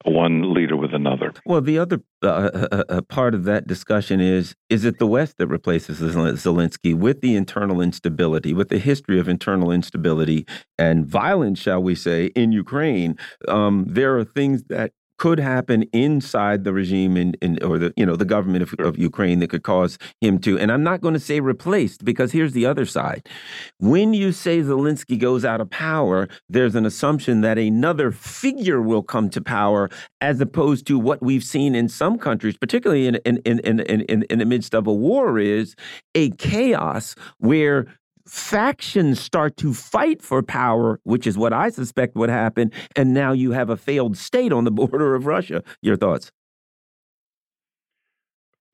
one 0.03 0.53
leader 0.53 0.75
with 0.75 0.93
another. 0.93 1.31
Well, 1.45 1.61
the 1.61 1.77
other 1.77 2.01
uh, 2.23 2.27
uh, 2.27 2.67
uh, 2.71 2.83
uh, 2.89 3.01
part 3.01 3.35
of 3.35 3.43
that 3.45 3.67
discussion 3.67 4.19
is 4.19 4.55
is 4.69 4.83
it 4.83 4.99
the 4.99 5.07
West 5.07 5.37
that 5.37 5.47
replaces 5.47 6.01
Zelensky 6.01 6.95
with 6.95 7.21
the 7.21 7.35
internal 7.35 7.81
instability, 7.81 8.53
with 8.53 8.69
the 8.69 8.79
history 8.79 9.19
of 9.19 9.29
internal 9.29 9.71
instability 9.71 10.45
and 10.77 11.05
violence, 11.05 11.59
shall 11.59 11.83
we 11.83 11.95
say, 11.95 12.27
in 12.27 12.51
Ukraine? 12.51 13.17
Um, 13.47 13.85
there 13.87 14.17
are 14.17 14.23
things 14.23 14.63
that 14.69 14.93
could 15.21 15.39
happen 15.39 15.83
inside 15.93 16.63
the 16.63 16.73
regime 16.73 17.15
in, 17.15 17.35
in 17.43 17.61
or 17.63 17.77
the 17.77 17.93
you 17.95 18.03
know 18.03 18.15
the 18.15 18.25
government 18.25 18.63
of, 18.63 18.73
of 18.79 18.97
Ukraine 18.97 19.37
that 19.37 19.51
could 19.51 19.61
cause 19.61 19.99
him 20.19 20.39
to. 20.39 20.57
And 20.57 20.71
I'm 20.71 20.81
not 20.81 20.99
going 21.01 21.13
to 21.13 21.19
say 21.19 21.39
replaced 21.39 22.03
because 22.03 22.31
here's 22.31 22.53
the 22.53 22.65
other 22.65 22.87
side. 22.87 23.29
When 23.77 24.15
you 24.15 24.31
say 24.31 24.61
Zelensky 24.61 25.19
goes 25.19 25.45
out 25.45 25.61
of 25.61 25.69
power, 25.69 26.27
there's 26.49 26.73
an 26.73 26.87
assumption 26.87 27.41
that 27.41 27.59
another 27.59 28.11
figure 28.11 28.81
will 28.81 29.03
come 29.03 29.29
to 29.29 29.41
power, 29.41 29.91
as 30.21 30.41
opposed 30.41 30.87
to 30.87 30.97
what 30.97 31.21
we've 31.21 31.43
seen 31.43 31.75
in 31.75 31.87
some 31.87 32.17
countries, 32.17 32.57
particularly 32.57 33.05
in 33.05 33.17
in 33.17 33.37
in 33.45 33.59
in 33.59 33.79
in, 33.81 34.23
in 34.23 34.39
the 34.39 34.45
midst 34.45 34.73
of 34.73 34.87
a 34.87 34.93
war, 34.93 35.37
is 35.37 35.75
a 36.15 36.31
chaos 36.31 37.13
where 37.37 37.85
factions 38.31 39.19
start 39.19 39.57
to 39.57 39.73
fight 39.73 40.21
for 40.21 40.41
power, 40.41 41.01
which 41.03 41.27
is 41.27 41.37
what 41.37 41.51
I 41.51 41.69
suspect 41.69 42.15
would 42.15 42.29
happen, 42.29 42.71
and 42.95 43.13
now 43.13 43.33
you 43.33 43.51
have 43.51 43.69
a 43.69 43.75
failed 43.75 44.15
state 44.15 44.53
on 44.53 44.63
the 44.63 44.71
border 44.81 45.15
of 45.15 45.25
Russia. 45.25 45.63
Your 45.81 45.97
thoughts? 45.97 46.31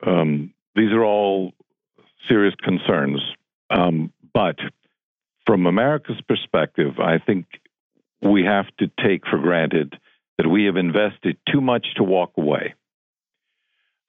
Um, 0.06 0.54
these 0.76 0.92
are 0.92 1.04
all 1.04 1.52
serious 2.28 2.54
concerns, 2.62 3.20
um, 3.68 4.12
but 4.32 4.56
from 5.44 5.66
America's 5.66 6.20
perspective, 6.28 7.00
I 7.00 7.18
think 7.18 7.46
we 8.22 8.44
have 8.44 8.66
to 8.78 8.88
take 9.04 9.26
for 9.26 9.38
granted 9.38 9.98
that 10.36 10.46
we 10.46 10.66
have 10.66 10.76
invested 10.76 11.36
too 11.52 11.60
much 11.60 11.84
to 11.96 12.04
walk 12.04 12.32
away. 12.36 12.74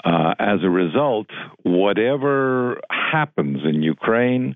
Uh, 0.03 0.35
as 0.37 0.59
a 0.63 0.69
result, 0.69 1.27
whatever 1.63 2.79
happens 2.91 3.61
in 3.65 3.81
Ukraine, 3.81 4.55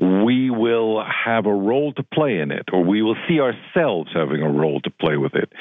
we 0.00 0.50
will 0.50 1.02
have 1.04 1.46
a 1.46 1.54
role 1.54 1.92
to 1.94 2.02
play 2.02 2.38
in 2.38 2.50
it, 2.50 2.68
or 2.72 2.84
we 2.84 3.02
will 3.02 3.16
see 3.28 3.40
ourselves 3.40 4.10
having 4.14 4.42
a 4.42 4.50
role 4.50 4.80
to 4.80 4.90
play 4.90 5.16
with 5.16 5.32
it. 5.34 5.52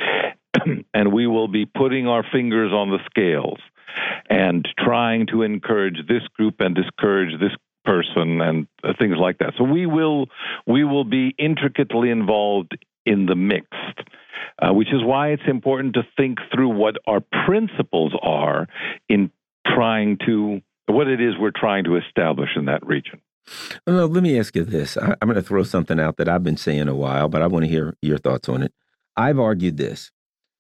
and 0.94 1.14
we 1.14 1.28
will 1.28 1.48
be 1.48 1.66
putting 1.66 2.08
our 2.08 2.24
fingers 2.32 2.72
on 2.72 2.90
the 2.90 3.00
scales 3.10 3.60
and 4.30 4.68
trying 4.78 5.28
to 5.28 5.42
encourage 5.42 5.98
this 6.08 6.24
group 6.38 6.56
and 6.60 6.76
discourage 6.76 7.40
this 7.40 7.52
person 7.86 8.42
and 8.42 8.68
things 9.00 9.16
like 9.18 9.38
that. 9.38 9.54
So 9.58 9.64
we 9.64 9.86
will 9.86 10.28
we 10.66 10.84
will 10.84 11.04
be 11.04 11.34
intricately 11.38 12.10
involved 12.10 12.78
in 13.06 13.28
the 13.28 13.36
mix, 13.36 13.68
uh, 14.62 14.74
which 14.74 14.90
is 14.90 15.04
why 15.04 15.30
it's 15.30 15.48
important 15.48 15.94
to 15.94 16.02
think 16.18 16.40
through 16.54 16.70
what 16.70 16.96
our 17.08 17.22
principles 17.46 18.14
are 18.22 18.68
in 19.08 19.32
trying 19.66 20.18
to 20.26 20.62
what 20.88 21.08
it 21.08 21.22
is 21.22 21.34
we're 21.40 21.52
trying 21.52 21.84
to 21.86 21.98
establish 21.98 22.50
in 22.56 22.66
that 22.66 22.86
region. 22.86 23.22
Uh, 23.48 23.94
well, 23.94 24.08
let 24.08 24.24
me 24.24 24.40
ask 24.40 24.56
you 24.56 24.64
this. 24.64 24.98
I, 24.98 25.16
am 25.22 25.28
going 25.28 25.36
to 25.36 25.42
throw 25.42 25.64
something 25.64 26.00
out 26.00 26.18
that 26.18 26.30
I've 26.30 26.44
been 26.44 26.58
saying 26.58 26.88
a 26.88 26.96
while, 26.96 27.28
but 27.28 27.42
I 27.42 27.48
want 27.48 27.66
to 27.66 27.70
hear 27.70 27.96
your 28.02 28.18
thoughts 28.18 28.50
on 28.50 28.64
it. 28.64 28.74
I've 29.16 29.40
argued 29.40 29.78
this. 29.78 30.12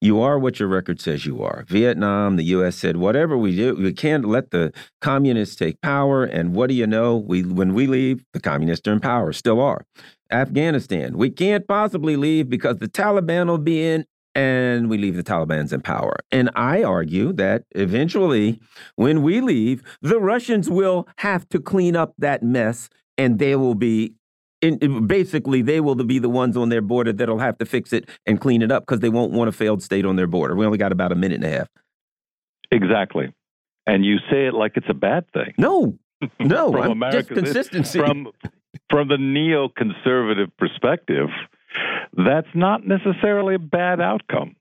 You 0.01 0.21
are 0.21 0.37
what 0.37 0.59
your 0.59 0.67
record 0.67 1.01
says 1.01 1.25
you 1.25 1.41
are. 1.41 1.65
Vietnam, 1.67 2.35
the 2.35 2.43
U.S. 2.43 2.75
said, 2.75 2.97
whatever 2.97 3.37
we 3.37 3.55
do, 3.55 3.75
we 3.75 3.93
can't 3.93 4.25
let 4.25 4.51
the 4.51 4.71
communists 5.01 5.55
take 5.55 5.81
power. 5.81 6.23
And 6.23 6.53
what 6.53 6.67
do 6.67 6.75
you 6.75 6.85
know? 6.85 7.17
We, 7.17 7.43
when 7.43 7.73
we 7.73 7.87
leave, 7.87 8.23
the 8.33 8.39
communists 8.39 8.87
are 8.87 8.93
in 8.93 8.99
power, 8.99 9.33
still 9.33 9.59
are. 9.61 9.85
Afghanistan, 10.31 11.17
we 11.17 11.29
can't 11.29 11.67
possibly 11.67 12.17
leave 12.17 12.49
because 12.49 12.77
the 12.77 12.87
Taliban 12.87 13.47
will 13.47 13.57
be 13.57 13.83
in 13.83 14.05
and 14.35 14.89
we 14.89 14.97
leave 14.97 15.15
the 15.15 15.23
Taliban's 15.23 15.71
in 15.71 15.81
power. 15.81 16.17
And 16.31 16.49
I 16.55 16.83
argue 16.83 17.31
that 17.33 17.63
eventually, 17.71 18.59
when 18.95 19.23
we 19.23 19.39
leave, 19.41 19.81
the 20.01 20.19
Russians 20.19 20.69
will 20.69 21.07
have 21.17 21.47
to 21.49 21.59
clean 21.59 21.95
up 21.95 22.13
that 22.17 22.43
mess 22.43 22.89
and 23.17 23.39
they 23.39 23.55
will 23.55 23.75
be. 23.75 24.13
In, 24.61 25.05
basically, 25.05 25.61
they 25.61 25.79
will 25.79 25.95
be 25.95 26.17
the 26.17 26.29
ones 26.29 26.57
on 26.57 26.69
their 26.69 26.81
border 26.81 27.13
that'll 27.13 27.37
have 27.37 27.57
to 27.59 27.65
fix 27.65 27.93
it 27.93 28.09
and 28.25 28.41
clean 28.41 28.63
it 28.63 28.71
up 28.71 28.83
because 28.83 28.99
they 28.99 29.09
won't 29.09 29.31
want 29.31 29.47
a 29.47 29.51
failed 29.51 29.83
state 29.83 30.05
on 30.05 30.15
their 30.15 30.27
border. 30.27 30.55
We 30.55 30.65
only 30.65 30.79
got 30.79 30.91
about 30.91 31.11
a 31.11 31.15
minute 31.15 31.35
and 31.35 31.43
a 31.43 31.57
half. 31.57 31.67
Exactly, 32.71 33.31
and 33.85 34.03
you 34.03 34.17
say 34.31 34.47
it 34.47 34.55
like 34.55 34.71
it's 34.75 34.89
a 34.89 34.95
bad 34.95 35.29
thing. 35.33 35.53
No, 35.59 35.99
no, 36.39 36.71
from 36.71 36.91
America, 36.91 37.17
just 37.17 37.29
consistency. 37.29 37.99
From 37.99 38.31
from 38.89 39.07
the 39.07 39.17
neoconservative 39.17 40.51
perspective, 40.57 41.29
that's 42.13 42.47
not 42.53 42.81
necessarily 42.85 43.55
a 43.55 43.59
bad 43.59 44.01
outcome. 44.01 44.55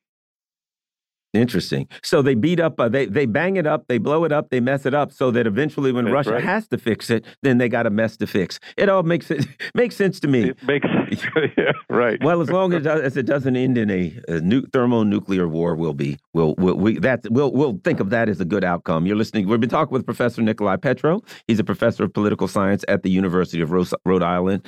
Interesting. 1.34 1.88
So 2.02 2.22
they 2.22 2.34
beat 2.34 2.60
up, 2.60 2.78
uh, 2.78 2.88
they 2.88 3.06
they 3.06 3.26
bang 3.26 3.56
it 3.56 3.66
up, 3.66 3.88
they 3.88 3.98
blow 3.98 4.24
it 4.24 4.30
up, 4.30 4.50
they 4.50 4.60
mess 4.60 4.86
it 4.86 4.94
up, 4.94 5.12
so 5.12 5.32
that 5.32 5.48
eventually, 5.48 5.90
when 5.90 6.04
That's 6.04 6.12
Russia 6.12 6.32
right. 6.34 6.44
has 6.44 6.68
to 6.68 6.78
fix 6.78 7.10
it, 7.10 7.24
then 7.42 7.58
they 7.58 7.68
got 7.68 7.86
a 7.86 7.90
mess 7.90 8.16
to 8.18 8.26
fix. 8.28 8.60
It 8.76 8.88
all 8.88 9.02
makes 9.02 9.32
it 9.32 9.44
makes 9.74 9.96
sense 9.96 10.20
to 10.20 10.28
me. 10.28 10.50
It 10.50 10.62
makes 10.62 10.86
sense. 11.10 11.24
yeah, 11.58 11.72
right. 11.90 12.22
Well, 12.22 12.40
as 12.40 12.50
long 12.50 12.72
as, 12.72 12.86
as 12.86 13.16
it 13.16 13.26
doesn't 13.26 13.56
end 13.56 13.76
in 13.76 13.90
a, 13.90 14.16
a 14.28 14.40
nu 14.40 14.62
thermonuclear 14.72 15.48
war, 15.48 15.74
will 15.74 15.92
be 15.92 16.18
we'll, 16.34 16.54
we'll 16.56 16.76
we 16.76 17.00
that 17.00 17.22
we'll 17.30 17.52
we'll 17.52 17.80
think 17.82 17.98
of 17.98 18.10
that 18.10 18.28
as 18.28 18.40
a 18.40 18.44
good 18.44 18.62
outcome. 18.62 19.04
You're 19.04 19.16
listening. 19.16 19.48
We've 19.48 19.60
been 19.60 19.68
talking 19.68 19.92
with 19.92 20.06
Professor 20.06 20.40
Nikolai 20.40 20.76
Petro. 20.76 21.20
He's 21.48 21.58
a 21.58 21.64
professor 21.64 22.04
of 22.04 22.14
political 22.14 22.46
science 22.46 22.84
at 22.86 23.02
the 23.02 23.10
University 23.10 23.60
of 23.60 23.72
Rhode 23.72 24.22
Island. 24.22 24.64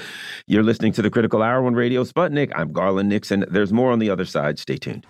You're 0.49 0.65
listening 0.65 0.93
to 0.95 1.03
the 1.03 1.11
Critical 1.11 1.43
Hour 1.43 1.65
on 1.65 1.75
Radio 1.75 2.03
Sputnik. 2.03 2.51
I'm 2.57 2.73
Garland 2.73 3.09
Nixon. 3.09 3.45
There's 3.49 3.73
more 3.73 3.93
on 3.93 4.01
the 4.01 4.11
other 4.11 4.25
side. 4.25 4.59
Stay 4.59 4.77
tuned. 4.77 5.07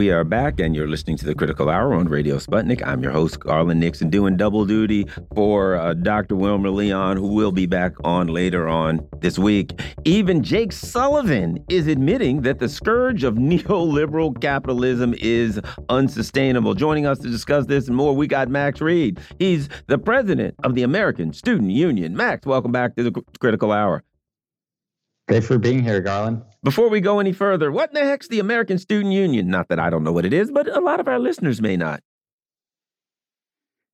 We 0.00 0.10
are 0.10 0.24
back, 0.24 0.60
and 0.60 0.74
you're 0.74 0.88
listening 0.88 1.18
to 1.18 1.26
the 1.26 1.34
Critical 1.34 1.68
Hour 1.68 1.92
on 1.92 2.08
Radio 2.08 2.38
Sputnik. 2.38 2.82
I'm 2.86 3.02
your 3.02 3.12
host, 3.12 3.38
Garland 3.38 3.80
Nixon, 3.80 4.08
doing 4.08 4.34
double 4.34 4.64
duty 4.64 5.06
for 5.34 5.76
uh, 5.76 5.92
Dr. 5.92 6.36
Wilmer 6.36 6.70
Leon, 6.70 7.18
who 7.18 7.26
will 7.26 7.52
be 7.52 7.66
back 7.66 7.92
on 8.02 8.28
later 8.28 8.66
on 8.66 9.06
this 9.20 9.38
week. 9.38 9.78
Even 10.06 10.42
Jake 10.42 10.72
Sullivan 10.72 11.62
is 11.68 11.86
admitting 11.86 12.40
that 12.40 12.60
the 12.60 12.68
scourge 12.70 13.24
of 13.24 13.34
neoliberal 13.50 14.40
capitalism 14.40 15.14
is 15.18 15.60
unsustainable. 15.90 16.72
Joining 16.72 17.04
us 17.04 17.18
to 17.18 17.28
discuss 17.28 17.66
this 17.66 17.86
and 17.86 17.94
more, 17.94 18.16
we 18.16 18.26
got 18.26 18.48
Max 18.48 18.80
Reed. 18.80 19.20
He's 19.38 19.68
the 19.86 19.98
president 19.98 20.54
of 20.64 20.74
the 20.74 20.82
American 20.82 21.34
Student 21.34 21.72
Union. 21.72 22.16
Max, 22.16 22.46
welcome 22.46 22.72
back 22.72 22.96
to 22.96 23.02
the 23.02 23.22
Critical 23.38 23.70
Hour. 23.70 24.02
Thanks 25.28 25.46
for 25.46 25.58
being 25.58 25.84
here, 25.84 26.00
Garland. 26.00 26.40
Before 26.62 26.90
we 26.90 27.00
go 27.00 27.20
any 27.20 27.32
further, 27.32 27.72
what 27.72 27.90
in 27.90 27.94
the 27.94 28.04
heck's 28.04 28.28
the 28.28 28.38
American 28.38 28.78
Student 28.78 29.14
Union? 29.14 29.48
Not 29.48 29.68
that 29.68 29.78
I 29.78 29.88
don't 29.88 30.04
know 30.04 30.12
what 30.12 30.26
it 30.26 30.34
is, 30.34 30.50
but 30.50 30.68
a 30.68 30.80
lot 30.80 31.00
of 31.00 31.08
our 31.08 31.18
listeners 31.18 31.62
may 31.62 31.76
not. 31.76 32.02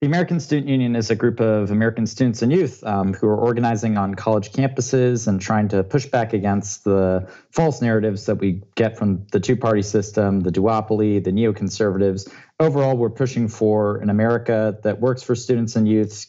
The 0.01 0.09
American 0.09 0.40
Student 0.40 0.68
Union 0.68 0.94
is 0.94 1.10
a 1.10 1.14
group 1.14 1.40
of 1.40 1.70
American 1.70 2.06
students 2.06 2.43
and 2.43 2.52
youth 2.52 2.84
um, 2.84 3.14
who 3.14 3.28
are 3.28 3.36
organizing 3.36 3.97
on 3.97 4.14
college 4.14 4.52
campuses 4.52 5.26
and 5.26 5.40
trying 5.40 5.68
to 5.68 5.82
push 5.84 6.06
back 6.06 6.34
against 6.34 6.84
the 6.84 7.26
false 7.51 7.80
narratives 7.80 8.26
that 8.26 8.34
we 8.34 8.62
get 8.74 8.98
from 8.98 9.26
the 9.32 9.40
two 9.40 9.56
party 9.56 9.80
system, 9.80 10.40
the 10.40 10.51
duopoly, 10.51 11.22
the 11.24 11.30
neoconservatives. 11.30 12.30
Overall, 12.60 12.97
we're 12.97 13.09
pushing 13.09 13.48
for 13.48 13.97
an 13.98 14.10
America 14.10 14.76
that 14.82 15.01
works 15.01 15.22
for 15.22 15.34
students 15.34 15.76
and 15.76 15.88
youths, 15.88 16.26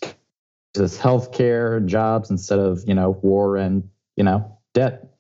health 1.01 1.33
care, 1.33 1.79
jobs 1.81 2.29
instead 2.29 2.59
of, 2.59 2.83
you 2.87 2.93
know, 2.93 3.09
war 3.21 3.57
and, 3.57 3.89
you 4.15 4.23
know, 4.23 4.59
debt. 4.73 5.16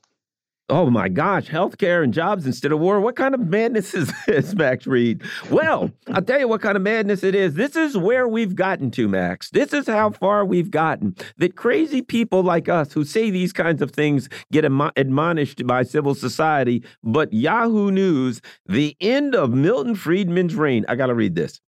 Oh 0.69 0.89
my 0.89 1.07
gosh, 1.07 1.49
healthcare 1.49 2.03
and 2.03 2.13
jobs 2.13 2.45
instead 2.45 2.73
of 2.73 2.79
war. 2.79 2.99
What 2.99 3.15
kind 3.15 3.33
of 3.33 3.39
madness 3.39 3.93
is 3.93 4.11
this, 4.27 4.53
Max 4.53 4.85
Reed? 4.85 5.23
Well, 5.49 5.91
I'll 6.09 6.21
tell 6.21 6.39
you 6.39 6.49
what 6.49 6.61
kind 6.61 6.75
of 6.75 6.81
madness 6.81 7.23
it 7.23 7.35
is. 7.35 7.53
This 7.53 7.77
is 7.77 7.95
where 7.95 8.27
we've 8.27 8.53
gotten 8.53 8.91
to, 8.91 9.07
Max. 9.07 9.49
This 9.51 9.71
is 9.71 9.87
how 9.87 10.09
far 10.09 10.43
we've 10.43 10.69
gotten. 10.69 11.15
That 11.37 11.55
crazy 11.55 12.01
people 12.01 12.43
like 12.43 12.67
us 12.67 12.91
who 12.91 13.05
say 13.05 13.31
these 13.31 13.53
kinds 13.53 13.81
of 13.81 13.91
things 13.91 14.27
get 14.51 14.65
admonished 14.65 15.65
by 15.65 15.83
civil 15.83 16.15
society, 16.15 16.83
but 17.01 17.31
Yahoo 17.31 17.89
News, 17.89 18.41
the 18.65 18.97
end 18.99 19.35
of 19.35 19.53
Milton 19.53 19.95
Friedman's 19.95 20.53
reign. 20.55 20.83
I 20.89 20.95
got 20.95 21.07
to 21.07 21.15
read 21.15 21.35
this. 21.35 21.61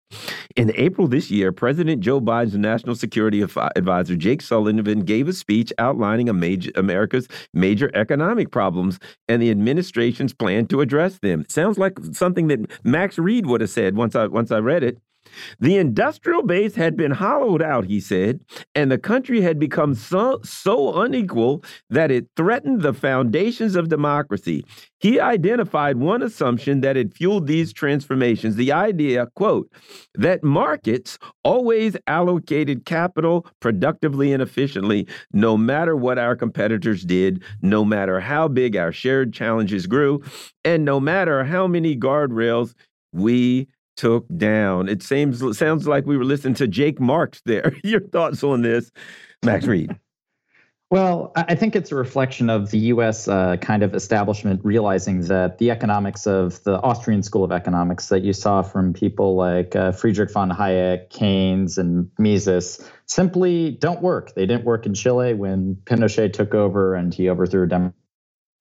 In 0.56 0.72
April 0.76 1.08
this 1.08 1.30
year, 1.30 1.52
President 1.52 2.02
Joe 2.02 2.20
Biden's 2.20 2.58
national 2.58 2.96
security 2.96 3.42
advisor 3.42 4.16
Jake 4.16 4.42
Sullivan 4.42 5.02
gave 5.02 5.28
a 5.28 5.34
speech 5.34 5.72
outlining 5.78 6.28
major, 6.40 6.72
America's 6.76 7.28
major 7.54 7.92
economic 7.94 8.50
problems 8.50 8.98
and 9.28 9.40
the 9.40 9.52
administration's 9.52 10.34
plan 10.34 10.66
to 10.68 10.82
address 10.82 11.20
them. 11.20 11.46
Sounds 11.48 11.78
like 11.78 12.00
something 12.12 12.48
that 12.48 12.60
Max 12.84 13.20
Reed 13.20 13.46
would 13.46 13.62
have 13.62 13.70
said 13.70 13.96
once 13.96 14.16
I 14.16 14.26
once 14.28 14.52
I 14.52 14.58
read 14.58 14.84
it. 14.84 14.98
The 15.60 15.78
industrial 15.78 16.44
base 16.44 16.76
had 16.76 16.96
been 16.96 17.12
hollowed 17.12 17.62
out, 17.62 17.86
he 17.86 18.00
said, 18.00 18.42
and 18.76 18.92
the 18.92 18.98
country 18.98 19.42
had 19.42 19.60
become 19.60 19.96
so, 19.96 20.40
so 20.44 21.02
unequal 21.02 21.64
that 21.90 22.12
it 22.12 22.28
threatened 22.36 22.82
the 22.82 22.94
foundations 22.94 23.76
of 23.76 23.90
democracy. 23.90 24.64
He 25.00 25.20
identified 25.20 25.98
one 25.98 26.24
assumption 26.24 26.82
that 26.82 26.96
had 26.96 27.14
fueled 27.14 27.48
these 27.48 27.72
transformations 27.72 28.56
the 28.56 28.72
idea, 28.72 29.28
quote, 29.36 29.72
that 30.16 30.44
markets 30.44 31.20
always 31.44 31.96
allocated 32.08 32.86
capital 32.86 33.46
productively 33.60 34.34
and 34.34 34.42
efficiently, 34.42 35.08
no 35.32 35.56
matter 35.56 35.96
what 35.96 36.18
our 36.18 36.36
competitors 36.36 37.04
did, 37.04 37.44
no 37.62 37.86
matter 37.86 38.20
how 38.20 38.48
big 38.48 38.76
our 38.76 38.92
shared 38.92 39.34
challenges 39.34 39.86
grew, 39.86 40.22
and 40.64 40.84
no 40.84 41.00
matter 41.00 41.44
how 41.44 41.68
many 41.68 41.96
guardrails 41.96 42.74
we 43.14 43.68
took 43.98 44.26
down. 44.38 44.88
It 44.88 45.04
seems 45.04 45.58
sounds 45.58 45.88
like 45.88 46.06
we 46.06 46.18
were 46.18 46.24
listening 46.24 46.54
to 46.56 46.68
Jake 46.68 47.00
Marx 47.00 47.42
there. 47.46 47.76
Your 47.84 48.00
thoughts 48.00 48.44
on 48.44 48.62
this, 48.62 48.92
Max 49.44 49.66
Reed? 49.66 49.98
Well, 50.90 51.34
I 51.36 51.54
think 51.56 51.76
it's 51.76 51.92
a 51.92 51.96
reflection 51.96 52.50
of 52.50 52.72
the 52.72 52.78
U.S. 52.78 53.28
Uh, 53.28 53.58
kind 53.58 53.84
of 53.84 53.94
establishment 53.94 54.62
realizing 54.64 55.20
that 55.24 55.58
the 55.58 55.70
economics 55.70 56.26
of 56.26 56.64
the 56.64 56.80
Austrian 56.82 57.24
School 57.24 57.44
of 57.44 57.52
Economics 57.52 58.08
that 58.08 58.24
you 58.24 58.32
saw 58.32 58.62
from 58.62 58.94
people 58.94 59.36
like 59.36 59.76
uh, 59.76 59.92
Friedrich 59.92 60.32
von 60.32 60.50
Hayek, 60.50 61.10
Keynes, 61.10 61.78
and 61.78 62.10
Mises 62.18 62.90
simply 63.06 63.72
don't 63.72 64.02
work. 64.02 64.34
They 64.36 64.46
didn't 64.46 64.64
work 64.64 64.86
in 64.86 64.94
Chile 64.94 65.34
when 65.34 65.76
Pinochet 65.84 66.32
took 66.32 66.54
over 66.54 66.96
and 66.96 67.14
he 67.14 67.28
overthrew 67.28 67.64
a 67.64 67.92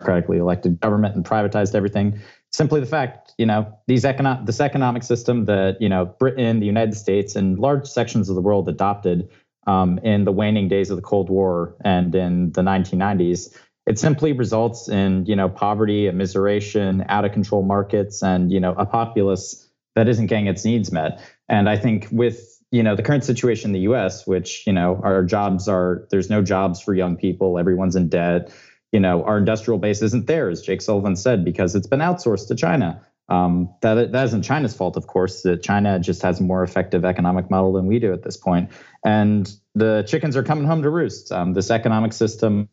democratically 0.00 0.38
elected 0.38 0.80
government 0.80 1.14
and 1.14 1.24
privatized 1.24 1.76
everything 1.76 2.18
simply 2.56 2.80
the 2.80 2.86
fact, 2.86 3.34
you 3.36 3.44
know, 3.44 3.78
these 3.86 4.04
economic 4.04 4.46
this 4.46 4.60
economic 4.60 5.02
system 5.02 5.44
that 5.44 5.80
you 5.80 5.88
know 5.88 6.06
Britain, 6.18 6.58
the 6.58 6.66
United 6.66 6.96
States, 6.96 7.36
and 7.36 7.58
large 7.58 7.86
sections 7.86 8.28
of 8.28 8.34
the 8.34 8.40
world 8.40 8.68
adopted 8.68 9.28
um, 9.66 9.98
in 9.98 10.24
the 10.24 10.32
waning 10.32 10.68
days 10.68 10.90
of 10.90 10.96
the 10.96 11.02
Cold 11.02 11.28
War 11.28 11.76
and 11.84 12.14
in 12.14 12.52
the 12.52 12.62
1990s, 12.62 13.54
it 13.86 13.98
simply 13.98 14.32
results 14.32 14.88
in 14.88 15.26
you 15.26 15.36
know 15.36 15.48
poverty, 15.48 16.04
immiseration, 16.04 17.04
out 17.08 17.24
of 17.24 17.32
control 17.32 17.62
markets, 17.62 18.22
and 18.22 18.50
you 18.50 18.58
know 18.58 18.72
a 18.72 18.86
populace 18.86 19.68
that 19.94 20.08
isn't 20.08 20.26
getting 20.26 20.46
its 20.46 20.64
needs 20.64 20.90
met. 20.90 21.20
And 21.48 21.68
I 21.68 21.76
think 21.76 22.08
with 22.10 22.60
you 22.72 22.82
know 22.82 22.96
the 22.96 23.02
current 23.02 23.24
situation 23.24 23.68
in 23.68 23.72
the 23.74 23.80
U.S., 23.80 24.26
which 24.26 24.66
you 24.66 24.72
know 24.72 24.98
our 25.04 25.22
jobs 25.24 25.68
are 25.68 26.06
there's 26.10 26.30
no 26.30 26.42
jobs 26.42 26.80
for 26.80 26.94
young 26.94 27.16
people, 27.16 27.58
everyone's 27.58 27.96
in 27.96 28.08
debt 28.08 28.50
you 28.96 29.00
know, 29.00 29.22
our 29.24 29.36
industrial 29.36 29.76
base 29.78 30.00
isn't 30.00 30.26
there, 30.26 30.48
as 30.48 30.62
Jake 30.62 30.80
Sullivan 30.80 31.16
said, 31.16 31.44
because 31.44 31.74
it's 31.74 31.86
been 31.86 32.00
outsourced 32.00 32.48
to 32.48 32.54
China. 32.54 32.98
Um, 33.28 33.68
that 33.82 34.12
that 34.12 34.24
isn't 34.24 34.40
China's 34.40 34.74
fault, 34.74 34.96
of 34.96 35.06
course. 35.06 35.42
That 35.42 35.62
China 35.62 35.98
just 36.00 36.22
has 36.22 36.40
a 36.40 36.42
more 36.42 36.62
effective 36.62 37.04
economic 37.04 37.50
model 37.50 37.74
than 37.74 37.86
we 37.86 37.98
do 37.98 38.14
at 38.14 38.22
this 38.22 38.38
point. 38.38 38.70
point, 38.70 38.80
and 39.04 39.52
the 39.74 40.02
chickens 40.08 40.34
are 40.34 40.42
coming 40.42 40.64
home 40.64 40.82
to 40.82 40.88
roost. 40.88 41.30
Um, 41.30 41.52
this 41.52 41.70
economic 41.70 42.14
system, 42.14 42.70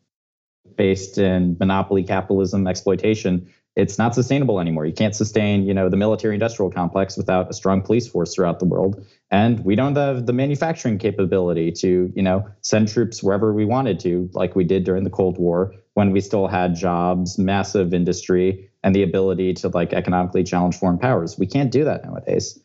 based 0.76 1.18
in 1.18 1.58
monopoly 1.60 2.04
capitalism, 2.04 2.66
exploitation, 2.66 3.52
it's 3.76 3.98
not 3.98 4.14
sustainable 4.14 4.60
anymore. 4.60 4.86
You 4.86 4.94
can't 4.94 5.14
sustain, 5.14 5.66
you 5.66 5.74
know, 5.74 5.90
the 5.90 5.98
military-industrial 5.98 6.70
complex 6.70 7.18
without 7.18 7.50
a 7.50 7.52
strong 7.52 7.82
police 7.82 8.08
force 8.08 8.34
throughout 8.34 8.60
the 8.60 8.64
world, 8.64 9.04
and 9.30 9.62
we 9.62 9.74
don't 9.74 9.94
have 9.96 10.24
the 10.24 10.32
manufacturing 10.32 10.96
capability 10.96 11.70
to, 11.82 12.10
you 12.16 12.22
know, 12.22 12.48
send 12.62 12.88
troops 12.88 13.22
wherever 13.22 13.52
we 13.52 13.66
wanted 13.66 14.00
to, 14.00 14.30
like 14.32 14.56
we 14.56 14.64
did 14.64 14.84
during 14.84 15.04
the 15.04 15.10
Cold 15.10 15.36
War 15.36 15.74
when 15.94 16.10
we 16.10 16.20
still 16.20 16.46
had 16.46 16.74
jobs, 16.74 17.38
massive 17.38 17.94
industry, 17.94 18.70
and 18.82 18.94
the 18.94 19.02
ability 19.02 19.54
to 19.54 19.68
like 19.68 19.92
economically 19.92 20.44
challenge 20.44 20.76
foreign 20.76 20.98
powers. 20.98 21.38
We 21.38 21.46
can't 21.46 21.70
do 21.70 21.84
that 21.84 22.04
nowadays. 22.04 22.60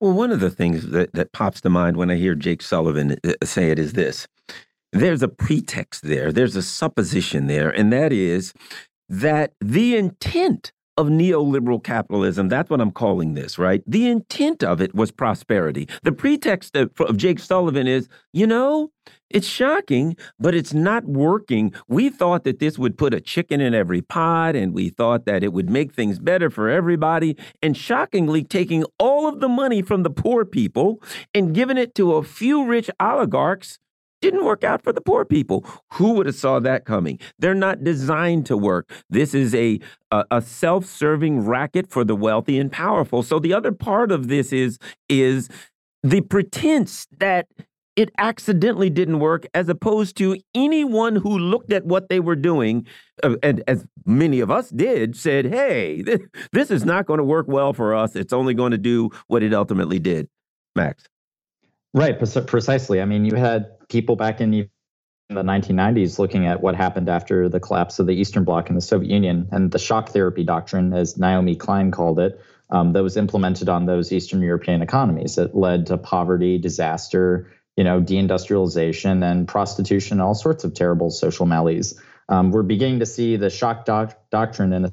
Well, 0.00 0.12
one 0.12 0.30
of 0.30 0.40
the 0.40 0.50
things 0.50 0.88
that, 0.90 1.12
that 1.12 1.32
pops 1.32 1.60
to 1.60 1.70
mind 1.70 1.96
when 1.96 2.10
I 2.10 2.16
hear 2.16 2.34
Jake 2.34 2.62
Sullivan 2.62 3.16
uh, 3.24 3.32
say 3.44 3.70
it 3.70 3.78
is 3.78 3.92
this 3.92 4.26
there's 4.92 5.22
a 5.22 5.28
pretext 5.28 6.02
there, 6.02 6.32
there's 6.32 6.56
a 6.56 6.62
supposition 6.62 7.46
there, 7.46 7.70
and 7.70 7.92
that 7.92 8.12
is 8.12 8.52
that 9.08 9.52
the 9.60 9.96
intent 9.96 10.72
of 10.96 11.06
neoliberal 11.06 11.82
capitalism. 11.82 12.48
That's 12.48 12.68
what 12.68 12.80
I'm 12.80 12.90
calling 12.90 13.34
this, 13.34 13.58
right? 13.58 13.82
The 13.86 14.08
intent 14.08 14.62
of 14.62 14.80
it 14.82 14.94
was 14.94 15.10
prosperity. 15.10 15.88
The 16.02 16.12
pretext 16.12 16.76
of, 16.76 16.90
of, 17.00 17.16
Jake 17.16 17.38
Sullivan 17.38 17.86
is, 17.86 18.08
you 18.32 18.46
know, 18.46 18.90
it's 19.32 19.46
shocking, 19.46 20.16
but 20.38 20.54
it's 20.54 20.74
not 20.74 21.04
working. 21.04 21.72
We 21.88 22.10
thought 22.10 22.44
that 22.44 22.58
this 22.58 22.78
would 22.78 22.98
put 22.98 23.14
a 23.14 23.20
chicken 23.20 23.60
in 23.60 23.74
every 23.74 24.02
pot, 24.02 24.56
and 24.56 24.72
we 24.74 24.90
thought 24.90 25.24
that 25.26 25.42
it 25.42 25.52
would 25.52 25.70
make 25.70 25.92
things 25.92 26.18
better 26.18 26.50
for 26.50 26.68
everybody. 26.68 27.36
And 27.62 27.76
shockingly, 27.76 28.44
taking 28.44 28.84
all 28.98 29.28
of 29.28 29.40
the 29.40 29.48
money 29.48 29.82
from 29.82 30.02
the 30.02 30.10
poor 30.10 30.44
people 30.44 31.02
and 31.34 31.54
giving 31.54 31.78
it 31.78 31.94
to 31.96 32.14
a 32.14 32.22
few 32.22 32.64
rich 32.64 32.90
oligarchs 33.00 33.78
didn't 34.20 34.44
work 34.44 34.64
out 34.64 34.82
for 34.82 34.92
the 34.92 35.00
poor 35.00 35.24
people. 35.24 35.66
Who 35.94 36.12
would 36.12 36.26
have 36.26 36.36
saw 36.36 36.60
that 36.60 36.84
coming? 36.84 37.18
They're 37.38 37.54
not 37.54 37.84
designed 37.84 38.46
to 38.46 38.56
work. 38.56 38.88
This 39.10 39.34
is 39.34 39.54
a 39.54 39.80
a, 40.10 40.24
a 40.30 40.42
self-serving 40.42 41.44
racket 41.44 41.90
for 41.90 42.04
the 42.04 42.14
wealthy 42.14 42.58
and 42.58 42.70
powerful. 42.70 43.22
So 43.22 43.38
the 43.38 43.52
other 43.52 43.72
part 43.72 44.12
of 44.12 44.28
this 44.28 44.52
is 44.52 44.78
is 45.08 45.48
the 46.02 46.20
pretense 46.20 47.06
that 47.18 47.48
it 47.96 48.10
accidentally 48.18 48.90
didn't 48.90 49.18
work 49.18 49.46
as 49.54 49.68
opposed 49.68 50.16
to 50.16 50.38
anyone 50.54 51.16
who 51.16 51.38
looked 51.38 51.72
at 51.72 51.84
what 51.84 52.08
they 52.08 52.20
were 52.20 52.36
doing 52.36 52.86
uh, 53.22 53.36
and 53.42 53.62
as 53.66 53.86
many 54.06 54.40
of 54.40 54.50
us 54.50 54.70
did 54.70 55.16
said 55.16 55.46
hey 55.46 56.02
this, 56.06 56.20
this 56.52 56.70
is 56.70 56.84
not 56.84 57.06
going 57.06 57.18
to 57.18 57.24
work 57.24 57.46
well 57.48 57.72
for 57.72 57.94
us. 57.94 58.16
It's 58.16 58.32
only 58.32 58.54
going 58.54 58.72
to 58.72 58.78
do 58.78 59.10
what 59.26 59.42
it 59.42 59.52
ultimately 59.54 59.98
did. 59.98 60.28
Max. 60.74 61.04
Right 61.94 62.18
precisely. 62.46 63.00
I 63.00 63.04
mean 63.04 63.24
you 63.24 63.36
had 63.36 63.66
people 63.88 64.16
back 64.16 64.40
in 64.40 64.50
the 64.50 65.42
1990s 65.42 66.18
looking 66.18 66.46
at 66.46 66.60
what 66.60 66.74
happened 66.74 67.08
after 67.08 67.48
the 67.48 67.60
collapse 67.60 67.98
of 67.98 68.06
the 68.06 68.12
Eastern 68.12 68.44
Bloc 68.44 68.68
and 68.68 68.76
the 68.76 68.82
Soviet 68.82 69.10
Union 69.10 69.48
and 69.50 69.70
the 69.70 69.78
shock 69.78 70.10
therapy 70.10 70.44
doctrine, 70.44 70.92
as 70.92 71.16
Naomi 71.16 71.56
Klein 71.56 71.90
called 71.90 72.18
it, 72.18 72.40
um, 72.70 72.92
that 72.92 73.02
was 73.02 73.16
implemented 73.16 73.68
on 73.68 73.86
those 73.86 74.12
Eastern 74.12 74.42
European 74.42 74.82
economies. 74.82 75.38
It 75.38 75.54
led 75.54 75.86
to 75.86 75.98
poverty, 75.98 76.58
disaster, 76.58 77.50
you 77.76 77.84
know, 77.84 78.00
deindustrialization 78.00 79.24
and 79.24 79.48
prostitution, 79.48 80.20
all 80.20 80.34
sorts 80.34 80.64
of 80.64 80.74
terrible 80.74 81.10
social 81.10 81.46
maladies. 81.46 81.98
Um, 82.28 82.50
we're 82.50 82.62
beginning 82.62 83.00
to 83.00 83.06
see 83.06 83.36
the 83.36 83.50
shock 83.50 83.84
doc- 83.84 84.18
doctrine, 84.30 84.72
in 84.72 84.86
a 84.86 84.92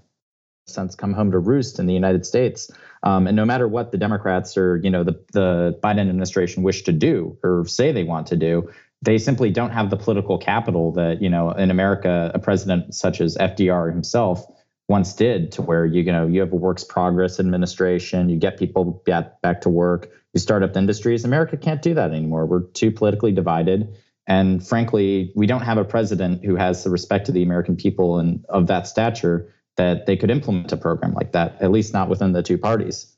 sense, 0.67 0.95
come 0.95 1.13
home 1.13 1.31
to 1.31 1.39
roost 1.39 1.79
in 1.79 1.87
the 1.87 1.93
United 1.93 2.25
States. 2.25 2.71
Um, 3.03 3.27
and 3.27 3.35
no 3.35 3.45
matter 3.45 3.67
what 3.67 3.91
the 3.91 3.97
Democrats 3.97 4.57
or 4.57 4.77
you 4.77 4.89
know 4.89 5.03
the 5.03 5.23
the 5.33 5.79
Biden 5.81 6.09
administration 6.09 6.63
wish 6.63 6.83
to 6.83 6.91
do 6.91 7.37
or 7.43 7.65
say 7.65 7.91
they 7.91 8.03
want 8.03 8.27
to 8.27 8.35
do, 8.35 8.69
they 9.01 9.17
simply 9.17 9.51
don't 9.51 9.71
have 9.71 9.89
the 9.89 9.97
political 9.97 10.37
capital 10.37 10.91
that 10.93 11.21
you 11.21 11.29
know 11.29 11.51
in 11.51 11.71
America 11.71 12.31
a 12.33 12.39
president 12.39 12.93
such 12.93 13.21
as 13.21 13.37
FDR 13.37 13.91
himself 13.91 14.45
once 14.89 15.13
did 15.13 15.51
to 15.53 15.61
where 15.61 15.85
you, 15.85 16.01
you 16.01 16.11
know 16.11 16.27
you 16.27 16.41
have 16.41 16.51
a 16.51 16.55
works 16.55 16.83
progress 16.83 17.39
administration 17.39 18.27
you 18.27 18.37
get 18.37 18.57
people 18.57 19.01
back, 19.05 19.41
back 19.41 19.61
to 19.61 19.69
work 19.69 20.09
you 20.33 20.39
start 20.39 20.61
up 20.61 20.77
industries. 20.77 21.25
America 21.25 21.57
can't 21.57 21.81
do 21.81 21.95
that 21.95 22.11
anymore. 22.11 22.45
We're 22.45 22.61
too 22.61 22.91
politically 22.91 23.31
divided. 23.31 23.95
And 24.27 24.65
frankly 24.65 25.31
we 25.35 25.47
don't 25.47 25.61
have 25.61 25.77
a 25.77 25.85
president 25.85 26.43
who 26.43 26.55
has 26.55 26.83
the 26.83 26.89
respect 26.89 27.29
of 27.29 27.33
the 27.33 27.43
american 27.43 27.75
people 27.75 28.19
and 28.19 28.43
of 28.49 28.67
that 28.67 28.87
stature 28.87 29.53
that 29.77 30.05
they 30.05 30.17
could 30.17 30.29
implement 30.29 30.71
a 30.71 30.77
program 30.77 31.13
like 31.13 31.31
that 31.31 31.61
at 31.61 31.71
least 31.71 31.93
not 31.93 32.09
within 32.09 32.33
the 32.33 32.43
two 32.43 32.57
parties. 32.57 33.15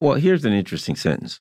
Well 0.00 0.14
here's 0.14 0.44
an 0.44 0.52
interesting 0.52 0.96
sentence 0.96 1.40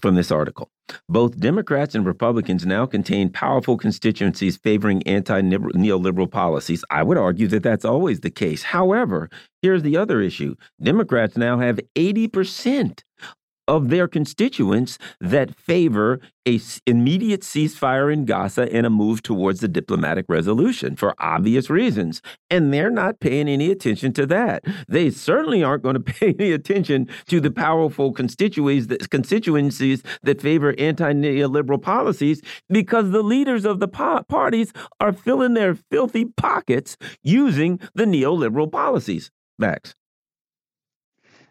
from 0.00 0.14
this 0.14 0.30
article. 0.30 0.70
Both 1.08 1.40
Democrats 1.40 1.94
and 1.94 2.04
Republicans 2.04 2.66
now 2.66 2.86
contain 2.86 3.30
powerful 3.30 3.76
constituencies 3.76 4.56
favoring 4.56 5.02
anti 5.04 5.40
neoliberal 5.40 6.30
policies. 6.30 6.84
I 6.90 7.02
would 7.02 7.18
argue 7.18 7.48
that 7.48 7.62
that's 7.62 7.84
always 7.84 8.20
the 8.20 8.30
case. 8.30 8.62
However, 8.62 9.30
here's 9.62 9.82
the 9.82 9.96
other 9.96 10.20
issue 10.20 10.54
Democrats 10.82 11.36
now 11.36 11.58
have 11.58 11.80
80% 11.96 13.02
of 13.66 13.88
their 13.88 14.08
constituents 14.08 14.98
that 15.20 15.54
favor 15.54 16.20
a 16.46 16.60
immediate 16.86 17.40
ceasefire 17.40 18.12
in 18.12 18.24
Gaza 18.24 18.70
and 18.72 18.84
a 18.84 18.90
move 18.90 19.22
towards 19.22 19.62
a 19.62 19.68
diplomatic 19.68 20.26
resolution 20.28 20.96
for 20.96 21.14
obvious 21.18 21.70
reasons. 21.70 22.20
And 22.50 22.72
they're 22.72 22.90
not 22.90 23.20
paying 23.20 23.48
any 23.48 23.70
attention 23.70 24.12
to 24.14 24.26
that. 24.26 24.64
They 24.88 25.10
certainly 25.10 25.62
aren't 25.62 25.82
going 25.82 25.94
to 26.00 26.00
pay 26.00 26.34
any 26.38 26.52
attention 26.52 27.08
to 27.28 27.40
the 27.40 27.50
powerful 27.50 28.12
constituencies 28.12 28.88
that, 28.88 29.10
constituencies 29.10 30.02
that 30.22 30.40
favor 30.40 30.74
anti-neoliberal 30.78 31.80
policies 31.80 32.42
because 32.68 33.10
the 33.10 33.22
leaders 33.22 33.64
of 33.64 33.80
the 33.80 33.88
parties 33.88 34.72
are 35.00 35.12
filling 35.12 35.54
their 35.54 35.74
filthy 35.74 36.26
pockets 36.26 36.96
using 37.22 37.80
the 37.94 38.04
neoliberal 38.04 38.70
policies. 38.70 39.30
Max. 39.58 39.94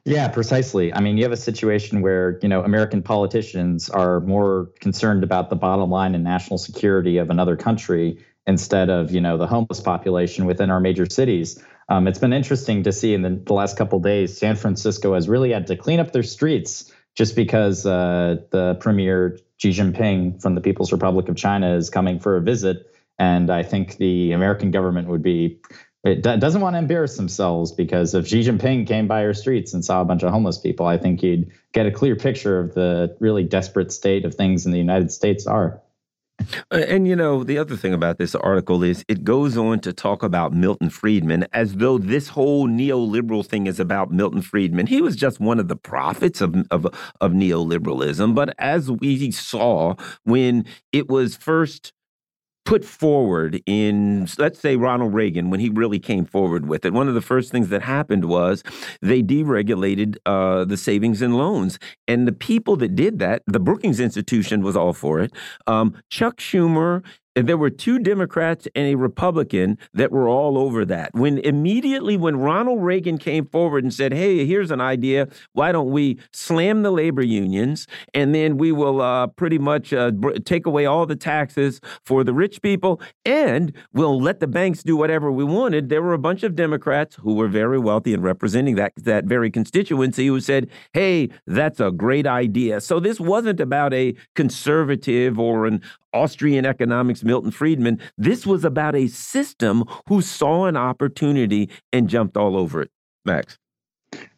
Yeah, 0.06 0.28
precisely. 0.28 0.94
I 0.94 1.00
mean, 1.00 1.18
you 1.18 1.24
have 1.24 1.32
a 1.32 1.38
situation 1.38 2.02
where, 2.02 2.38
you 2.42 2.50
know, 2.50 2.62
American 2.62 3.02
politicians 3.02 3.90
are 3.90 4.20
more 4.20 4.70
concerned 4.82 5.24
about 5.24 5.50
the 5.50 5.56
bottom 5.56 5.90
line 5.90 6.14
and 6.14 6.26
national 6.26 6.58
security 6.58 7.18
of 7.18 7.30
another 7.30 7.56
country 7.56 8.20
instead 8.46 8.90
of, 8.90 9.12
you 9.12 9.22
know, 9.22 9.38
the 9.38 9.48
homeless 9.48 9.80
population 9.80 10.46
within 10.46 10.70
our 10.70 10.82
major 10.82 11.06
cities. 11.06 11.64
Um, 11.88 12.08
it's 12.08 12.20
been 12.20 12.34
interesting 12.34 12.84
to 12.84 12.92
see 12.92 13.14
in 13.14 13.22
the, 13.22 13.42
the 13.46 13.54
last 13.54 13.78
couple 13.78 14.00
days, 14.00 14.38
San 14.38 14.58
Francisco 14.58 15.14
has 15.14 15.30
really 15.30 15.52
had 15.52 15.68
to 15.68 15.78
clean 15.78 16.02
up 16.02 16.12
their 16.12 16.24
streets 16.24 16.92
just 17.16 17.36
because 17.36 17.86
uh, 17.86 18.38
the 18.52 18.76
premier 18.82 19.40
Xi 19.58 19.70
Jinping 19.70 20.42
from 20.42 20.56
the 20.56 20.62
People's 20.62 20.92
Republic 20.92 21.30
of 21.30 21.38
China 21.38 21.76
is 21.76 21.90
coming 21.90 22.20
for 22.20 22.36
a 22.36 22.42
visit. 22.42 22.94
And 23.20 23.50
I 23.50 23.64
think 23.64 23.98
the 23.98 24.34
American 24.34 24.72
government 24.72 25.08
would 25.08 25.22
be 25.22 25.62
it 26.04 26.22
doesn't 26.22 26.60
want 26.60 26.74
to 26.74 26.80
embarrass 26.80 27.16
themselves 27.16 27.72
because 27.72 28.14
if 28.14 28.28
Xi 28.28 28.42
Jinping 28.42 28.86
came 28.86 29.08
by 29.08 29.24
our 29.24 29.34
streets 29.34 29.74
and 29.74 29.86
saw 29.86 30.02
a 30.02 30.06
bunch 30.06 30.22
of 30.22 30.32
homeless 30.32 30.58
people, 30.58 30.86
I 30.86 30.98
think 30.98 31.24
you'd 31.24 31.50
get 31.72 31.86
a 31.86 31.92
clear 31.92 32.16
picture 32.18 32.60
of 32.60 32.74
the 32.74 33.16
really 33.22 33.44
desperate 33.44 33.92
state 33.92 34.26
of 34.26 34.36
things 34.36 34.66
in 34.66 34.74
the 34.74 34.78
United 34.78 35.12
States 35.14 35.48
are. 35.48 35.82
And 36.72 37.08
you 37.08 37.16
know, 37.16 37.44
the 37.46 37.58
other 37.58 37.78
thing 37.78 37.94
about 37.94 38.18
this 38.18 38.36
article 38.36 38.84
is 38.84 39.06
it 39.08 39.24
goes 39.24 39.56
on 39.56 39.80
to 39.82 39.94
talk 39.94 40.24
about 40.24 40.52
Milton 40.52 40.90
Friedman 40.90 41.46
as 41.54 41.76
though 41.76 41.98
this 41.98 42.28
whole 42.28 42.68
neoliberal 42.68 43.46
thing 43.46 43.68
is 43.68 43.80
about 43.80 44.12
Milton 44.12 44.42
Friedman. 44.42 44.88
He 44.88 45.02
was 45.02 45.16
just 45.16 45.40
one 45.40 45.60
of 45.60 45.70
the 45.70 45.78
prophets 45.78 46.42
of, 46.42 46.56
of, 46.70 46.86
of 47.22 47.32
neoliberalism. 47.32 48.36
But 48.36 48.56
as 48.58 48.92
we 48.92 49.32
saw 49.32 49.96
when 50.24 50.66
it 50.92 51.08
was 51.08 51.38
first 51.38 51.94
put 52.65 52.85
forward 52.85 53.61
in, 53.65 54.27
let's 54.38 54.60
say, 54.60 54.76
Ronald 54.76 55.14
Reagan, 55.14 55.49
when 55.49 55.60
he 55.60 55.69
really 55.69 55.99
came 55.99 56.26
forward 56.26 56.68
with 56.68 56.85
it, 56.85 56.94
one 56.94 57.07
of 57.07 57.14
the 57.14 57.22
first 57.22 57.52
things 57.52 57.69
that 57.69 57.81
happened 57.81 58.26
was 58.26 58.64
they 59.02 59.22
deregulated 59.22 60.18
uh, 60.26 60.65
the 60.65 60.77
savings 60.77 61.22
and 61.22 61.38
loans. 61.38 61.77
And 62.07 62.27
the 62.27 62.31
people 62.31 62.76
that 62.77 62.95
did 62.95 63.19
that, 63.19 63.44
the 63.48 63.60
Brookings 63.60 63.99
Institution 63.99 64.61
was 64.61 64.76
all 64.76 64.94
for 64.94 65.19
it. 65.19 65.31
Um, 65.68 65.95
Chuck 66.10 66.38
Schumer 66.38 67.03
there 67.35 67.57
were 67.57 67.69
two 67.69 67.99
Democrats 67.99 68.68
and 68.76 68.88
a 68.88 68.95
Republican 68.95 69.77
that 69.93 70.11
were 70.11 70.27
all 70.27 70.57
over 70.57 70.85
that. 70.85 71.14
When 71.14 71.39
immediately 71.39 72.18
when 72.18 72.38
Ronald 72.38 72.84
Reagan 72.84 73.18
came 73.18 73.45
forward 73.45 73.84
and 73.84 73.93
said, 73.93 74.14
"Hey, 74.14 74.45
here's 74.45 74.72
an 74.72 74.81
idea. 74.81 75.27
Why 75.53 75.72
don't 75.72 75.91
we 75.91 76.19
slam 76.31 76.84
the 76.84 76.91
labor 76.91 77.23
unions 77.23 77.88
and 78.14 78.34
then 78.35 78.57
we 78.57 78.72
will 78.72 79.01
uh, 79.01 79.27
pretty 79.27 79.57
much 79.57 79.93
uh, 79.93 80.11
take 80.45 80.65
away 80.65 80.85
all 80.85 81.05
the 81.05 81.15
taxes 81.15 81.81
for 82.05 82.23
the 82.23 82.34
rich 82.34 82.61
people 82.61 83.01
and 83.26 83.73
we'll 83.93 84.19
let 84.22 84.39
the 84.39 84.47
banks 84.47 84.84
do 84.84 84.95
whatever 84.95 85.31
we 85.31 85.43
wanted." 85.43 85.89
There 85.89 86.01
were 86.01 86.14
a 86.14 86.19
bunch 86.19 86.43
of 86.43 86.55
Democrats 86.55 87.15
who 87.15 87.34
were 87.34 87.47
very 87.47 87.80
wealthy 87.80 88.14
and 88.14 88.23
representing 88.23 88.76
that 88.76 88.93
that 88.97 89.26
very 89.26 89.49
constituency 89.49 90.27
who 90.27 90.39
said, 90.39 90.69
"Hey, 90.93 91.30
that's 91.47 91.80
a 91.80 91.91
great 91.91 92.27
idea." 92.27 92.80
So 92.81 92.99
this 92.99 93.19
wasn't 93.19 93.60
about 93.60 93.93
a 93.93 94.14
conservative 94.35 95.39
or 95.39 95.65
an 95.65 95.81
Austrian 96.14 96.65
economics 96.65 97.23
Milton 97.23 97.52
Friedman. 97.52 97.99
This 98.18 98.45
was 98.45 98.64
about 98.64 98.95
a 98.95 99.07
system 99.07 99.84
who 100.07 100.22
saw 100.22 100.65
an 100.65 100.77
opportunity 100.77 101.69
and 101.91 102.07
jumped 102.10 102.38
all 102.38 102.56
over 102.56 102.81
it. 102.81 102.91
Max. 103.26 103.57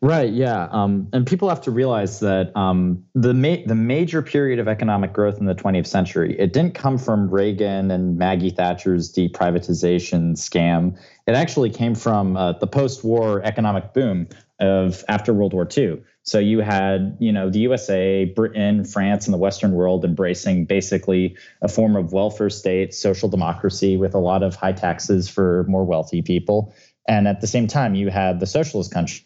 Right. 0.01 0.31
Yeah. 0.31 0.67
Um, 0.71 1.09
and 1.13 1.25
people 1.25 1.49
have 1.49 1.61
to 1.61 1.71
realize 1.71 2.19
that 2.19 2.55
um, 2.55 3.03
the 3.13 3.33
ma 3.33 3.55
the 3.65 3.75
major 3.75 4.21
period 4.21 4.59
of 4.59 4.67
economic 4.67 5.13
growth 5.13 5.39
in 5.39 5.45
the 5.45 5.55
20th 5.55 5.87
century 5.87 6.39
it 6.39 6.53
didn't 6.53 6.75
come 6.75 6.97
from 6.97 7.29
Reagan 7.29 7.91
and 7.91 8.17
Maggie 8.17 8.51
Thatcher's 8.51 9.11
deprivatization 9.11 10.33
scam. 10.33 10.97
It 11.27 11.33
actually 11.33 11.69
came 11.69 11.95
from 11.95 12.37
uh, 12.37 12.53
the 12.53 12.67
post-war 12.67 13.41
economic 13.43 13.93
boom 13.93 14.27
of 14.59 15.03
after 15.09 15.33
World 15.33 15.53
War 15.53 15.67
II. 15.75 16.01
So 16.25 16.39
you 16.39 16.59
had, 16.59 17.17
you 17.19 17.31
know, 17.31 17.51
the 17.51 17.59
USA, 17.59 18.25
Britain, 18.25 18.83
France, 18.83 19.27
and 19.27 19.33
the 19.33 19.37
Western 19.37 19.73
world 19.73 20.03
embracing 20.03 20.65
basically 20.65 21.37
a 21.61 21.67
form 21.67 21.95
of 21.95 22.13
welfare 22.13 22.49
state, 22.49 22.95
social 22.95 23.29
democracy 23.29 23.95
with 23.95 24.15
a 24.15 24.19
lot 24.19 24.41
of 24.41 24.55
high 24.55 24.71
taxes 24.71 25.29
for 25.29 25.65
more 25.67 25.85
wealthy 25.85 26.23
people. 26.23 26.73
And 27.07 27.27
at 27.27 27.41
the 27.41 27.47
same 27.47 27.67
time, 27.67 27.93
you 27.93 28.09
had 28.09 28.39
the 28.39 28.47
socialist 28.47 28.91
countries, 28.91 29.23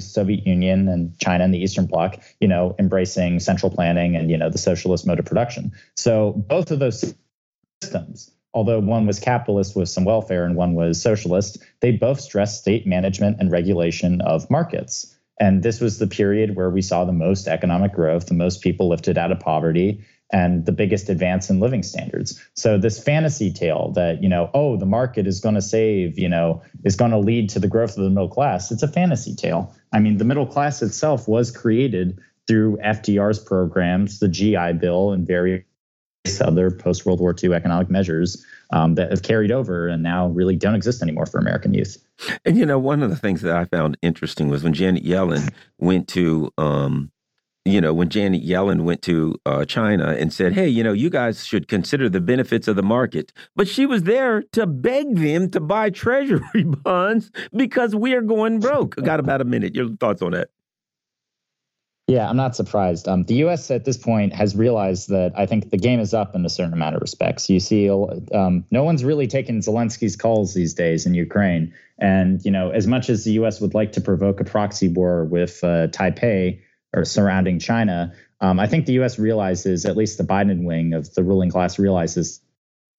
Soviet 0.00 0.46
Union 0.46 0.88
and 0.88 1.18
China 1.18 1.44
and 1.44 1.52
the 1.52 1.62
Eastern 1.62 1.84
Bloc, 1.84 2.18
you 2.40 2.48
know, 2.48 2.74
embracing 2.78 3.38
central 3.40 3.70
planning 3.70 4.16
and, 4.16 4.30
you 4.30 4.38
know, 4.38 4.48
the 4.48 4.58
socialist 4.58 5.06
mode 5.06 5.18
of 5.18 5.26
production. 5.26 5.72
So 5.94 6.32
both 6.32 6.70
of 6.70 6.78
those 6.78 7.14
systems 7.82 8.30
although 8.54 8.80
one 8.80 9.06
was 9.06 9.20
capitalist 9.20 9.76
with 9.76 9.88
some 9.88 10.04
welfare 10.04 10.44
and 10.44 10.56
one 10.56 10.74
was 10.74 11.00
socialist, 11.00 11.58
they 11.80 11.92
both 11.92 12.20
stressed 12.20 12.60
state 12.60 12.86
management 12.86 13.36
and 13.38 13.50
regulation 13.50 14.20
of 14.22 14.50
markets. 14.50 15.17
And 15.40 15.62
this 15.62 15.80
was 15.80 15.98
the 15.98 16.06
period 16.06 16.56
where 16.56 16.70
we 16.70 16.82
saw 16.82 17.04
the 17.04 17.12
most 17.12 17.46
economic 17.46 17.92
growth, 17.92 18.26
the 18.26 18.34
most 18.34 18.60
people 18.60 18.88
lifted 18.88 19.16
out 19.16 19.30
of 19.30 19.40
poverty, 19.40 20.04
and 20.30 20.66
the 20.66 20.72
biggest 20.72 21.08
advance 21.08 21.48
in 21.48 21.60
living 21.60 21.82
standards. 21.82 22.42
So 22.54 22.76
this 22.76 23.02
fantasy 23.02 23.52
tale 23.52 23.92
that, 23.92 24.22
you 24.22 24.28
know, 24.28 24.50
oh, 24.52 24.76
the 24.76 24.86
market 24.86 25.26
is 25.26 25.40
going 25.40 25.54
to 25.54 25.62
save, 25.62 26.18
you 26.18 26.28
know, 26.28 26.62
is 26.84 26.96
going 26.96 27.12
to 27.12 27.18
lead 27.18 27.48
to 27.50 27.58
the 27.58 27.68
growth 27.68 27.96
of 27.96 28.04
the 28.04 28.10
middle 28.10 28.28
class, 28.28 28.70
it's 28.70 28.82
a 28.82 28.88
fantasy 28.88 29.34
tale. 29.34 29.74
I 29.92 30.00
mean, 30.00 30.18
the 30.18 30.24
middle 30.24 30.46
class 30.46 30.82
itself 30.82 31.28
was 31.28 31.50
created 31.50 32.20
through 32.46 32.78
FDR's 32.78 33.38
programs, 33.38 34.18
the 34.18 34.28
GI 34.28 34.74
Bill, 34.74 35.12
and 35.12 35.26
various 35.26 35.64
other 36.40 36.70
post 36.70 37.06
World 37.06 37.20
War 37.20 37.34
II 37.42 37.54
economic 37.54 37.88
measures 37.88 38.44
um, 38.70 38.94
that 38.96 39.10
have 39.10 39.22
carried 39.22 39.50
over 39.50 39.88
and 39.88 40.02
now 40.02 40.28
really 40.28 40.56
don't 40.56 40.74
exist 40.74 41.02
anymore 41.02 41.26
for 41.26 41.38
American 41.38 41.74
youth. 41.74 41.98
And 42.44 42.56
you 42.56 42.66
know, 42.66 42.78
one 42.78 43.02
of 43.02 43.10
the 43.10 43.16
things 43.16 43.42
that 43.42 43.56
I 43.56 43.64
found 43.64 43.96
interesting 44.02 44.48
was 44.48 44.62
when 44.62 44.72
Janet 44.72 45.04
Yellen 45.04 45.52
went 45.78 46.08
to, 46.08 46.52
um, 46.58 47.10
you 47.64 47.80
know, 47.80 47.94
when 47.94 48.08
Janet 48.08 48.44
Yellen 48.44 48.82
went 48.82 49.02
to 49.02 49.34
uh, 49.46 49.64
China 49.64 50.14
and 50.18 50.32
said, 50.32 50.52
"Hey, 50.52 50.68
you 50.68 50.82
know, 50.82 50.92
you 50.92 51.10
guys 51.10 51.44
should 51.44 51.68
consider 51.68 52.08
the 52.08 52.20
benefits 52.20 52.66
of 52.68 52.76
the 52.76 52.82
market," 52.82 53.32
but 53.54 53.68
she 53.68 53.86
was 53.86 54.02
there 54.04 54.42
to 54.52 54.66
beg 54.66 55.16
them 55.16 55.50
to 55.50 55.60
buy 55.60 55.90
Treasury 55.98 56.64
bonds 56.64 57.30
because 57.54 57.94
we 57.94 58.14
are 58.14 58.22
going 58.22 58.60
broke. 58.60 58.96
Got 58.96 59.20
about 59.20 59.40
a 59.40 59.44
minute. 59.44 59.74
Your 59.74 59.88
thoughts 59.96 60.22
on 60.22 60.32
that? 60.32 60.48
Yeah, 62.08 62.26
I'm 62.26 62.38
not 62.38 62.56
surprised. 62.56 63.06
Um, 63.06 63.24
the 63.24 63.34
U.S. 63.34 63.70
at 63.70 63.84
this 63.84 63.98
point 63.98 64.32
has 64.32 64.56
realized 64.56 65.10
that 65.10 65.32
I 65.36 65.44
think 65.44 65.68
the 65.68 65.76
game 65.76 66.00
is 66.00 66.14
up 66.14 66.34
in 66.34 66.42
a 66.46 66.48
certain 66.48 66.72
amount 66.72 66.96
of 66.96 67.02
respects. 67.02 67.50
You 67.50 67.60
see, 67.60 67.90
um, 67.90 68.64
no 68.70 68.82
one's 68.82 69.04
really 69.04 69.26
taking 69.26 69.60
Zelensky's 69.60 70.16
calls 70.16 70.54
these 70.54 70.72
days 70.72 71.04
in 71.04 71.12
Ukraine, 71.12 71.74
and 71.98 72.42
you 72.46 72.50
know, 72.50 72.70
as 72.70 72.86
much 72.86 73.10
as 73.10 73.24
the 73.24 73.32
U.S. 73.32 73.60
would 73.60 73.74
like 73.74 73.92
to 73.92 74.00
provoke 74.00 74.40
a 74.40 74.44
proxy 74.44 74.88
war 74.88 75.26
with 75.26 75.62
uh, 75.62 75.88
Taipei 75.88 76.62
or 76.94 77.04
surrounding 77.04 77.58
China, 77.58 78.14
um, 78.40 78.58
I 78.58 78.66
think 78.66 78.86
the 78.86 78.94
U.S. 78.94 79.18
realizes, 79.18 79.84
at 79.84 79.94
least 79.94 80.16
the 80.16 80.24
Biden 80.24 80.64
wing 80.64 80.94
of 80.94 81.12
the 81.12 81.22
ruling 81.22 81.50
class 81.50 81.78
realizes 81.78 82.40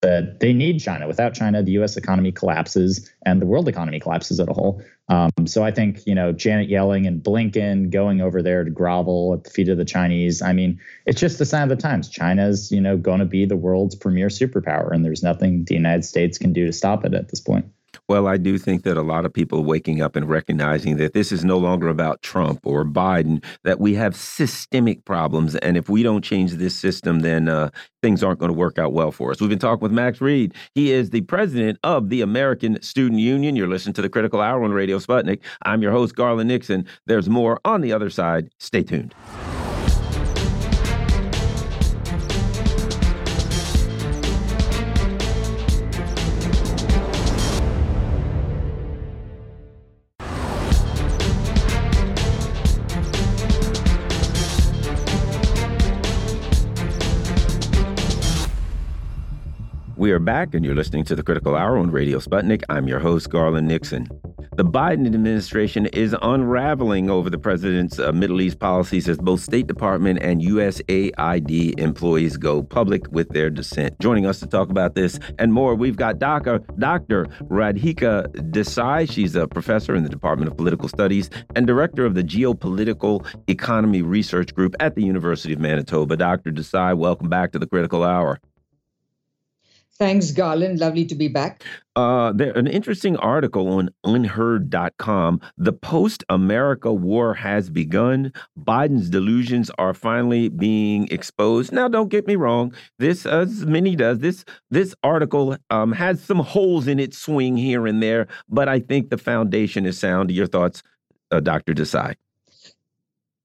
that 0.01 0.39
they 0.39 0.53
need 0.53 0.79
China. 0.79 1.07
Without 1.07 1.33
China, 1.33 1.61
the 1.61 1.73
U.S. 1.73 1.97
economy 1.97 2.31
collapses 2.31 3.11
and 3.25 3.41
the 3.41 3.45
world 3.45 3.67
economy 3.67 3.99
collapses 3.99 4.39
as 4.39 4.47
a 4.47 4.53
whole. 4.53 4.81
Um, 5.09 5.31
so 5.45 5.63
I 5.63 5.71
think 5.71 6.05
you 6.05 6.15
know 6.15 6.31
Janet 6.31 6.69
Yellen 6.69 7.07
and 7.07 7.21
Blinken 7.21 7.89
going 7.89 8.21
over 8.21 8.41
there 8.41 8.63
to 8.63 8.69
grovel 8.69 9.33
at 9.33 9.43
the 9.43 9.49
feet 9.49 9.67
of 9.67 9.77
the 9.77 9.85
Chinese. 9.85 10.41
I 10.41 10.53
mean, 10.53 10.79
it's 11.05 11.19
just 11.19 11.41
a 11.41 11.45
sign 11.45 11.63
of 11.63 11.69
the 11.69 11.75
times. 11.75 12.07
China's 12.09 12.71
you 12.71 12.79
know 12.79 12.95
going 12.95 13.19
to 13.19 13.25
be 13.25 13.45
the 13.45 13.57
world's 13.57 13.95
premier 13.95 14.27
superpower, 14.27 14.93
and 14.93 15.03
there's 15.03 15.23
nothing 15.23 15.65
the 15.65 15.75
United 15.75 16.05
States 16.05 16.37
can 16.37 16.53
do 16.53 16.65
to 16.65 16.73
stop 16.73 17.03
it 17.05 17.13
at 17.13 17.29
this 17.29 17.41
point. 17.41 17.65
Well, 18.09 18.27
I 18.27 18.37
do 18.37 18.57
think 18.57 18.83
that 18.83 18.97
a 18.97 19.03
lot 19.03 19.23
of 19.23 19.31
people 19.31 19.63
waking 19.63 20.01
up 20.01 20.15
and 20.15 20.27
recognizing 20.27 20.97
that 20.97 21.13
this 21.13 21.31
is 21.31 21.45
no 21.45 21.59
longer 21.59 21.87
about 21.87 22.23
Trump 22.23 22.59
or 22.65 22.83
Biden, 22.83 23.45
that 23.63 23.79
we 23.79 23.93
have 23.93 24.15
systemic 24.15 25.05
problems. 25.05 25.55
And 25.57 25.77
if 25.77 25.89
we 25.89 26.01
don't 26.01 26.23
change 26.23 26.53
this 26.53 26.75
system, 26.75 27.19
then 27.19 27.47
uh, 27.47 27.69
things 28.01 28.23
aren't 28.23 28.39
going 28.39 28.51
to 28.51 28.57
work 28.57 28.79
out 28.79 28.93
well 28.93 29.11
for 29.11 29.29
us. 29.29 29.39
We've 29.39 29.49
been 29.49 29.59
talking 29.59 29.83
with 29.83 29.91
Max 29.91 30.21
Reed. 30.21 30.55
He 30.73 30.91
is 30.91 31.11
the 31.11 31.21
president 31.21 31.77
of 31.83 32.09
the 32.09 32.21
American 32.21 32.81
Student 32.81 33.19
Union. 33.21 33.55
You're 33.55 33.67
listening 33.67 33.93
to 33.93 34.01
the 34.01 34.09
Critical 34.09 34.41
Hour 34.41 34.63
on 34.63 34.71
Radio 34.71 34.97
Sputnik. 34.97 35.41
I'm 35.61 35.83
your 35.83 35.91
host, 35.91 36.15
Garland 36.15 36.47
Nixon. 36.47 36.87
There's 37.05 37.29
more 37.29 37.61
on 37.63 37.81
the 37.81 37.93
other 37.93 38.09
side. 38.09 38.49
Stay 38.57 38.81
tuned. 38.81 39.13
We 60.09 60.13
are 60.13 60.17
back, 60.17 60.55
and 60.55 60.65
you're 60.65 60.73
listening 60.73 61.03
to 61.03 61.15
the 61.15 61.21
Critical 61.21 61.55
Hour 61.55 61.77
on 61.77 61.91
Radio 61.91 62.17
Sputnik. 62.17 62.63
I'm 62.67 62.87
your 62.87 62.97
host, 62.97 63.29
Garland 63.29 63.67
Nixon. 63.67 64.07
The 64.55 64.65
Biden 64.65 65.05
administration 65.05 65.85
is 65.85 66.15
unraveling 66.23 67.11
over 67.11 67.29
the 67.29 67.37
president's 67.37 67.99
uh, 67.99 68.11
Middle 68.11 68.41
East 68.41 68.57
policies 68.57 69.07
as 69.07 69.19
both 69.19 69.39
State 69.39 69.67
Department 69.67 70.17
and 70.23 70.41
USAID 70.41 71.79
employees 71.79 72.37
go 72.37 72.63
public 72.63 73.03
with 73.11 73.29
their 73.29 73.51
dissent. 73.51 73.99
Joining 73.99 74.25
us 74.25 74.39
to 74.39 74.47
talk 74.47 74.71
about 74.71 74.95
this 74.95 75.19
and 75.37 75.53
more, 75.53 75.75
we've 75.75 75.95
got 75.95 76.17
Dr. 76.17 76.57
Dr. 76.79 77.25
Radhika 77.43 78.29
Desai. 78.49 79.07
She's 79.09 79.35
a 79.35 79.47
professor 79.47 79.93
in 79.93 80.01
the 80.01 80.09
Department 80.09 80.49
of 80.49 80.57
Political 80.57 80.89
Studies 80.89 81.29
and 81.55 81.67
director 81.67 82.03
of 82.03 82.15
the 82.15 82.23
Geopolitical 82.23 83.27
Economy 83.47 84.01
Research 84.01 84.55
Group 84.55 84.75
at 84.79 84.95
the 84.95 85.03
University 85.03 85.53
of 85.53 85.59
Manitoba. 85.59 86.17
Dr. 86.17 86.51
Desai, 86.51 86.97
welcome 86.97 87.29
back 87.29 87.51
to 87.51 87.59
the 87.59 87.67
Critical 87.67 88.03
Hour. 88.03 88.39
Thanks, 89.99 90.31
Garland. 90.31 90.79
Lovely 90.79 91.05
to 91.05 91.13
be 91.13 91.27
back. 91.27 91.65
Uh, 91.93 92.31
there 92.31 92.53
an 92.57 92.67
interesting 92.67 93.17
article 93.17 93.67
on 93.67 93.89
UnHerd.com. 94.05 95.41
The 95.57 95.73
post 95.73 96.23
America 96.29 96.93
war 96.93 97.33
has 97.33 97.69
begun. 97.69 98.31
Biden's 98.57 99.09
delusions 99.09 99.69
are 99.77 99.93
finally 99.93 100.47
being 100.47 101.09
exposed. 101.09 101.73
Now, 101.73 101.89
don't 101.89 102.07
get 102.07 102.27
me 102.27 102.37
wrong. 102.37 102.73
This, 102.97 103.25
as 103.25 103.65
many 103.65 103.97
does, 103.97 104.19
this 104.19 104.45
this 104.71 104.95
article 105.03 105.57
um, 105.69 105.91
has 105.91 106.23
some 106.23 106.39
holes 106.39 106.87
in 106.87 106.97
its 106.97 107.17
swing 107.17 107.57
here 107.57 107.85
and 107.85 108.01
there, 108.01 108.27
but 108.47 108.69
I 108.69 108.79
think 108.79 109.09
the 109.09 109.17
foundation 109.17 109.85
is 109.85 109.99
sound. 109.99 110.31
Your 110.31 110.47
thoughts, 110.47 110.81
uh, 111.29 111.41
Dr. 111.41 111.73
Desai? 111.73 112.15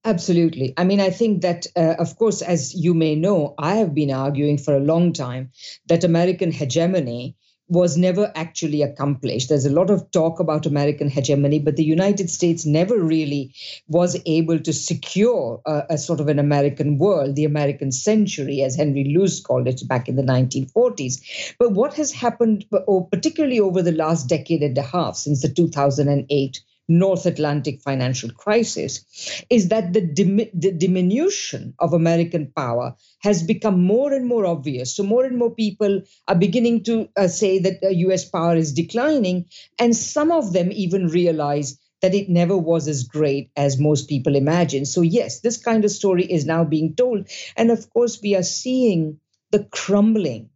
Absolutely. 0.07 0.75
I 0.77 0.85
mean, 0.85 1.01
I 1.01 1.09
think 1.09 1.41
that, 1.43 1.67
uh, 1.77 1.95
of 1.99 2.17
course, 2.19 2.43
as 2.43 2.75
you 2.75 2.93
may 2.93 3.15
know, 3.15 3.55
I 3.59 3.77
have 3.77 3.95
been 3.95 4.11
arguing 4.11 4.59
for 4.59 4.77
a 4.77 4.81
long 4.81 5.15
time 5.15 5.51
that 5.87 6.05
American 6.05 6.53
hegemony 6.53 7.37
was 7.69 7.97
never 7.97 8.31
actually 8.35 8.83
accomplished. 8.83 9.49
There's 9.49 9.65
a 9.65 9.71
lot 9.73 9.89
of 9.89 10.11
talk 10.11 10.39
about 10.41 10.67
American 10.67 11.09
hegemony, 11.09 11.59
but 11.59 11.77
the 11.77 11.85
United 11.85 12.29
States 12.29 12.67
never 12.67 12.99
really 13.01 13.55
was 13.89 14.21
able 14.27 14.59
to 14.59 14.73
secure 14.75 15.63
a, 15.65 15.85
a, 15.89 15.99
sort 15.99 16.21
of 16.21 16.29
an 16.29 16.39
American 16.39 16.99
world, 16.99 17.37
the 17.37 17.47
American 17.47 17.91
century, 17.91 18.61
as 18.61 18.77
Henry 18.77 19.05
Luce 19.17 19.41
called 19.41 19.67
it 19.67 19.89
back 19.89 20.11
in 20.11 20.17
the 20.17 20.23
1940s. 20.23 21.55
But 21.59 21.73
what 21.73 21.95
has 21.95 22.13
happened, 22.13 22.67
particularly 23.11 23.61
over 23.61 23.81
the 23.81 23.93
last 23.93 24.29
decade 24.29 24.63
and 24.63 24.77
a 24.77 24.83
half, 24.83 25.17
since 25.17 25.41
the 25.41 25.49
2008 25.49 26.61
North 26.89 27.27
Atlantic 27.27 27.81
financial 27.81 28.31
crisis 28.31 29.05
is 29.51 29.69
that 29.69 29.93
the, 29.93 30.01
dim- 30.03 30.51
the 30.53 30.73
diminution 30.73 31.75
of 31.79 31.93
American 31.95 32.53
power 32.55 32.95
has 33.21 33.43
become 33.43 33.83
more 33.83 34.13
and 34.13 34.27
more 34.27 34.47
obvious. 34.47 34.95
So, 34.97 35.03
more 35.03 35.25
and 35.25 35.39
more 35.39 35.51
people 35.55 36.03
are 36.29 36.35
beginning 36.35 36.85
to 36.85 37.09
uh, 37.17 37.29
say 37.29 37.59
that 37.61 37.83
uh, 37.83 37.89
US 37.89 38.25
power 38.27 38.57
is 38.57 38.73
declining, 38.73 39.47
and 39.79 39.97
some 39.97 40.31
of 40.31 40.53
them 40.53 40.71
even 40.73 41.09
realize 41.09 41.79
that 42.03 42.15
it 42.15 42.29
never 42.29 42.57
was 42.57 42.87
as 42.87 43.05
great 43.05 43.51
as 43.57 43.79
most 43.79 44.09
people 44.09 44.37
imagine. 44.37 44.85
So, 44.85 45.01
yes, 45.01 45.41
this 45.41 45.57
kind 45.57 45.85
of 45.85 45.91
story 45.91 46.25
is 46.25 46.45
now 46.45 46.65
being 46.65 46.95
told. 46.95 47.29
And 47.57 47.71
of 47.71 47.89
course, 47.91 48.21
we 48.23 48.35
are 48.37 48.43
seeing 48.43 49.21
the 49.53 49.65
crumbling 49.65 50.51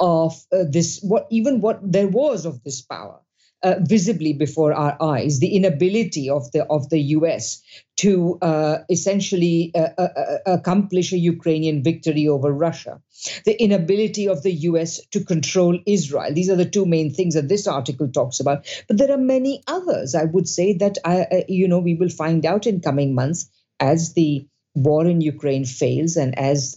of 0.00 0.34
uh, 0.52 0.64
this, 0.68 1.00
what 1.02 1.26
even 1.30 1.60
what 1.60 1.80
there 1.82 2.08
was 2.08 2.46
of 2.46 2.62
this 2.64 2.80
power 2.82 3.20
uh, 3.64 3.76
visibly 3.80 4.32
before 4.34 4.72
our 4.72 4.96
eyes 5.00 5.40
the 5.40 5.56
inability 5.56 6.28
of 6.28 6.50
the 6.52 6.64
of 6.66 6.90
the 6.90 7.00
US 7.16 7.62
to 7.96 8.38
uh, 8.42 8.78
essentially 8.90 9.72
uh, 9.74 9.88
uh, 9.96 10.02
uh, 10.02 10.38
accomplish 10.46 11.12
a 11.12 11.18
Ukrainian 11.18 11.82
victory 11.82 12.28
over 12.28 12.52
Russia, 12.52 13.00
the 13.44 13.54
inability 13.62 14.28
of 14.28 14.42
the 14.42 14.52
US 14.68 15.00
to 15.12 15.24
control 15.24 15.78
Israel. 15.86 16.34
These 16.34 16.50
are 16.50 16.56
the 16.56 16.68
two 16.68 16.84
main 16.84 17.12
things 17.12 17.34
that 17.34 17.48
this 17.48 17.66
article 17.66 18.08
talks 18.08 18.40
about. 18.40 18.66
But 18.88 18.98
there 18.98 19.12
are 19.12 19.18
many 19.18 19.62
others. 19.66 20.14
I 20.14 20.24
would 20.24 20.48
say 20.48 20.74
that 20.74 20.98
I, 21.04 21.44
you 21.48 21.66
know 21.66 21.78
we 21.78 21.94
will 21.94 22.10
find 22.10 22.44
out 22.44 22.66
in 22.66 22.80
coming 22.80 23.14
months 23.14 23.48
as 23.80 24.12
the 24.14 24.46
war 24.74 25.06
in 25.06 25.20
Ukraine 25.20 25.64
fails 25.64 26.16
and 26.16 26.38
as 26.38 26.76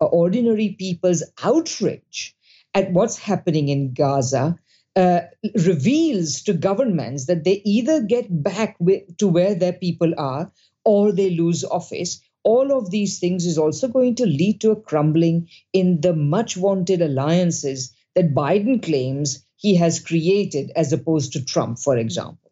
ordinary 0.00 0.76
people's 0.78 1.24
outrage 1.42 2.36
at 2.74 2.92
what's 2.92 3.18
happening 3.18 3.68
in 3.68 3.94
Gaza 3.94 4.58
uh, 5.00 5.20
reveals 5.64 6.42
to 6.42 6.52
governments 6.52 7.26
that 7.26 7.44
they 7.44 7.62
either 7.64 8.02
get 8.02 8.26
back 8.42 8.76
with, 8.78 9.16
to 9.16 9.26
where 9.26 9.54
their 9.54 9.72
people 9.72 10.12
are 10.18 10.52
or 10.84 11.12
they 11.12 11.30
lose 11.30 11.64
office. 11.64 12.20
All 12.44 12.76
of 12.76 12.90
these 12.90 13.18
things 13.18 13.46
is 13.46 13.56
also 13.56 13.88
going 13.88 14.14
to 14.16 14.26
lead 14.26 14.60
to 14.60 14.72
a 14.72 14.80
crumbling 14.80 15.48
in 15.72 16.00
the 16.02 16.14
much 16.14 16.56
wanted 16.56 17.00
alliances 17.00 17.94
that 18.14 18.34
Biden 18.34 18.82
claims 18.82 19.42
he 19.56 19.74
has 19.76 20.00
created, 20.00 20.70
as 20.76 20.92
opposed 20.92 21.32
to 21.32 21.44
Trump, 21.44 21.78
for 21.78 21.96
example. 21.96 22.50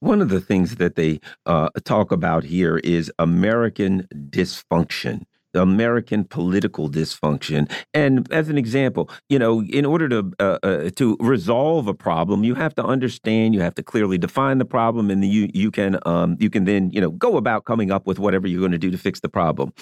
One 0.00 0.20
of 0.20 0.28
the 0.28 0.40
things 0.40 0.76
that 0.76 0.96
they 0.96 1.20
uh, 1.46 1.68
talk 1.84 2.12
about 2.12 2.44
here 2.44 2.78
is 2.78 3.12
American 3.18 4.08
dysfunction. 4.12 5.24
American 5.54 6.24
political 6.24 6.90
dysfunction. 6.90 7.70
And 7.94 8.30
as 8.32 8.48
an 8.48 8.58
example, 8.58 9.10
you 9.28 9.38
know, 9.38 9.62
in 9.62 9.84
order 9.84 10.08
to 10.08 10.32
uh, 10.40 10.58
uh, 10.62 10.90
to 10.96 11.16
resolve 11.20 11.88
a 11.88 11.94
problem, 11.94 12.44
you 12.44 12.54
have 12.54 12.74
to 12.76 12.84
understand, 12.84 13.54
you 13.54 13.60
have 13.60 13.74
to 13.76 13.82
clearly 13.82 14.18
define 14.18 14.58
the 14.58 14.64
problem, 14.64 15.10
and 15.10 15.24
you 15.24 15.50
you 15.52 15.70
can 15.70 15.98
um, 16.06 16.36
you 16.40 16.50
can 16.50 16.64
then 16.64 16.90
you 16.90 17.00
know 17.00 17.10
go 17.10 17.36
about 17.36 17.64
coming 17.64 17.90
up 17.90 18.06
with 18.06 18.18
whatever 18.18 18.46
you're 18.46 18.60
going 18.60 18.72
to 18.72 18.78
do 18.78 18.90
to 18.90 18.98
fix 18.98 19.20
the 19.20 19.28
problem. 19.28 19.72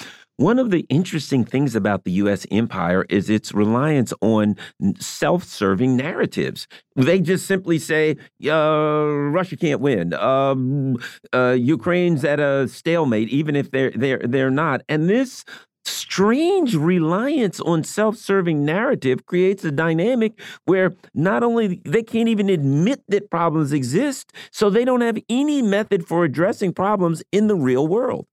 One 0.40 0.58
of 0.58 0.70
the 0.70 0.86
interesting 0.88 1.44
things 1.44 1.76
about 1.76 2.04
the 2.04 2.12
U.S. 2.12 2.46
empire 2.50 3.04
is 3.10 3.28
its 3.28 3.52
reliance 3.52 4.14
on 4.22 4.56
self-serving 4.98 5.94
narratives. 5.94 6.66
They 6.96 7.20
just 7.20 7.44
simply 7.44 7.78
say, 7.78 8.16
uh, 8.46 9.04
"Russia 9.36 9.58
can't 9.58 9.82
win," 9.82 10.14
um, 10.14 10.96
uh, 11.34 11.58
"Ukraine's 11.60 12.24
at 12.24 12.40
a 12.40 12.68
stalemate," 12.68 13.28
even 13.28 13.54
if 13.54 13.70
they're 13.70 13.90
they're 13.90 14.22
they're 14.24 14.50
not, 14.50 14.80
and 14.88 15.10
this 15.10 15.44
strange 15.84 16.74
reliance 16.74 17.60
on 17.60 17.84
self-serving 17.84 18.64
narrative 18.64 19.26
creates 19.26 19.62
a 19.64 19.70
dynamic 19.70 20.40
where 20.64 20.94
not 21.12 21.42
only 21.42 21.82
they 21.84 22.02
can't 22.02 22.30
even 22.30 22.48
admit 22.48 23.02
that 23.08 23.30
problems 23.30 23.74
exist 23.74 24.32
so 24.50 24.70
they 24.70 24.86
don't 24.86 25.00
have 25.02 25.18
any 25.28 25.60
method 25.60 26.06
for 26.06 26.24
addressing 26.24 26.72
problems 26.72 27.22
in 27.30 27.46
the 27.46 27.56
real 27.56 27.86
world 27.86 28.26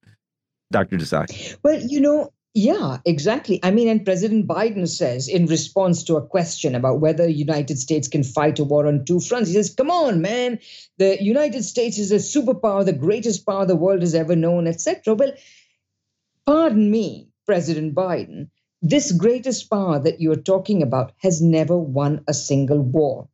dr 0.72 0.98
desai 0.98 1.26
well 1.64 1.80
you 1.80 2.00
know 2.00 2.32
yeah, 2.60 2.98
exactly. 3.06 3.60
I 3.62 3.70
mean, 3.70 3.88
and 3.88 4.04
President 4.04 4.48
Biden 4.48 4.88
says 4.88 5.28
in 5.28 5.46
response 5.46 6.04
to 6.06 6.16
a 6.16 6.26
question 6.26 6.74
about 6.74 7.00
whether 7.00 7.28
the 7.28 7.32
United 7.32 7.78
States 7.78 8.08
can 8.08 8.24
fight 8.24 8.58
a 8.58 8.64
war 8.64 8.88
on 8.88 9.06
two 9.06 9.20
fronts, 9.20 9.50
he 9.50 9.54
says, 9.54 9.70
"Come 9.76 9.92
on, 9.92 10.22
man, 10.24 10.58
the 10.98 11.24
United 11.24 11.64
States 11.66 12.00
is 12.00 12.12
a 12.12 12.16
superpower, 12.16 12.84
the 12.84 12.94
greatest 12.94 13.46
power 13.46 13.68
the 13.68 13.76
world 13.76 14.02
has 14.02 14.16
ever 14.16 14.36
known, 14.36 14.66
etc." 14.66 15.14
Well, 15.14 15.34
pardon 16.48 16.90
me, 16.90 17.30
President 17.46 17.94
Biden, 17.94 18.50
this 18.82 19.12
greatest 19.12 19.70
power 19.70 20.00
that 20.00 20.20
you're 20.20 20.36
talking 20.52 20.82
about 20.82 21.14
has 21.18 21.44
never 21.44 21.78
won 21.78 22.24
a 22.28 22.34
single 22.34 22.82
war. 22.82 23.30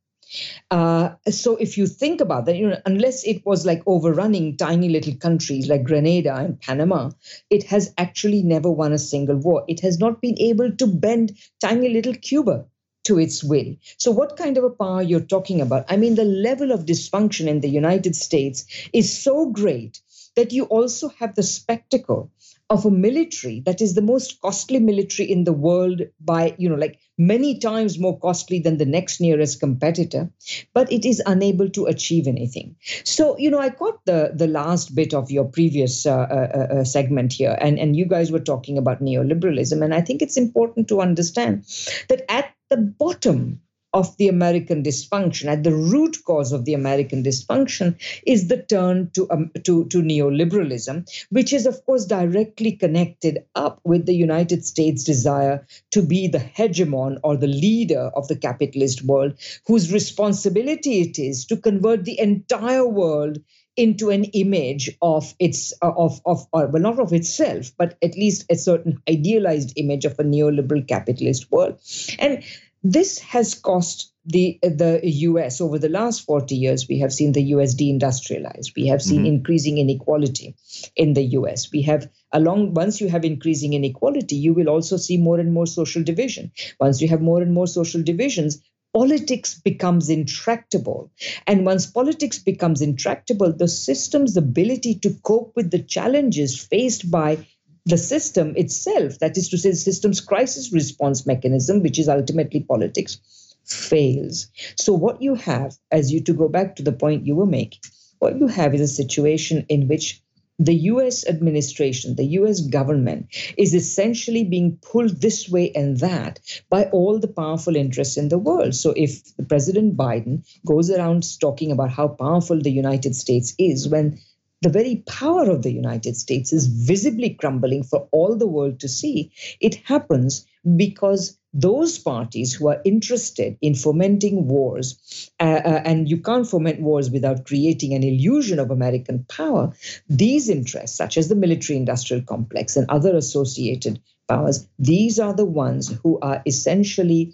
Uh, 0.72 1.10
so 1.30 1.56
if 1.58 1.78
you 1.78 1.88
think 1.88 2.22
about 2.22 2.46
that, 2.46 2.58
you 2.58 2.68
know, 2.68 2.82
unless 2.86 3.24
it 3.24 3.46
was 3.46 3.66
like 3.66 3.84
overrunning 3.86 4.58
tiny 4.58 4.90
little 4.90 5.16
countries 5.16 5.68
like 5.68 5.84
Grenada 5.84 6.36
and 6.36 6.60
Panama, 6.60 7.12
it 7.50 7.64
has 7.66 7.94
actually 7.98 8.42
never 8.44 8.70
won 8.70 8.94
a 8.94 8.98
single 8.98 9.38
war. 9.38 9.64
It 9.68 9.80
has 9.82 10.00
not 10.00 10.22
been 10.22 10.38
able 10.40 10.72
to 10.72 10.88
bend 10.88 11.38
tiny 11.62 11.90
little 11.90 12.16
Cuba 12.16 12.66
to 13.06 13.20
its 13.20 13.44
will. 13.44 13.76
So, 13.98 14.12
what 14.12 14.38
kind 14.38 14.58
of 14.58 14.64
a 14.64 14.70
power 14.70 15.02
you're 15.02 15.20
talking 15.20 15.62
about? 15.62 15.86
I 15.90 15.98
mean, 15.98 16.16
the 16.16 16.24
level 16.24 16.72
of 16.72 16.86
dysfunction 16.86 17.48
in 17.48 17.60
the 17.60 17.70
United 17.70 18.16
States 18.16 18.66
is 18.94 19.16
so 19.16 19.50
great 19.50 20.02
that 20.36 20.52
you 20.52 20.64
also 20.66 21.10
have 21.10 21.36
the 21.36 21.44
spectacle 21.44 22.32
of 22.70 22.86
a 22.86 22.92
military 22.92 23.60
that 23.66 23.82
is 23.82 23.94
the 23.94 24.02
most 24.02 24.42
costly 24.42 24.80
military 24.80 25.30
in 25.30 25.44
the 25.44 25.54
world 25.54 26.02
by, 26.20 26.56
you 26.58 26.70
know, 26.70 26.76
like 26.76 27.00
many 27.18 27.60
times 27.60 28.00
more 28.00 28.18
costly 28.20 28.60
than 28.60 28.78
the 28.78 28.86
next 28.86 29.22
nearest 29.22 29.60
competitor, 29.60 30.30
but 30.74 30.92
it 30.92 31.06
is 31.06 31.22
unable 31.26 31.70
to 31.70 31.86
achieve 31.86 32.28
anything. 32.28 32.76
So, 33.04 33.38
you 33.38 33.52
know, 33.52 33.60
I 33.60 33.70
caught 33.70 34.06
the 34.06 34.32
the 34.34 34.48
last 34.48 34.96
bit 34.96 35.14
of 35.14 35.30
your 35.30 35.46
previous 35.46 36.06
uh, 36.06 36.16
uh, 36.16 36.50
uh, 36.54 36.74
uh 36.80 36.84
segment 36.84 37.34
here, 37.34 37.58
and, 37.60 37.78
and 37.78 37.96
you 37.96 38.06
guys 38.06 38.32
were 38.32 38.40
talking 38.40 38.78
about 38.78 39.02
neoliberalism. 39.02 39.84
And 39.84 39.94
I 39.94 40.02
think 40.02 40.22
it's 40.22 40.38
important 40.38 40.88
to 40.88 41.02
understand 41.02 41.66
that 42.10 42.24
at 42.30 42.54
the 42.70 42.78
bottom 42.78 43.62
of 43.94 44.16
the 44.18 44.28
American 44.28 44.84
dysfunction, 44.84 45.46
at 45.46 45.64
the 45.64 45.74
root 45.74 46.18
cause 46.26 46.52
of 46.52 46.66
the 46.66 46.74
American 46.74 47.24
dysfunction, 47.24 47.96
is 48.26 48.48
the 48.48 48.58
turn 48.58 49.10
to, 49.14 49.30
um, 49.30 49.52
to, 49.64 49.86
to 49.86 50.02
neoliberalism, 50.02 51.08
which 51.30 51.54
is, 51.54 51.66
of 51.66 51.86
course, 51.86 52.06
directly 52.06 52.72
connected 52.72 53.44
up 53.56 53.80
with 53.84 54.06
the 54.06 54.16
United 54.16 54.66
States' 54.66 55.04
desire 55.04 55.66
to 55.92 56.02
be 56.02 56.28
the 56.28 56.40
hegemon 56.40 57.20
or 57.24 57.38
the 57.38 57.48
leader 57.48 58.12
of 58.16 58.28
the 58.28 58.36
capitalist 58.36 59.04
world, 59.04 59.34
whose 59.68 59.94
responsibility 59.94 61.02
it 61.02 61.20
is 61.20 61.46
to 61.46 61.58
convert 61.58 62.06
the 62.06 62.20
entire 62.20 62.88
world 62.88 63.40
into 63.76 64.10
an 64.10 64.26
image 64.26 64.92
of 65.02 65.34
its 65.40 65.74
uh, 65.82 65.92
of 65.98 66.22
of 66.26 66.46
uh, 66.54 66.68
well 66.70 66.82
not 66.82 67.00
of 67.00 67.12
itself 67.12 67.72
but 67.76 67.98
at 68.04 68.16
least 68.16 68.46
a 68.52 68.56
certain 68.56 69.02
idealized 69.10 69.74
image 69.78 70.06
of 70.06 70.20
a 70.20 70.24
neoliberal 70.24 70.88
capitalist 70.88 71.52
world. 71.52 71.80
And 72.20 72.44
This 72.84 73.20
has 73.20 73.54
cost 73.54 74.12
the 74.26 74.60
the 74.62 75.02
US 75.04 75.60
over 75.60 75.78
the 75.80 75.90
last 75.90 76.22
40 76.22 76.56
years 76.56 76.88
we 76.88 77.00
have 77.00 77.14
seen 77.14 77.34
the 77.34 77.44
US 77.56 77.76
deindustrialized 77.76 78.74
we 78.76 78.88
have 78.88 79.02
seen 79.02 79.20
mm-hmm. 79.20 79.36
increasing 79.36 79.78
inequality 79.78 80.56
in 80.96 81.14
the 81.14 81.24
US 81.40 81.72
we 81.72 81.82
have 81.82 82.10
along 82.32 82.74
once 82.74 83.02
you 83.02 83.10
have 83.10 83.26
increasing 83.26 83.74
inequality 83.74 84.38
you 84.38 84.54
will 84.54 84.70
also 84.70 84.96
see 84.96 85.18
more 85.18 85.40
and 85.40 85.52
more 85.54 85.68
social 85.68 86.04
division. 86.04 86.52
Once 86.80 87.02
you 87.02 87.08
have 87.10 87.22
more 87.22 87.42
and 87.42 87.54
more 87.54 87.68
social 87.68 88.02
divisions 88.02 88.62
politics 88.94 89.60
becomes 89.60 90.08
intractable. 90.08 91.12
And 91.48 91.66
once 91.66 91.88
politics 91.88 92.38
becomes 92.38 92.82
intractable 92.82 93.52
the 93.52 93.68
system's 93.68 94.38
ability 94.38 95.00
to 95.00 95.16
cope 95.24 95.54
with 95.56 95.72
the 95.72 95.82
challenges 95.82 96.64
faced 96.64 97.10
by 97.10 97.40
the 97.86 97.98
system 97.98 98.54
itself 98.56 99.20
that 99.20 99.38
is 99.38 99.50
to 99.50 99.58
say 99.58 99.72
the 99.72 99.76
system's 99.76 100.22
crisis 100.22 100.72
response 100.72 101.26
mechanism 101.26 101.82
which 101.82 102.00
is 102.00 102.08
ultimately 102.08 102.62
politics 102.62 103.20
fails. 103.66 104.48
So, 104.76 104.94
what 104.94 105.22
you 105.22 105.36
have, 105.36 105.78
as 105.92 106.12
you 106.12 106.22
to 106.24 106.34
go 106.34 106.48
back 106.48 106.76
to 106.76 106.84
the 106.84 106.92
point 106.92 107.26
you 107.26 107.36
were 107.36 107.46
making, 107.46 107.80
what 108.20 108.38
you 108.38 108.48
have 108.48 108.74
is 108.74 108.82
a 108.82 108.88
situation 108.88 109.66
in 109.70 109.88
which 109.88 110.22
the 110.60 110.76
US 110.92 111.28
administration, 111.28 112.16
the 112.16 112.26
US 112.40 112.62
government 112.62 113.28
is 113.58 113.74
essentially 113.74 114.44
being 114.44 114.78
pulled 114.82 115.20
this 115.20 115.50
way 115.50 115.72
and 115.74 115.98
that 116.00 116.40
by 116.70 116.86
all 116.86 117.20
the 117.20 117.28
powerful 117.28 117.76
interests 117.76 118.18
in 118.18 118.30
the 118.30 118.38
world. 118.38 118.76
So 118.76 118.94
if 118.96 119.22
President 119.50 119.98
Biden 119.98 120.46
goes 120.66 120.92
around 120.92 121.40
talking 121.40 121.72
about 121.72 121.90
how 121.90 122.08
powerful 122.08 122.62
the 122.62 122.72
United 122.72 123.16
States 123.16 123.56
is 123.58 123.88
when 123.88 124.20
the 124.64 124.70
very 124.70 125.04
power 125.06 125.50
of 125.50 125.62
the 125.62 125.72
United 125.72 126.16
States 126.16 126.54
is 126.54 126.68
visibly 126.68 127.32
crumbling 127.32 127.84
for 127.84 128.08
all 128.12 128.36
the 128.38 128.48
world 128.48 128.80
to 128.80 128.88
see, 128.88 129.32
it 129.60 129.76
happens 129.76 130.48
because 130.78 131.38
those 131.54 132.00
parties 132.00 132.54
who 132.54 132.70
are 132.70 132.82
interested 132.86 133.58
in 133.62 133.76
fomenting 133.76 134.48
wars, 134.48 135.30
uh, 135.40 135.44
uh, 135.44 135.82
and 135.86 136.10
you 136.10 136.18
can't 136.18 136.48
foment 136.48 136.82
wars 136.82 137.12
without 137.12 137.46
creating 137.46 137.94
an 137.94 138.04
illusion 138.04 138.58
of 138.58 138.72
American 138.72 139.26
power, 139.26 139.74
these 140.08 140.50
interests, 140.50 140.98
such 140.98 141.18
as 141.18 141.28
the 141.28 141.36
military 141.36 141.78
industrial 141.78 142.24
complex 142.24 142.78
and 142.78 142.90
other 142.90 143.16
associated 143.16 144.00
powers, 144.30 144.66
these 144.80 145.20
are 145.20 145.34
the 145.34 145.46
ones 145.46 145.94
who 146.02 146.18
are 146.22 146.42
essentially 146.48 147.34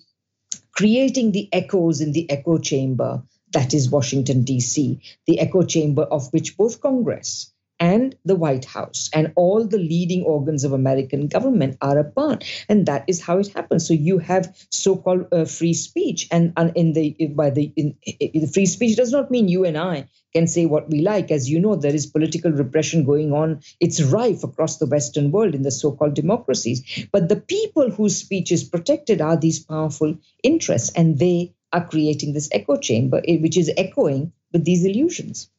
creating 0.71 1.31
the 1.31 1.47
echoes 1.53 2.01
in 2.01 2.11
the 2.11 2.29
echo 2.31 2.57
chamber 2.57 3.21
that 3.51 3.73
is 3.73 3.89
Washington, 3.89 4.43
D.C., 4.43 4.99
the 5.25 5.39
echo 5.39 5.63
chamber 5.63 6.03
of 6.03 6.31
which 6.31 6.57
both 6.57 6.81
Congress 6.81 7.53
and 7.79 8.15
the 8.25 8.35
White 8.35 8.65
House 8.65 9.09
and 9.13 9.31
all 9.35 9.65
the 9.65 9.77
leading 9.77 10.23
organs 10.23 10.63
of 10.63 10.73
American 10.73 11.27
government 11.27 11.77
are 11.81 11.97
a 11.97 12.03
part, 12.03 12.43
and 12.67 12.85
that 12.85 13.05
is 13.07 13.21
how 13.21 13.37
it 13.39 13.47
happens. 13.53 13.87
So 13.87 13.93
you 13.93 14.17
have 14.17 14.53
so-called 14.69 15.27
uh, 15.31 15.45
free 15.45 15.73
speech, 15.73 16.27
and, 16.31 16.53
and 16.57 16.75
in 16.75 16.93
the 16.93 17.15
by 17.33 17.49
the 17.49 17.71
in, 17.75 17.95
in, 18.03 18.47
free 18.47 18.65
speech 18.65 18.97
does 18.97 19.11
not 19.11 19.31
mean 19.31 19.47
you 19.47 19.65
and 19.65 19.77
I 19.77 20.07
can 20.33 20.45
say 20.45 20.65
what 20.65 20.89
we 20.89 21.01
like. 21.01 21.31
As 21.31 21.49
you 21.49 21.59
know, 21.59 21.75
there 21.75 21.95
is 21.95 22.05
political 22.05 22.51
repression 22.51 23.05
going 23.05 23.31
on. 23.31 23.61
It's 23.79 24.01
rife 24.01 24.43
across 24.43 24.77
the 24.77 24.85
Western 24.85 25.31
world 25.31 25.55
in 25.55 25.63
the 25.63 25.71
so-called 25.71 26.13
democracies. 26.13 27.07
But 27.11 27.29
the 27.29 27.39
people 27.39 27.89
whose 27.89 28.17
speech 28.17 28.51
is 28.51 28.63
protected 28.63 29.21
are 29.21 29.37
these 29.37 29.59
powerful 29.59 30.17
interests, 30.43 30.91
and 30.95 31.17
they 31.17 31.53
are 31.73 31.87
creating 31.87 32.33
this 32.33 32.49
echo 32.51 32.77
chamber, 32.77 33.21
eh, 33.27 33.37
which 33.37 33.57
is 33.57 33.71
echoing 33.77 34.31
with 34.51 34.65
these 34.65 34.85
illusions. 34.85 35.49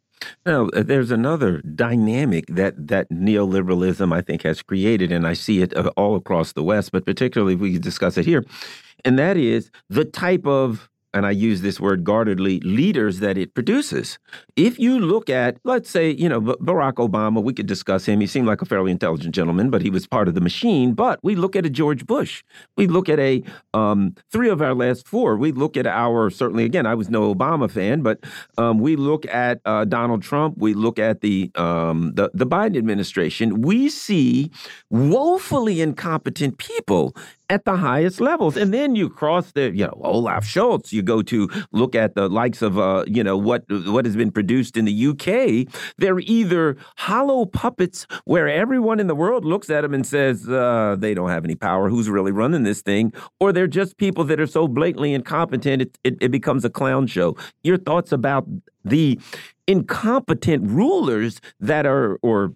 Now, 0.44 0.68
uh, 0.68 0.82
there's 0.82 1.10
another 1.10 1.62
dynamic 1.62 2.46
that 2.48 2.88
that 2.88 3.08
neoliberalism 3.10 4.12
I 4.12 4.20
think 4.20 4.42
has 4.42 4.62
created, 4.62 5.12
and 5.12 5.26
I 5.26 5.32
see 5.32 5.62
it 5.62 5.74
uh, 5.76 5.90
all 5.96 6.16
across 6.16 6.52
the 6.52 6.62
West, 6.62 6.92
but 6.92 7.06
particularly 7.06 7.54
if 7.54 7.60
we 7.60 7.78
discuss 7.78 8.18
it 8.18 8.26
here, 8.26 8.44
and 9.04 9.18
that 9.18 9.36
is 9.36 9.70
the 9.88 10.04
type 10.04 10.46
of 10.46 10.89
and 11.12 11.26
I 11.26 11.32
use 11.32 11.60
this 11.60 11.80
word 11.80 12.04
guardedly, 12.04 12.60
leaders 12.60 13.20
that 13.20 13.36
it 13.36 13.54
produces. 13.54 14.18
If 14.56 14.78
you 14.78 14.98
look 14.98 15.28
at, 15.28 15.58
let's 15.64 15.90
say, 15.90 16.10
you 16.10 16.28
know, 16.28 16.40
Barack 16.40 16.94
Obama, 16.94 17.42
we 17.42 17.52
could 17.52 17.66
discuss 17.66 18.06
him. 18.06 18.20
He 18.20 18.26
seemed 18.26 18.46
like 18.46 18.62
a 18.62 18.66
fairly 18.66 18.92
intelligent 18.92 19.34
gentleman, 19.34 19.70
but 19.70 19.82
he 19.82 19.90
was 19.90 20.06
part 20.06 20.28
of 20.28 20.34
the 20.34 20.40
machine. 20.40 20.94
But 20.94 21.18
we 21.22 21.34
look 21.34 21.56
at 21.56 21.66
a 21.66 21.70
George 21.70 22.06
Bush. 22.06 22.44
We 22.76 22.86
look 22.86 23.08
at 23.08 23.18
a 23.18 23.42
um, 23.74 24.14
three 24.30 24.48
of 24.48 24.62
our 24.62 24.74
last 24.74 25.06
four. 25.06 25.36
We 25.36 25.52
look 25.52 25.76
at 25.76 25.86
our 25.86 26.30
certainly 26.30 26.64
again. 26.64 26.86
I 26.86 26.94
was 26.94 27.10
no 27.10 27.34
Obama 27.34 27.70
fan, 27.70 28.02
but 28.02 28.20
um, 28.58 28.78
we 28.78 28.96
look 28.96 29.26
at 29.26 29.60
uh, 29.64 29.84
Donald 29.84 30.22
Trump. 30.22 30.58
We 30.58 30.74
look 30.74 30.98
at 30.98 31.20
the, 31.20 31.50
um, 31.56 32.12
the 32.14 32.30
the 32.34 32.46
Biden 32.46 32.76
administration. 32.76 33.62
We 33.62 33.88
see 33.88 34.50
woefully 34.90 35.80
incompetent 35.80 36.58
people 36.58 37.14
at 37.50 37.64
the 37.64 37.76
highest 37.76 38.20
levels. 38.20 38.56
And 38.56 38.72
then 38.72 38.94
you 38.94 39.10
cross 39.10 39.52
the, 39.52 39.72
you 39.74 39.84
know, 39.84 40.00
Olaf 40.02 40.44
Scholz. 40.44 40.92
You 40.92 41.02
go 41.02 41.20
to 41.22 41.50
look 41.72 41.96
at 41.96 42.14
the 42.14 42.28
likes 42.28 42.62
of, 42.62 42.78
uh, 42.78 43.04
you 43.06 43.24
know, 43.24 43.36
what 43.36 43.64
what 43.68 44.04
has 44.06 44.16
been 44.16 44.30
produced 44.30 44.76
in 44.76 44.84
the 44.84 45.06
UK. 45.08 45.66
They're 45.98 46.20
either 46.20 46.76
hollow 46.96 47.44
puppets 47.44 48.06
where 48.24 48.48
everyone 48.48 49.00
in 49.00 49.08
the 49.08 49.16
world 49.16 49.44
looks 49.44 49.68
at 49.68 49.80
them 49.82 49.92
and 49.92 50.06
says 50.06 50.48
uh, 50.48 50.96
they 50.98 51.12
don't 51.12 51.28
have 51.28 51.44
any 51.44 51.56
power. 51.56 51.90
Who's 51.90 52.08
really 52.08 52.32
running 52.32 52.62
this 52.62 52.82
thing? 52.82 53.12
Or 53.40 53.52
they're 53.52 53.66
just 53.66 53.96
people 53.96 54.22
that 54.24 54.38
are 54.40 54.46
so 54.46 54.68
blatantly 54.68 55.12
incompetent 55.12 55.82
it, 55.82 55.98
it, 56.04 56.16
it 56.20 56.30
becomes 56.30 56.64
a 56.64 56.70
clown 56.70 57.08
show. 57.08 57.36
Your 57.64 57.78
thoughts 57.78 58.12
about 58.12 58.46
the 58.84 59.18
incompetent 59.66 60.70
rulers 60.70 61.40
that 61.58 61.84
are, 61.84 62.16
or 62.22 62.54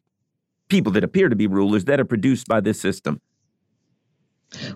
people 0.68 0.92
that 0.92 1.02
appear 1.02 1.28
to 1.28 1.36
be 1.36 1.48
rulers 1.48 1.84
that 1.84 1.98
are 1.98 2.04
produced 2.04 2.46
by 2.46 2.60
this 2.60 2.80
system? 2.80 3.20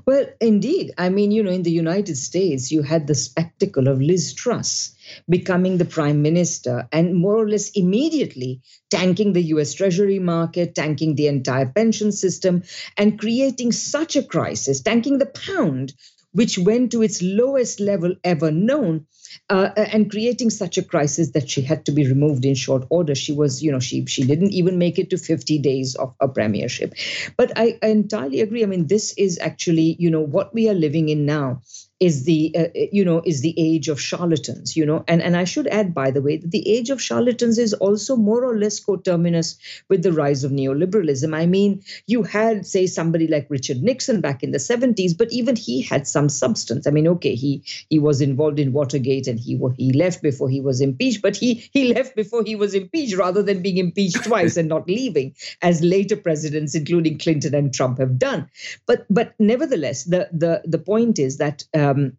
Well, 0.07 0.27
indeed. 0.41 0.93
I 0.99 1.09
mean, 1.09 1.31
you 1.31 1.43
know, 1.43 1.51
in 1.51 1.63
the 1.63 1.71
United 1.71 2.17
States, 2.17 2.71
you 2.71 2.83
had 2.83 3.07
the 3.07 3.15
spectacle 3.15 3.89
of 3.89 4.01
Liz 4.01 4.33
Truss 4.35 4.95
becoming 5.29 5.79
the 5.79 5.85
prime 5.85 6.23
minister 6.23 6.89
and 6.93 7.15
more 7.15 7.37
or 7.37 7.49
less 7.49 7.71
immediately 7.71 8.61
tanking 8.91 9.33
the 9.33 9.43
US 9.55 9.75
Treasury 9.75 10.19
market, 10.19 10.75
tanking 10.75 11.15
the 11.15 11.27
entire 11.27 11.67
pension 11.67 12.13
system, 12.13 12.63
and 12.97 13.19
creating 13.19 13.73
such 13.73 14.17
a 14.17 14.23
crisis, 14.23 14.81
tanking 14.81 15.19
the 15.19 15.27
pound, 15.27 15.95
which 16.39 16.57
went 16.57 16.93
to 16.93 17.03
its 17.03 17.21
lowest 17.21 17.81
level 17.81 18.15
ever 18.23 18.53
known 18.53 19.05
uh, 19.51 19.71
and 19.77 20.09
creating 20.09 20.51
such 20.51 20.79
a 20.79 20.85
crisis 20.85 21.33
that 21.33 21.51
she 21.51 21.63
had 21.63 21.85
to 21.85 21.91
be 21.91 22.07
removed 22.07 22.45
in 22.45 22.55
short 22.55 22.85
order. 22.91 23.17
She 23.17 23.33
was, 23.33 23.61
you 23.61 23.73
know, 23.73 23.81
she 23.81 24.07
she 24.07 24.23
didn't 24.23 24.53
even 24.53 24.79
make 24.79 25.01
it 25.01 25.11
to 25.11 25.19
50 25.19 25.59
days 25.59 25.97
of 25.97 26.15
a 26.21 26.29
premiership. 26.29 26.95
But 27.37 27.51
I, 27.57 27.77
I 27.83 27.89
entirely 27.89 28.41
agree. 28.41 28.63
I 28.63 28.67
mean, 28.67 28.87
this 28.87 29.15
is 29.19 29.41
actually, 29.43 29.97
you 29.99 30.13
know, 30.13 30.21
what 30.21 30.55
we 30.55 30.69
are 30.69 30.75
living 30.75 31.09
in 31.09 31.27
now 31.27 31.63
is 32.01 32.25
the 32.25 32.55
uh, 32.57 32.61
uh, 32.61 32.87
you 32.93 33.05
know 33.05 33.21
is 33.25 33.41
the 33.41 33.55
age 33.59 33.89
of 33.89 34.01
charlatans 34.01 34.77
you 34.77 34.87
know? 34.87 35.05
And 35.09 35.21
and 35.21 35.37
i 35.37 35.45
should 35.45 35.67
add 35.67 35.93
by 35.95 36.11
the 36.11 36.23
way 36.23 36.37
that 36.37 36.51
the 36.51 36.69
age 36.69 36.91
of 36.91 37.03
charlatans 37.03 37.59
is 37.59 37.75
also 37.75 38.17
more 38.17 38.45
or 38.45 38.57
less 38.57 38.79
coterminous 38.79 39.59
with 39.89 40.03
the 40.03 40.13
rise 40.13 40.45
of 40.45 40.53
neoliberalism. 40.53 41.35
I 41.35 41.47
mean 41.47 41.83
you 42.07 42.23
had 42.23 42.67
say 42.67 42.87
somebody 42.87 43.27
like 43.27 43.47
richard 43.49 43.83
nixon 43.83 44.21
back 44.21 44.43
in 44.43 44.53
the 44.53 44.59
70s 44.59 45.17
but 45.17 45.33
even 45.33 45.57
he 45.57 45.83
had 45.83 46.07
some 46.07 46.29
substance. 46.29 46.87
I 46.87 46.91
mean 46.91 47.09
okay 47.09 47.35
he 47.35 47.63
he 47.89 47.99
was 47.99 48.21
involved 48.21 48.61
in 48.61 48.73
watergate 48.73 49.27
and 49.27 49.41
he 49.41 49.61
he 49.77 49.93
left 49.93 50.23
before 50.23 50.49
he 50.49 50.61
was 50.61 50.81
impeached 50.81 51.23
but 51.23 51.37
he 51.37 51.69
he 51.73 51.93
left 51.93 52.15
before 52.15 52.45
he 52.45 52.55
was 52.55 52.75
impeached 52.75 53.17
rather 53.17 53.43
than 53.43 53.63
being 53.63 53.79
impeached 53.79 54.23
twice 54.31 54.57
and 54.57 54.69
not 54.69 54.87
leaving 54.89 55.35
as 55.63 55.83
later 55.83 56.17
presidents 56.17 56.75
including 56.77 57.19
clinton 57.19 57.55
and 57.55 57.75
trump 57.75 57.99
have 57.99 58.19
done. 58.19 58.49
But 58.87 59.05
but 59.11 59.35
nevertheless 59.41 60.05
the 60.05 60.29
the 60.33 60.63
the 60.65 60.79
point 60.79 61.19
is 61.19 61.39
that 61.39 61.65
uh, 61.75 61.88
um, 61.91 62.19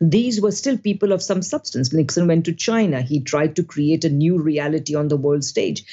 these 0.00 0.40
were 0.40 0.50
still 0.50 0.78
people 0.78 1.12
of 1.12 1.22
some 1.22 1.42
substance. 1.42 1.92
Nixon 1.92 2.26
went 2.26 2.44
to 2.46 2.52
China. 2.52 3.02
He 3.02 3.20
tried 3.20 3.56
to 3.56 3.62
create 3.62 4.04
a 4.04 4.10
new 4.10 4.40
reality 4.40 4.94
on 4.94 5.08
the 5.08 5.16
world 5.16 5.44
stage. 5.44 5.84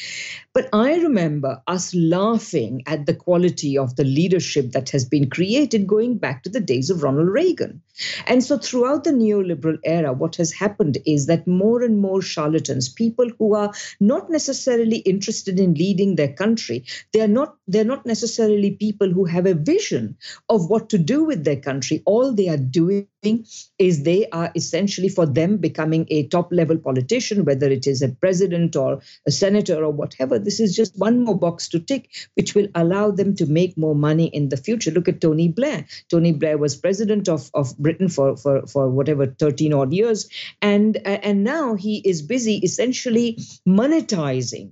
But 0.53 0.67
I 0.73 0.95
remember 0.95 1.61
us 1.67 1.93
laughing 1.93 2.81
at 2.87 3.05
the 3.05 3.13
quality 3.13 3.77
of 3.77 3.95
the 3.95 4.03
leadership 4.03 4.71
that 4.71 4.89
has 4.89 5.05
been 5.05 5.29
created 5.29 5.87
going 5.87 6.17
back 6.17 6.43
to 6.43 6.49
the 6.49 6.59
days 6.59 6.89
of 6.89 7.03
Ronald 7.03 7.29
Reagan. 7.29 7.81
And 8.27 8.43
so, 8.43 8.57
throughout 8.57 9.03
the 9.03 9.11
neoliberal 9.11 9.77
era, 9.83 10.13
what 10.13 10.37
has 10.37 10.51
happened 10.51 10.97
is 11.05 11.27
that 11.27 11.45
more 11.45 11.83
and 11.83 11.99
more 11.99 12.21
charlatans, 12.21 12.89
people 12.89 13.29
who 13.37 13.53
are 13.55 13.73
not 13.99 14.29
necessarily 14.29 14.97
interested 14.97 15.59
in 15.59 15.73
leading 15.73 16.15
their 16.15 16.33
country, 16.33 16.85
they 17.13 17.21
are 17.21 17.27
not 17.27 17.55
they're 17.67 17.83
not 17.83 18.05
necessarily 18.05 18.71
people 18.71 19.11
who 19.11 19.25
have 19.25 19.45
a 19.45 19.53
vision 19.53 20.17
of 20.47 20.69
what 20.69 20.89
to 20.89 20.97
do 20.97 21.23
with 21.23 21.43
their 21.43 21.59
country. 21.59 22.01
All 22.05 22.33
they 22.33 22.49
are 22.49 22.57
doing 22.57 23.07
is 23.23 24.03
they 24.03 24.27
are 24.29 24.51
essentially 24.55 25.09
for 25.09 25.25
them 25.25 25.57
becoming 25.57 26.05
a 26.09 26.27
top 26.27 26.49
level 26.51 26.77
politician, 26.77 27.43
whether 27.43 27.69
it 27.69 27.85
is 27.85 28.01
a 28.01 28.09
president 28.09 28.75
or 28.75 29.01
a 29.27 29.31
senator 29.31 29.83
or 29.83 29.91
whatever 29.91 30.39
this 30.39 30.59
is 30.59 30.75
just 30.75 30.97
one 30.97 31.23
more 31.23 31.37
box 31.37 31.67
to 31.69 31.79
tick, 31.79 32.09
which 32.35 32.55
will 32.55 32.67
allow 32.75 33.11
them 33.11 33.35
to 33.35 33.45
make 33.45 33.77
more 33.77 33.95
money 33.95 34.27
in 34.27 34.49
the 34.49 34.57
future. 34.57 34.91
Look 34.91 35.07
at 35.07 35.21
Tony 35.21 35.49
Blair. 35.49 35.85
Tony 36.09 36.31
Blair 36.31 36.57
was 36.57 36.75
president 36.75 37.27
of, 37.27 37.49
of 37.53 37.77
Britain 37.77 38.09
for, 38.09 38.37
for, 38.37 38.65
for 38.67 38.89
whatever, 38.89 39.27
13 39.27 39.73
odd 39.73 39.93
years. 39.93 40.29
And, 40.61 40.97
uh, 40.97 41.19
and 41.23 41.43
now 41.43 41.75
he 41.75 41.97
is 41.97 42.21
busy 42.21 42.57
essentially 42.57 43.37
monetizing 43.67 44.71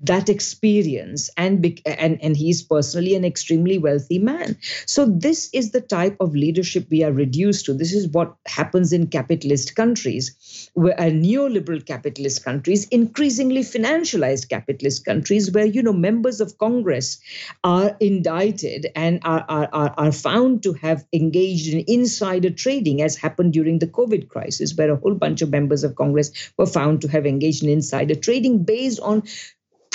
that 0.00 0.28
experience 0.28 1.28
and 1.36 1.80
and 1.84 2.18
and 2.22 2.36
he's 2.36 2.62
personally 2.62 3.14
an 3.14 3.24
extremely 3.24 3.78
wealthy 3.78 4.18
man. 4.18 4.56
So 4.86 5.06
this 5.06 5.50
is 5.52 5.72
the 5.72 5.80
type 5.80 6.16
of 6.20 6.34
leadership 6.34 6.86
we 6.90 7.02
are 7.02 7.12
reduced 7.12 7.66
to. 7.66 7.74
This 7.74 7.92
is 7.92 8.08
what 8.08 8.34
happens 8.46 8.92
in 8.92 9.08
capitalist 9.08 9.74
countries 9.74 10.70
where 10.74 10.98
uh, 11.00 11.04
neoliberal 11.04 11.84
capitalist 11.84 12.44
countries 12.44 12.86
increasingly 12.88 13.62
financialized 13.62 14.48
capitalist 14.48 15.04
countries 15.04 15.50
where 15.50 15.66
you 15.66 15.82
know 15.82 15.92
members 15.92 16.40
of 16.40 16.56
congress 16.58 17.18
are 17.64 17.96
indicted 18.00 18.86
and 18.94 19.20
are 19.24 19.44
are, 19.48 19.68
are, 19.72 19.94
are 19.96 20.12
found 20.12 20.62
to 20.62 20.72
have 20.74 21.04
engaged 21.12 21.72
in 21.72 21.84
insider 21.86 22.50
trading 22.50 23.02
as 23.02 23.16
happened 23.16 23.52
during 23.52 23.78
the 23.78 23.86
covid 23.86 24.28
crisis 24.28 24.74
where 24.76 24.92
a 24.92 24.96
whole 24.96 25.14
bunch 25.14 25.42
of 25.42 25.50
members 25.50 25.84
of 25.84 25.96
congress 25.96 26.52
were 26.56 26.66
found 26.66 27.00
to 27.00 27.08
have 27.08 27.26
engaged 27.26 27.62
in 27.62 27.68
insider 27.68 28.14
trading 28.14 28.62
based 28.64 29.00
on 29.00 29.22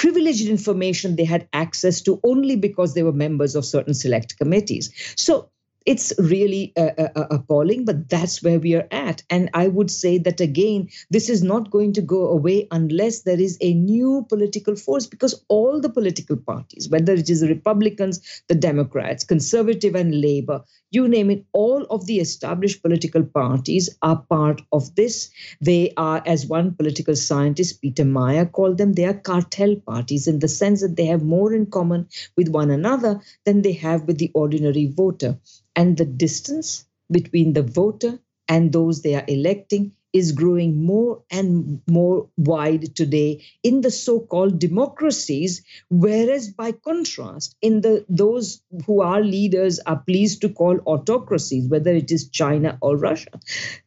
privileged 0.04 0.50
information 0.50 1.16
they 1.16 1.24
had 1.24 1.48
access 1.54 2.02
to 2.02 2.20
only 2.26 2.58
because 2.58 2.94
they 2.94 3.04
were 3.04 3.14
members 3.14 3.56
of 3.56 3.64
certain 3.64 3.94
select 3.94 4.38
committees. 4.38 4.92
So 5.16 5.50
it's 5.86 6.12
really 6.18 6.74
uh, 6.78 6.92
uh, 6.98 7.10
uh, 7.16 7.28
appalling, 7.32 7.86
but 7.86 8.10
that's 8.10 8.44
where 8.44 8.60
we 8.60 8.76
are 8.76 8.88
at. 8.92 9.24
And 9.30 9.50
I 9.54 9.68
would 9.68 9.92
say 9.92 10.18
that 10.18 10.42
again, 10.42 10.90
this 11.10 11.30
is 11.30 11.42
not 11.42 11.72
going 11.72 11.94
to 11.94 12.02
go 12.02 12.28
away 12.28 12.68
unless 12.72 13.22
there 13.22 13.40
is 13.40 13.58
a 13.62 13.74
new 13.74 14.26
political 14.28 14.76
force, 14.76 15.08
because 15.08 15.44
all 15.48 15.80
the 15.80 15.90
political 15.90 16.38
parties, 16.38 16.90
whether 16.90 17.14
it 17.14 17.30
is 17.30 17.42
the 17.42 17.48
Republicans, 17.48 18.44
the 18.50 18.56
Democrats, 18.56 19.24
conservative 19.24 19.96
and 19.96 20.20
labor, 20.20 20.62
you 20.94 21.08
name 21.08 21.32
it, 21.32 21.46
all 21.54 21.84
of 21.90 22.06
the 22.06 22.20
established 22.20 22.82
political 22.82 23.24
parties 23.24 23.90
are 24.02 24.22
part 24.30 24.62
of 24.72 24.94
this. 24.96 25.30
They 25.60 25.94
are, 25.98 26.22
as 26.26 26.46
one 26.48 26.76
political 26.76 27.16
scientist, 27.16 27.82
Peter 27.82 28.06
Mair, 28.06 28.46
called 28.46 28.78
them, 28.78 28.94
they 28.94 29.06
are 29.06 29.14
cartel 29.14 29.76
parties 29.76 30.28
in 30.28 30.40
the 30.40 30.48
sense 30.48 30.82
that 30.82 30.96
they 30.96 31.06
have 31.06 31.24
more 31.24 31.54
in 31.54 31.66
common 31.66 32.08
with 32.38 32.50
one 32.50 32.72
another 32.72 33.22
than 33.46 33.62
they 33.62 33.74
have 33.74 34.04
with 34.04 34.18
the 34.20 34.32
ordinary 34.34 34.88
voter. 34.88 35.40
And 35.76 35.98
the 35.98 36.06
distance 36.06 36.86
between 37.12 37.54
the 37.54 37.64
voter 37.64 38.20
and 38.48 38.72
those 38.72 39.02
they 39.02 39.16
are 39.16 39.26
electing 39.28 39.94
is 40.14 40.32
growing 40.32 40.86
more 40.86 41.22
and 41.32 41.82
more 41.88 42.30
wide 42.38 42.96
today 42.96 43.44
in 43.64 43.82
the 43.82 43.90
so-called 43.92 44.60
democracies 44.60 45.64
whereas 45.90 46.50
by 46.50 46.72
contrast 46.72 47.56
in 47.62 47.82
the 47.82 48.06
those 48.08 48.62
who 48.86 49.02
are 49.02 49.22
leaders 49.22 49.80
are 49.80 50.00
pleased 50.00 50.42
to 50.42 50.50
call 50.50 50.78
autocracies 50.86 51.68
whether 51.68 51.92
it 51.94 52.12
is 52.12 52.30
china 52.30 52.78
or 52.82 52.96
russia 52.96 53.40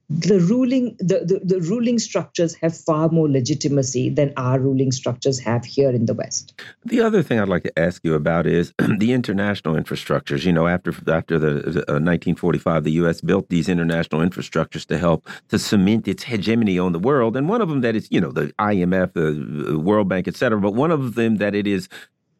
the 0.08 0.38
ruling 0.38 0.96
the, 0.98 1.24
the, 1.24 1.40
the, 1.42 1.60
ruling 1.62 1.98
structures 1.98 2.54
have 2.54 2.76
far 2.76 3.08
more 3.08 3.28
legitimacy 3.28 4.08
than 4.08 4.32
our 4.36 4.60
ruling 4.60 4.92
structures 4.92 5.40
have 5.40 5.64
here 5.64 5.90
in 5.90 6.06
the 6.06 6.14
west. 6.14 6.60
The 6.84 7.00
other 7.00 7.22
thing 7.22 7.40
i'd 7.40 7.48
like 7.48 7.64
to 7.64 7.78
ask 7.78 8.04
you 8.04 8.14
about 8.14 8.46
is 8.46 8.72
the 8.98 9.12
international 9.12 9.74
infrastructures. 9.74 10.44
You 10.44 10.52
know 10.52 10.68
after 10.68 10.92
after 11.10 11.38
the, 11.38 11.48
uh, 11.88 11.98
1945 11.98 12.84
the 12.84 12.92
us 12.92 13.20
built 13.20 13.48
these 13.48 13.68
international 13.68 14.20
infrastructures 14.20 14.86
to 14.86 14.98
help 14.98 15.28
to 15.48 15.58
cement 15.58 16.06
its 16.06 16.22
hegemony 16.22 16.78
on 16.78 16.92
the 16.92 17.00
world. 17.00 17.36
And 17.36 17.48
one 17.48 17.60
of 17.60 17.68
them 17.68 17.80
that 17.80 17.96
is 17.96 18.06
you 18.10 18.20
know 18.20 18.30
the 18.30 18.52
imf 18.60 19.12
the 19.14 19.78
world 19.78 20.08
bank 20.08 20.28
et 20.28 20.36
cetera 20.36 20.60
but 20.60 20.74
one 20.74 20.92
of 20.92 21.16
them 21.16 21.36
that 21.36 21.54
it 21.54 21.66
is 21.66 21.88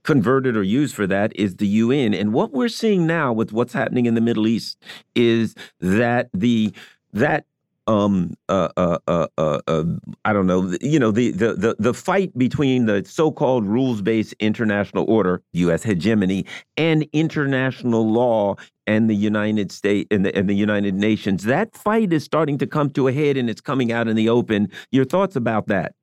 converted 0.04 0.56
or 0.56 0.62
used 0.62 0.94
for 0.94 1.04
that 1.08 1.34
is 1.34 1.56
the 1.56 1.66
UN. 1.66 2.14
And 2.14 2.32
what 2.32 2.52
we're 2.52 2.68
seeing 2.68 3.08
now 3.08 3.32
with 3.32 3.52
what's 3.52 3.72
happening 3.72 4.06
in 4.06 4.14
the 4.14 4.20
Middle 4.20 4.46
East 4.46 4.80
is 5.16 5.56
that 5.80 6.30
the 6.32 6.72
that 7.12 7.44
um 7.86 8.34
uh, 8.48 8.68
uh 8.76 8.98
uh 9.06 9.26
uh, 9.38 9.58
uh, 9.66 9.84
I 10.24 10.32
don't 10.32 10.46
know 10.46 10.76
you 10.80 10.98
know 10.98 11.10
the 11.10 11.30
the 11.30 11.54
the, 11.54 11.76
the 11.78 11.94
fight 11.94 12.36
between 12.36 12.86
the 12.86 13.04
so-called 13.04 13.64
rules-based 13.64 14.34
international 14.40 15.04
order 15.08 15.42
US 15.52 15.82
hegemony 15.82 16.46
and 16.76 17.06
international 17.12 18.10
law 18.10 18.56
and 18.86 19.10
the 19.10 19.16
United 19.16 19.72
States 19.72 20.08
and 20.10 20.24
the, 20.24 20.36
and 20.36 20.48
the 20.48 20.54
United 20.54 20.94
Nations 20.94 21.44
that 21.44 21.74
fight 21.76 22.12
is 22.12 22.24
starting 22.24 22.58
to 22.58 22.66
come 22.66 22.90
to 22.90 23.08
a 23.08 23.12
head 23.12 23.36
and 23.36 23.50
it's 23.50 23.60
coming 23.60 23.92
out 23.92 24.08
in 24.08 24.16
the 24.16 24.28
open. 24.28 24.70
Your 24.90 25.04
thoughts 25.04 25.36
about 25.36 25.66
that 25.68 25.94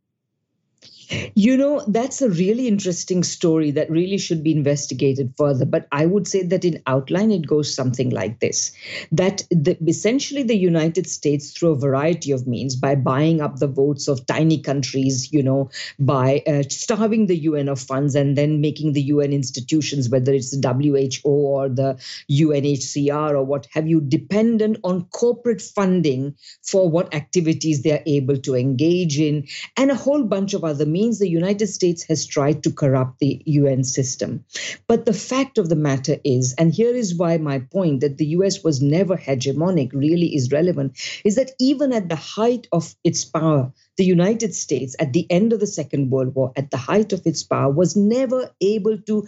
you 1.36 1.58
know, 1.58 1.84
that's 1.88 2.22
a 2.22 2.30
really 2.30 2.68
interesting 2.68 3.24
story 3.24 3.72
that 3.72 3.90
really 3.90 4.18
should 4.18 4.44
be 4.44 4.52
investigated 4.52 5.34
further. 5.38 5.66
But 5.66 5.88
I 5.92 6.06
would 6.06 6.28
say 6.28 6.44
that 6.44 6.66
in 6.66 6.82
outline, 6.88 7.32
it 7.32 7.48
goes 7.48 7.74
something 7.74 8.10
like 8.10 8.40
this 8.40 8.72
that 9.12 9.44
the, 9.50 9.78
essentially 9.88 10.44
the 10.44 10.58
United 10.58 11.08
States, 11.08 11.52
through 11.52 11.72
a 11.72 11.80
variety 11.80 12.32
of 12.32 12.48
means, 12.48 12.76
by 12.76 12.96
buying 12.96 13.42
up 13.42 13.58
the 13.58 13.68
votes 13.68 14.08
of 14.08 14.26
tiny 14.26 14.60
countries, 14.60 15.32
you 15.32 15.44
know, 15.44 15.70
by 16.00 16.42
uh, 16.48 16.64
starving 16.70 17.28
the 17.28 17.38
UN 17.38 17.70
of 17.70 17.80
funds 17.80 18.16
and 18.16 18.38
then 18.38 18.62
making 18.62 18.94
the 18.94 19.02
UN 19.04 19.34
institutions, 19.34 20.10
whether 20.10 20.34
it's 20.34 20.52
the 20.52 20.74
WHO 20.74 21.30
or 21.30 21.70
the 21.70 22.00
UNHCR 22.32 23.32
or 23.32 23.44
what 23.44 23.68
have 23.74 23.88
you, 23.88 24.02
dependent 24.02 24.78
on 24.84 25.06
corporate 25.06 25.62
funding 25.62 26.36
for 26.64 26.90
what 26.90 27.14
activities 27.14 27.84
they 27.84 27.92
are 27.92 28.04
able 28.06 28.38
to 28.38 28.56
engage 28.56 29.20
in, 29.20 29.48
and 29.78 29.92
a 29.92 29.96
whole 29.96 30.24
bunch 30.24 30.54
of 30.54 30.64
other 30.64 30.86
means 30.86 31.03
the 31.12 31.30
United 31.30 31.68
States 31.68 32.04
has 32.04 32.26
tried 32.26 32.64
to 32.64 32.72
corrupt 32.72 33.20
the 33.20 33.42
UN 33.46 33.84
system. 33.84 34.46
But 34.88 35.06
the 35.06 35.14
fact 35.14 35.58
of 35.58 35.68
the 35.68 35.76
matter 35.76 36.18
is, 36.24 36.56
and 36.58 36.74
here 36.74 36.96
is 36.96 37.16
why 37.16 37.38
my 37.38 37.60
point 37.60 38.00
that 38.02 38.18
the 38.18 38.28
US 38.38 38.64
was 38.64 38.82
never 38.82 39.18
hegemonic 39.18 39.92
really 39.94 40.34
is 40.34 40.52
relevant, 40.52 40.98
is 41.26 41.36
that 41.36 41.52
even 41.60 41.92
at 41.92 42.10
the 42.10 42.16
height 42.16 42.68
of 42.72 42.96
its 43.04 43.26
power, 43.26 43.74
the 43.98 44.06
United 44.06 44.56
States, 44.56 44.96
at 44.98 45.14
the 45.14 45.28
end 45.30 45.54
of 45.54 45.60
the 45.60 45.68
Second 45.68 46.10
World 46.10 46.34
War, 46.34 46.54
at 46.56 46.72
the 46.72 46.78
height 46.78 47.14
of 47.14 47.28
its 47.28 47.44
power, 47.44 47.72
was 47.72 47.96
never 47.96 48.50
able 48.62 48.98
to 48.98 49.28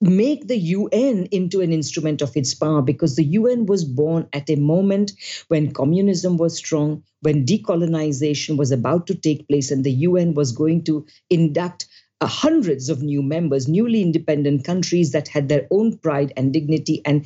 make 0.00 0.46
the 0.46 0.58
UN 0.58 1.26
into 1.32 1.60
an 1.60 1.72
instrument 1.72 2.22
of 2.22 2.36
its 2.36 2.54
power 2.54 2.82
because 2.82 3.16
the 3.16 3.24
UN 3.24 3.66
was 3.66 3.84
born 3.84 4.28
at 4.32 4.48
a 4.48 4.56
moment 4.56 5.12
when 5.48 5.72
communism 5.72 6.36
was 6.36 6.56
strong, 6.56 7.02
when 7.20 7.44
decolonization 7.44 8.56
was 8.56 8.70
about 8.70 9.06
to 9.08 9.14
take 9.14 9.48
place, 9.48 9.70
and 9.70 9.84
the 9.84 9.92
UN 9.92 10.34
was 10.34 10.52
going 10.52 10.84
to 10.84 11.04
induct 11.30 11.86
Uh, 12.20 12.26
hundreds 12.26 12.88
of 12.88 13.00
new 13.00 13.22
members, 13.22 13.68
newly 13.68 14.02
independent 14.02 14.64
countries 14.64 15.12
that 15.12 15.28
had 15.28 15.48
their 15.48 15.68
own 15.70 15.96
pride 15.98 16.32
and 16.36 16.52
dignity 16.52 17.00
and 17.04 17.24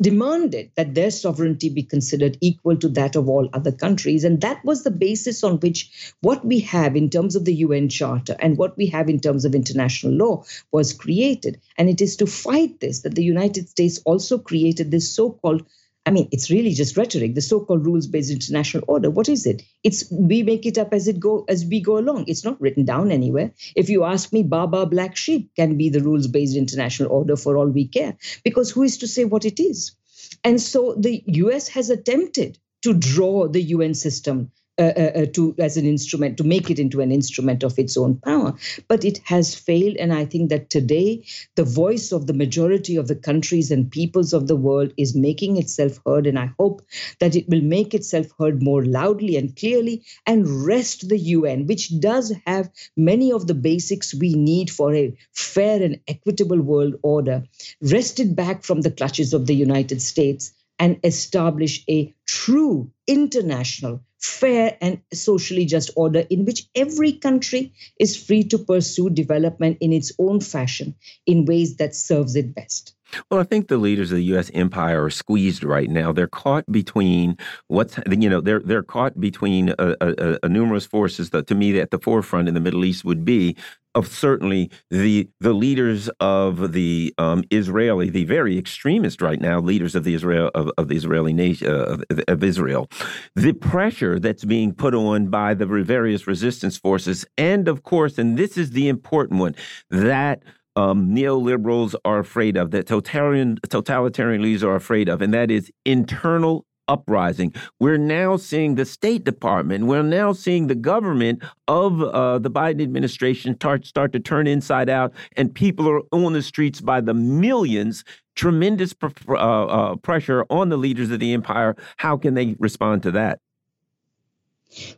demanded 0.00 0.68
that 0.74 0.96
their 0.96 1.12
sovereignty 1.12 1.68
be 1.68 1.84
considered 1.84 2.36
equal 2.40 2.76
to 2.76 2.88
that 2.88 3.14
of 3.14 3.28
all 3.28 3.48
other 3.52 3.70
countries. 3.70 4.24
And 4.24 4.40
that 4.40 4.64
was 4.64 4.82
the 4.82 4.90
basis 4.90 5.44
on 5.44 5.60
which 5.60 6.12
what 6.22 6.44
we 6.44 6.58
have 6.60 6.96
in 6.96 7.08
terms 7.08 7.36
of 7.36 7.44
the 7.44 7.54
UN 7.54 7.88
Charter 7.88 8.34
and 8.40 8.58
what 8.58 8.76
we 8.76 8.86
have 8.86 9.08
in 9.08 9.20
terms 9.20 9.44
of 9.44 9.54
international 9.54 10.14
law 10.14 10.44
was 10.72 10.92
created. 10.92 11.60
And 11.78 11.88
it 11.88 12.00
is 12.00 12.16
to 12.16 12.26
fight 12.26 12.80
this 12.80 13.02
that 13.02 13.14
the 13.14 13.22
United 13.22 13.68
States 13.68 14.00
also 14.04 14.38
created 14.38 14.90
this 14.90 15.08
so 15.08 15.30
called 15.30 15.64
I 16.06 16.12
mean, 16.12 16.28
it's 16.30 16.50
really 16.50 16.72
just 16.72 16.96
rhetoric. 16.96 17.34
The 17.34 17.42
so-called 17.42 17.84
rules-based 17.84 18.30
international 18.30 18.84
order. 18.86 19.10
What 19.10 19.28
is 19.28 19.44
it? 19.44 19.62
It's 19.82 20.08
we 20.10 20.44
make 20.44 20.64
it 20.64 20.78
up 20.78 20.94
as 20.94 21.08
it 21.08 21.18
go 21.18 21.44
as 21.48 21.64
we 21.64 21.80
go 21.80 21.98
along. 21.98 22.26
It's 22.28 22.44
not 22.44 22.60
written 22.60 22.84
down 22.84 23.10
anywhere. 23.10 23.52
If 23.74 23.90
you 23.90 24.04
ask 24.04 24.32
me, 24.32 24.44
Baa 24.44 24.68
Baa 24.68 24.84
Black 24.84 25.16
Sheep 25.16 25.50
can 25.56 25.76
be 25.76 25.88
the 25.88 26.00
rules-based 26.00 26.56
international 26.56 27.10
order 27.10 27.34
for 27.34 27.56
all 27.56 27.66
we 27.66 27.88
care, 27.88 28.16
because 28.44 28.70
who 28.70 28.84
is 28.84 28.98
to 28.98 29.08
say 29.08 29.24
what 29.24 29.44
it 29.44 29.58
is? 29.58 29.96
And 30.44 30.60
so 30.60 30.94
the 30.96 31.24
U.S. 31.26 31.68
has 31.68 31.90
attempted 31.90 32.58
to 32.82 32.94
draw 32.94 33.48
the 33.48 33.62
UN 33.62 33.94
system 33.94 34.52
uh, 34.78 34.92
uh, 34.96 35.12
uh, 35.22 35.26
to 35.32 35.54
as 35.58 35.76
an 35.76 35.86
instrument 35.86 36.36
to 36.36 36.44
make 36.44 36.70
it 36.70 36.78
into 36.78 37.00
an 37.00 37.10
instrument 37.10 37.62
of 37.62 37.78
its 37.78 37.96
own 37.96 38.16
power. 38.16 38.54
But 38.88 39.04
it 39.04 39.18
has 39.24 39.54
failed 39.54 39.96
and 39.96 40.12
i 40.12 40.24
think 40.24 40.50
that 40.50 40.70
today 40.70 41.24
the 41.54 41.64
voice 41.64 42.12
of 42.12 42.26
the 42.26 42.34
majority 42.34 42.96
of 42.96 43.08
the 43.08 43.16
countries 43.16 43.70
and 43.70 43.90
peoples 43.90 44.32
of 44.32 44.46
the 44.46 44.56
world 44.56 44.92
is 44.96 45.14
making 45.14 45.56
itself 45.56 46.00
heard 46.06 46.26
and 46.26 46.38
i 46.38 46.50
hope 46.58 46.82
that 47.20 47.36
it 47.36 47.48
will 47.48 47.62
make 47.62 47.94
itself 47.94 48.26
heard 48.38 48.62
more 48.62 48.84
loudly 48.84 49.36
and 49.36 49.56
clearly 49.56 50.02
and 50.26 50.48
rest 50.66 51.08
the 51.08 51.18
un 51.18 51.66
which 51.66 51.98
does 52.00 52.32
have 52.46 52.70
many 52.96 53.32
of 53.32 53.46
the 53.46 53.54
basics 53.54 54.14
we 54.14 54.34
need 54.34 54.70
for 54.70 54.94
a 54.94 55.16
fair 55.32 55.82
and 55.82 56.00
equitable 56.08 56.60
world 56.60 56.94
order 57.02 57.42
wrested 57.80 58.36
back 58.36 58.62
from 58.62 58.80
the 58.82 58.90
clutches 58.90 59.32
of 59.32 59.46
the 59.46 59.54
united 59.54 60.02
states 60.02 60.52
and 60.78 60.98
establish 61.04 61.84
a 61.88 62.14
true 62.26 62.90
international 63.06 64.00
fair 64.18 64.76
and 64.80 65.00
socially 65.12 65.66
just 65.66 65.90
order 65.96 66.24
in 66.30 66.44
which 66.44 66.66
every 66.74 67.12
country 67.12 67.72
is 68.00 68.16
free 68.16 68.42
to 68.44 68.58
pursue 68.58 69.10
development 69.10 69.78
in 69.80 69.92
its 69.92 70.12
own 70.18 70.40
fashion 70.40 70.94
in 71.26 71.44
ways 71.44 71.76
that 71.76 71.94
serves 71.94 72.36
it 72.36 72.54
best. 72.54 72.95
Well, 73.30 73.40
I 73.40 73.44
think 73.44 73.68
the 73.68 73.78
leaders 73.78 74.10
of 74.10 74.16
the 74.16 74.24
U.S. 74.24 74.50
empire 74.54 75.04
are 75.04 75.10
squeezed 75.10 75.64
right 75.64 75.88
now. 75.88 76.12
They're 76.12 76.26
caught 76.26 76.70
between 76.70 77.36
what's 77.68 77.98
you 78.10 78.28
know 78.28 78.40
they're 78.40 78.60
they're 78.60 78.82
caught 78.82 79.20
between 79.20 79.70
a, 79.78 79.96
a, 80.00 80.38
a 80.42 80.48
numerous 80.48 80.86
forces 80.86 81.30
that 81.30 81.46
to 81.48 81.54
me 81.54 81.78
at 81.80 81.90
the 81.90 81.98
forefront 81.98 82.48
in 82.48 82.54
the 82.54 82.60
Middle 82.60 82.84
East 82.84 83.04
would 83.04 83.24
be 83.24 83.56
of 83.96 84.06
certainly 84.06 84.70
the 84.90 85.28
the 85.40 85.54
leaders 85.54 86.08
of 86.20 86.72
the 86.72 87.14
um, 87.18 87.42
Israeli, 87.50 88.10
the 88.10 88.24
very 88.24 88.58
extremist 88.58 89.22
right 89.22 89.40
now 89.40 89.58
leaders 89.58 89.94
of 89.94 90.04
the 90.04 90.14
Israel 90.14 90.50
of, 90.54 90.70
of 90.76 90.88
the 90.88 90.96
Israeli 90.96 91.32
nation 91.32 91.68
uh, 91.68 91.98
of, 92.10 92.20
of, 92.28 92.44
Israel, 92.44 92.88
the 93.34 93.54
pressure 93.54 94.20
that's 94.20 94.44
being 94.44 94.72
put 94.72 94.94
on 94.94 95.28
by 95.28 95.54
the 95.54 95.66
various 95.66 96.26
resistance 96.26 96.76
forces, 96.76 97.24
and 97.38 97.68
of 97.68 97.82
course, 97.82 98.18
and 98.18 98.36
this 98.36 98.58
is 98.58 98.70
the 98.70 98.86
important 98.86 99.40
one, 99.40 99.54
that 99.90 100.42
um, 100.76 101.08
neoliberals 101.08 101.94
are 102.04 102.18
afraid 102.18 102.56
of, 102.56 102.70
that 102.70 102.86
totalitarian 102.86 103.58
totalitarian 103.68 104.42
leaders 104.42 104.62
are 104.62 104.76
afraid 104.76 105.08
of, 105.08 105.22
and 105.22 105.32
that 105.34 105.50
is 105.50 105.70
internal 105.84 106.64
uprising. 106.88 107.52
We're 107.80 107.98
now 107.98 108.36
seeing 108.36 108.76
the 108.76 108.84
State 108.84 109.24
Department, 109.24 109.86
we're 109.86 110.02
now 110.02 110.32
seeing 110.32 110.68
the 110.68 110.74
government 110.74 111.42
of 111.66 112.00
uh, 112.00 112.38
the 112.38 112.50
Biden 112.50 112.82
administration 112.82 113.54
start, 113.56 113.86
start 113.86 114.12
to 114.12 114.20
turn 114.20 114.46
inside 114.46 114.88
out, 114.88 115.12
and 115.36 115.52
people 115.52 115.88
are 115.88 116.02
on 116.12 116.32
the 116.32 116.42
streets 116.42 116.80
by 116.80 117.00
the 117.00 117.14
millions. 117.14 118.04
Tremendous 118.36 118.92
pr 118.92 119.08
uh, 119.30 119.34
uh, 119.34 119.96
pressure 119.96 120.44
on 120.50 120.68
the 120.68 120.76
leaders 120.76 121.10
of 121.10 121.20
the 121.20 121.32
empire. 121.32 121.74
How 121.96 122.18
can 122.18 122.34
they 122.34 122.54
respond 122.58 123.02
to 123.04 123.10
that? 123.12 123.40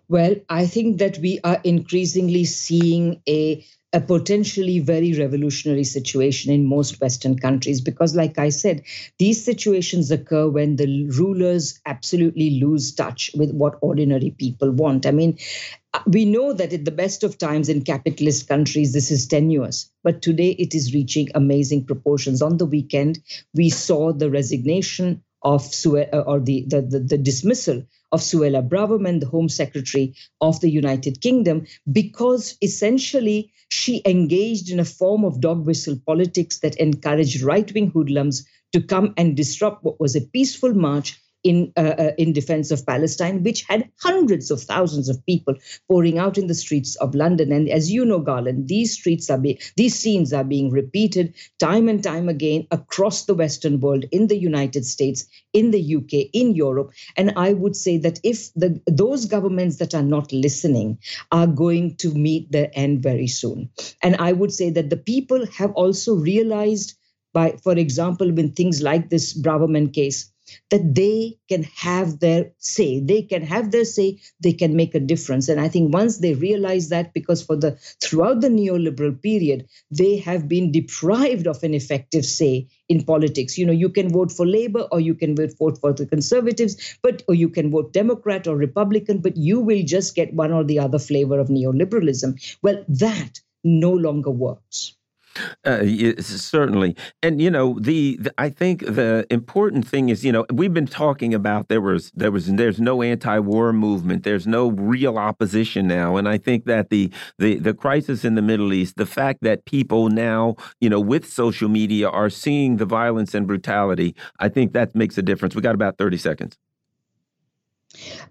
Well, 0.09 0.34
I 0.48 0.66
think 0.66 0.98
that 0.98 1.18
we 1.18 1.38
are 1.44 1.60
increasingly 1.62 2.44
seeing 2.44 3.22
a 3.28 3.64
a 3.94 4.01
potentially 4.01 4.81
very 4.81 5.15
revolutionary 5.15 5.85
situation 5.85 6.52
in 6.52 6.66
most 6.66 7.01
Western 7.01 7.39
countries 7.39 7.81
because, 7.81 8.15
like 8.15 8.39
I 8.39 8.51
said, 8.51 8.82
these 9.19 9.43
situations 9.43 10.10
occur 10.10 10.47
when 10.48 10.77
the 10.77 11.06
rulers 11.09 11.81
absolutely 11.86 12.60
lose 12.60 12.94
touch 12.94 13.31
with 13.35 13.51
what 13.52 13.78
ordinary 13.81 14.31
people 14.31 14.70
want. 14.73 15.06
I 15.06 15.10
mean, 15.12 15.39
we 16.06 16.27
know 16.27 16.52
that 16.52 16.73
at 16.74 16.85
the 16.85 16.90
best 16.90 17.24
of 17.24 17.39
times 17.39 17.70
in 17.70 17.82
capitalist 17.82 18.47
countries, 18.47 18.93
this 18.93 19.10
is 19.10 19.27
tenuous, 19.27 19.90
but 20.05 20.20
today 20.20 20.51
it 20.51 20.74
is 20.74 20.93
reaching 20.93 21.28
amazing 21.35 21.85
proportions. 21.85 22.43
On 22.43 22.59
the 22.59 22.66
weekend, 22.66 23.20
we 23.55 23.70
saw 23.70 24.12
the 24.12 24.31
resignation 24.31 25.23
of 25.43 25.62
Sue- 25.62 25.98
uh, 26.12 26.24
or 26.27 26.40
the, 26.40 26.65
the, 26.69 26.82
the, 26.82 27.01
the 27.01 27.19
dismissal 27.19 27.85
of 28.12 28.20
Suella 28.20 28.66
Braverman, 28.66 29.20
the 29.20 29.26
Home 29.26 29.48
Secretary 29.48 30.14
of 30.40 30.60
the 30.60 30.70
United 30.70 31.20
Kingdom, 31.20 31.66
because 31.90 32.56
essentially 32.62 33.52
she 33.68 34.02
engaged 34.05 34.70
in 34.70 34.80
a 34.80 34.85
form 34.85 35.24
of 35.24 35.40
dog 35.40 35.66
whistle 35.66 35.98
politics 36.06 36.60
that 36.60 36.76
encouraged 36.76 37.43
right 37.43 37.72
wing 37.74 37.90
hoodlums 37.90 38.47
to 38.72 38.82
come 38.82 39.14
and 39.16 39.36
disrupt 39.36 39.85
what 39.85 40.01
was 40.01 40.16
a 40.16 40.20
peaceful 40.20 40.74
march 40.74 41.18
in 41.44 41.73
uh, 41.77 41.94
uh, 41.98 42.10
in 42.19 42.32
defense 42.32 42.70
of 42.70 42.85
Palestine, 42.85 43.43
which 43.43 43.62
had 43.62 43.89
hundreds 44.01 44.51
of 44.51 44.60
thousands 44.60 45.09
of 45.09 45.24
people 45.27 45.55
pouring 45.89 46.19
out 46.19 46.36
in 46.36 46.48
the 46.48 46.55
streets 46.55 46.97
of 46.97 47.15
London. 47.15 47.52
And 47.52 47.69
as 47.69 47.90
you 47.90 48.05
know, 48.05 48.19
Garland, 48.19 48.69
these 48.69 48.93
streets 48.93 49.31
are 49.31 49.39
being 49.39 49.59
these 49.77 49.98
scenes 49.98 50.32
are 50.32 50.44
being 50.44 50.70
repeated 50.70 51.35
time 51.59 51.89
and 51.89 52.02
time 52.02 52.28
again 52.28 52.66
across 52.70 53.24
the 53.24 53.35
Western 53.35 53.81
world, 53.81 54.05
in 54.10 54.27
the 54.27 54.36
United 54.36 54.85
States, 54.85 55.24
in 55.52 55.70
the 55.70 55.97
UK, 55.97 56.28
in 56.32 56.55
Europe. 56.55 56.93
And 57.16 57.32
I 57.36 57.52
would 57.52 57.77
say 57.77 57.98
that 57.98 58.19
if 58.24 58.52
the 58.55 58.81
those 58.86 59.27
governments 59.27 59.77
that 59.77 59.94
are 59.94 60.02
not 60.02 60.32
listening 60.32 60.98
are 61.31 61.47
going 61.47 61.97
to 61.97 62.12
meet 62.15 62.51
their 62.51 62.70
end 62.74 63.02
very 63.02 63.28
soon, 63.28 63.70
and 64.02 64.16
I 64.16 64.32
would 64.32 64.52
say 64.52 64.70
that 64.70 64.90
the 64.90 64.97
people 64.97 65.47
have 65.47 65.73
also 65.73 66.15
realized 66.15 66.94
by, 67.32 67.52
for 67.62 67.74
example, 67.74 68.32
when 68.32 68.52
things 68.52 68.82
like 68.82 69.10
this 69.10 69.39
Braverman 69.39 69.93
case 69.93 70.32
that 70.70 70.94
they 70.94 71.38
can 71.48 71.62
have 71.62 72.20
their 72.20 72.52
say. 72.58 73.00
They 73.00 73.22
can 73.22 73.42
have 73.42 73.70
their 73.70 73.84
say 73.84 74.18
they 74.40 74.52
can 74.52 74.76
make 74.76 74.94
a 74.94 75.00
difference. 75.00 75.48
And 75.48 75.60
i 75.60 75.68
think 75.68 75.92
once 75.94 76.18
they 76.18 76.34
realize 76.34 76.88
that 76.90 77.12
because 77.14 77.42
for 77.42 77.56
the 77.56 77.72
throughout 78.02 78.40
the 78.40 78.48
neoliberal 78.48 79.20
period 79.22 79.66
they 79.90 80.16
have 80.18 80.48
been 80.48 80.72
deprived 80.72 81.46
of 81.46 81.62
an 81.62 81.74
effective 81.74 82.24
say 82.24 82.68
in 82.88 83.04
politics. 83.04 83.58
You 83.58 83.66
know 83.66 83.72
you 83.72 83.88
can 83.88 84.10
vote 84.10 84.32
for 84.32 84.46
labor 84.46 84.86
or 84.92 85.00
you 85.00 85.14
can 85.14 85.36
vote 85.36 85.78
for 85.80 85.92
the 85.92 86.06
conservatives 86.06 86.98
but 87.02 87.22
or 87.28 87.34
you 87.34 87.48
can 87.48 87.70
vote 87.70 87.92
democrat 87.92 88.46
or 88.46 88.56
republican 88.56 89.18
but 89.20 89.36
you 89.36 89.60
will 89.60 89.82
just 89.84 90.14
get 90.14 90.34
one 90.34 90.52
or 90.52 90.64
the 90.64 90.78
other 90.80 90.98
flavor 90.98 91.38
of 91.38 91.48
neoliberalism. 91.48 92.58
Well 92.62 92.84
that 92.88 93.40
no 93.64 93.92
longer 93.92 94.30
works 94.30 94.97
uh, 95.65 95.85
certainly, 96.19 96.97
and 97.23 97.40
you 97.40 97.51
know 97.51 97.78
the, 97.81 98.16
the, 98.16 98.35
I 98.39 98.51
think 98.51 98.85
the 98.85 99.27
important 99.31 99.86
thing 99.86 100.09
is 100.09 100.24
you 100.24 100.32
know 100.32 100.47
we've 100.52 100.74
been 100.74 100.86
talking 100.86 101.35
about 101.35 101.69
there 101.69 101.81
was 101.81 102.10
there 102.15 102.31
was 102.31 102.47
there's 102.47 102.81
no 102.81 103.02
anti-war 103.02 103.73
movement, 103.73 104.24
there's 104.24 104.47
no 104.47 104.70
real 104.70 105.19
opposition 105.19 105.86
now, 105.86 106.16
and 106.16 106.28
I 106.28 106.39
think 106.39 106.65
that 106.66 106.90
the 106.90 107.10
the 107.39 107.59
the 107.59 107.74
crisis 107.74 108.24
in 108.24 108.35
the 108.35 108.43
Middle 108.43 108.73
East, 108.73 108.97
the 108.97 109.06
fact 109.06 109.43
that 109.43 109.65
people 109.65 110.09
now 110.09 110.56
you 110.81 110.89
know 110.89 111.01
with 111.01 111.28
social 111.28 111.69
media 111.69 112.09
are 112.09 112.31
seeing 112.31 112.77
the 112.77 112.86
violence 112.86 113.35
and 113.35 113.47
brutality, 113.47 114.15
I 114.39 114.48
think 114.48 114.73
that 114.73 114.94
makes 114.94 115.19
a 115.19 115.23
difference. 115.23 115.55
We 115.55 115.62
got 115.62 115.74
about 115.74 115.98
thirty 115.98 116.19
seconds. 116.19 116.59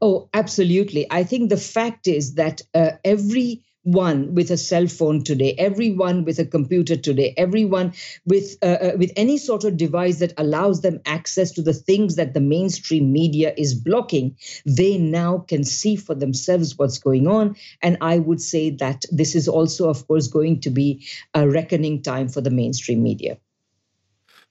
Oh, 0.02 0.30
absolutely. 0.34 1.08
I 1.10 1.24
think 1.24 1.50
the 1.50 1.58
fact 1.58 2.08
is 2.08 2.36
that 2.36 2.62
uh, 2.74 2.92
every 3.04 3.64
one 3.88 4.36
with 4.36 4.52
a 4.52 4.58
cell 4.58 4.86
phone 4.86 5.24
today, 5.24 5.56
everyone 5.58 6.26
with 6.26 6.40
a 6.40 6.46
computer 6.46 6.98
today, 6.98 7.34
everyone 7.38 7.94
with 8.26 8.58
uh, 8.62 8.66
uh, 8.66 8.92
with 8.98 9.14
any 9.16 9.38
sort 9.38 9.64
of 9.64 9.78
device 9.78 10.20
that 10.20 10.34
allows 10.38 10.82
them 10.82 11.00
access 11.06 11.52
to 11.52 11.62
the 11.62 11.74
things 11.74 12.18
that 12.18 12.34
the 12.34 12.42
mainstream 12.42 13.14
media 13.14 13.54
is 13.58 13.74
blocking, 13.74 14.36
they 14.66 14.98
now 14.98 15.38
can 15.38 15.64
see 15.64 15.96
for 15.96 16.16
themselves 16.16 16.78
what's 16.78 16.98
going 16.98 17.28
on. 17.28 17.56
And 17.82 17.98
I 18.02 18.20
would 18.20 18.42
say 18.42 18.72
that 18.72 19.06
this 19.10 19.36
is 19.36 19.48
also, 19.48 19.90
of 19.90 20.06
course, 20.06 20.28
going 20.28 20.60
to 20.62 20.70
be 20.70 21.08
a 21.34 21.48
reckoning 21.48 22.02
time 22.02 22.28
for 22.28 22.42
the 22.42 22.52
mainstream 22.52 23.02
media. 23.02 23.38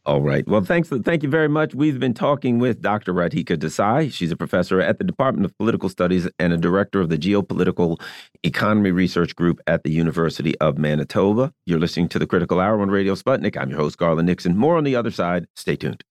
All 0.07 0.21
right. 0.21 0.47
Well, 0.47 0.61
thanks. 0.61 0.89
Thank 0.89 1.25
you 1.25 1.29
very 1.29 1.49
much. 1.49 1.75
We've 1.75 1.99
been 1.99 2.15
talking 2.15 2.61
with 2.61 2.81
Dr. 2.81 3.13
Radhika 3.13 3.57
Desai. 3.57 4.13
She's 4.13 4.31
a 4.31 4.37
professor 4.37 4.81
at 4.81 4.99
the 4.99 5.05
Department 5.05 5.45
of 5.45 5.59
Political 5.59 5.89
Studies 5.89 6.29
and 6.39 6.53
a 6.53 6.57
director 6.57 7.01
of 7.01 7.09
the 7.09 7.19
Geopolitical 7.19 8.01
Economy 8.45 8.93
Research 8.93 9.35
Group 9.35 9.59
at 9.67 9.83
the 9.83 9.91
University 9.91 10.57
of 10.61 10.79
Manitoba. 10.79 11.53
You're 11.65 11.81
listening 11.81 12.09
to 12.11 12.21
the 12.21 12.27
Critical 12.27 12.61
Hour 12.61 12.81
on 12.83 12.89
Radio 12.89 13.17
Sputnik. 13.17 13.61
I'm 13.61 13.69
your 13.69 13.81
host, 13.81 13.99
Garland 13.99 14.27
Nixon. 14.27 14.57
More 14.57 14.77
on 14.77 14.85
the 14.85 14.95
other 14.95 15.11
side. 15.11 15.49
Stay 15.57 15.75
tuned. 15.75 16.05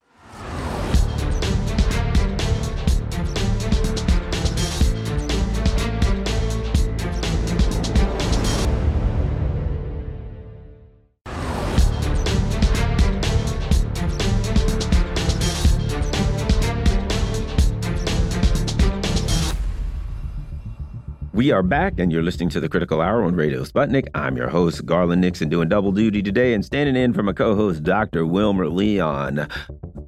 We 21.36 21.52
are 21.52 21.64
back, 21.64 22.00
and 22.00 22.14
you're 22.14 22.24
listening 22.24 22.48
to 22.52 22.62
the 22.62 22.70
Critical 22.70 23.02
Hour 23.02 23.22
on 23.24 23.36
Radio 23.36 23.66
Sputnik. 23.66 24.08
I'm 24.16 24.38
your 24.38 24.48
host, 24.48 24.86
Garland 24.86 25.20
Nixon, 25.20 25.50
doing 25.50 25.68
double 25.68 25.92
duty 25.92 26.22
today 26.22 26.54
and 26.54 26.64
standing 26.64 26.96
in 26.96 27.14
for 27.14 27.24
my 27.24 27.34
co 27.34 27.58
host, 27.58 27.84
Dr. 27.84 28.26
Wilmer 28.26 28.70
Leon. 28.70 29.46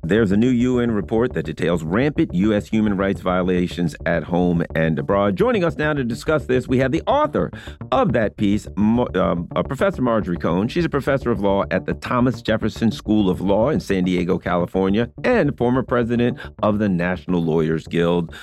There's 0.08 0.32
a 0.32 0.38
new 0.38 0.48
UN 0.48 0.91
report 0.91 1.34
that 1.34 1.44
details 1.44 1.84
rampant 1.84 2.34
U.S. 2.34 2.66
human 2.66 2.95
rights 2.95 3.20
violations 3.20 3.94
at 4.06 4.24
home 4.24 4.64
and 4.74 4.98
abroad. 4.98 5.36
Joining 5.36 5.66
us 5.66 5.76
now 5.76 5.91
to 5.91 6.06
discuss 6.06 6.45
this, 6.45 6.66
we 6.66 6.78
have 6.78 6.94
the 6.94 7.02
author 7.02 7.52
of 7.91 8.14
that 8.14 8.38
piece, 8.38 8.66
um, 8.78 9.02
uh, 9.02 9.64
Professor 9.64 10.02
Marjorie 10.02 10.38
Cohn. 10.38 10.70
She's 10.70 10.86
a 10.86 10.90
professor 10.90 11.30
of 11.30 11.41
law 11.41 11.66
at 11.72 11.86
the 11.88 11.94
Thomas 11.94 12.41
Jefferson 12.41 12.90
School 12.90 13.30
of 13.30 13.41
Law 13.41 13.68
in 13.68 13.82
San 13.82 14.06
Diego, 14.06 14.38
California, 14.38 15.12
and 15.26 15.58
former 15.58 15.84
president 15.84 16.40
of 16.64 16.80
the 16.80 16.88
National 16.88 17.44
Lawyers 17.44 17.86
Guild. 17.86 18.34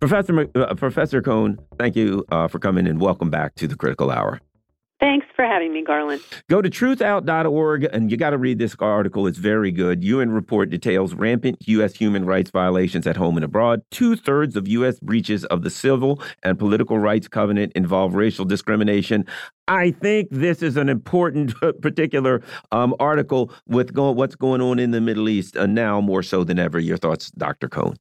Professor 0.00 0.46
uh, 0.54 0.74
Professor 0.74 1.22
Cohn, 1.22 1.58
thank 1.78 1.96
you 1.96 2.24
uh, 2.30 2.48
for 2.48 2.58
coming 2.58 2.86
and 2.86 3.00
welcome 3.00 3.30
back 3.30 3.54
to 3.56 3.68
the 3.68 3.76
Critical 3.76 4.10
Hour. 4.10 4.40
Thanks 5.00 5.26
for 5.36 5.44
having 5.44 5.74
me, 5.74 5.82
Garland. 5.82 6.22
Go 6.48 6.62
to 6.62 6.70
truthout.org 6.70 7.84
and 7.92 8.10
you 8.10 8.16
got 8.16 8.30
to 8.30 8.38
read 8.38 8.58
this 8.58 8.74
article. 8.78 9.26
It's 9.26 9.36
very 9.36 9.70
good. 9.70 10.02
UN 10.02 10.30
report 10.30 10.70
details 10.70 11.12
rampant 11.12 11.58
U.S. 11.66 11.94
human 11.94 12.24
rights 12.24 12.50
violations 12.50 13.06
at 13.06 13.16
home 13.16 13.36
and 13.36 13.44
abroad. 13.44 13.82
Two 13.90 14.16
thirds 14.16 14.56
of 14.56 14.66
U.S. 14.68 14.98
breaches 15.00 15.44
of 15.46 15.62
the 15.62 15.68
civil 15.68 16.22
and 16.42 16.58
political 16.58 16.98
rights 16.98 17.28
covenant 17.28 17.72
involve 17.74 18.14
racial 18.14 18.46
discrimination. 18.46 19.26
I 19.68 19.90
think 19.90 20.28
this 20.30 20.62
is 20.62 20.76
an 20.78 20.88
important 20.88 21.54
particular 21.82 22.42
um, 22.72 22.94
article 22.98 23.52
with 23.66 23.92
go 23.92 24.10
what's 24.12 24.36
going 24.36 24.62
on 24.62 24.78
in 24.78 24.92
the 24.92 25.02
Middle 25.02 25.28
East 25.28 25.56
uh, 25.56 25.66
now 25.66 26.00
more 26.00 26.22
so 26.22 26.44
than 26.44 26.58
ever. 26.58 26.78
Your 26.78 26.96
thoughts, 26.96 27.30
Dr. 27.32 27.68
Cohn? 27.68 27.96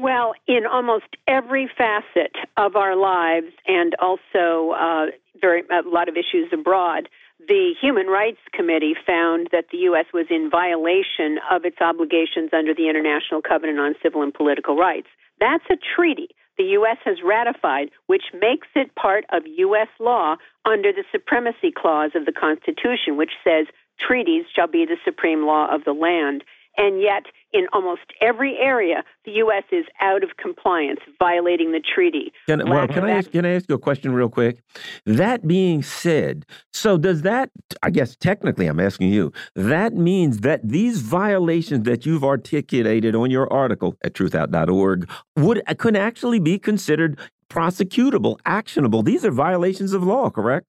Well, 0.00 0.32
in 0.46 0.64
almost 0.64 1.04
every 1.28 1.68
facet 1.76 2.34
of 2.56 2.74
our 2.74 2.96
lives, 2.96 3.52
and 3.66 3.94
also 4.00 4.70
uh, 4.72 5.06
very 5.38 5.62
a 5.70 5.86
lot 5.86 6.08
of 6.08 6.16
issues 6.16 6.48
abroad, 6.52 7.10
the 7.46 7.74
Human 7.78 8.06
Rights 8.06 8.40
Committee 8.52 8.94
found 9.06 9.48
that 9.52 9.66
the 9.70 9.78
U.S. 9.92 10.06
was 10.14 10.26
in 10.30 10.48
violation 10.48 11.38
of 11.50 11.66
its 11.66 11.76
obligations 11.82 12.48
under 12.54 12.72
the 12.72 12.88
International 12.88 13.42
Covenant 13.42 13.78
on 13.78 13.94
Civil 14.02 14.22
and 14.22 14.32
Political 14.32 14.76
Rights. 14.76 15.08
That's 15.38 15.64
a 15.70 15.76
treaty. 15.76 16.28
the 16.56 16.64
U.S. 16.80 16.98
has 17.04 17.18
ratified, 17.22 17.90
which 18.06 18.24
makes 18.32 18.68
it 18.74 18.94
part 18.94 19.24
of 19.30 19.42
U.S. 19.46 19.88
law 19.98 20.36
under 20.64 20.92
the 20.92 21.04
Supremacy 21.12 21.72
Clause 21.76 22.12
of 22.14 22.24
the 22.24 22.32
Constitution, 22.32 23.16
which 23.16 23.32
says 23.44 23.66
treaties 23.98 24.44
shall 24.54 24.66
be 24.66 24.86
the 24.86 24.96
supreme 25.04 25.46
law 25.46 25.74
of 25.74 25.84
the 25.84 25.92
land. 25.92 26.42
And 26.76 27.00
yet, 27.02 27.24
in 27.52 27.66
almost 27.72 28.02
every 28.20 28.56
area, 28.56 29.02
the 29.24 29.32
U.S. 29.32 29.64
is 29.72 29.84
out 30.00 30.22
of 30.22 30.30
compliance, 30.36 31.00
violating 31.18 31.72
the 31.72 31.80
treaty. 31.80 32.32
Can, 32.46 32.68
well, 32.68 32.86
can 32.86 33.04
I, 33.04 33.10
ask, 33.10 33.30
can 33.30 33.44
I 33.44 33.54
ask 33.54 33.66
you 33.68 33.74
a 33.74 33.78
question 33.78 34.12
real 34.12 34.28
quick? 34.28 34.62
That 35.04 35.46
being 35.46 35.82
said, 35.82 36.46
so 36.72 36.96
does 36.96 37.22
that, 37.22 37.50
I 37.82 37.90
guess 37.90 38.16
technically 38.16 38.66
I'm 38.66 38.80
asking 38.80 39.12
you, 39.12 39.32
that 39.54 39.94
means 39.94 40.40
that 40.40 40.66
these 40.66 41.00
violations 41.02 41.84
that 41.84 42.06
you've 42.06 42.24
articulated 42.24 43.14
on 43.14 43.30
your 43.30 43.52
article 43.52 43.96
at 44.04 44.14
truthout.org 44.14 45.10
would 45.36 45.62
uh, 45.66 45.74
could 45.74 45.96
actually 45.96 46.38
be 46.38 46.58
considered 46.58 47.18
prosecutable, 47.50 48.38
actionable. 48.46 49.02
These 49.02 49.24
are 49.24 49.30
violations 49.30 49.92
of 49.92 50.02
law, 50.02 50.30
correct? 50.30 50.66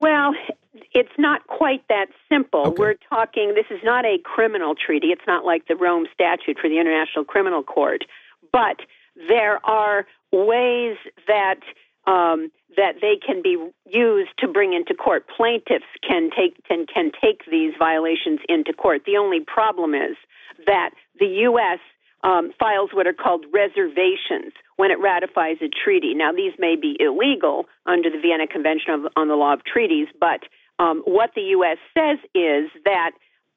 Well, 0.00 0.34
it's 0.92 1.16
not 1.18 1.46
quite 1.46 1.86
that 1.88 2.06
simple. 2.28 2.68
Okay. 2.68 2.76
We're 2.78 2.96
talking, 3.08 3.54
this 3.54 3.66
is 3.70 3.82
not 3.84 4.04
a 4.04 4.18
criminal 4.24 4.74
treaty. 4.74 5.08
It's 5.08 5.26
not 5.26 5.44
like 5.44 5.68
the 5.68 5.76
Rome 5.76 6.06
Statute 6.12 6.58
for 6.60 6.68
the 6.68 6.78
International 6.78 7.24
Criminal 7.24 7.62
Court. 7.62 8.04
But 8.52 8.80
there 9.28 9.64
are 9.64 10.06
ways 10.32 10.96
that 11.26 11.60
um, 12.06 12.50
that 12.76 12.96
they 13.00 13.16
can 13.24 13.40
be 13.40 13.56
used 13.86 14.30
to 14.38 14.48
bring 14.48 14.74
into 14.74 14.94
court. 14.94 15.24
Plaintiffs 15.34 15.84
can 16.06 16.30
take 16.36 16.62
can, 16.64 16.86
can 16.86 17.12
take 17.18 17.42
these 17.50 17.72
violations 17.78 18.40
into 18.48 18.72
court. 18.72 19.02
The 19.06 19.16
only 19.16 19.40
problem 19.40 19.94
is 19.94 20.16
that 20.66 20.90
the 21.18 21.26
U.S. 21.48 21.78
Um, 22.22 22.52
files 22.58 22.88
what 22.94 23.06
are 23.06 23.12
called 23.12 23.44
reservations 23.52 24.54
when 24.76 24.90
it 24.90 24.98
ratifies 24.98 25.58
a 25.60 25.68
treaty. 25.68 26.14
Now, 26.14 26.32
these 26.32 26.54
may 26.58 26.74
be 26.74 26.96
illegal 26.98 27.66
under 27.84 28.08
the 28.08 28.18
Vienna 28.18 28.46
Convention 28.46 28.94
of, 28.94 29.12
on 29.14 29.28
the 29.28 29.34
Law 29.34 29.52
of 29.52 29.62
Treaties, 29.64 30.08
but 30.18 30.40
um, 30.78 31.02
what 31.04 31.30
the 31.34 31.42
U.S. 31.58 31.78
says 31.96 32.18
is 32.34 32.70
that 32.84 33.12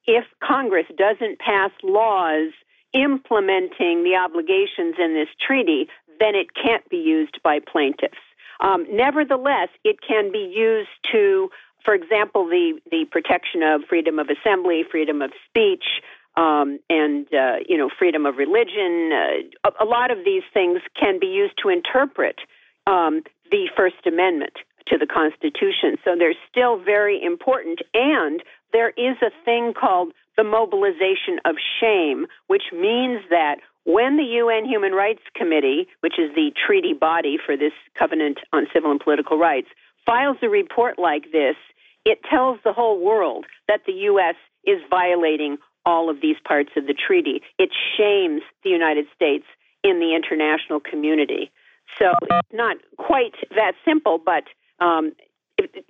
if 0.06 0.26
Congress 0.42 0.86
doesn't 0.98 1.40
pass 1.40 1.72
laws 1.84 2.52
implementing 2.94 4.04
the 4.04 4.16
obligations 4.16 4.96
in 4.98 5.14
this 5.14 5.28
treaty, 5.46 5.88
then 6.20 6.36
it 6.36 6.48
can't 6.54 6.88
be 6.90 6.98
used 6.98 7.40
by 7.44 7.60
plaintiffs. 7.60 8.18
Um, 8.60 8.88
nevertheless, 8.90 9.70
it 9.84 9.98
can 10.08 10.32
be 10.32 10.52
used 10.56 10.90
to, 11.12 11.50
for 11.84 11.94
example, 11.94 12.46
the, 12.46 12.80
the 12.90 13.06
protection 13.12 13.62
of 13.62 13.82
freedom 13.88 14.18
of 14.18 14.30
assembly, 14.30 14.84
freedom 14.90 15.22
of 15.22 15.32
speech, 15.48 15.84
um, 16.36 16.80
and 16.90 17.28
uh, 17.34 17.58
you 17.68 17.78
know 17.78 17.90
freedom 17.98 18.26
of 18.26 18.38
religion. 18.38 19.12
Uh, 19.12 19.70
a, 19.70 19.84
a, 19.84 19.88
lot 19.88 20.12
of 20.12 20.20
these 20.24 20.44
things 20.54 20.80
can 21.00 21.20
be 21.20 21.28
used 21.28 21.56
to 21.64 21.70
interpret 21.70 22.36
um, 22.86 23.24
the 23.50 23.70
First 23.76 24.06
Amendment 24.06 24.54
to 24.90 24.98
the 24.98 25.08
Constitution. 25.08 25.98
So 26.04 26.16
they're 26.18 26.34
still 26.50 26.78
very 26.78 27.22
important. 27.24 27.82
And 27.94 28.44
there 28.74 28.90
is 28.90 29.18
a 29.22 29.32
thing 29.46 29.74
called 29.74 30.14
the 30.38 30.44
mobilization 30.44 31.40
of 31.46 31.56
shame, 31.80 32.28
which 32.48 32.72
means 32.74 33.22
that 33.30 33.58
when 33.86 34.18
the 34.18 34.24
UN 34.24 34.66
Human 34.66 34.92
Rights 34.92 35.24
Committee, 35.34 35.88
which 36.02 36.20
is 36.20 36.36
the 36.36 36.52
treaty 36.66 36.94
body 36.94 37.38
for 37.44 37.56
this 37.56 37.72
Covenant 37.96 38.40
on 38.52 38.68
Civil 38.74 38.92
and 38.92 39.00
Political 39.00 39.38
Rights, 39.38 39.70
files 40.06 40.38
a 40.42 40.50
report 40.50 41.00
like 41.00 41.32
this, 41.32 41.56
it 42.06 42.20
tells 42.30 42.60
the 42.64 42.74
whole 42.74 43.04
world 43.04 43.46
that 43.68 43.82
the 43.86 43.94
U.S. 44.12 44.36
is 44.66 44.82
violating 44.90 45.58
all 45.86 46.10
of 46.10 46.22
these 46.22 46.36
parts 46.46 46.72
of 46.76 46.86
the 46.86 46.94
treaty. 46.94 47.42
It 47.58 47.70
shames 47.98 48.42
the 48.64 48.70
United 48.70 49.06
States 49.16 49.46
in 49.84 50.00
the 50.00 50.16
international 50.16 50.82
community. 50.82 51.50
So 51.98 52.12
it's 52.22 52.54
not 52.54 52.78
quite 52.98 53.36
that 53.56 53.74
simple, 53.86 54.20
but 54.24 54.44
um, 54.80 55.14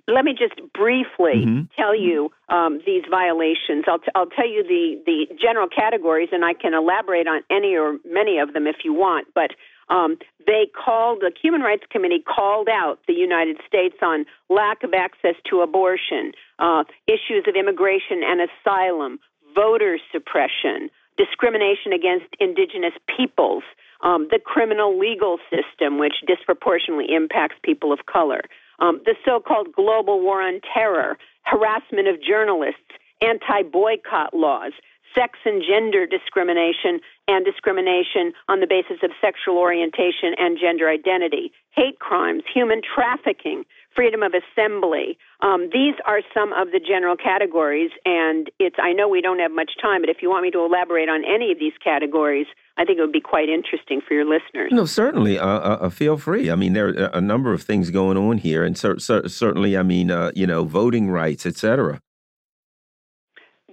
let 0.06 0.24
me 0.24 0.32
just 0.32 0.56
briefly 0.72 1.44
mm-hmm. 1.44 1.62
tell 1.76 1.94
you 1.94 2.30
um, 2.48 2.80
these 2.86 3.02
violations. 3.10 3.84
I'll, 3.86 3.98
t- 3.98 4.12
I'll 4.14 4.26
tell 4.26 4.48
you 4.48 4.62
the, 4.62 5.02
the 5.04 5.34
general 5.40 5.68
categories, 5.68 6.30
and 6.32 6.44
I 6.44 6.54
can 6.54 6.72
elaborate 6.72 7.26
on 7.26 7.42
any 7.50 7.76
or 7.76 7.98
many 8.04 8.38
of 8.38 8.54
them 8.54 8.66
if 8.66 8.76
you 8.84 8.94
want. 8.94 9.28
But 9.34 9.50
um, 9.90 10.16
they 10.46 10.68
called, 10.72 11.20
the 11.20 11.32
Human 11.40 11.60
Rights 11.60 11.84
Committee 11.90 12.24
called 12.24 12.68
out 12.68 12.98
the 13.06 13.12
United 13.12 13.58
States 13.66 13.96
on 14.02 14.24
lack 14.48 14.82
of 14.84 14.94
access 14.94 15.34
to 15.50 15.60
abortion, 15.60 16.32
uh, 16.58 16.84
issues 17.06 17.44
of 17.46 17.54
immigration 17.54 18.22
and 18.24 18.40
asylum, 18.40 19.18
voter 19.54 19.98
suppression, 20.12 20.88
discrimination 21.18 21.92
against 21.92 22.26
indigenous 22.40 22.94
peoples, 23.16 23.64
um, 24.02 24.28
the 24.30 24.38
criminal 24.38 24.98
legal 24.98 25.38
system, 25.50 25.98
which 25.98 26.14
disproportionately 26.26 27.12
impacts 27.14 27.56
people 27.62 27.92
of 27.92 28.06
color 28.06 28.40
um, 28.78 29.00
the 29.04 29.14
so 29.24 29.40
called 29.40 29.72
global 29.72 30.20
war 30.20 30.42
on 30.42 30.60
terror, 30.74 31.18
harassment 31.42 32.08
of 32.08 32.22
journalists, 32.22 32.98
anti 33.20 33.62
boycott 33.62 34.34
laws, 34.34 34.72
sex 35.14 35.38
and 35.44 35.62
gender 35.62 36.06
discrimination, 36.06 37.00
and 37.26 37.44
discrimination 37.44 38.32
on 38.48 38.60
the 38.60 38.66
basis 38.66 38.98
of 39.02 39.10
sexual 39.20 39.58
orientation 39.58 40.34
and 40.38 40.58
gender 40.60 40.88
identity, 40.88 41.52
hate 41.70 41.98
crimes, 41.98 42.42
human 42.52 42.80
trafficking, 42.82 43.64
freedom 43.98 44.22
of 44.22 44.32
assembly. 44.32 45.18
Um, 45.42 45.70
these 45.72 45.94
are 46.06 46.20
some 46.32 46.52
of 46.52 46.70
the 46.70 46.78
general 46.78 47.16
categories, 47.16 47.90
and 48.04 48.48
it's. 48.60 48.76
I 48.80 48.92
know 48.92 49.08
we 49.08 49.20
don't 49.20 49.40
have 49.40 49.50
much 49.50 49.72
time, 49.82 50.02
but 50.02 50.08
if 50.08 50.18
you 50.22 50.30
want 50.30 50.44
me 50.44 50.52
to 50.52 50.64
elaborate 50.64 51.08
on 51.08 51.24
any 51.24 51.50
of 51.50 51.58
these 51.58 51.72
categories, 51.82 52.46
I 52.76 52.84
think 52.84 52.98
it 52.98 53.02
would 53.02 53.12
be 53.12 53.20
quite 53.20 53.48
interesting 53.48 54.00
for 54.06 54.14
your 54.14 54.24
listeners. 54.24 54.70
No, 54.70 54.84
certainly. 54.84 55.36
Uh, 55.36 55.46
uh, 55.46 55.78
uh 55.80 55.88
feel 55.90 56.16
free. 56.16 56.48
I 56.48 56.54
mean, 56.54 56.74
there 56.74 56.88
are 56.88 57.10
a 57.12 57.20
number 57.20 57.52
of 57.52 57.62
things 57.62 57.90
going 57.90 58.16
on 58.16 58.38
here, 58.38 58.62
and 58.62 58.78
cer 58.78 59.00
cer 59.00 59.28
certainly, 59.28 59.76
I 59.76 59.82
mean, 59.82 60.12
uh, 60.12 60.30
you 60.36 60.46
know, 60.46 60.62
voting 60.62 61.10
rights, 61.10 61.44
etc. 61.44 62.00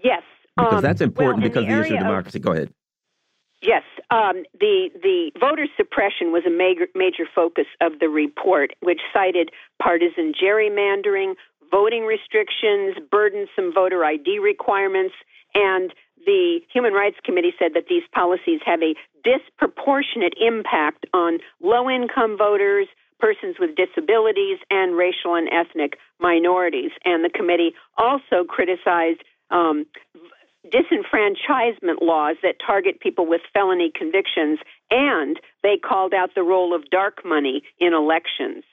Yes, 0.03 0.23
because 0.57 0.73
um, 0.73 0.81
that's 0.81 1.01
important 1.01 1.43
well, 1.43 1.49
because 1.49 1.67
the, 1.67 1.73
the 1.73 1.81
issue 1.81 1.93
of 1.93 1.99
democracy. 1.99 2.39
Of, 2.39 2.43
Go 2.45 2.51
ahead. 2.51 2.73
Yes, 3.65 3.83
um, 4.11 4.43
the 4.59 4.89
the 5.01 5.31
voter 5.39 5.65
suppression 5.75 6.31
was 6.31 6.43
a 6.45 6.51
major 6.51 6.87
major 6.93 7.25
focus 7.33 7.65
of 7.81 7.99
the 7.99 8.09
report, 8.09 8.73
which 8.81 9.01
cited 9.11 9.49
partisan 9.81 10.33
gerrymandering, 10.33 11.33
voting 11.71 12.05
restrictions, 12.05 12.95
burdensome 13.09 13.73
voter 13.73 14.05
ID 14.05 14.37
requirements, 14.37 15.15
and 15.55 15.91
the 16.27 16.59
Human 16.71 16.93
Rights 16.93 17.17
Committee 17.23 17.53
said 17.57 17.73
that 17.73 17.85
these 17.89 18.03
policies 18.13 18.59
have 18.65 18.81
a 18.83 18.93
disproportionate 19.23 20.33
impact 20.39 21.05
on 21.13 21.39
low 21.61 21.89
income 21.89 22.37
voters, 22.37 22.87
persons 23.19 23.55
with 23.59 23.75
disabilities, 23.75 24.59
and 24.69 24.95
racial 24.95 25.33
and 25.33 25.49
ethnic 25.49 25.97
minorities. 26.19 26.91
And 27.03 27.23
the 27.23 27.29
committee 27.29 27.73
also 27.97 28.43
criticized 28.47 29.23
um, 29.49 29.85
disenfranchisement 30.71 32.01
laws 32.01 32.37
that 32.43 32.55
target 32.65 32.99
people 32.99 33.25
with 33.25 33.41
felony 33.53 33.91
convictions, 33.93 34.59
and 34.91 35.39
they 35.63 35.77
called 35.77 36.13
out 36.13 36.35
the 36.35 36.43
role 36.43 36.75
of 36.75 36.89
dark 36.89 37.25
money 37.25 37.63
in 37.79 37.93
elections. 37.93 38.63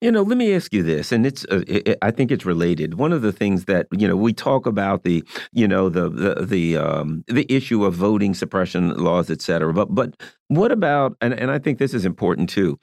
You 0.00 0.12
know, 0.12 0.22
let 0.22 0.36
me 0.36 0.54
ask 0.54 0.74
you 0.74 0.82
this, 0.82 1.10
and 1.10 1.24
it's 1.24 1.46
uh, 1.46 1.62
it, 1.66 1.96
I 2.02 2.10
think 2.10 2.30
it's 2.30 2.44
related. 2.44 2.94
One 2.94 3.12
of 3.12 3.22
the 3.22 3.32
things 3.32 3.64
that 3.64 3.86
you 3.90 4.06
know 4.06 4.16
we 4.16 4.34
talk 4.34 4.66
about 4.66 5.04
the 5.04 5.24
you 5.52 5.66
know 5.66 5.88
the 5.88 6.10
the 6.10 6.44
the 6.44 6.76
um, 6.76 7.24
the 7.28 7.50
issue 7.50 7.84
of 7.84 7.94
voting 7.94 8.34
suppression 8.34 8.94
laws, 8.94 9.30
et 9.30 9.40
cetera. 9.40 9.72
But 9.72 9.94
but 9.94 10.20
what 10.48 10.70
about 10.70 11.16
and 11.22 11.32
and 11.32 11.50
I 11.50 11.58
think 11.58 11.78
this 11.78 11.94
is 11.94 12.04
important 12.04 12.50
too. 12.50 12.78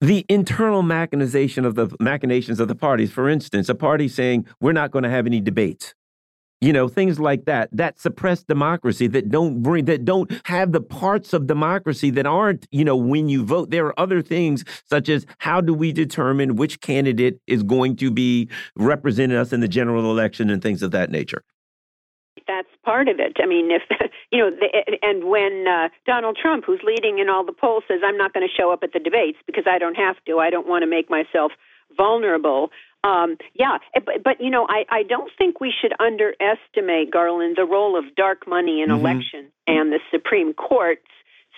The 0.00 0.24
internal 0.28 0.82
machinization 0.82 1.64
of 1.64 1.74
the 1.74 1.88
machinations 1.98 2.60
of 2.60 2.68
the 2.68 2.74
parties. 2.76 3.10
For 3.10 3.28
instance, 3.28 3.68
a 3.68 3.74
party 3.74 4.06
saying 4.06 4.46
we're 4.60 4.72
not 4.72 4.92
going 4.92 5.02
to 5.02 5.10
have 5.10 5.26
any 5.26 5.40
debates 5.40 5.94
you 6.60 6.72
know 6.72 6.88
things 6.88 7.18
like 7.20 7.44
that 7.44 7.68
that 7.72 7.98
suppress 7.98 8.42
democracy 8.42 9.06
that 9.06 9.30
don't 9.30 9.62
bring 9.62 9.84
that 9.84 10.04
don't 10.04 10.30
have 10.46 10.72
the 10.72 10.80
parts 10.80 11.32
of 11.32 11.46
democracy 11.46 12.10
that 12.10 12.26
aren't 12.26 12.66
you 12.70 12.84
know 12.84 12.96
when 12.96 13.28
you 13.28 13.44
vote 13.44 13.70
there 13.70 13.86
are 13.86 14.00
other 14.00 14.22
things 14.22 14.64
such 14.84 15.08
as 15.08 15.26
how 15.38 15.60
do 15.60 15.74
we 15.74 15.92
determine 15.92 16.56
which 16.56 16.80
candidate 16.80 17.40
is 17.46 17.62
going 17.62 17.96
to 17.96 18.10
be 18.10 18.48
representing 18.76 19.36
us 19.36 19.52
in 19.52 19.60
the 19.60 19.68
general 19.68 20.10
election 20.10 20.50
and 20.50 20.62
things 20.62 20.82
of 20.82 20.90
that 20.90 21.10
nature 21.10 21.42
that's 22.46 22.68
part 22.84 23.08
of 23.08 23.18
it. 23.18 23.36
I 23.42 23.46
mean, 23.46 23.70
if 23.70 23.82
you 24.30 24.38
know, 24.38 24.50
the, 24.50 24.68
and 25.02 25.24
when 25.24 25.66
uh, 25.66 25.88
Donald 26.06 26.38
Trump, 26.40 26.64
who's 26.64 26.80
leading 26.84 27.18
in 27.18 27.28
all 27.28 27.44
the 27.44 27.52
polls, 27.52 27.84
says, 27.88 28.00
"I'm 28.04 28.16
not 28.16 28.32
going 28.32 28.46
to 28.46 28.54
show 28.54 28.72
up 28.72 28.80
at 28.82 28.92
the 28.92 29.00
debates 29.00 29.38
because 29.46 29.64
I 29.66 29.78
don't 29.78 29.96
have 29.96 30.16
to. 30.26 30.38
I 30.38 30.50
don't 30.50 30.68
want 30.68 30.82
to 30.82 30.86
make 30.86 31.10
myself 31.10 31.52
vulnerable." 31.96 32.70
Um, 33.04 33.36
yeah, 33.54 33.78
eh, 33.94 34.00
but, 34.04 34.22
but 34.24 34.40
you 34.40 34.50
know, 34.50 34.66
I, 34.68 34.84
I 34.90 35.02
don't 35.02 35.30
think 35.38 35.60
we 35.60 35.72
should 35.72 35.92
underestimate 36.00 37.10
Garland 37.10 37.56
the 37.56 37.64
role 37.64 37.96
of 37.98 38.14
dark 38.16 38.48
money 38.48 38.82
in 38.82 38.88
mm-hmm. 38.88 39.00
election 39.00 39.52
and 39.66 39.92
the 39.92 40.00
Supreme 40.10 40.54
Court's 40.54 41.02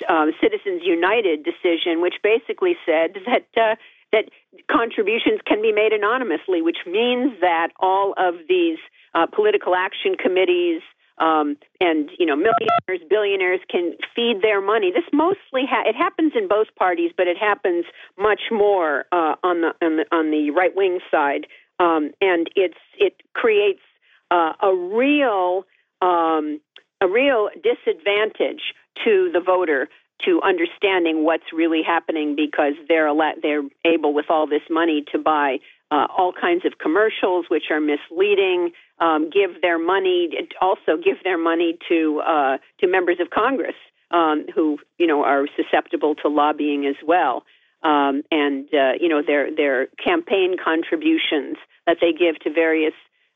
um, 0.09 0.32
Citizens 0.40 0.82
United 0.85 1.44
decision, 1.44 2.01
which 2.01 2.15
basically 2.23 2.77
said 2.86 3.16
that 3.27 3.47
uh, 3.60 3.77
that 4.12 4.31
contributions 4.70 5.40
can 5.47 5.60
be 5.60 5.73
made 5.73 5.93
anonymously, 5.93 6.62
which 6.62 6.78
means 6.86 7.32
that 7.40 7.69
all 7.78 8.15
of 8.16 8.35
these 8.48 8.78
uh, 9.15 9.27
political 9.27 9.74
action 9.74 10.16
committees, 10.16 10.81
um, 11.20 11.57
and 11.81 12.11
you 12.19 12.27
know 12.27 12.36
millionaires, 12.36 13.09
billionaires 13.09 13.61
can 13.70 13.95
feed 14.15 14.40
their 14.43 14.61
money. 14.61 14.93
This 14.93 15.05
mostly 15.12 15.65
ha- 15.69 15.85
it 15.86 15.97
happens 15.97 16.32
in 16.36 16.49
both 16.49 16.69
parties, 16.77 17.12
but 17.16 17.27
it 17.27 17.36
happens 17.36 17.85
much 18.19 18.43
more 18.51 19.05
uh, 19.12 19.35
on 19.43 19.62
the 19.62 19.73
on 19.85 19.97
the, 19.97 20.05
on 20.12 20.31
the 20.31 20.51
right 20.51 20.74
wing 20.74 21.01
side, 21.11 21.47
um, 21.78 22.11
and 22.20 22.49
it's 22.57 22.78
it 22.99 23.15
creates 23.35 23.82
uh, 24.31 24.53
a 24.62 24.74
real 24.74 25.65
um, 26.01 26.61
a 27.01 27.09
real 27.09 27.49
disadvantage 27.62 28.74
to 29.05 29.31
the 29.32 29.40
voter 29.40 29.89
to 30.24 30.40
understanding 30.43 31.24
what's 31.24 31.53
really 31.53 31.82
happening 31.86 32.35
because 32.35 32.74
they're 32.89 33.11
they're 33.43 33.62
able 33.85 34.12
with 34.12 34.27
all 34.28 34.47
this 34.47 34.62
money 34.70 35.05
to 35.12 35.19
buy 35.19 35.59
uh, 35.90 36.06
all 36.16 36.32
kinds 36.32 36.65
of 36.65 36.78
commercials 36.78 37.47
which 37.48 37.65
are 37.70 37.81
misleading, 37.81 38.73
um, 39.01 39.31
give 39.31 39.60
their 39.62 39.78
money 39.78 40.31
also 40.60 40.97
give 41.02 41.16
their 41.24 41.39
money 41.39 41.78
to 41.89 42.20
uh, 42.27 42.59
to 42.81 42.86
members 42.86 43.19
of 43.20 43.31
Congress 43.31 43.77
um, 44.10 44.47
who 44.55 44.78
you 44.98 45.06
know 45.06 45.24
are 45.24 45.47
susceptible 45.56 46.15
to 46.16 46.28
lobbying 46.28 46.86
as 46.86 46.97
well, 47.06 47.44
um, 47.82 48.23
and 48.31 48.69
uh, 48.74 48.93
you 49.01 49.09
know 49.09 49.23
their 49.27 49.55
their 49.55 49.86
campaign 50.02 50.56
contributions 50.62 51.56
that 51.86 51.98
they 52.01 52.12
give 52.12 52.39
to 52.40 52.52
various 52.52 52.94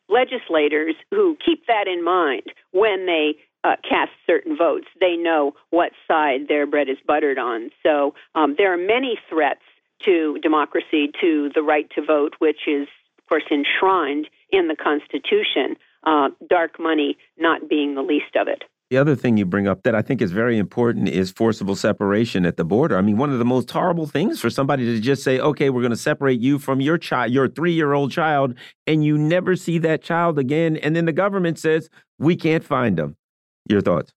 legislators 0.09 0.95
who 1.11 1.37
keep 1.45 1.67
that 1.67 1.87
in 1.89 2.05
mind 2.05 2.43
when 2.73 3.07
they 3.07 3.37
uh, 3.65 3.77
cast 3.89 4.11
certain 4.27 4.57
votes. 4.57 4.87
They 5.01 5.17
know 5.17 5.55
what 5.71 5.93
side 6.09 6.49
their 6.49 6.67
bread 6.67 6.89
is 6.89 6.99
buttered 7.07 7.39
on. 7.39 7.71
So 7.83 8.15
um, 8.35 8.57
there 8.59 8.73
are 8.73 8.77
many 8.77 9.19
threats 9.31 9.63
to 10.05 10.39
democracy, 10.43 11.11
to 11.21 11.51
the 11.55 11.63
right 11.63 11.89
to 11.95 12.03
vote, 12.05 12.35
which 12.39 12.67
is, 12.67 12.89
of 13.19 13.27
course, 13.29 13.45
enshrined 13.51 14.29
in 14.51 14.69
the 14.69 14.77
Constitution, 14.77 15.77
uh, 16.05 16.29
dark 16.49 16.79
money 16.79 17.17
not 17.39 17.69
being 17.69 17.95
the 17.95 18.03
least 18.03 18.37
of 18.37 18.49
it. 18.49 18.65
The 18.91 18.99
other 18.99 19.17
thing 19.17 19.39
you 19.39 19.47
bring 19.47 19.67
up 19.67 19.85
that 19.85 19.95
I 19.95 20.03
think 20.03 20.21
is 20.21 20.33
very 20.33 20.59
important 20.59 21.09
is 21.09 21.31
forcible 21.31 21.77
separation 21.77 22.45
at 22.45 22.59
the 22.59 22.65
border. 22.65 22.99
I 22.99 23.01
mean, 23.01 23.17
one 23.17 23.33
of 23.33 23.39
the 23.39 23.45
most 23.45 23.71
horrible 23.71 24.07
things 24.07 24.39
for 24.39 24.51
somebody 24.51 24.85
to 24.85 25.01
just 25.01 25.23
say, 25.23 25.39
"Okay, 25.41 25.71
we're 25.71 25.81
going 25.81 25.93
to 25.93 25.97
separate 25.97 26.41
you 26.41 26.59
from 26.59 26.83
your 26.83 26.99
child, 26.99 27.33
your 27.33 27.49
3-year-old 27.49 28.13
child," 28.13 28.55
and 28.87 29.03
you 29.03 29.17
never 29.17 29.57
see 29.57 29.79
that 29.79 30.03
child 30.03 30.39
again, 30.39 30.77
and 30.77 30.95
then 30.95 31.07
the 31.07 31.13
government 31.13 31.59
says, 31.59 31.89
"We 32.19 32.37
can't 32.37 32.63
find 32.63 32.99
them." 32.99 33.17
Your 33.67 33.81
thoughts? 33.81 34.13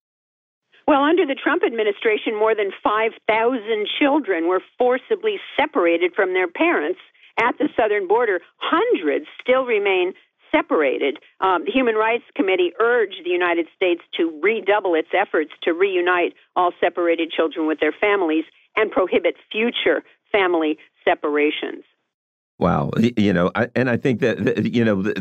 Well, 0.88 1.04
under 1.04 1.26
the 1.26 1.36
Trump 1.36 1.64
administration, 1.66 2.38
more 2.38 2.54
than 2.54 2.72
5,000 2.84 3.88
children 4.00 4.48
were 4.48 4.62
forcibly 4.78 5.40
separated 5.58 6.14
from 6.14 6.34
their 6.34 6.48
parents 6.48 7.00
at 7.40 7.58
the 7.58 7.70
southern 7.76 8.08
border. 8.08 8.40
Hundreds 8.58 9.26
still 9.42 9.66
remain 9.66 10.14
separated. 10.52 11.18
Um, 11.42 11.66
the 11.66 11.72
Human 11.72 11.96
Rights 11.96 12.24
Committee 12.36 12.72
urged 12.80 13.22
the 13.26 13.32
United 13.32 13.68
States 13.76 14.02
to 14.18 14.40
redouble 14.42 14.94
its 14.94 15.10
efforts 15.12 15.52
to 15.64 15.74
reunite 15.74 16.34
all 16.56 16.72
separated 16.80 17.32
children 17.32 17.68
with 17.68 17.80
their 17.80 17.92
families 17.92 18.46
and 18.76 18.92
prohibit 18.92 19.36
future 19.52 20.04
family 20.32 20.78
separations. 21.04 21.84
Wow, 22.58 22.92
you 23.18 23.34
know, 23.34 23.52
I, 23.54 23.68
and 23.76 23.90
I 23.90 23.98
think 23.98 24.22
that 24.22 24.66
you 24.66 24.86
know, 24.86 25.14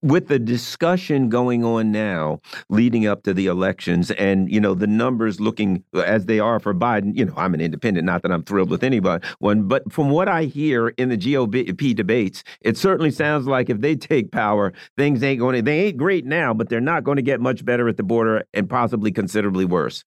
with 0.00 0.28
the 0.28 0.38
discussion 0.38 1.28
going 1.28 1.62
on 1.62 1.92
now, 1.92 2.40
leading 2.70 3.06
up 3.06 3.22
to 3.24 3.34
the 3.34 3.48
elections, 3.48 4.10
and 4.12 4.50
you 4.50 4.60
know, 4.60 4.72
the 4.72 4.86
numbers 4.86 5.40
looking 5.40 5.84
as 5.94 6.24
they 6.24 6.40
are 6.40 6.58
for 6.58 6.72
Biden. 6.72 7.14
You 7.14 7.26
know, 7.26 7.34
I'm 7.36 7.52
an 7.52 7.60
independent, 7.60 8.06
not 8.06 8.22
that 8.22 8.32
I'm 8.32 8.44
thrilled 8.44 8.70
with 8.70 8.82
anybody 8.82 9.26
one, 9.40 9.68
but 9.68 9.92
from 9.92 10.08
what 10.08 10.26
I 10.26 10.44
hear 10.44 10.88
in 10.88 11.10
the 11.10 11.18
GOP 11.18 11.94
debates, 11.94 12.42
it 12.62 12.78
certainly 12.78 13.10
sounds 13.10 13.46
like 13.46 13.68
if 13.68 13.82
they 13.82 13.94
take 13.94 14.32
power, 14.32 14.72
things 14.96 15.22
ain't 15.22 15.38
going 15.38 15.56
to. 15.56 15.62
They 15.62 15.88
ain't 15.88 15.98
great 15.98 16.24
now, 16.24 16.54
but 16.54 16.70
they're 16.70 16.80
not 16.80 17.04
going 17.04 17.16
to 17.16 17.22
get 17.22 17.42
much 17.42 17.62
better 17.62 17.90
at 17.90 17.98
the 17.98 18.02
border, 18.02 18.44
and 18.54 18.70
possibly 18.70 19.12
considerably 19.12 19.66
worse. 19.66 20.02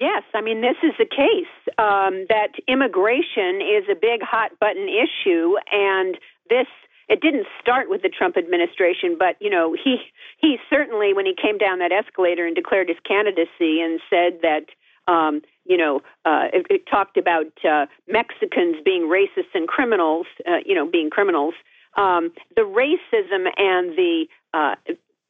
Yes, 0.00 0.22
I 0.32 0.40
mean, 0.40 0.62
this 0.62 0.76
is 0.82 0.92
the 0.98 1.04
case 1.04 1.52
um, 1.76 2.24
that 2.30 2.52
immigration 2.66 3.60
is 3.60 3.84
a 3.90 3.94
big 3.94 4.22
hot 4.22 4.58
button 4.58 4.88
issue, 4.88 5.56
and 5.70 6.16
this 6.48 6.66
it 7.10 7.20
didn't 7.20 7.46
start 7.60 7.90
with 7.90 8.02
the 8.02 8.08
Trump 8.08 8.38
administration, 8.38 9.16
but 9.18 9.36
you 9.40 9.50
know 9.50 9.74
he 9.74 9.98
he 10.38 10.56
certainly 10.70 11.12
when 11.12 11.26
he 11.26 11.34
came 11.34 11.58
down 11.58 11.80
that 11.80 11.92
escalator 11.92 12.46
and 12.46 12.56
declared 12.56 12.88
his 12.88 12.96
candidacy 13.06 13.82
and 13.82 14.00
said 14.08 14.40
that 14.40 14.66
um, 15.12 15.42
you 15.66 15.76
know 15.76 16.00
uh, 16.24 16.48
it, 16.50 16.66
it 16.70 16.86
talked 16.90 17.18
about 17.18 17.52
uh, 17.68 17.84
Mexicans 18.08 18.76
being 18.82 19.02
racist 19.02 19.52
and 19.52 19.68
criminals, 19.68 20.26
uh, 20.48 20.58
you 20.64 20.74
know 20.74 20.88
being 20.90 21.10
criminals. 21.10 21.52
Um, 21.98 22.32
the 22.56 22.62
racism 22.62 23.48
and 23.58 23.98
the 23.98 24.26
uh, 24.54 24.76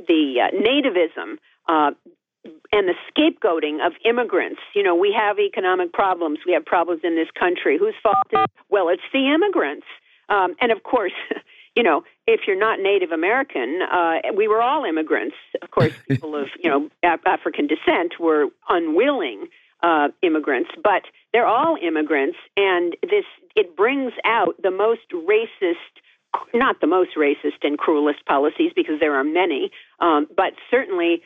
the 0.06 0.42
uh, 0.42 0.50
nativism 0.54 1.38
uh, 1.66 1.90
and 2.44 2.88
the 2.88 2.94
scapegoating 3.10 3.84
of 3.84 3.92
immigrants. 4.04 4.60
You 4.74 4.82
know, 4.82 4.94
we 4.94 5.14
have 5.16 5.38
economic 5.38 5.92
problems. 5.92 6.38
We 6.46 6.52
have 6.52 6.64
problems 6.64 7.02
in 7.04 7.16
this 7.16 7.28
country. 7.38 7.78
Whose 7.78 7.94
fault 8.02 8.16
is 8.32 8.40
it? 8.42 8.50
Well, 8.68 8.88
it's 8.88 9.02
the 9.12 9.32
immigrants. 9.34 9.86
Um, 10.28 10.54
and 10.60 10.72
of 10.72 10.82
course, 10.82 11.12
you 11.76 11.82
know, 11.82 12.04
if 12.26 12.42
you're 12.46 12.58
not 12.58 12.80
Native 12.80 13.10
American, 13.10 13.80
uh, 13.82 14.32
we 14.34 14.48
were 14.48 14.62
all 14.62 14.84
immigrants. 14.84 15.36
Of 15.62 15.70
course, 15.70 15.92
people 16.08 16.36
of, 16.36 16.48
you 16.62 16.70
know, 16.70 16.88
African 17.02 17.66
descent 17.66 18.18
were 18.18 18.46
unwilling 18.68 19.48
uh, 19.82 20.08
immigrants, 20.22 20.70
but 20.82 21.02
they're 21.32 21.46
all 21.46 21.76
immigrants. 21.80 22.36
And 22.56 22.96
this, 23.02 23.24
it 23.56 23.76
brings 23.76 24.12
out 24.24 24.54
the 24.62 24.70
most 24.70 25.10
racist 25.12 25.74
not 26.54 26.80
the 26.80 26.86
most 26.86 27.10
racist 27.16 27.58
and 27.62 27.76
cruelest 27.76 28.24
policies 28.24 28.72
because 28.74 29.00
there 29.00 29.16
are 29.16 29.24
many, 29.24 29.70
um, 29.98 30.28
but 30.36 30.52
certainly 30.70 31.22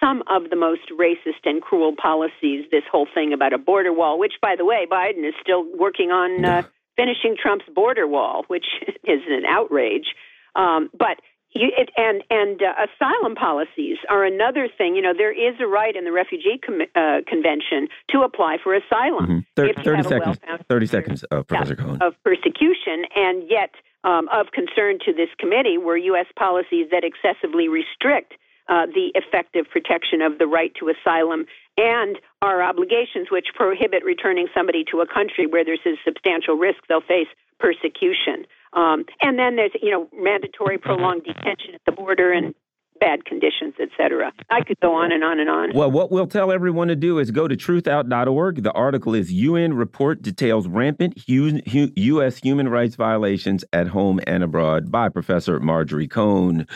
some 0.00 0.22
of 0.28 0.50
the 0.50 0.56
most 0.56 0.90
racist 0.98 1.44
and 1.44 1.62
cruel 1.62 1.94
policies. 2.00 2.66
This 2.70 2.82
whole 2.90 3.06
thing 3.12 3.32
about 3.32 3.52
a 3.52 3.58
border 3.58 3.92
wall, 3.92 4.18
which, 4.18 4.34
by 4.40 4.54
the 4.56 4.64
way, 4.64 4.86
Biden 4.90 5.26
is 5.26 5.34
still 5.40 5.64
working 5.76 6.10
on 6.10 6.44
uh, 6.44 6.62
finishing 6.96 7.36
Trump's 7.40 7.66
border 7.74 8.06
wall, 8.06 8.44
which 8.48 8.66
is 9.04 9.20
an 9.28 9.44
outrage. 9.46 10.14
Um, 10.54 10.90
but 10.98 11.20
you, 11.54 11.70
it, 11.76 11.90
and 11.96 12.22
and 12.30 12.62
uh, 12.62 12.86
asylum 12.86 13.34
policies 13.34 13.98
are 14.08 14.24
another 14.24 14.68
thing. 14.76 14.96
You 14.96 15.02
know, 15.02 15.12
there 15.16 15.32
is 15.32 15.54
a 15.60 15.66
right 15.66 15.94
in 15.94 16.04
the 16.04 16.12
Refugee 16.12 16.58
com- 16.64 16.80
uh, 16.94 17.20
Convention 17.26 17.88
to 18.10 18.22
apply 18.22 18.56
for 18.62 18.74
asylum. 18.74 19.24
Mm-hmm. 19.24 19.38
Thir- 19.56 19.82
Thirty 19.84 20.02
seconds. 20.02 20.38
Thirty 20.68 20.86
seconds, 20.86 21.24
Professor 21.30 21.76
yeah, 21.78 21.84
Cohen. 21.84 22.02
Of 22.02 22.14
persecution, 22.24 23.04
and 23.14 23.44
yet 23.48 23.70
um, 24.04 24.28
of 24.32 24.46
concern 24.52 24.98
to 25.04 25.12
this 25.12 25.28
committee 25.38 25.78
were 25.78 25.96
U.S. 25.96 26.26
policies 26.38 26.86
that 26.90 27.04
excessively 27.04 27.68
restrict 27.68 28.34
uh, 28.68 28.86
the 28.86 29.12
effective 29.14 29.66
protection 29.70 30.22
of 30.22 30.38
the 30.38 30.46
right 30.46 30.72
to 30.78 30.90
asylum 30.90 31.46
and 31.76 32.18
our 32.42 32.62
obligations, 32.62 33.28
which 33.30 33.46
prohibit 33.54 34.04
returning 34.04 34.46
somebody 34.54 34.84
to 34.90 35.00
a 35.00 35.06
country 35.06 35.46
where 35.46 35.64
there's 35.64 35.80
a 35.86 35.96
substantial 36.04 36.54
risk 36.54 36.78
they'll 36.88 37.00
face 37.00 37.28
persecution. 37.58 38.46
Um, 38.72 39.04
and 39.20 39.38
then 39.38 39.56
there's, 39.56 39.72
you 39.80 39.90
know, 39.90 40.08
mandatory 40.12 40.78
prolonged 40.78 41.24
detention 41.24 41.74
at 41.74 41.80
the 41.86 41.92
border 41.92 42.32
and 42.32 42.54
bad 43.02 43.24
conditions, 43.24 43.74
etc. 43.80 44.32
I 44.48 44.62
could 44.62 44.78
go 44.80 44.94
on 44.94 45.10
and 45.12 45.24
on 45.24 45.40
and 45.40 45.50
on. 45.50 45.72
Well, 45.74 45.90
what 45.90 46.12
we'll 46.12 46.26
tell 46.26 46.52
everyone 46.52 46.88
to 46.88 46.96
do 46.96 47.18
is 47.18 47.30
go 47.30 47.48
to 47.48 47.56
truthout.org. 47.56 48.62
The 48.62 48.72
article 48.72 49.14
is 49.14 49.32
UN 49.32 49.74
report 49.74 50.22
details 50.22 50.68
rampant 50.68 51.20
U.S. 51.26 52.36
human 52.36 52.68
rights 52.68 52.94
violations 52.94 53.64
at 53.72 53.88
home 53.88 54.20
and 54.26 54.44
abroad 54.44 54.90
by 54.90 55.08
Professor 55.08 55.58
Marjorie 55.58 56.08
Cohn. 56.08 56.66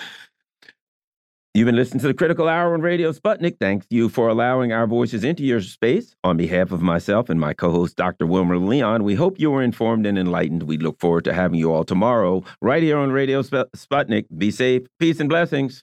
You've 1.57 1.65
been 1.65 1.75
listening 1.75 2.01
to 2.01 2.09
the 2.09 2.13
Critical 2.13 2.49
Hour 2.49 2.75
on 2.75 2.83
Radio 2.83 3.11
Sputnik. 3.13 3.59
Thanks 3.59 3.87
you 3.89 4.11
for 4.11 4.29
allowing 4.29 4.75
our 4.75 4.87
voices 4.87 5.25
into 5.25 5.43
your 5.43 5.63
space. 5.63 6.15
On 6.23 6.37
behalf 6.37 6.71
of 6.71 6.83
myself 6.83 7.31
and 7.31 7.41
my 7.41 7.55
co 7.55 7.71
host, 7.71 7.97
Dr. 7.97 8.27
Wilmer 8.27 8.59
Leon, 8.59 9.05
we 9.05 9.15
hope 9.15 9.41
you 9.41 9.51
were 9.51 9.63
informed 9.63 10.05
and 10.05 10.19
enlightened. 10.19 10.65
We 10.65 10.77
look 10.77 11.01
forward 11.01 11.25
to 11.25 11.33
having 11.33 11.59
you 11.59 11.73
all 11.73 11.83
tomorrow, 11.83 12.45
right 12.61 12.83
here 12.83 12.99
on 12.99 13.11
Radio 13.11 13.41
Sputnik. 13.41 14.27
Be 14.37 14.51
safe, 14.51 14.83
peace, 14.99 15.19
and 15.19 15.31
blessings. 15.31 15.83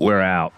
We're 0.00 0.20
out. 0.20 0.52